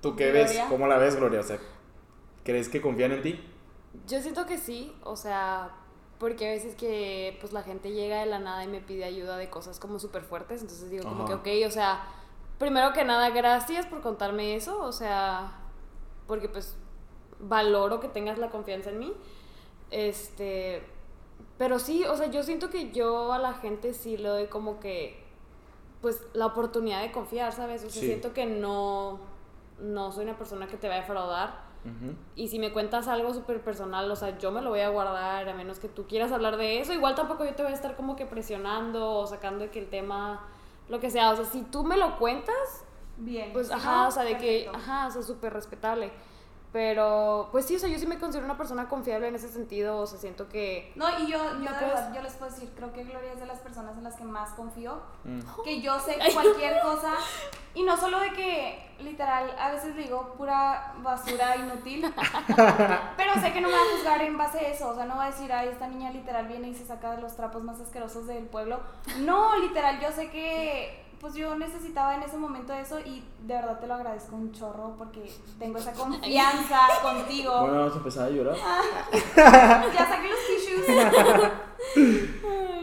¿tú 0.00 0.16
qué 0.16 0.32
ves? 0.32 0.52
Gloria. 0.52 0.68
¿Cómo 0.70 0.86
la 0.88 0.96
ves, 0.98 1.16
Gloria? 1.16 1.40
O 1.40 1.44
sea, 1.44 1.58
¿crees 2.42 2.68
que 2.68 2.80
confían 2.80 3.12
en 3.12 3.22
ti? 3.22 3.40
Yo 4.08 4.20
siento 4.22 4.46
que 4.46 4.56
sí, 4.58 4.92
o 5.04 5.14
sea, 5.16 5.70
porque 6.22 6.46
a 6.46 6.52
veces 6.52 6.76
que 6.76 7.36
pues 7.40 7.52
la 7.52 7.64
gente 7.64 7.90
llega 7.90 8.20
de 8.20 8.26
la 8.26 8.38
nada 8.38 8.62
y 8.62 8.68
me 8.68 8.80
pide 8.80 9.02
ayuda 9.02 9.36
de 9.36 9.50
cosas 9.50 9.80
como 9.80 9.98
súper 9.98 10.22
fuertes, 10.22 10.60
entonces 10.60 10.88
digo 10.88 11.02
como 11.02 11.24
que, 11.26 11.34
ok, 11.34 11.66
o 11.66 11.70
sea, 11.72 12.04
primero 12.58 12.92
que 12.92 13.02
nada, 13.02 13.30
gracias 13.30 13.86
por 13.86 14.02
contarme 14.02 14.54
eso, 14.54 14.78
o 14.84 14.92
sea, 14.92 15.52
porque 16.28 16.48
pues 16.48 16.76
valoro 17.40 17.98
que 17.98 18.06
tengas 18.06 18.38
la 18.38 18.50
confianza 18.50 18.90
en 18.90 19.00
mí, 19.00 19.12
este, 19.90 20.84
pero 21.58 21.80
sí, 21.80 22.04
o 22.04 22.16
sea, 22.16 22.28
yo 22.28 22.44
siento 22.44 22.70
que 22.70 22.92
yo 22.92 23.32
a 23.32 23.40
la 23.40 23.54
gente 23.54 23.92
sí 23.92 24.16
le 24.16 24.28
doy 24.28 24.46
como 24.46 24.78
que, 24.78 25.20
pues, 26.02 26.22
la 26.34 26.46
oportunidad 26.46 27.02
de 27.02 27.10
confiar, 27.10 27.52
¿sabes? 27.52 27.82
O 27.82 27.90
sea, 27.90 28.00
Sí. 28.00 28.06
siento 28.06 28.32
que 28.32 28.46
no, 28.46 29.18
no 29.80 30.12
soy 30.12 30.22
una 30.22 30.38
persona 30.38 30.68
que 30.68 30.76
te 30.76 30.86
va 30.88 30.94
a 30.94 30.98
defraudar. 30.98 31.71
Y 32.36 32.48
si 32.48 32.58
me 32.58 32.72
cuentas 32.72 33.08
algo 33.08 33.34
súper 33.34 33.60
personal, 33.62 34.10
o 34.10 34.16
sea, 34.16 34.38
yo 34.38 34.52
me 34.52 34.60
lo 34.60 34.70
voy 34.70 34.80
a 34.80 34.88
guardar, 34.88 35.48
a 35.48 35.54
menos 35.54 35.78
que 35.78 35.88
tú 35.88 36.06
quieras 36.06 36.30
hablar 36.30 36.56
de 36.56 36.80
eso. 36.80 36.92
Igual 36.92 37.14
tampoco 37.14 37.44
yo 37.44 37.54
te 37.54 37.62
voy 37.62 37.72
a 37.72 37.74
estar 37.74 37.96
como 37.96 38.14
que 38.14 38.24
presionando 38.26 39.18
o 39.18 39.26
sacando 39.26 39.64
de 39.64 39.70
que 39.70 39.80
el 39.80 39.88
tema, 39.88 40.46
lo 40.88 41.00
que 41.00 41.10
sea. 41.10 41.30
O 41.30 41.36
sea, 41.36 41.44
si 41.44 41.62
tú 41.62 41.82
me 41.82 41.96
lo 41.96 42.18
cuentas, 42.18 42.84
Bien. 43.16 43.52
pues 43.52 43.70
ajá, 43.70 44.06
o 44.06 44.10
sea, 44.10 44.22
de 44.22 44.38
que, 44.38 44.70
ajá, 44.72 45.08
o 45.08 45.10
sea, 45.10 45.22
súper 45.22 45.52
respetable. 45.52 46.12
Pero, 46.72 47.50
pues 47.52 47.66
sí, 47.66 47.76
o 47.76 47.78
sea, 47.78 47.90
yo 47.90 47.98
sí 47.98 48.06
me 48.06 48.18
considero 48.18 48.46
una 48.46 48.56
persona 48.56 48.88
confiable 48.88 49.28
en 49.28 49.34
ese 49.34 49.48
sentido. 49.48 49.98
O 49.98 50.06
sea, 50.06 50.18
siento 50.18 50.48
que. 50.48 50.90
No, 50.96 51.06
y 51.20 51.26
yo, 51.30 51.38
yo 51.52 51.58
¿Me 51.58 51.70
de 51.70 51.84
verdad, 51.84 52.14
yo 52.14 52.22
les 52.22 52.32
puedo 52.32 52.50
decir, 52.50 52.70
creo 52.74 52.92
que 52.94 53.04
Gloria 53.04 53.32
es 53.32 53.40
de 53.40 53.46
las 53.46 53.58
personas 53.58 53.96
en 53.98 54.04
las 54.04 54.16
que 54.16 54.24
más 54.24 54.50
confío. 54.50 55.02
Mm. 55.24 55.40
Que 55.64 55.82
yo 55.82 56.00
sé 56.00 56.16
cualquier 56.32 56.80
cosa. 56.80 57.12
Y 57.74 57.82
no 57.82 57.96
solo 57.98 58.20
de 58.20 58.32
que, 58.32 58.90
literal, 59.00 59.54
a 59.58 59.70
veces 59.70 59.96
digo 59.96 60.32
pura 60.38 60.94
basura 61.02 61.56
inútil. 61.56 62.02
pero 63.16 63.34
sé 63.34 63.52
que 63.52 63.60
no 63.60 63.68
me 63.68 63.74
va 63.74 63.80
a 63.80 63.96
juzgar 63.96 64.22
en 64.22 64.38
base 64.38 64.58
a 64.58 64.68
eso. 64.70 64.88
O 64.88 64.94
sea, 64.94 65.04
no 65.04 65.16
va 65.16 65.24
a 65.24 65.30
decir, 65.30 65.52
ay, 65.52 65.68
esta 65.68 65.88
niña 65.88 66.10
literal 66.10 66.46
viene 66.48 66.68
y 66.68 66.74
se 66.74 66.86
saca 66.86 67.14
de 67.14 67.20
los 67.20 67.36
trapos 67.36 67.62
más 67.62 67.80
asquerosos 67.80 68.26
del 68.26 68.46
pueblo. 68.46 68.80
No, 69.18 69.58
literal, 69.58 70.00
yo 70.00 70.10
sé 70.10 70.30
que. 70.30 71.01
Pues 71.22 71.34
yo 71.34 71.54
necesitaba 71.54 72.16
en 72.16 72.22
ese 72.24 72.36
momento 72.36 72.74
eso 72.74 72.98
y 73.00 73.22
de 73.46 73.54
verdad 73.54 73.78
te 73.80 73.86
lo 73.86 73.94
agradezco 73.94 74.36
un 74.36 74.52
chorro 74.52 74.96
porque 74.98 75.20
tengo 75.58 75.78
esa 75.78 75.92
confianza 75.94 76.80
contigo. 77.00 77.60
Bueno, 77.60 77.78
vamos 77.78 77.94
a 77.94 77.98
empezar 77.98 78.26
a 78.26 78.30
llorar. 78.30 78.56
Ya 79.36 80.06
saqué 80.08 80.28
los 80.28 80.46
tissues. 80.48 81.52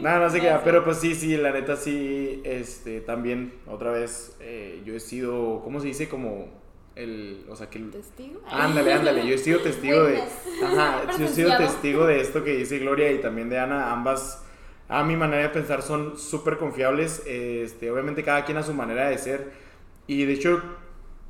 No, 0.00 0.18
no 0.18 0.30
sé. 0.30 0.40
pero 0.64 0.82
pues 0.84 0.98
sí, 0.98 1.14
sí, 1.14 1.36
la 1.36 1.52
neta 1.52 1.76
sí, 1.76 2.40
este, 2.44 3.00
también, 3.02 3.52
otra 3.66 3.90
vez, 3.92 4.34
eh, 4.40 4.82
yo 4.86 4.94
he 4.94 5.00
sido, 5.00 5.60
¿cómo 5.62 5.78
se 5.80 5.88
dice? 5.88 6.08
Como 6.08 6.48
el, 6.96 7.44
o 7.50 7.56
sea, 7.56 7.68
que... 7.68 7.78
el- 7.78 7.90
¿Testigo? 7.90 8.40
Ándale, 8.50 8.94
ándale, 8.94 9.26
yo 9.26 9.34
he 9.34 9.38
sido 9.38 9.60
testigo 9.60 10.04
de... 10.04 10.22
Ajá, 10.64 11.02
yo 11.18 11.26
he 11.26 11.28
sido 11.28 11.54
testigo 11.58 12.06
de 12.06 12.20
esto 12.22 12.42
que 12.42 12.56
dice 12.56 12.78
Gloria 12.78 13.12
y 13.12 13.20
también 13.20 13.50
de 13.50 13.58
Ana, 13.58 13.92
ambas, 13.92 14.42
a 14.90 15.02
mi 15.04 15.16
manera 15.16 15.42
de 15.44 15.48
pensar, 15.48 15.82
son 15.82 16.18
súper 16.18 16.58
confiables, 16.58 17.22
este, 17.26 17.90
obviamente 17.90 18.22
cada 18.24 18.44
quien 18.44 18.58
a 18.58 18.62
su 18.62 18.74
manera 18.74 19.08
de 19.08 19.16
ser, 19.18 19.52
y 20.06 20.24
de 20.24 20.32
hecho... 20.34 20.62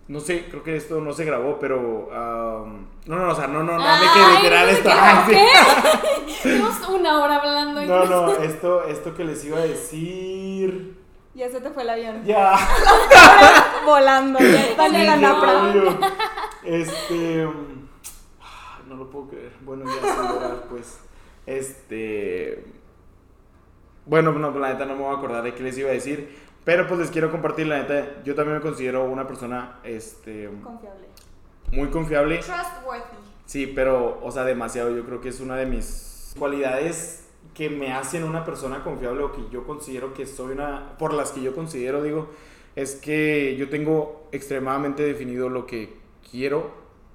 No 0.08 0.18
sé, 0.18 0.46
creo 0.50 0.64
que 0.64 0.74
esto 0.74 1.00
no 1.00 1.12
se 1.12 1.24
grabó, 1.24 1.60
pero... 1.60 2.08
am, 2.12 2.86
no, 3.06 3.14
no, 3.14 3.30
o 3.30 3.34
sea, 3.36 3.46
no, 3.46 3.62
no, 3.62 3.78
no, 3.78 3.84
de 3.84 4.00
que 4.00 4.20
Ay, 4.20 4.36
literal 4.38 4.66
no 4.66 4.72
esto... 4.72 4.90
Llevamos 6.48 6.88
una 6.88 7.22
hora 7.22 7.36
hablando. 7.36 7.80
y 7.80 7.86
No, 7.86 8.04
no, 8.06 8.32
esto, 8.38 8.84
esto 8.86 9.14
que 9.14 9.24
les 9.24 9.44
iba 9.44 9.58
a 9.58 9.62
decir. 9.62 10.98
Ya 11.34 11.48
se 11.48 11.60
te 11.60 11.70
fue 11.70 11.84
el 11.84 11.90
avión. 11.90 12.24
Ya. 12.24 12.58
Volando. 13.86 14.40
Ya 14.40 14.66
están 14.70 14.94
en 14.96 15.06
la 15.06 15.16
napra. 15.16 15.72
Este. 16.64 17.46
mm, 17.46 18.88
No 18.88 18.96
lo 18.96 19.10
puedo 19.10 19.28
creer. 19.28 19.52
Bueno, 19.60 19.84
ya 19.86 20.12
sin 20.14 20.22
llorar, 20.28 20.64
pues. 20.68 20.98
Este. 21.46 22.64
Bueno, 24.06 24.32
no, 24.32 24.50
la 24.58 24.72
neta 24.72 24.86
no 24.86 24.94
me 24.94 25.02
voy 25.02 25.14
a 25.14 25.18
acordar 25.18 25.42
de 25.42 25.54
qué 25.54 25.62
les 25.62 25.78
iba 25.78 25.90
a 25.90 25.92
decir. 25.92 26.36
Pero 26.64 26.86
pues 26.86 27.00
les 27.00 27.10
quiero 27.10 27.30
compartir, 27.30 27.66
la 27.66 27.78
neta, 27.78 28.22
yo 28.22 28.34
también 28.34 28.58
me 28.58 28.62
considero 28.62 29.04
una 29.04 29.26
persona 29.26 29.78
este, 29.82 30.48
Confiable. 30.62 31.06
muy 31.72 31.88
confiable. 31.88 32.38
Trustworthy. 32.38 33.16
Sí, 33.46 33.66
pero, 33.66 34.20
o 34.22 34.30
sea, 34.30 34.44
demasiado. 34.44 34.94
Yo 34.94 35.04
creo 35.04 35.20
que 35.20 35.30
es 35.30 35.40
una 35.40 35.56
de 35.56 35.66
mis 35.66 36.34
cualidades 36.38 37.26
que 37.54 37.70
me 37.70 37.92
hacen 37.92 38.24
una 38.24 38.44
persona 38.44 38.84
confiable 38.84 39.22
o 39.24 39.32
que 39.32 39.42
yo 39.50 39.64
considero 39.66 40.14
que 40.14 40.26
soy 40.26 40.52
una, 40.52 40.96
por 40.98 41.14
las 41.14 41.32
que 41.32 41.40
yo 41.40 41.54
considero, 41.54 42.02
digo, 42.02 42.28
es 42.76 42.94
que 42.94 43.56
yo 43.56 43.68
tengo 43.68 44.28
extremadamente 44.30 45.02
definido 45.02 45.48
lo 45.48 45.66
que 45.66 45.98
quiero 46.30 46.70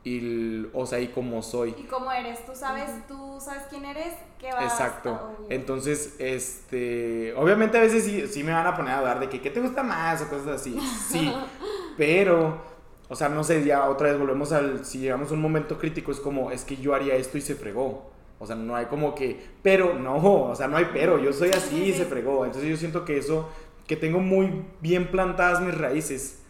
y, 0.06 0.68
o 0.72 0.86
sea, 0.86 0.99
y 0.99 1.08
cómo 1.08 1.41
soy. 1.41 1.74
¿Y 1.80 1.84
cómo 1.86 2.12
eres? 2.12 2.45
¿Tú 2.45 2.51
sabes, 2.53 2.91
tú 3.08 3.39
sabes 3.41 3.64
quién 3.72 3.86
eres? 3.86 4.14
¿Qué 4.39 4.51
vas 4.51 4.72
Exacto. 4.72 5.10
a. 5.10 5.34
Entonces, 5.49 6.16
este, 6.20 7.34
obviamente 7.36 7.80
a 7.80 7.82
veces 7.82 8.03
sí, 8.03 8.28
sí 8.28 8.43
me 8.43 8.53
van 8.53 8.68
a 8.68 8.78
poner 8.78 8.93
a 8.93 8.99
dudar 8.99 9.20
de 9.20 9.30
que 9.30 9.41
qué 9.41 9.49
te 9.49 9.60
gusta 9.60 9.82
más 9.82 10.22
o 10.22 10.30
cosas 10.30 10.62
así. 10.62 10.80
Sí, 11.10 11.34
pero, 11.97 12.62
o 13.10 13.16
sea, 13.16 13.30
no 13.30 13.43
sé, 13.43 13.66
ya 13.66 13.89
otra 13.89 14.10
vez 14.12 14.20
volvemos 14.20 14.51
al, 14.51 14.86
si 14.86 14.99
llegamos 14.99 15.32
a 15.32 15.34
un 15.34 15.41
momento 15.41 15.80
crítico, 15.80 16.12
es 16.12 16.20
como, 16.20 16.51
es 16.51 16.64
que 16.64 16.78
yo 16.78 16.93
haría 16.93 17.16
esto 17.16 17.39
y 17.39 17.41
se 17.41 17.56
fregó. 17.56 18.12
O 18.38 18.45
sea, 18.45 18.56
no 18.56 18.76
hay 18.76 18.86
como 18.86 19.16
que, 19.16 19.43
pero, 19.64 19.95
no, 19.95 20.18
o 20.18 20.56
sea, 20.56 20.68
no 20.68 20.78
hay 20.78 20.86
pero, 20.93 21.18
yo 21.18 21.34
soy 21.34 21.49
así 21.49 21.82
y 21.82 21.93
se 21.93 22.06
fregó. 22.06 22.45
Entonces 22.45 22.70
yo 22.70 22.78
siento 22.78 23.06
que 23.06 23.18
eso, 23.18 23.49
que 23.88 23.95
tengo 23.95 24.20
muy 24.20 24.66
bien 24.82 25.08
plantadas 25.10 25.62
mis 25.62 25.76
raíces, 25.76 26.43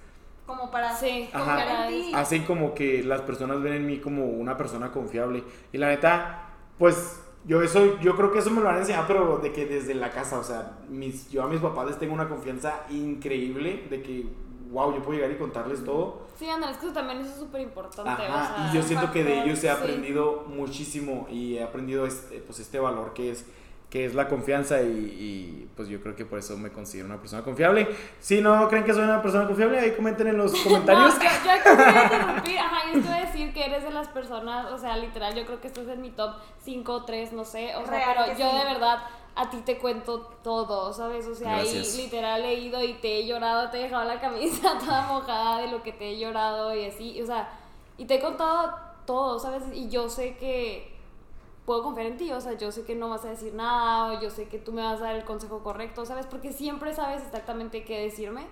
Como 0.45 0.69
para 0.71 0.95
Sí, 0.95 1.29
Ajá. 1.33 1.45
confiar 1.55 1.91
en 1.91 2.01
ti. 2.01 2.11
hacen 2.13 2.43
como 2.43 2.73
que 2.73 3.03
las 3.03 3.21
personas 3.21 3.61
ven 3.61 3.73
en 3.73 3.85
mí 3.85 3.97
como 3.99 4.25
una 4.25 4.55
persona 4.57 4.91
confiable. 4.91 5.43
Y 5.73 5.77
la 5.77 5.87
neta, 5.87 6.49
pues 6.77 7.21
yo 7.45 7.61
eso, 7.61 7.99
yo 7.99 8.15
creo 8.15 8.31
que 8.31 8.39
eso 8.39 8.51
me 8.51 8.61
lo 8.61 8.69
han 8.69 8.77
enseñado, 8.77 9.05
pero 9.07 9.37
de 9.39 9.51
que 9.51 9.65
desde 9.65 9.93
la 9.95 10.11
casa, 10.11 10.39
o 10.39 10.43
sea, 10.43 10.77
mis, 10.89 11.29
yo 11.29 11.43
a 11.43 11.47
mis 11.47 11.59
papás 11.61 11.87
les 11.87 11.99
tengo 11.99 12.13
una 12.13 12.27
confianza 12.29 12.83
increíble 12.89 13.87
de 13.89 14.01
que, 14.01 14.25
wow, 14.71 14.93
yo 14.93 15.01
puedo 15.01 15.17
llegar 15.17 15.31
y 15.31 15.37
contarles 15.37 15.83
todo. 15.83 16.25
Sí, 16.37 16.49
Andrés, 16.49 16.71
es 16.73 16.77
que 16.77 16.85
eso 16.87 16.93
también 16.93 17.19
eso 17.21 17.31
es 17.31 17.37
súper 17.39 17.61
importante. 17.61 18.09
Ajá, 18.09 18.23
o 18.23 18.55
sea, 18.57 18.69
y 18.71 18.75
yo 18.75 18.83
siento 18.83 19.11
que 19.11 19.23
de 19.23 19.29
factor, 19.31 19.47
ellos 19.47 19.59
he 19.59 19.61
sí. 19.61 19.67
aprendido 19.67 20.43
muchísimo 20.47 21.27
y 21.31 21.55
he 21.57 21.63
aprendido 21.63 22.05
este, 22.05 22.39
pues 22.39 22.59
este 22.59 22.79
valor 22.79 23.13
que 23.13 23.31
es 23.31 23.45
que 23.89 24.05
es 24.05 24.15
la 24.15 24.27
confianza 24.27 24.81
y, 24.81 24.87
y, 24.87 25.69
pues 25.75 25.87
yo 25.87 26.01
creo 26.01 26.15
que 26.15 26.25
por 26.25 26.39
eso 26.39 26.57
me 26.57 26.71
considero 26.71 27.07
una 27.07 27.19
persona 27.19 27.43
confiable. 27.43 27.87
Si 28.19 28.41
no 28.41 28.67
creen 28.67 28.83
que 28.83 28.93
soy 28.93 29.03
una 29.03 29.21
persona 29.21 29.45
confiable, 29.47 29.79
ahí 29.79 29.91
comenten 29.91 30.27
en 30.27 30.37
los 30.37 30.53
comentarios. 30.63 31.15
No, 31.15 31.23
yo, 31.23 31.29
yo 31.43 31.51
aquí 31.51 31.61
te 31.63 31.75
voy 31.75 31.83
a 31.83 32.03
interrumpir. 32.03 32.59
Ajá, 32.59 32.77
yo 32.93 33.01
te 33.01 33.07
voy 33.07 33.17
a 33.17 33.25
decir 33.25 33.53
que 33.53 33.65
eres 33.65 33.83
de 33.83 33.91
las 33.91 34.07
personas, 34.09 34.71
o 34.71 34.77
sea, 34.77 34.97
literal, 34.97 35.35
yo 35.35 35.45
creo 35.45 35.61
que 35.61 35.67
estás 35.67 35.87
en 35.87 36.01
mi 36.01 36.11
top 36.11 36.35
5, 36.63 37.05
3, 37.05 37.33
no 37.33 37.45
sé. 37.45 37.75
O 37.75 37.85
sea, 37.85 37.91
Real 37.91 38.15
pero 38.17 38.39
yo 38.39 38.51
sí. 38.51 38.57
de 38.57 38.63
verdad 38.73 38.99
a 39.35 39.49
ti 39.49 39.57
te 39.57 39.77
cuento 39.77 40.21
todo, 40.43 40.93
¿sabes? 40.93 41.27
O 41.27 41.35
sea, 41.35 41.57
ahí 41.57 41.83
literal 41.97 42.43
he 42.45 42.55
ido 42.55 42.81
y 42.81 42.93
te 42.93 43.19
he 43.19 43.27
llorado, 43.27 43.69
te 43.69 43.77
he 43.79 43.83
dejado 43.83 44.05
la 44.05 44.19
camisa 44.19 44.77
toda 44.79 45.01
mojada 45.07 45.59
de 45.59 45.67
lo 45.67 45.83
que 45.83 45.91
te 45.91 46.11
he 46.11 46.19
llorado 46.19 46.73
y 46.73 46.85
así. 46.85 47.21
O 47.21 47.25
sea, 47.25 47.49
y 47.97 48.05
te 48.05 48.15
he 48.15 48.19
contado 48.19 48.75
todo, 49.05 49.37
¿sabes? 49.39 49.63
Y 49.73 49.89
yo 49.89 50.09
sé 50.09 50.37
que 50.37 50.94
puedo 51.65 51.83
confiar 51.83 52.07
en 52.07 52.17
ti, 52.17 52.31
o 52.31 52.39
sea, 52.41 52.53
yo 52.53 52.71
sé 52.71 52.83
que 52.83 52.95
no 52.95 53.09
vas 53.09 53.25
a 53.25 53.29
decir 53.29 53.53
nada, 53.53 54.13
o 54.13 54.21
yo 54.21 54.29
sé 54.29 54.47
que 54.47 54.59
tú 54.59 54.71
me 54.71 54.83
vas 54.83 54.99
a 55.01 55.05
dar 55.05 55.15
el 55.15 55.23
consejo 55.23 55.63
correcto, 55.63 56.05
¿sabes? 56.05 56.25
Porque 56.27 56.53
siempre 56.53 56.93
sabes 56.93 57.23
exactamente 57.23 57.83
qué 57.83 57.99
decirme. 58.01 58.45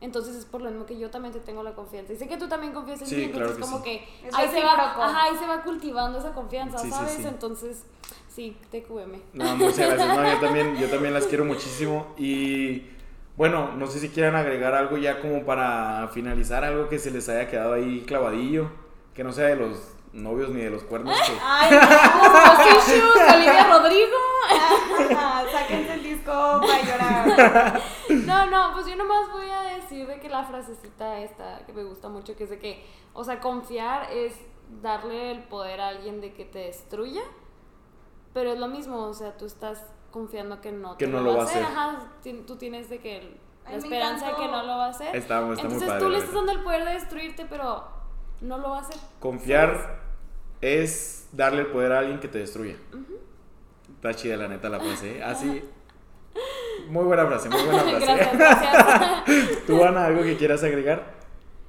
Entonces 0.00 0.36
es 0.36 0.44
por 0.44 0.60
lo 0.60 0.68
mismo 0.70 0.84
que 0.84 0.98
yo 0.98 1.08
también 1.08 1.32
te 1.32 1.40
tengo 1.40 1.62
la 1.62 1.72
confianza. 1.74 2.12
Y 2.12 2.16
sé 2.16 2.28
que 2.28 2.36
tú 2.36 2.48
también 2.48 2.74
confías 2.74 3.00
en 3.00 3.06
Sí, 3.06 3.16
mí, 3.16 3.22
entonces 3.24 3.56
claro 3.56 3.56
que 3.56 3.62
como 3.62 3.78
sí. 3.78 3.82
que 3.84 4.28
Es 4.28 4.34
ahí 4.34 4.48
se, 4.48 4.62
va, 4.62 4.72
ajá, 4.74 5.22
ahí 5.24 5.36
se 5.38 5.46
va 5.46 5.62
cultivando 5.62 6.18
esa 6.18 6.32
confianza, 6.32 6.78
Sí, 6.78 6.88
sí, 6.88 6.92
¿sabes? 6.92 7.12
sí. 7.14 7.24
Entonces, 7.26 7.84
sí, 8.28 8.56
TQM. 8.70 9.12
No, 9.32 9.56
muchas 9.56 9.88
gracias. 9.94 10.16
No, 10.16 10.30
yo 10.32 10.38
también, 10.40 10.76
yo 10.76 10.88
también 10.90 11.14
las 11.14 11.26
quiero 11.26 11.44
muchísimo. 11.46 12.08
Y 12.18 12.82
bueno, 13.38 13.72
no 13.72 13.86
sé 13.86 14.00
si 14.00 14.10
quieran 14.10 14.34
agregar 14.34 14.74
algo 14.74 14.98
ya 14.98 15.20
como 15.22 15.44
para 15.46 16.08
finalizar, 16.12 16.62
algo 16.62 16.90
que 16.90 16.98
se 16.98 17.10
les 17.10 17.26
haya 17.30 17.48
quedado 17.48 17.72
ahí 17.72 18.02
clavadillo, 18.06 18.68
que 19.14 19.24
no 19.24 19.32
sea 19.32 19.46
de 19.46 19.56
los 19.56 19.78
novios 20.16 20.50
ni 20.50 20.62
de 20.62 20.70
los 20.70 20.82
cuernos. 20.84 21.16
Que... 21.20 21.32
Ay, 21.42 21.70
Los 21.72 22.88
issues, 22.88 23.34
Olivia 23.34 23.66
Rodrigo. 23.68 24.16
no. 25.10 25.50
Sáquense 25.52 25.94
el 25.94 26.02
disco 26.02 26.32
para 26.32 26.82
llorar. 26.82 27.80
No, 28.26 28.46
no, 28.46 28.72
pues 28.72 28.86
yo 28.86 28.96
nomás 28.96 29.30
voy 29.32 29.48
a 29.50 29.62
decir 29.76 30.06
de 30.06 30.18
que 30.20 30.28
la 30.28 30.44
frasecita 30.44 31.18
esta 31.20 31.64
que 31.66 31.72
me 31.72 31.82
gusta 31.84 32.08
mucho, 32.08 32.36
que 32.36 32.44
es 32.44 32.50
de 32.50 32.58
que, 32.58 32.84
o 33.12 33.22
sea, 33.24 33.40
confiar 33.40 34.10
es 34.12 34.34
darle 34.82 35.30
el 35.32 35.42
poder 35.44 35.80
a 35.80 35.88
alguien 35.88 36.20
de 36.20 36.32
que 36.32 36.44
te 36.44 36.60
destruya, 36.60 37.22
pero 38.32 38.52
es 38.52 38.58
lo 38.58 38.68
mismo, 38.68 38.96
o 39.06 39.14
sea, 39.14 39.36
tú 39.36 39.46
estás 39.46 39.84
confiando 40.10 40.60
que 40.60 40.72
no 40.72 40.96
Que 40.96 41.06
te 41.06 41.10
no 41.12 41.20
lo 41.20 41.34
va 41.36 41.42
a 41.42 41.44
hacer, 41.46 41.62
hacer. 41.64 41.76
ajá, 41.76 41.98
tú 42.46 42.56
tienes 42.56 42.88
de 42.88 42.98
que 43.00 43.18
el- 43.18 43.40
la 43.64 43.70
Ay, 43.70 43.76
esperanza 43.78 44.26
de 44.28 44.34
que 44.36 44.48
no 44.48 44.62
lo 44.62 44.76
va 44.78 44.86
a 44.86 44.90
hacer. 44.90 45.14
Está, 45.16 45.18
está 45.18 45.40
muy 45.42 45.56
Entonces 45.56 45.88
padre. 45.88 46.00
tú 46.00 46.08
le 46.08 46.18
estás 46.18 46.34
dando 46.34 46.52
el 46.52 46.60
poder 46.62 46.84
de 46.84 46.92
destruirte, 46.92 47.46
pero 47.46 47.84
no 48.40 48.58
lo 48.58 48.70
va 48.70 48.78
a 48.78 48.80
hacer. 48.82 48.96
Confiar 49.20 50.05
es 50.60 51.28
darle 51.32 51.60
el 51.62 51.66
poder 51.68 51.92
a 51.92 51.98
alguien 52.00 52.20
que 52.20 52.28
te 52.28 52.38
destruya. 52.38 52.76
Está 53.94 54.14
chida 54.14 54.36
la 54.36 54.48
neta 54.48 54.68
la 54.68 54.80
frase. 54.80 55.18
¿eh? 55.18 55.22
Así. 55.24 55.62
Muy 56.88 57.04
buena 57.04 57.26
frase, 57.26 57.48
muy 57.48 57.62
buena 57.62 57.82
frase. 57.84 58.06
gracias, 58.06 58.38
gracias. 58.38 59.66
¿Tú, 59.66 59.82
Ana, 59.84 60.06
algo 60.06 60.22
que 60.22 60.36
quieras 60.36 60.62
agregar? 60.62 61.14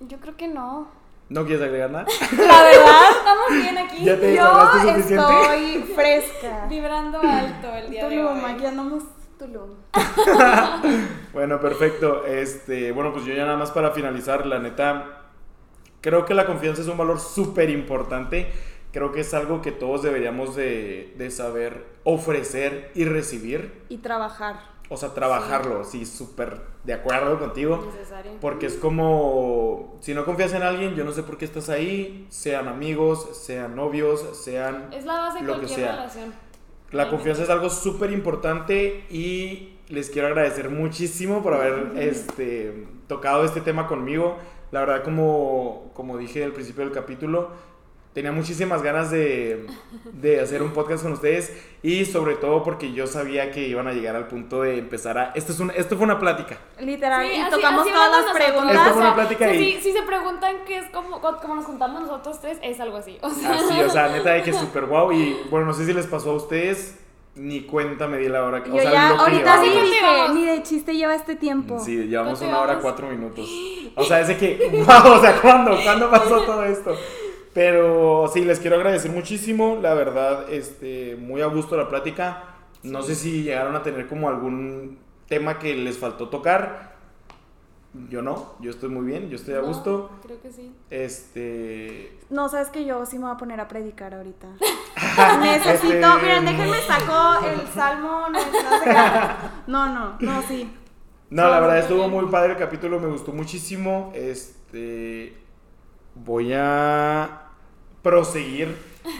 Yo 0.01 0.19
creo 0.19 0.35
que 0.35 0.47
no. 0.47 0.89
¿No 1.29 1.45
quieres 1.45 1.63
agregar 1.65 1.89
nada? 1.91 2.05
La 2.38 2.63
verdad, 2.63 3.01
estamos 3.17 3.49
bien 3.51 3.77
aquí. 3.85 4.03
¿Ya 4.03 4.17
te 4.19 4.35
Yo 4.35 4.88
estoy 4.97 5.83
fresca. 5.95 6.65
Vibrando 6.69 7.19
alto 7.21 7.73
el 7.75 7.89
día 7.89 8.07
de 8.07 8.15
Tulum, 8.17 8.43
hoy. 8.43 8.51
aquí 8.51 8.65
andamos 8.65 9.03
Tulum. 9.38 9.69
Bueno, 11.33 11.59
perfecto. 11.59 12.25
Este, 12.25 12.91
bueno, 12.91 13.11
pues 13.11 13.25
yo 13.25 13.33
ya 13.33 13.45
nada 13.45 13.57
más 13.57 13.71
para 13.71 13.91
finalizar, 13.91 14.45
la 14.45 14.59
neta, 14.59 15.23
creo 16.01 16.25
que 16.25 16.33
la 16.33 16.45
confianza 16.45 16.81
es 16.81 16.88
un 16.88 16.97
valor 16.97 17.19
súper 17.19 17.69
importante. 17.69 18.49
Creo 18.97 19.11
que 19.11 19.19
es 19.19 19.31
algo 19.35 19.61
que 19.61 19.71
todos 19.71 20.01
deberíamos 20.01 20.55
de, 20.55 21.13
de 21.19 21.29
saber 21.29 21.85
ofrecer 22.03 22.89
y 22.95 23.05
recibir. 23.05 23.83
Y 23.89 23.97
trabajar. 23.97 24.55
O 24.89 24.97
sea, 24.97 25.13
trabajarlo, 25.13 25.83
sí, 25.83 26.03
súper 26.03 26.61
de 26.83 26.93
acuerdo 26.93 27.37
contigo. 27.37 27.91
Necesario. 27.93 28.31
Porque 28.41 28.65
es 28.65 28.73
como, 28.73 29.99
si 30.01 30.15
no 30.15 30.25
confías 30.25 30.51
en 30.53 30.63
alguien, 30.63 30.95
yo 30.95 31.03
no 31.03 31.11
sé 31.11 31.21
por 31.21 31.37
qué 31.37 31.45
estás 31.45 31.69
ahí, 31.69 32.25
sean 32.29 32.67
amigos, 32.67 33.37
sean 33.37 33.75
novios, 33.75 34.35
sean... 34.35 34.91
Es 34.91 35.05
la 35.05 35.19
base 35.19 35.41
de 35.41 35.45
lo 35.45 35.53
que 35.53 35.59
cualquier 35.59 35.79
sea. 35.79 35.91
relación. 35.91 36.33
La 36.89 37.07
confianza 37.11 37.43
es 37.43 37.51
algo 37.51 37.69
súper 37.69 38.09
importante 38.09 39.05
y 39.11 39.77
les 39.89 40.09
quiero 40.09 40.27
agradecer 40.29 40.71
muchísimo 40.71 41.43
por 41.43 41.53
haber 41.53 41.91
este, 41.97 42.87
tocado 43.07 43.45
este 43.45 43.61
tema 43.61 43.85
conmigo. 43.85 44.39
La 44.71 44.79
verdad, 44.79 45.03
como, 45.03 45.91
como 45.93 46.17
dije 46.17 46.43
al 46.43 46.51
principio 46.51 46.83
del 46.83 46.93
capítulo, 46.93 47.51
tenía 48.18 48.32
muchísimas 48.32 48.82
ganas 48.82 49.11
de, 49.11 49.68
de 50.05 50.39
hacer 50.41 50.63
un 50.63 50.72
podcast 50.72 51.03
con 51.03 51.11
ustedes 51.13 51.53
y 51.84 52.03
sobre 52.05 52.34
todo 52.34 52.63
porque 52.63 52.91
yo 52.91 53.05
sabía 53.05 53.51
que 53.51 53.68
iban 53.68 53.88
a 53.88 53.93
llegar 53.93 54.15
al 54.15 54.28
punto 54.28 54.63
de 54.63 54.80
empezar 54.80 55.20
a... 55.20 55.32
Esto, 55.36 55.51
es 55.51 55.59
un, 55.59 55.70
esto 55.76 55.97
fue 55.97 56.05
una 56.05 56.18
plática. 56.18 56.57
Literal. 56.80 57.28
Sí, 57.28 57.36
y 57.38 57.39
así- 57.41 57.51
tocamos 57.51 57.82
así 57.84 57.91
todas 57.91 58.26
las 58.26 58.34
preguntas. 58.36 58.76
Esto 58.76 58.84
fue 58.89 58.93
una 58.97 59.11
O 59.11 59.13
sea, 59.13 59.13
plática 59.13 59.49
si, 59.51 59.55
y- 59.59 59.82
si 59.82 59.91
se 59.91 60.01
preguntan 60.01 60.55
qué 60.65 60.80
es 60.80 60.89
como, 60.89 61.22
como 61.22 61.55
nos 61.57 61.65
juntamos 61.65 62.01
nosotros 62.01 62.41
tres, 62.41 62.57
es 62.63 62.80
algo 62.80 62.97
así. 62.97 63.20
O 63.22 63.30
sea, 63.30 63.51
Así, 63.53 63.80
o 63.84 63.89
sea, 63.91 64.07
neta 64.11 64.32
de 64.32 64.41
que 64.41 64.51
súper 64.51 64.88
guau. 64.88 65.11
Y 65.11 65.38
bueno, 65.51 65.68
no 65.68 65.74
sé 65.76 65.86
si 65.86 65.93
les 65.93 66.07
pasó 66.07 66.32
a 66.32 66.38
ustedes, 66.38 66.97
ni 67.36 67.61
cuenta 67.68 68.07
me 68.07 68.18
di 68.18 68.30
la 68.30 68.43
hora. 68.45 68.63
que- 68.63 68.72
Yo 68.72 68.78
o 68.78 68.80
sea, 68.80 68.91
ya, 68.91 69.09
lo 69.09 69.15
que 69.18 69.22
ahorita 69.22 69.61
sí 69.61 69.70
dije, 69.70 70.01
Llevamos. 70.01 70.34
ni 70.34 70.43
de 70.47 70.63
chiste 70.63 70.95
lleva 70.95 71.13
este 71.13 71.36
tiempo. 71.36 71.78
Sí, 71.80 71.95
llevamos 72.07 72.39
¿Cuánto 72.39 72.55
una 72.57 72.63
hora 72.63 72.80
cuatro 72.80 73.09
minutos. 73.09 73.47
O 73.95 74.03
sea, 74.03 74.22
es 74.22 74.28
de 74.30 74.38
que, 74.38 74.84
wow, 74.88 75.13
o 75.13 75.22
sea, 75.22 75.39
¿cuándo? 75.39 75.78
¿Cuándo 75.84 76.09
pasó 76.09 76.41
todo 76.41 76.63
esto? 76.63 76.95
Pero 77.58 78.30
sí, 78.32 78.45
les 78.45 78.60
quiero 78.60 78.76
agradecer 78.76 79.10
muchísimo, 79.10 79.80
la 79.82 79.95
verdad, 79.95 80.45
este, 80.53 81.16
muy 81.16 81.41
a 81.41 81.47
gusto 81.47 81.76
la 81.76 81.89
plática. 81.89 82.43
No 82.84 83.01
sé 83.01 83.16
si 83.16 83.41
llegaron 83.41 83.76
a 83.76 83.82
tener 83.82 84.05
como 84.08 84.30
algún 84.30 84.99
tema 85.28 85.58
que 85.58 85.74
les 85.76 85.97
faltó 85.97 86.30
tocar. 86.30 86.95
Yo 88.10 88.22
no, 88.22 88.53
yo 88.60 88.70
estoy 88.70 88.89
muy 88.89 89.08
bien, 89.08 89.32
yo 89.32 89.38
estoy 89.38 89.55
a 89.55 89.62
No, 89.62 89.70
gusto. 89.70 90.12
Creo 90.22 90.39
que 90.39 90.51
sí. 90.51 90.72
Este. 90.91 92.20
No, 92.30 92.47
sabes 92.47 92.70
que 92.70 92.86
yo 92.86 93.03
sí 93.08 93.18
me 93.18 93.24
voy 93.26 93.34
a 93.34 93.38
poner 93.38 93.60
a 93.60 93.68
predicar 93.68 94.14
ahorita. 94.14 94.49
Necesito, 95.41 95.95
Este- 95.95 96.22
miren, 96.22 96.45
déjenme 96.45 96.78
saco 96.88 97.43
el 97.43 97.68
salmo, 97.70 98.28
no, 99.66 99.88
no. 99.95 100.18
No, 100.20 100.41
sí. 100.43 100.72
No, 101.32 101.49
la 101.49 101.60
verdad 101.60 101.80
estuvo 101.80 102.01
bien. 102.08 102.12
muy 102.12 102.26
padre 102.28 102.51
el 102.51 102.60
capítulo, 102.60 102.99
me 102.99 103.08
gustó 103.08 103.32
muchísimo. 103.34 104.12
Este. 104.14 105.36
Voy 106.14 106.51
a 106.53 107.46
proseguir. 108.01 108.75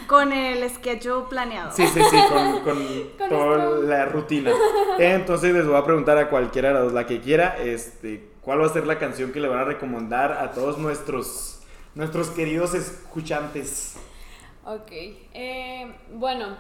Con 0.08 0.34
el 0.34 0.70
schedule 0.70 1.26
planeado. 1.30 1.72
Sí, 1.72 1.88
sí, 1.88 2.02
sí, 2.10 2.18
con, 2.30 2.60
con 2.64 2.78
Con 3.18 3.30
toda 3.30 3.64
esto. 3.64 3.82
la 3.84 4.06
rutina. 4.06 4.52
Entonces 5.00 5.54
les 5.54 5.66
voy 5.66 5.76
a 5.78 5.84
preguntar 5.86 6.18
a 6.18 6.30
cualquiera 6.30 6.70
de 6.70 6.74
las 6.76 6.84
dos, 6.84 6.94
la 6.94 7.06
que 7.06 7.22
quiera, 7.22 7.58
este, 7.58 8.30
¿cuál 8.42 8.62
va 8.62 8.66
a 8.66 8.70
ser 8.70 8.86
la 8.86 9.00
canción 9.00 9.32
que 9.32 9.40
le 9.40 9.48
van 9.48 9.60
a 9.60 9.64
recomendar 9.64 10.34
a 10.34 10.52
todos 10.52 10.78
nuestros, 10.78 11.60
nuestros 11.96 12.30
queridos 12.30 12.74
escuchantes? 12.74 13.96
Ok. 14.66 14.92
Eh, 14.92 15.90
bueno. 16.14 16.58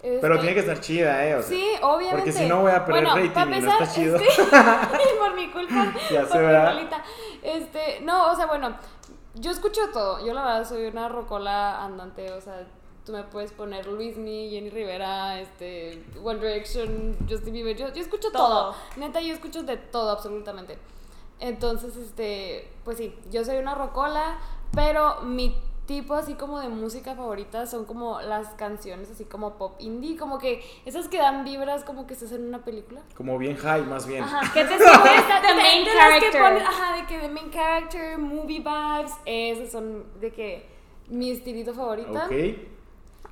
Pero 0.00 0.34
este, 0.34 0.38
tiene 0.38 0.54
que 0.54 0.60
estar 0.60 0.80
chida, 0.80 1.26
¿eh? 1.26 1.34
O 1.34 1.42
sea, 1.42 1.48
Sí, 1.48 1.64
obviamente. 1.82 2.16
Porque 2.16 2.32
si 2.32 2.46
no 2.46 2.60
voy 2.60 2.70
a 2.70 2.84
perder 2.84 3.04
Bueno, 3.04 3.16
rating 3.16 3.30
para 3.30 3.56
y 3.56 3.60
no 3.62 3.72
está 3.72 3.92
chido. 3.92 4.18
sí, 4.18 4.24
por 5.18 5.34
mi 5.34 5.48
culpa. 5.50 5.92
Ya 6.10 6.20
por 6.20 6.28
sé, 6.28 6.38
mi. 6.38 6.88
Este, 7.42 8.00
no, 8.02 8.32
o 8.32 8.36
sea, 8.36 8.46
bueno, 8.46 8.76
yo 9.40 9.50
escucho 9.50 9.80
todo. 9.92 10.24
Yo 10.24 10.32
la 10.34 10.44
verdad 10.44 10.68
soy 10.68 10.86
una 10.86 11.08
rocola 11.08 11.84
andante, 11.84 12.32
o 12.32 12.40
sea, 12.40 12.66
tú 13.04 13.12
me 13.12 13.22
puedes 13.24 13.52
poner 13.52 13.86
Luismi, 13.86 14.50
Jenny 14.50 14.70
Rivera, 14.70 15.40
este, 15.40 16.04
One 16.22 16.38
Direction, 16.40 17.16
Justin 17.28 17.52
Bieber, 17.52 17.76
yo, 17.76 17.92
yo 17.92 18.02
escucho 18.02 18.30
todo. 18.30 18.72
Todo. 18.72 18.74
Neta, 18.96 19.20
yo 19.20 19.32
escucho 19.32 19.62
de 19.62 19.76
todo 19.76 20.10
absolutamente. 20.10 20.78
Entonces, 21.40 21.96
este, 21.96 22.70
pues 22.84 22.98
sí, 22.98 23.14
yo 23.30 23.44
soy 23.44 23.56
una 23.58 23.74
rocola, 23.74 24.38
pero 24.72 25.22
mi 25.22 25.56
tipo 25.88 26.14
así 26.14 26.34
como 26.34 26.60
de 26.60 26.68
música 26.68 27.16
favorita 27.16 27.66
son 27.66 27.84
como 27.86 28.20
las 28.20 28.48
canciones 28.50 29.10
así 29.10 29.24
como 29.24 29.54
pop 29.54 29.74
indie, 29.80 30.16
como 30.16 30.38
que 30.38 30.62
esas 30.84 31.08
que 31.08 31.16
dan 31.18 31.44
vibras 31.44 31.82
como 31.82 32.06
que 32.06 32.12
estás 32.14 32.30
en 32.32 32.46
una 32.46 32.62
película. 32.64 33.00
Como 33.16 33.36
bien 33.38 33.56
high, 33.56 33.82
más 33.84 34.06
bien. 34.06 34.22
Ajá, 34.22 34.42
¿Qué 34.52 34.64
te 34.64 34.74
de 34.74 34.84
sientes 34.84 35.12
esas- 35.18 35.42
the 35.42 35.54
main 35.54 35.84
de 35.84 35.90
que 35.90 35.96
character? 35.96 36.42
ponen- 36.42 36.62
ajá, 36.62 36.96
de 36.96 37.06
que 37.06 37.18
the 37.18 37.28
main 37.28 37.50
character, 37.50 38.18
movie 38.18 38.58
vibes, 38.60 39.12
esas 39.24 39.72
son 39.72 40.04
de 40.20 40.30
que 40.30 40.68
mi 41.08 41.30
estilito 41.30 41.72
favorita. 41.72 42.26
Ok. 42.26 42.32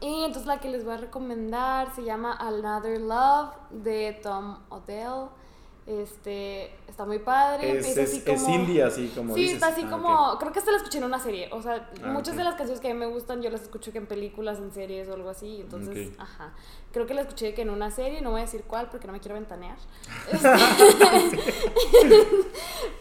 Y 0.01 0.25
entonces 0.25 0.47
la 0.47 0.59
que 0.59 0.69
les 0.71 0.85
voy 0.85 0.95
a 0.95 0.99
recomendar 0.99 1.95
se 1.95 2.05
llama 2.05 2.33
Another 2.41 3.01
Love 3.01 3.51
de 3.71 4.19
Tom 4.23 4.59
Odell. 4.71 5.29
Este, 5.87 6.73
está 6.89 7.07
muy 7.07 7.21
padre. 7.21 7.71
Es, 7.71 7.77
empieza 7.87 8.03
es, 8.03 8.09
así 8.11 8.23
es 8.27 8.43
como- 8.43 8.55
indie 8.57 8.83
así 8.83 9.13
como 9.15 9.35
Sí, 9.35 9.43
dices. 9.43 9.55
está 9.55 9.69
así 9.69 9.83
Ah, 9.87 9.91
como, 9.91 10.39
creo 10.39 10.51
que 10.53 10.59
hasta 10.59 10.73
la 10.73 10.79
escuché 10.79 10.99
en 10.99 11.05
una 11.05 11.21
serie, 11.21 11.49
o 11.53 11.63
sea, 11.63 11.89
Ah, 12.03 12.09
muchas 12.09 12.37
de 12.37 12.43
las 12.43 12.55
canciones 12.57 12.81
que 12.81 12.91
a 12.91 12.95
mí 12.95 12.99
me 12.99 13.07
gustan 13.07 13.41
yo 13.41 13.51
las 13.51 13.63
escucho 13.63 13.93
que 13.93 13.99
en 13.99 14.07
películas, 14.09 14.59
en 14.59 14.73
series 14.73 15.09
o 15.09 15.15
algo 15.15 15.31
así, 15.31 15.61
entonces, 15.61 16.11
ajá, 16.19 16.53
creo 16.93 17.07
que 17.07 17.15
la 17.15 17.21
escuché 17.21 17.55
que 17.55 17.63
en 17.63 17.71
una 17.71 17.93
serie, 17.93 18.21
no 18.21 18.33
voy 18.33 18.41
a 18.41 18.45
decir 18.45 18.65
cuál 18.67 18.89
porque 18.91 19.07
no 19.07 19.13
me 19.13 19.21
quiero 19.21 19.37
ventanear, 19.37 19.77
Este, 20.33 20.49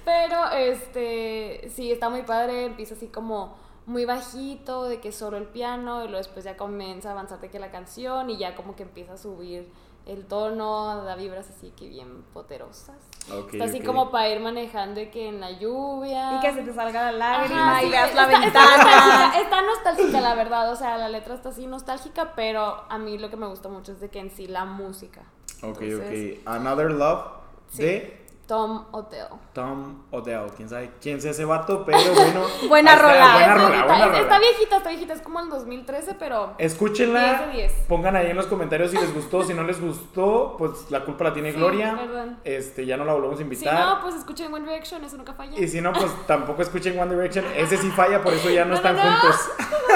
pero, 0.05 0.49
este, 0.51 1.69
sí, 1.73 1.91
está 1.91 2.09
muy 2.09 2.21
padre, 2.21 2.65
empieza 2.65 2.93
así 2.95 3.07
como 3.07 3.55
muy 3.87 4.05
bajito, 4.05 4.85
de 4.85 4.99
que 4.99 5.11
solo 5.11 5.37
el 5.37 5.45
piano, 5.45 5.99
y 6.03 6.07
luego 6.07 6.17
después 6.17 6.45
ya 6.45 6.57
comienza 6.57 7.09
a 7.09 7.11
avanzar 7.13 7.39
de 7.39 7.49
que 7.49 7.59
la 7.59 7.71
canción, 7.71 8.29
y 8.29 8.37
ya 8.37 8.55
como 8.55 8.75
que 8.75 8.83
empieza 8.83 9.13
a 9.13 9.17
subir 9.17 9.67
el 10.05 10.25
tono, 10.25 11.03
da 11.03 11.15
vibras 11.15 11.49
así 11.49 11.71
que 11.71 11.87
bien 11.89 12.23
poderosas. 12.33 12.95
Ok, 13.31 13.53
Está 13.53 13.65
así 13.65 13.81
como 13.81 14.11
para 14.11 14.29
ir 14.29 14.39
manejando 14.39 14.99
de 14.99 15.09
que 15.09 15.27
en 15.29 15.39
la 15.41 15.51
lluvia. 15.51 16.35
Y 16.37 16.39
que 16.41 16.53
se 16.53 16.61
te 16.61 16.73
salga 16.73 17.11
la 17.11 17.31
Ajá, 17.33 17.39
lágrima 17.41 17.79
sí, 17.79 17.85
y 17.87 17.89
veas 17.89 18.13
la 18.15 18.23
está- 18.23 18.33
está 18.45 18.59
ventana. 18.61 18.77
nostálgica, 18.77 19.39
Está 19.41 19.61
nostálgica, 19.63 20.21
la 20.21 20.35
verdad. 20.35 20.71
O 20.71 20.75
sea, 20.75 20.97
la 20.97 21.09
letra 21.09 21.33
está 21.33 21.49
así 21.49 21.65
nostálgica, 21.65 22.33
pero 22.35 22.83
a 22.87 22.97
mí 22.99 23.17
lo 23.17 23.29
que 23.29 23.37
me 23.37 23.47
gusta 23.47 23.67
mucho 23.69 23.93
es 23.93 23.99
de 23.99 24.09
que 24.09 24.19
en 24.19 24.29
sí 24.29 24.47
la 24.47 24.65
música. 24.65 25.23
Ok, 25.63 25.81
Entonces, 25.81 26.37
ok. 26.39 26.47
Another 26.47 26.91
Love 26.91 27.25
Sí. 27.69 27.81
de 27.83 28.24
Tom 28.47 28.85
Odell. 28.91 29.27
Tom 29.53 30.03
Odell. 30.11 30.51
Quién 30.55 30.69
sabe 30.69 30.91
quién 31.01 31.19
sea 31.19 31.31
ese 31.31 31.45
vato, 31.45 31.83
pero 31.83 31.97
bueno. 32.13 32.41
Buena 32.69 32.95
rola. 32.95 33.33
Buena 33.33 33.55
Es 33.55 33.61
rola, 33.61 33.67
viejita, 33.69 33.85
buena 33.87 34.03
es- 34.05 34.07
rola. 34.11 34.19
Está 34.21 34.39
viejita, 34.39 34.77
está 34.77 34.89
viejita. 34.89 35.13
Es 35.13 35.21
como 35.21 35.39
el 35.39 35.49
2013, 35.49 36.15
pero. 36.19 36.53
Escúchenla. 36.59 37.23
10 37.23 37.39
de 37.47 37.53
10. 37.53 37.71
Pongan 37.87 38.15
ahí 38.15 38.29
en 38.29 38.35
los 38.37 38.45
comentarios 38.47 38.91
si 38.91 38.97
les 38.97 39.13
gustó. 39.13 39.43
Si 39.43 39.53
no 39.53 39.63
les 39.63 39.81
gustó, 39.81 40.55
pues 40.59 40.91
la 40.91 41.03
culpa 41.05 41.23
la 41.25 41.33
tiene 41.33 41.51
Sí, 41.51 41.57
Gloria. 41.57 41.95
perdón. 41.95 42.37
Este, 42.43 42.85
ya 42.85 42.97
no 42.97 43.05
la 43.05 43.13
volvemos 43.13 43.35
a 43.35 43.37
Si 43.37 43.43
invitar. 43.43 43.79
no, 43.79 44.01
pues 44.01 44.15
escuchen 44.15 44.53
One 44.53 44.65
Direction, 44.65 45.03
eso 45.03 45.17
nunca 45.17 45.33
falla. 45.33 45.59
Y 45.59 45.67
si 45.67 45.81
no, 45.81 45.91
pues 45.93 46.11
tampoco 46.27 46.61
escuchen 46.61 46.99
One 46.99 47.13
Direction. 47.15 47.45
Ese 47.55 47.77
sí 47.77 47.89
falla, 47.91 48.21
por 48.21 48.33
eso 48.33 48.49
ya 48.49 48.63
no, 48.65 48.71
No, 48.71 48.75
están 48.75 48.95
no, 48.95 49.03
no. 49.03 49.11
juntos. 49.21 49.39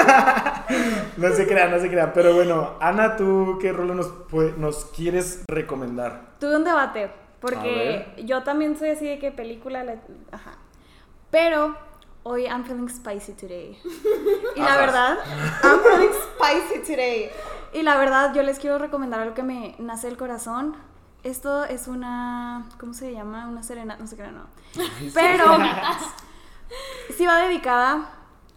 no 1.16 1.32
se 1.34 1.46
crean, 1.46 1.70
no 1.70 1.78
se 1.78 1.88
crean. 1.88 2.12
Pero 2.14 2.34
bueno, 2.34 2.74
Ana, 2.80 3.16
¿tú 3.16 3.58
qué 3.60 3.72
rol 3.72 3.96
nos, 3.96 4.10
nos 4.58 4.84
quieres 4.86 5.44
recomendar? 5.48 6.30
Tuve 6.40 6.56
un 6.56 6.64
debate, 6.64 7.10
porque 7.40 8.14
yo 8.24 8.42
también 8.42 8.78
soy 8.78 8.90
así 8.90 9.06
de 9.06 9.18
que 9.18 9.30
película, 9.32 9.82
la- 9.84 9.96
ajá. 10.32 10.52
Pero 11.30 11.76
hoy 12.22 12.44
I'm 12.46 12.64
feeling 12.64 12.88
spicy 12.88 13.32
today. 13.32 13.78
Y 14.56 14.60
la 14.60 14.76
verdad, 14.76 15.18
I'm 15.62 15.80
feeling 15.80 16.10
spicy 16.34 16.80
today. 16.80 17.30
Y 17.72 17.82
la 17.82 17.96
verdad, 17.96 18.34
yo 18.34 18.42
les 18.42 18.58
quiero 18.58 18.78
recomendar 18.78 19.20
algo 19.20 19.34
que 19.34 19.42
me 19.42 19.74
nace 19.78 20.08
del 20.08 20.16
corazón. 20.16 20.76
Esto 21.22 21.64
es 21.64 21.86
una, 21.86 22.66
¿cómo 22.78 22.94
se 22.94 23.12
llama? 23.12 23.46
Una 23.46 23.62
serena, 23.62 23.96
no 23.98 24.06
sé 24.06 24.16
qué, 24.16 24.26
no. 24.28 24.46
Pero 25.14 25.44
sí 27.16 27.26
va 27.26 27.38
dedicada, 27.38 28.10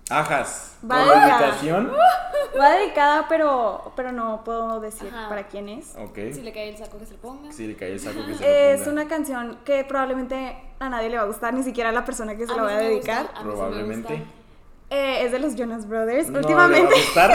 Ajas. 0.09 0.75
Va 0.89 0.97
¿Con 0.97 1.07
de 1.07 1.13
acá. 1.15 1.37
dedicación? 1.39 1.91
va 2.59 2.69
dedicada, 2.71 3.25
pero, 3.29 3.93
pero 3.95 4.11
no 4.11 4.43
puedo 4.43 4.79
decir 4.79 5.09
Ajá. 5.13 5.29
para 5.29 5.47
quién 5.47 5.69
es. 5.69 5.95
Ok. 5.97 6.17
Si 6.33 6.41
le 6.41 6.51
cae 6.51 6.69
el 6.69 6.77
saco 6.77 6.97
que 6.99 7.05
se 7.05 7.13
le 7.13 7.17
ponga. 7.19 7.51
Sí, 7.51 7.67
le 7.67 7.75
cae 7.75 7.93
el 7.93 7.99
saco 7.99 8.25
que 8.25 8.35
se 8.35 8.41
lo 8.43 8.47
Es 8.49 8.79
ponga. 8.81 8.91
una 8.91 9.07
canción 9.07 9.57
que 9.65 9.83
probablemente 9.85 10.57
a 10.79 10.89
nadie 10.89 11.09
le 11.09 11.17
va 11.17 11.23
a 11.23 11.27
gustar, 11.27 11.53
ni 11.53 11.63
siquiera 11.63 11.89
a 11.89 11.93
la 11.93 12.03
persona 12.05 12.35
que 12.35 12.45
se 12.45 12.51
A 12.53 12.55
la 12.57 12.63
voy 12.63 12.71
a 12.73 12.75
gusta, 12.75 12.89
dedicar. 12.89 13.29
a 13.35 13.41
Probablemente. 13.43 14.23
Eh, 14.89 15.23
es 15.25 15.31
de 15.31 15.39
los 15.39 15.55
Jonas 15.55 15.87
Brothers. 15.87 16.29
No 16.29 16.39
Últimamente. 16.39 16.81
le 16.89 16.95
va 17.15 17.23
a 17.23 17.27
gustar. 17.31 17.33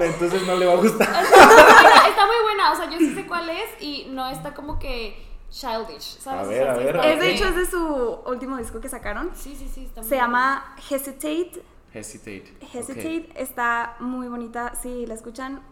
Entonces 0.02 0.46
no 0.46 0.56
le 0.56 0.66
va 0.66 0.72
a 0.72 0.76
gustar. 0.76 1.08
Está 1.08 1.36
muy 1.36 1.72
buena, 1.72 2.08
está 2.08 2.26
muy 2.26 2.36
buena, 2.42 2.72
o 2.72 2.76
sea, 2.76 2.90
yo 2.90 2.98
sí 2.98 3.14
sé 3.14 3.26
cuál 3.26 3.48
es 3.48 3.64
y 3.80 4.08
no 4.10 4.28
está 4.28 4.52
como 4.52 4.78
que 4.78 5.16
childish, 5.52 6.18
¿sabes? 6.18 6.46
A 6.46 6.48
ver, 6.48 6.68
a 6.68 6.76
sí 6.76 6.84
ver, 6.84 6.96
Es 6.96 7.20
de 7.20 7.30
hecho 7.30 7.46
es 7.48 7.56
de 7.56 7.66
su 7.66 8.20
último 8.26 8.56
disco 8.56 8.80
que 8.80 8.88
sacaron. 8.88 9.30
Sí, 9.34 9.54
sí, 9.54 9.70
sí, 9.72 9.84
está 9.84 10.00
muy 10.00 10.08
Se 10.08 10.14
buena. 10.16 10.26
llama 10.26 10.76
Hesitate. 10.90 11.62
Hesitate. 11.92 12.56
Hesitate 12.72 13.28
está 13.36 13.96
muy 14.00 14.28
bonita. 14.28 14.74
Si 14.74 15.06
la 15.06 15.14
escuchan, 15.14 15.62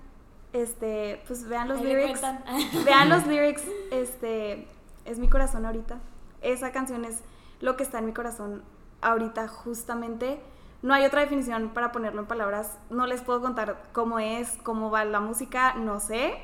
este, 0.53 1.23
pues 1.27 1.49
vean 1.49 1.69
los 1.69 1.79
Ahí 1.79 1.85
lyrics. 1.87 2.21
Vean 2.85 3.09
los 3.09 3.27
lyrics. 3.27 3.63
Este, 3.91 4.69
es 5.07 5.19
mi 5.19 5.29
corazón 5.29 5.65
ahorita. 5.65 5.99
Esa 6.43 6.73
canción 6.73 7.05
es 7.05 7.23
lo 7.61 7.77
que 7.77 7.83
está 7.83 7.99
en 7.99 8.07
mi 8.07 8.13
corazón 8.13 8.63
ahorita 9.01 9.49
justamente. 9.49 10.41
No 10.83 10.95
hay 10.95 11.05
otra 11.05 11.21
definición 11.21 11.71
para 11.71 11.91
ponerlo 11.93 12.21
en 12.21 12.27
palabras. 12.27 12.79
No 12.91 13.07
les 13.07 13.23
puedo 13.23 13.41
contar 13.41 13.83
cómo 13.93 14.19
es, 14.19 14.59
cómo 14.63 14.91
va 14.91 15.05
la 15.05 15.21
música, 15.21 15.75
no 15.75 16.01
sé. 16.01 16.39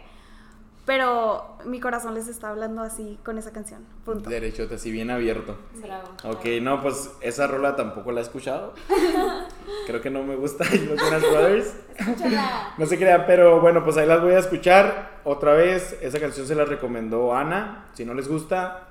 Pero 0.86 1.58
mi 1.64 1.80
corazón 1.80 2.14
les 2.14 2.28
está 2.28 2.50
hablando 2.50 2.80
así 2.80 3.18
con 3.24 3.38
esa 3.38 3.52
canción. 3.52 3.84
Punto. 4.04 4.30
Derechote, 4.30 4.76
así 4.76 4.92
bien 4.92 5.10
abierto. 5.10 5.58
Bravo. 5.82 6.06
Ok, 6.22 6.44
no, 6.62 6.80
pues 6.80 7.10
esa 7.20 7.48
rola 7.48 7.74
tampoco 7.74 8.12
la 8.12 8.20
he 8.20 8.22
escuchado. 8.22 8.72
Creo 9.88 10.00
que 10.00 10.10
no 10.10 10.22
me 10.22 10.36
gusta 10.36 10.64
los 10.70 11.00
Jonas 11.00 11.22
Brothers. 11.22 11.74
Escúchala. 11.96 12.74
No 12.78 12.86
se 12.86 12.98
crean, 12.98 13.24
pero 13.26 13.60
bueno, 13.60 13.82
pues 13.82 13.96
ahí 13.96 14.06
las 14.06 14.22
voy 14.22 14.34
a 14.34 14.38
escuchar 14.38 15.20
otra 15.24 15.54
vez. 15.54 15.98
Esa 16.02 16.20
canción 16.20 16.46
se 16.46 16.54
la 16.54 16.64
recomendó 16.64 17.34
Ana. 17.34 17.88
Si 17.94 18.04
no 18.04 18.14
les 18.14 18.28
gusta, 18.28 18.88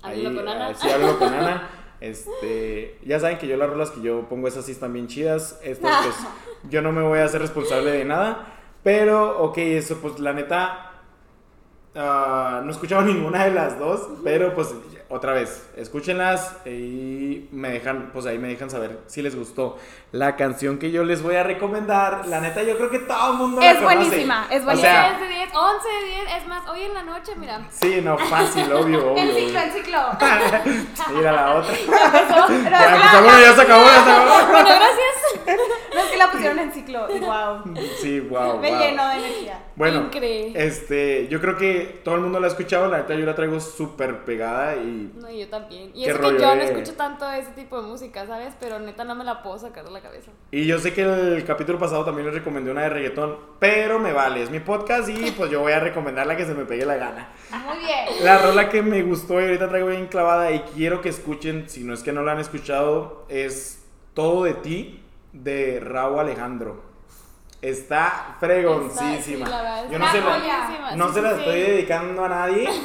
ahí 0.00 0.22
con 0.22 0.46
Ana. 0.48 0.74
sí, 0.74 0.88
háblenlo 0.88 1.18
con 1.18 1.34
Ana. 1.34 1.70
Este, 2.00 2.98
ya 3.04 3.18
saben 3.18 3.38
que 3.38 3.48
yo 3.48 3.56
las 3.56 3.68
rolas 3.68 3.90
que 3.90 4.00
yo 4.00 4.28
pongo 4.28 4.46
esas 4.46 4.64
sí 4.66 4.72
están 4.72 4.92
bien 4.92 5.08
chidas. 5.08 5.58
Estas 5.64 6.04
pues 6.04 6.16
yo 6.70 6.82
no 6.82 6.92
me 6.92 7.02
voy 7.02 7.18
a 7.18 7.24
hacer 7.24 7.40
responsable 7.40 7.90
de 7.90 8.04
nada. 8.04 8.46
Pero, 8.84 9.42
ok, 9.42 9.58
eso 9.58 9.98
pues 9.98 10.20
la 10.20 10.32
neta 10.32 10.91
ah, 11.94 12.60
no 12.62 12.68
he 12.68 12.72
escuchado 12.72 13.02
ninguna 13.06 13.44
de 13.44 13.52
las 13.52 13.78
dos, 13.78 14.08
pero 14.24 14.54
pues 14.54 14.74
otra 15.08 15.34
vez, 15.34 15.68
escúchenlas 15.76 16.56
y 16.66 17.48
me 17.52 17.70
dejan, 17.70 18.10
pues 18.12 18.24
ahí 18.24 18.38
me 18.38 18.48
dejan 18.48 18.70
saber 18.70 19.00
si 19.06 19.20
les 19.20 19.36
gustó 19.36 19.76
la 20.12 20.36
canción 20.36 20.78
que 20.78 20.90
yo 20.90 21.04
les 21.04 21.22
voy 21.22 21.36
a 21.36 21.42
recomendar. 21.42 22.26
La 22.26 22.40
neta, 22.40 22.62
yo 22.62 22.76
creo 22.76 22.90
que 22.90 22.98
todo 23.00 23.32
el 23.32 23.38
mundo 23.38 23.60
la 23.60 23.70
Es 23.70 23.78
conoce. 23.78 23.94
buenísima, 23.96 24.46
es 24.50 24.64
buenísima. 24.64 24.92
sea, 24.92 25.08
10 25.18 25.20
de 25.20 25.28
10, 25.36 25.48
11 25.54 25.88
de 25.88 26.06
10, 26.06 26.36
es 26.42 26.46
más, 26.48 26.68
hoy 26.68 26.82
en 26.82 26.94
la 26.94 27.02
noche, 27.02 27.32
mira. 27.36 27.66
sí, 27.70 28.00
no, 28.02 28.18
fácil, 28.18 28.70
obvio, 28.72 29.12
obvio. 29.12 29.22
El 29.22 29.34
ciclo, 29.34 29.60
el 29.60 29.72
ciclo. 29.72 29.98
Mira 31.14 31.32
la 31.32 31.54
otra. 31.54 31.74
Pero 31.74 32.48
Ya, 32.70 32.94
es 32.94 33.00
pues, 33.00 33.10
que 33.10 33.20
bueno, 33.22 33.40
ya 33.40 33.54
se 33.54 33.60
acabó, 33.62 33.84
ya 33.86 34.04
se 34.04 34.10
acabó. 34.10 34.50
Bueno, 34.52 34.68
gracias. 34.68 35.58
No, 35.94 36.00
es 36.00 36.10
que 36.10 36.16
la 36.16 36.30
pusieron 36.30 36.58
en 36.58 36.72
ciclo 36.72 37.06
y 37.14 37.18
wow. 37.20 37.62
Sí, 38.00 38.20
wow. 38.20 38.58
Me 38.58 38.70
wow. 38.70 38.78
llenó 38.78 39.08
de 39.08 39.14
energía. 39.16 39.62
Bueno, 39.76 40.00
Increíble. 40.02 40.66
este, 40.66 41.28
yo 41.28 41.40
creo 41.40 41.56
que 41.56 42.00
todo 42.04 42.14
el 42.16 42.20
mundo 42.20 42.38
la 42.38 42.46
ha 42.46 42.50
escuchado, 42.50 42.86
la 42.88 42.98
neta 42.98 43.14
yo 43.14 43.24
la 43.24 43.34
traigo 43.34 43.58
súper 43.60 44.24
pegada 44.24 44.76
y 44.76 45.10
No, 45.16 45.30
yo 45.30 45.48
también. 45.48 45.90
Y 45.94 46.04
¿Qué 46.04 46.10
eso 46.10 46.18
rollo 46.18 46.36
que 46.36 46.42
yo 46.42 46.48
no 46.54 46.60
de- 46.60 46.64
escucho 46.64 46.94
tanto 46.94 47.30
ese 47.32 47.50
tipo 47.52 47.80
de 47.80 47.88
música, 47.88 48.26
¿sabes? 48.26 48.54
Pero 48.60 48.78
neta 48.78 49.04
no 49.04 49.14
me 49.14 49.24
la 49.24 49.42
puedo 49.42 49.58
sacar 49.58 49.84
de 49.84 49.90
la 49.90 50.01
cabeza. 50.02 50.30
Y 50.50 50.66
yo 50.66 50.78
sé 50.78 50.92
que 50.92 51.02
el 51.02 51.44
capítulo 51.46 51.78
pasado 51.78 52.04
también 52.04 52.26
les 52.26 52.34
recomendé 52.34 52.70
una 52.70 52.82
de 52.82 52.90
reggaetón, 52.90 53.38
pero 53.58 53.98
me 53.98 54.12
vale, 54.12 54.42
es 54.42 54.50
mi 54.50 54.60
podcast 54.60 55.08
y 55.08 55.30
pues 55.30 55.50
yo 55.50 55.60
voy 55.60 55.72
a 55.72 55.80
recomendar 55.80 56.26
la 56.26 56.36
que 56.36 56.44
se 56.44 56.54
me 56.54 56.64
pegue 56.66 56.84
la 56.84 56.96
gana. 56.96 57.30
Muy 57.50 57.78
bien. 57.78 58.24
La 58.24 58.38
rola 58.38 58.68
que 58.68 58.82
me 58.82 59.02
gustó 59.02 59.40
y 59.40 59.44
ahorita 59.44 59.68
traigo 59.68 59.88
bien 59.88 60.06
clavada 60.08 60.50
y 60.52 60.60
quiero 60.74 61.00
que 61.00 61.08
escuchen, 61.08 61.68
si 61.70 61.84
no 61.84 61.94
es 61.94 62.02
que 62.02 62.12
no 62.12 62.22
la 62.22 62.32
han 62.32 62.40
escuchado, 62.40 63.24
es 63.30 63.82
Todo 64.12 64.44
de 64.44 64.54
ti 64.54 65.02
de 65.32 65.80
Raúl 65.80 66.18
Alejandro. 66.20 66.82
Está 67.62 68.36
fregoncísima. 68.40 69.44
Está- 69.46 69.82
sí, 69.82 69.86
la 69.86 69.90
yo 69.92 69.98
no 69.98 70.10
se 70.10 70.20
la, 70.20 70.26
buenísima, 70.26 70.96
no 70.96 71.08
sí, 71.08 71.14
se 71.14 71.20
sí, 71.20 71.24
la 71.24 71.30
sí. 71.34 71.38
estoy 71.38 71.60
dedicando 71.60 72.24
a 72.24 72.28
nadie. 72.28 72.68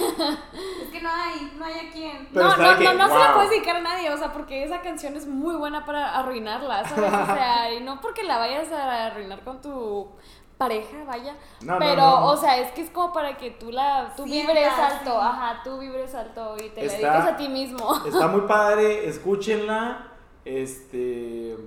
No 1.07 1.13
hay, 1.13 1.53
no 1.57 1.65
hay 1.65 1.87
a 1.87 1.91
quién. 1.91 2.27
Pero 2.33 2.49
no, 2.49 2.57
no, 2.57 2.77
que, 2.77 2.83
no, 2.83 2.93
no 2.93 3.07
se 3.07 3.19
la 3.19 3.33
puedes 3.33 3.49
dedicar 3.51 3.75
a 3.77 3.81
nadie, 3.81 4.09
o 4.11 4.17
sea, 4.17 4.33
porque 4.33 4.63
esa 4.63 4.81
canción 4.81 5.15
es 5.15 5.25
muy 5.25 5.55
buena 5.55 5.85
para 5.85 6.17
arruinarla, 6.19 6.87
¿sabes? 6.87 7.13
O 7.13 7.25
sea, 7.33 7.73
y 7.77 7.79
no 7.81 8.01
porque 8.01 8.23
la 8.23 8.37
vayas 8.37 8.71
a 8.71 9.07
arruinar 9.07 9.41
con 9.43 9.61
tu 9.61 10.09
pareja, 10.57 11.03
vaya. 11.05 11.35
No, 11.61 11.73
no, 11.73 11.79
pero, 11.79 12.01
no. 12.01 12.25
o 12.31 12.37
sea, 12.37 12.57
es 12.57 12.71
que 12.71 12.81
es 12.81 12.89
como 12.89 13.13
para 13.13 13.37
que 13.37 13.51
tú 13.51 13.71
la, 13.71 14.13
tú 14.17 14.25
vibres 14.25 14.67
alto, 14.73 15.11
sí. 15.11 15.17
ajá, 15.21 15.61
tú 15.63 15.77
vibres 15.79 16.13
alto 16.15 16.55
y 16.57 16.69
te 16.69 16.83
la 16.85 16.91
Está- 16.93 17.11
dediques 17.13 17.33
a 17.33 17.37
ti 17.37 17.47
mismo. 17.47 18.05
Está 18.05 18.27
muy 18.27 18.41
padre, 18.47 19.07
escúchenla. 19.07 20.07
Este. 20.45 21.57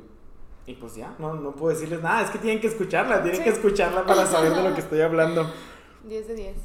Y 0.66 0.74
pues 0.74 0.94
ya, 0.96 1.14
no, 1.18 1.34
no 1.34 1.52
puedo 1.52 1.72
decirles 1.74 2.02
nada, 2.02 2.22
es 2.22 2.30
que 2.30 2.38
tienen 2.38 2.60
que 2.60 2.66
escucharla, 2.68 3.22
tienen 3.22 3.38
Sí. 3.38 3.44
que 3.44 3.50
escucharla 3.50 4.04
para 4.04 4.26
saber 4.26 4.52
de 4.54 4.62
lo 4.62 4.74
que 4.74 4.80
estoy 4.80 5.00
hablando. 5.00 5.50
10 6.04 6.28
de 6.28 6.34
10. 6.34 6.56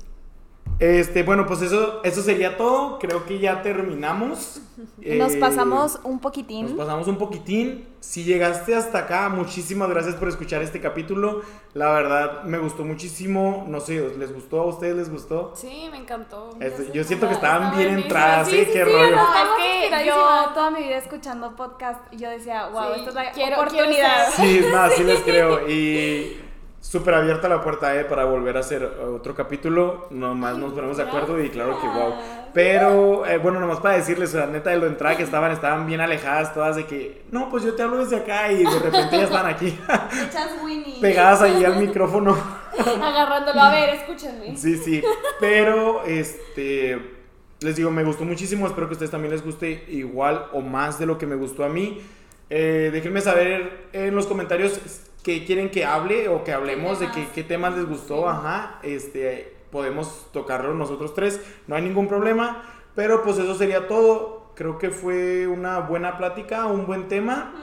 Este, 0.78 1.24
bueno, 1.24 1.46
pues 1.46 1.62
eso, 1.62 2.02
eso 2.04 2.22
sería 2.22 2.58
todo. 2.58 3.00
Creo 3.00 3.26
que 3.26 3.40
ya 3.40 3.62
terminamos. 3.62 4.62
Nos 4.98 5.34
Eh, 5.34 5.38
pasamos 5.40 6.00
un 6.04 6.14
Nos 6.14 6.22
poquitín. 6.22 6.76
pasamos 6.76 7.08
un 7.08 7.18
poquitín. 7.18 7.88
Si 8.02 8.26
llegaste 8.26 8.76
hasta 8.76 9.00
acá, 9.00 9.30
muchísimas 9.30 9.90
gracias 9.90 10.16
por 10.16 10.28
escuchar 10.28 10.62
este 10.62 10.82
capítulo. 10.82 11.42
La 11.74 11.92
verdad, 11.94 12.44
me 12.44 12.58
gustó 12.58 12.84
muchísimo. 12.84 13.66
No 13.70 13.80
sé, 13.80 14.06
¿les 14.18 14.34
gustó? 14.34 14.60
¿A 14.62 14.66
ustedes 14.66 14.96
les 14.98 15.10
gustó? 15.10 15.54
Sí, 15.56 15.88
me 15.92 15.98
encantó. 15.98 16.50
Este, 16.60 16.92
yo 16.92 17.06
siento 17.06 17.28
que 17.30 17.36
estaban 17.36 17.76
bien 17.78 17.98
entradas, 18.00 18.50
Sí, 18.50 18.58
¿eh? 18.58 18.66
sí, 18.66 18.72
Qué 18.74 18.84
sí, 18.86 18.92
rollo. 18.92 19.16
No, 19.16 19.24
es 19.34 19.90
que 20.00 20.06
yo 20.06 20.16
toda 20.54 20.72
mi 20.72 20.84
vida 20.84 20.98
escuchando 20.98 21.56
podcast 21.56 22.02
y 22.12 22.18
yo 22.18 22.30
decía, 22.30 22.68
wow, 22.68 22.94
Sí, 22.96 23.00
esta 23.00 23.10
es 23.10 23.16
la 23.16 23.32
quiero- 23.32 23.56
oportunidad. 23.62 24.26
quiero 24.36 24.52
Sí, 24.52 24.58
es 24.60 24.74
más, 24.74 24.94
sí 24.94 25.04
les 25.06 25.20
creo. 25.22 25.70
Y 25.70 26.42
súper 26.90 27.16
abierta 27.16 27.50
la 27.50 27.62
puerta 27.62 28.00
eh, 28.00 28.06
para 28.06 28.26
volver 28.26 28.58
a 28.58 28.60
hacer 28.60 28.84
otro 28.84 29.34
capítulo. 29.34 30.08
Nomás 30.12 30.58
nos 30.58 30.74
ponemos 30.74 30.98
de 30.98 31.04
acuerdo 31.04 31.42
y 31.42 31.50
claro 31.50 31.80
que 31.82 31.88
wow. 31.88 32.14
Pero 32.54 33.26
eh, 33.26 33.38
bueno, 33.38 33.60
nomás 33.60 33.80
para 33.80 33.98
decirles, 33.98 34.34
la 34.34 34.46
neta 34.46 34.70
de 34.70 34.78
lo 34.78 34.86
entrada 34.86 35.18
que 35.18 35.24
estaban, 35.24 35.52
estaban 35.52 35.88
bien 35.88 36.00
alejadas 36.00 36.54
todas 36.54 36.76
de 36.76 36.86
que, 36.86 37.24
no, 37.32 37.50
pues 37.50 37.64
yo 37.64 37.74
te 37.74 37.82
hablo 37.82 37.98
desde 37.98 38.18
acá 38.18 38.52
y 38.52 38.64
de 38.64 38.80
repente 38.80 39.18
ya 39.18 39.24
están 39.24 39.46
aquí 39.48 39.78
pegadas 41.02 41.42
ahí 41.42 41.66
al 41.66 41.76
micrófono. 41.82 42.38
Agarrándolo, 42.78 43.60
a 43.60 43.72
ver, 43.72 43.96
escúchenme. 43.96 44.56
Sí, 44.56 44.78
sí. 44.78 45.04
Pero, 45.40 46.04
este, 46.06 47.02
les 47.62 47.76
digo, 47.76 47.90
me 47.90 48.04
gustó 48.04 48.26
muchísimo. 48.26 48.68
Espero 48.68 48.88
que 48.88 48.94
a 48.94 48.96
ustedes 48.96 49.12
también 49.12 49.34
les 49.34 49.44
guste 49.44 49.86
igual 49.90 50.48
o 50.54 50.62
más 50.62 51.00
de 51.00 51.08
lo 51.08 51.18
que 51.18 51.26
me 51.26 51.36
gustó 51.36 51.64
a 51.64 51.70
mí. 51.70 52.00
Eh, 52.50 52.90
déjenme 52.94 53.22
saber 53.22 53.88
en 53.92 54.16
los 54.16 54.28
comentarios 54.28 54.80
qué 55.26 55.44
quieren 55.44 55.72
que 55.72 55.84
hable 55.86 56.30
o 56.30 56.44
que 56.44 56.54
hablemos 56.54 57.00
de 57.00 57.10
qué, 57.10 57.28
qué 57.34 57.44
temas 57.44 57.76
les 57.76 57.88
gustó. 57.90 58.30
Ajá. 58.30 58.80
Este, 58.84 59.56
podemos 59.72 60.28
tocarlo 60.32 60.76
nosotros 60.76 61.16
tres. 61.16 61.42
No 61.66 61.76
hay 61.76 61.82
ningún 61.82 62.08
problema. 62.08 62.62
Pero 62.94 63.24
pues 63.24 63.40
eso 63.40 63.56
sería 63.56 63.88
todo. 63.88 64.52
Creo 64.56 64.78
que 64.78 64.92
fue 64.92 65.48
una 65.48 65.80
buena 65.80 66.20
plática, 66.20 66.68
un 66.68 66.86
buen 66.86 67.08
tema. 67.08 67.54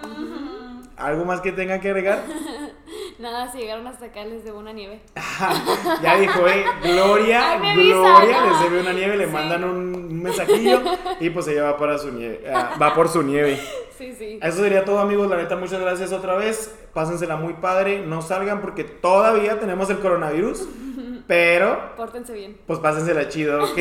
¿Algo 0.96 1.24
más 1.24 1.40
que 1.40 1.52
tenga 1.52 1.78
que 1.80 1.88
agregar? 1.88 2.24
Nada, 3.22 3.52
si 3.52 3.58
llegaron 3.58 3.86
hasta 3.86 4.06
acá 4.06 4.24
les 4.24 4.42
debo 4.44 4.58
una 4.58 4.72
nieve. 4.72 5.00
ya 6.02 6.16
dijo, 6.18 6.44
eh, 6.48 6.64
Gloria, 6.82 7.52
Ay, 7.52 7.76
Gloria 7.88 8.46
les 8.46 8.60
debe 8.62 8.80
una 8.80 8.92
nieve, 8.92 9.16
le 9.16 9.26
Sí. 9.26 9.30
mandan 9.32 9.62
un 9.62 10.22
mensajillo 10.22 10.82
y 11.20 11.30
pues 11.30 11.46
ella 11.46 11.62
va 11.64 11.76
para 11.76 11.98
su 11.98 12.10
nieve, 12.10 12.42
ah, 12.52 12.76
va 12.82 12.92
por 12.94 13.08
su 13.08 13.22
nieve. 13.22 13.58
Sí, 14.02 14.12
sí. 14.18 14.40
Eso 14.42 14.58
sería 14.64 14.84
todo 14.84 14.98
amigos, 14.98 15.30
la 15.30 15.36
neta 15.36 15.54
muchas 15.54 15.80
gracias 15.80 16.12
otra 16.12 16.34
vez, 16.34 16.76
pásensela 16.92 17.36
muy 17.36 17.52
padre, 17.52 18.04
no 18.04 18.20
salgan 18.20 18.60
porque 18.60 18.82
todavía 18.82 19.60
tenemos 19.60 19.88
el 19.90 20.00
coronavirus, 20.00 20.66
pero 21.28 21.94
Pórtense 21.96 22.32
bien. 22.32 22.58
pues 22.66 22.80
pásensela 22.80 23.28
chido, 23.28 23.62
¿ok? 23.62 23.78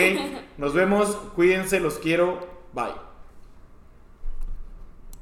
Nos 0.59 0.76
vemos, 0.76 1.15
cuídense, 1.35 1.80
los 1.80 1.97
quiero, 1.97 2.38
bye. 2.72 3.10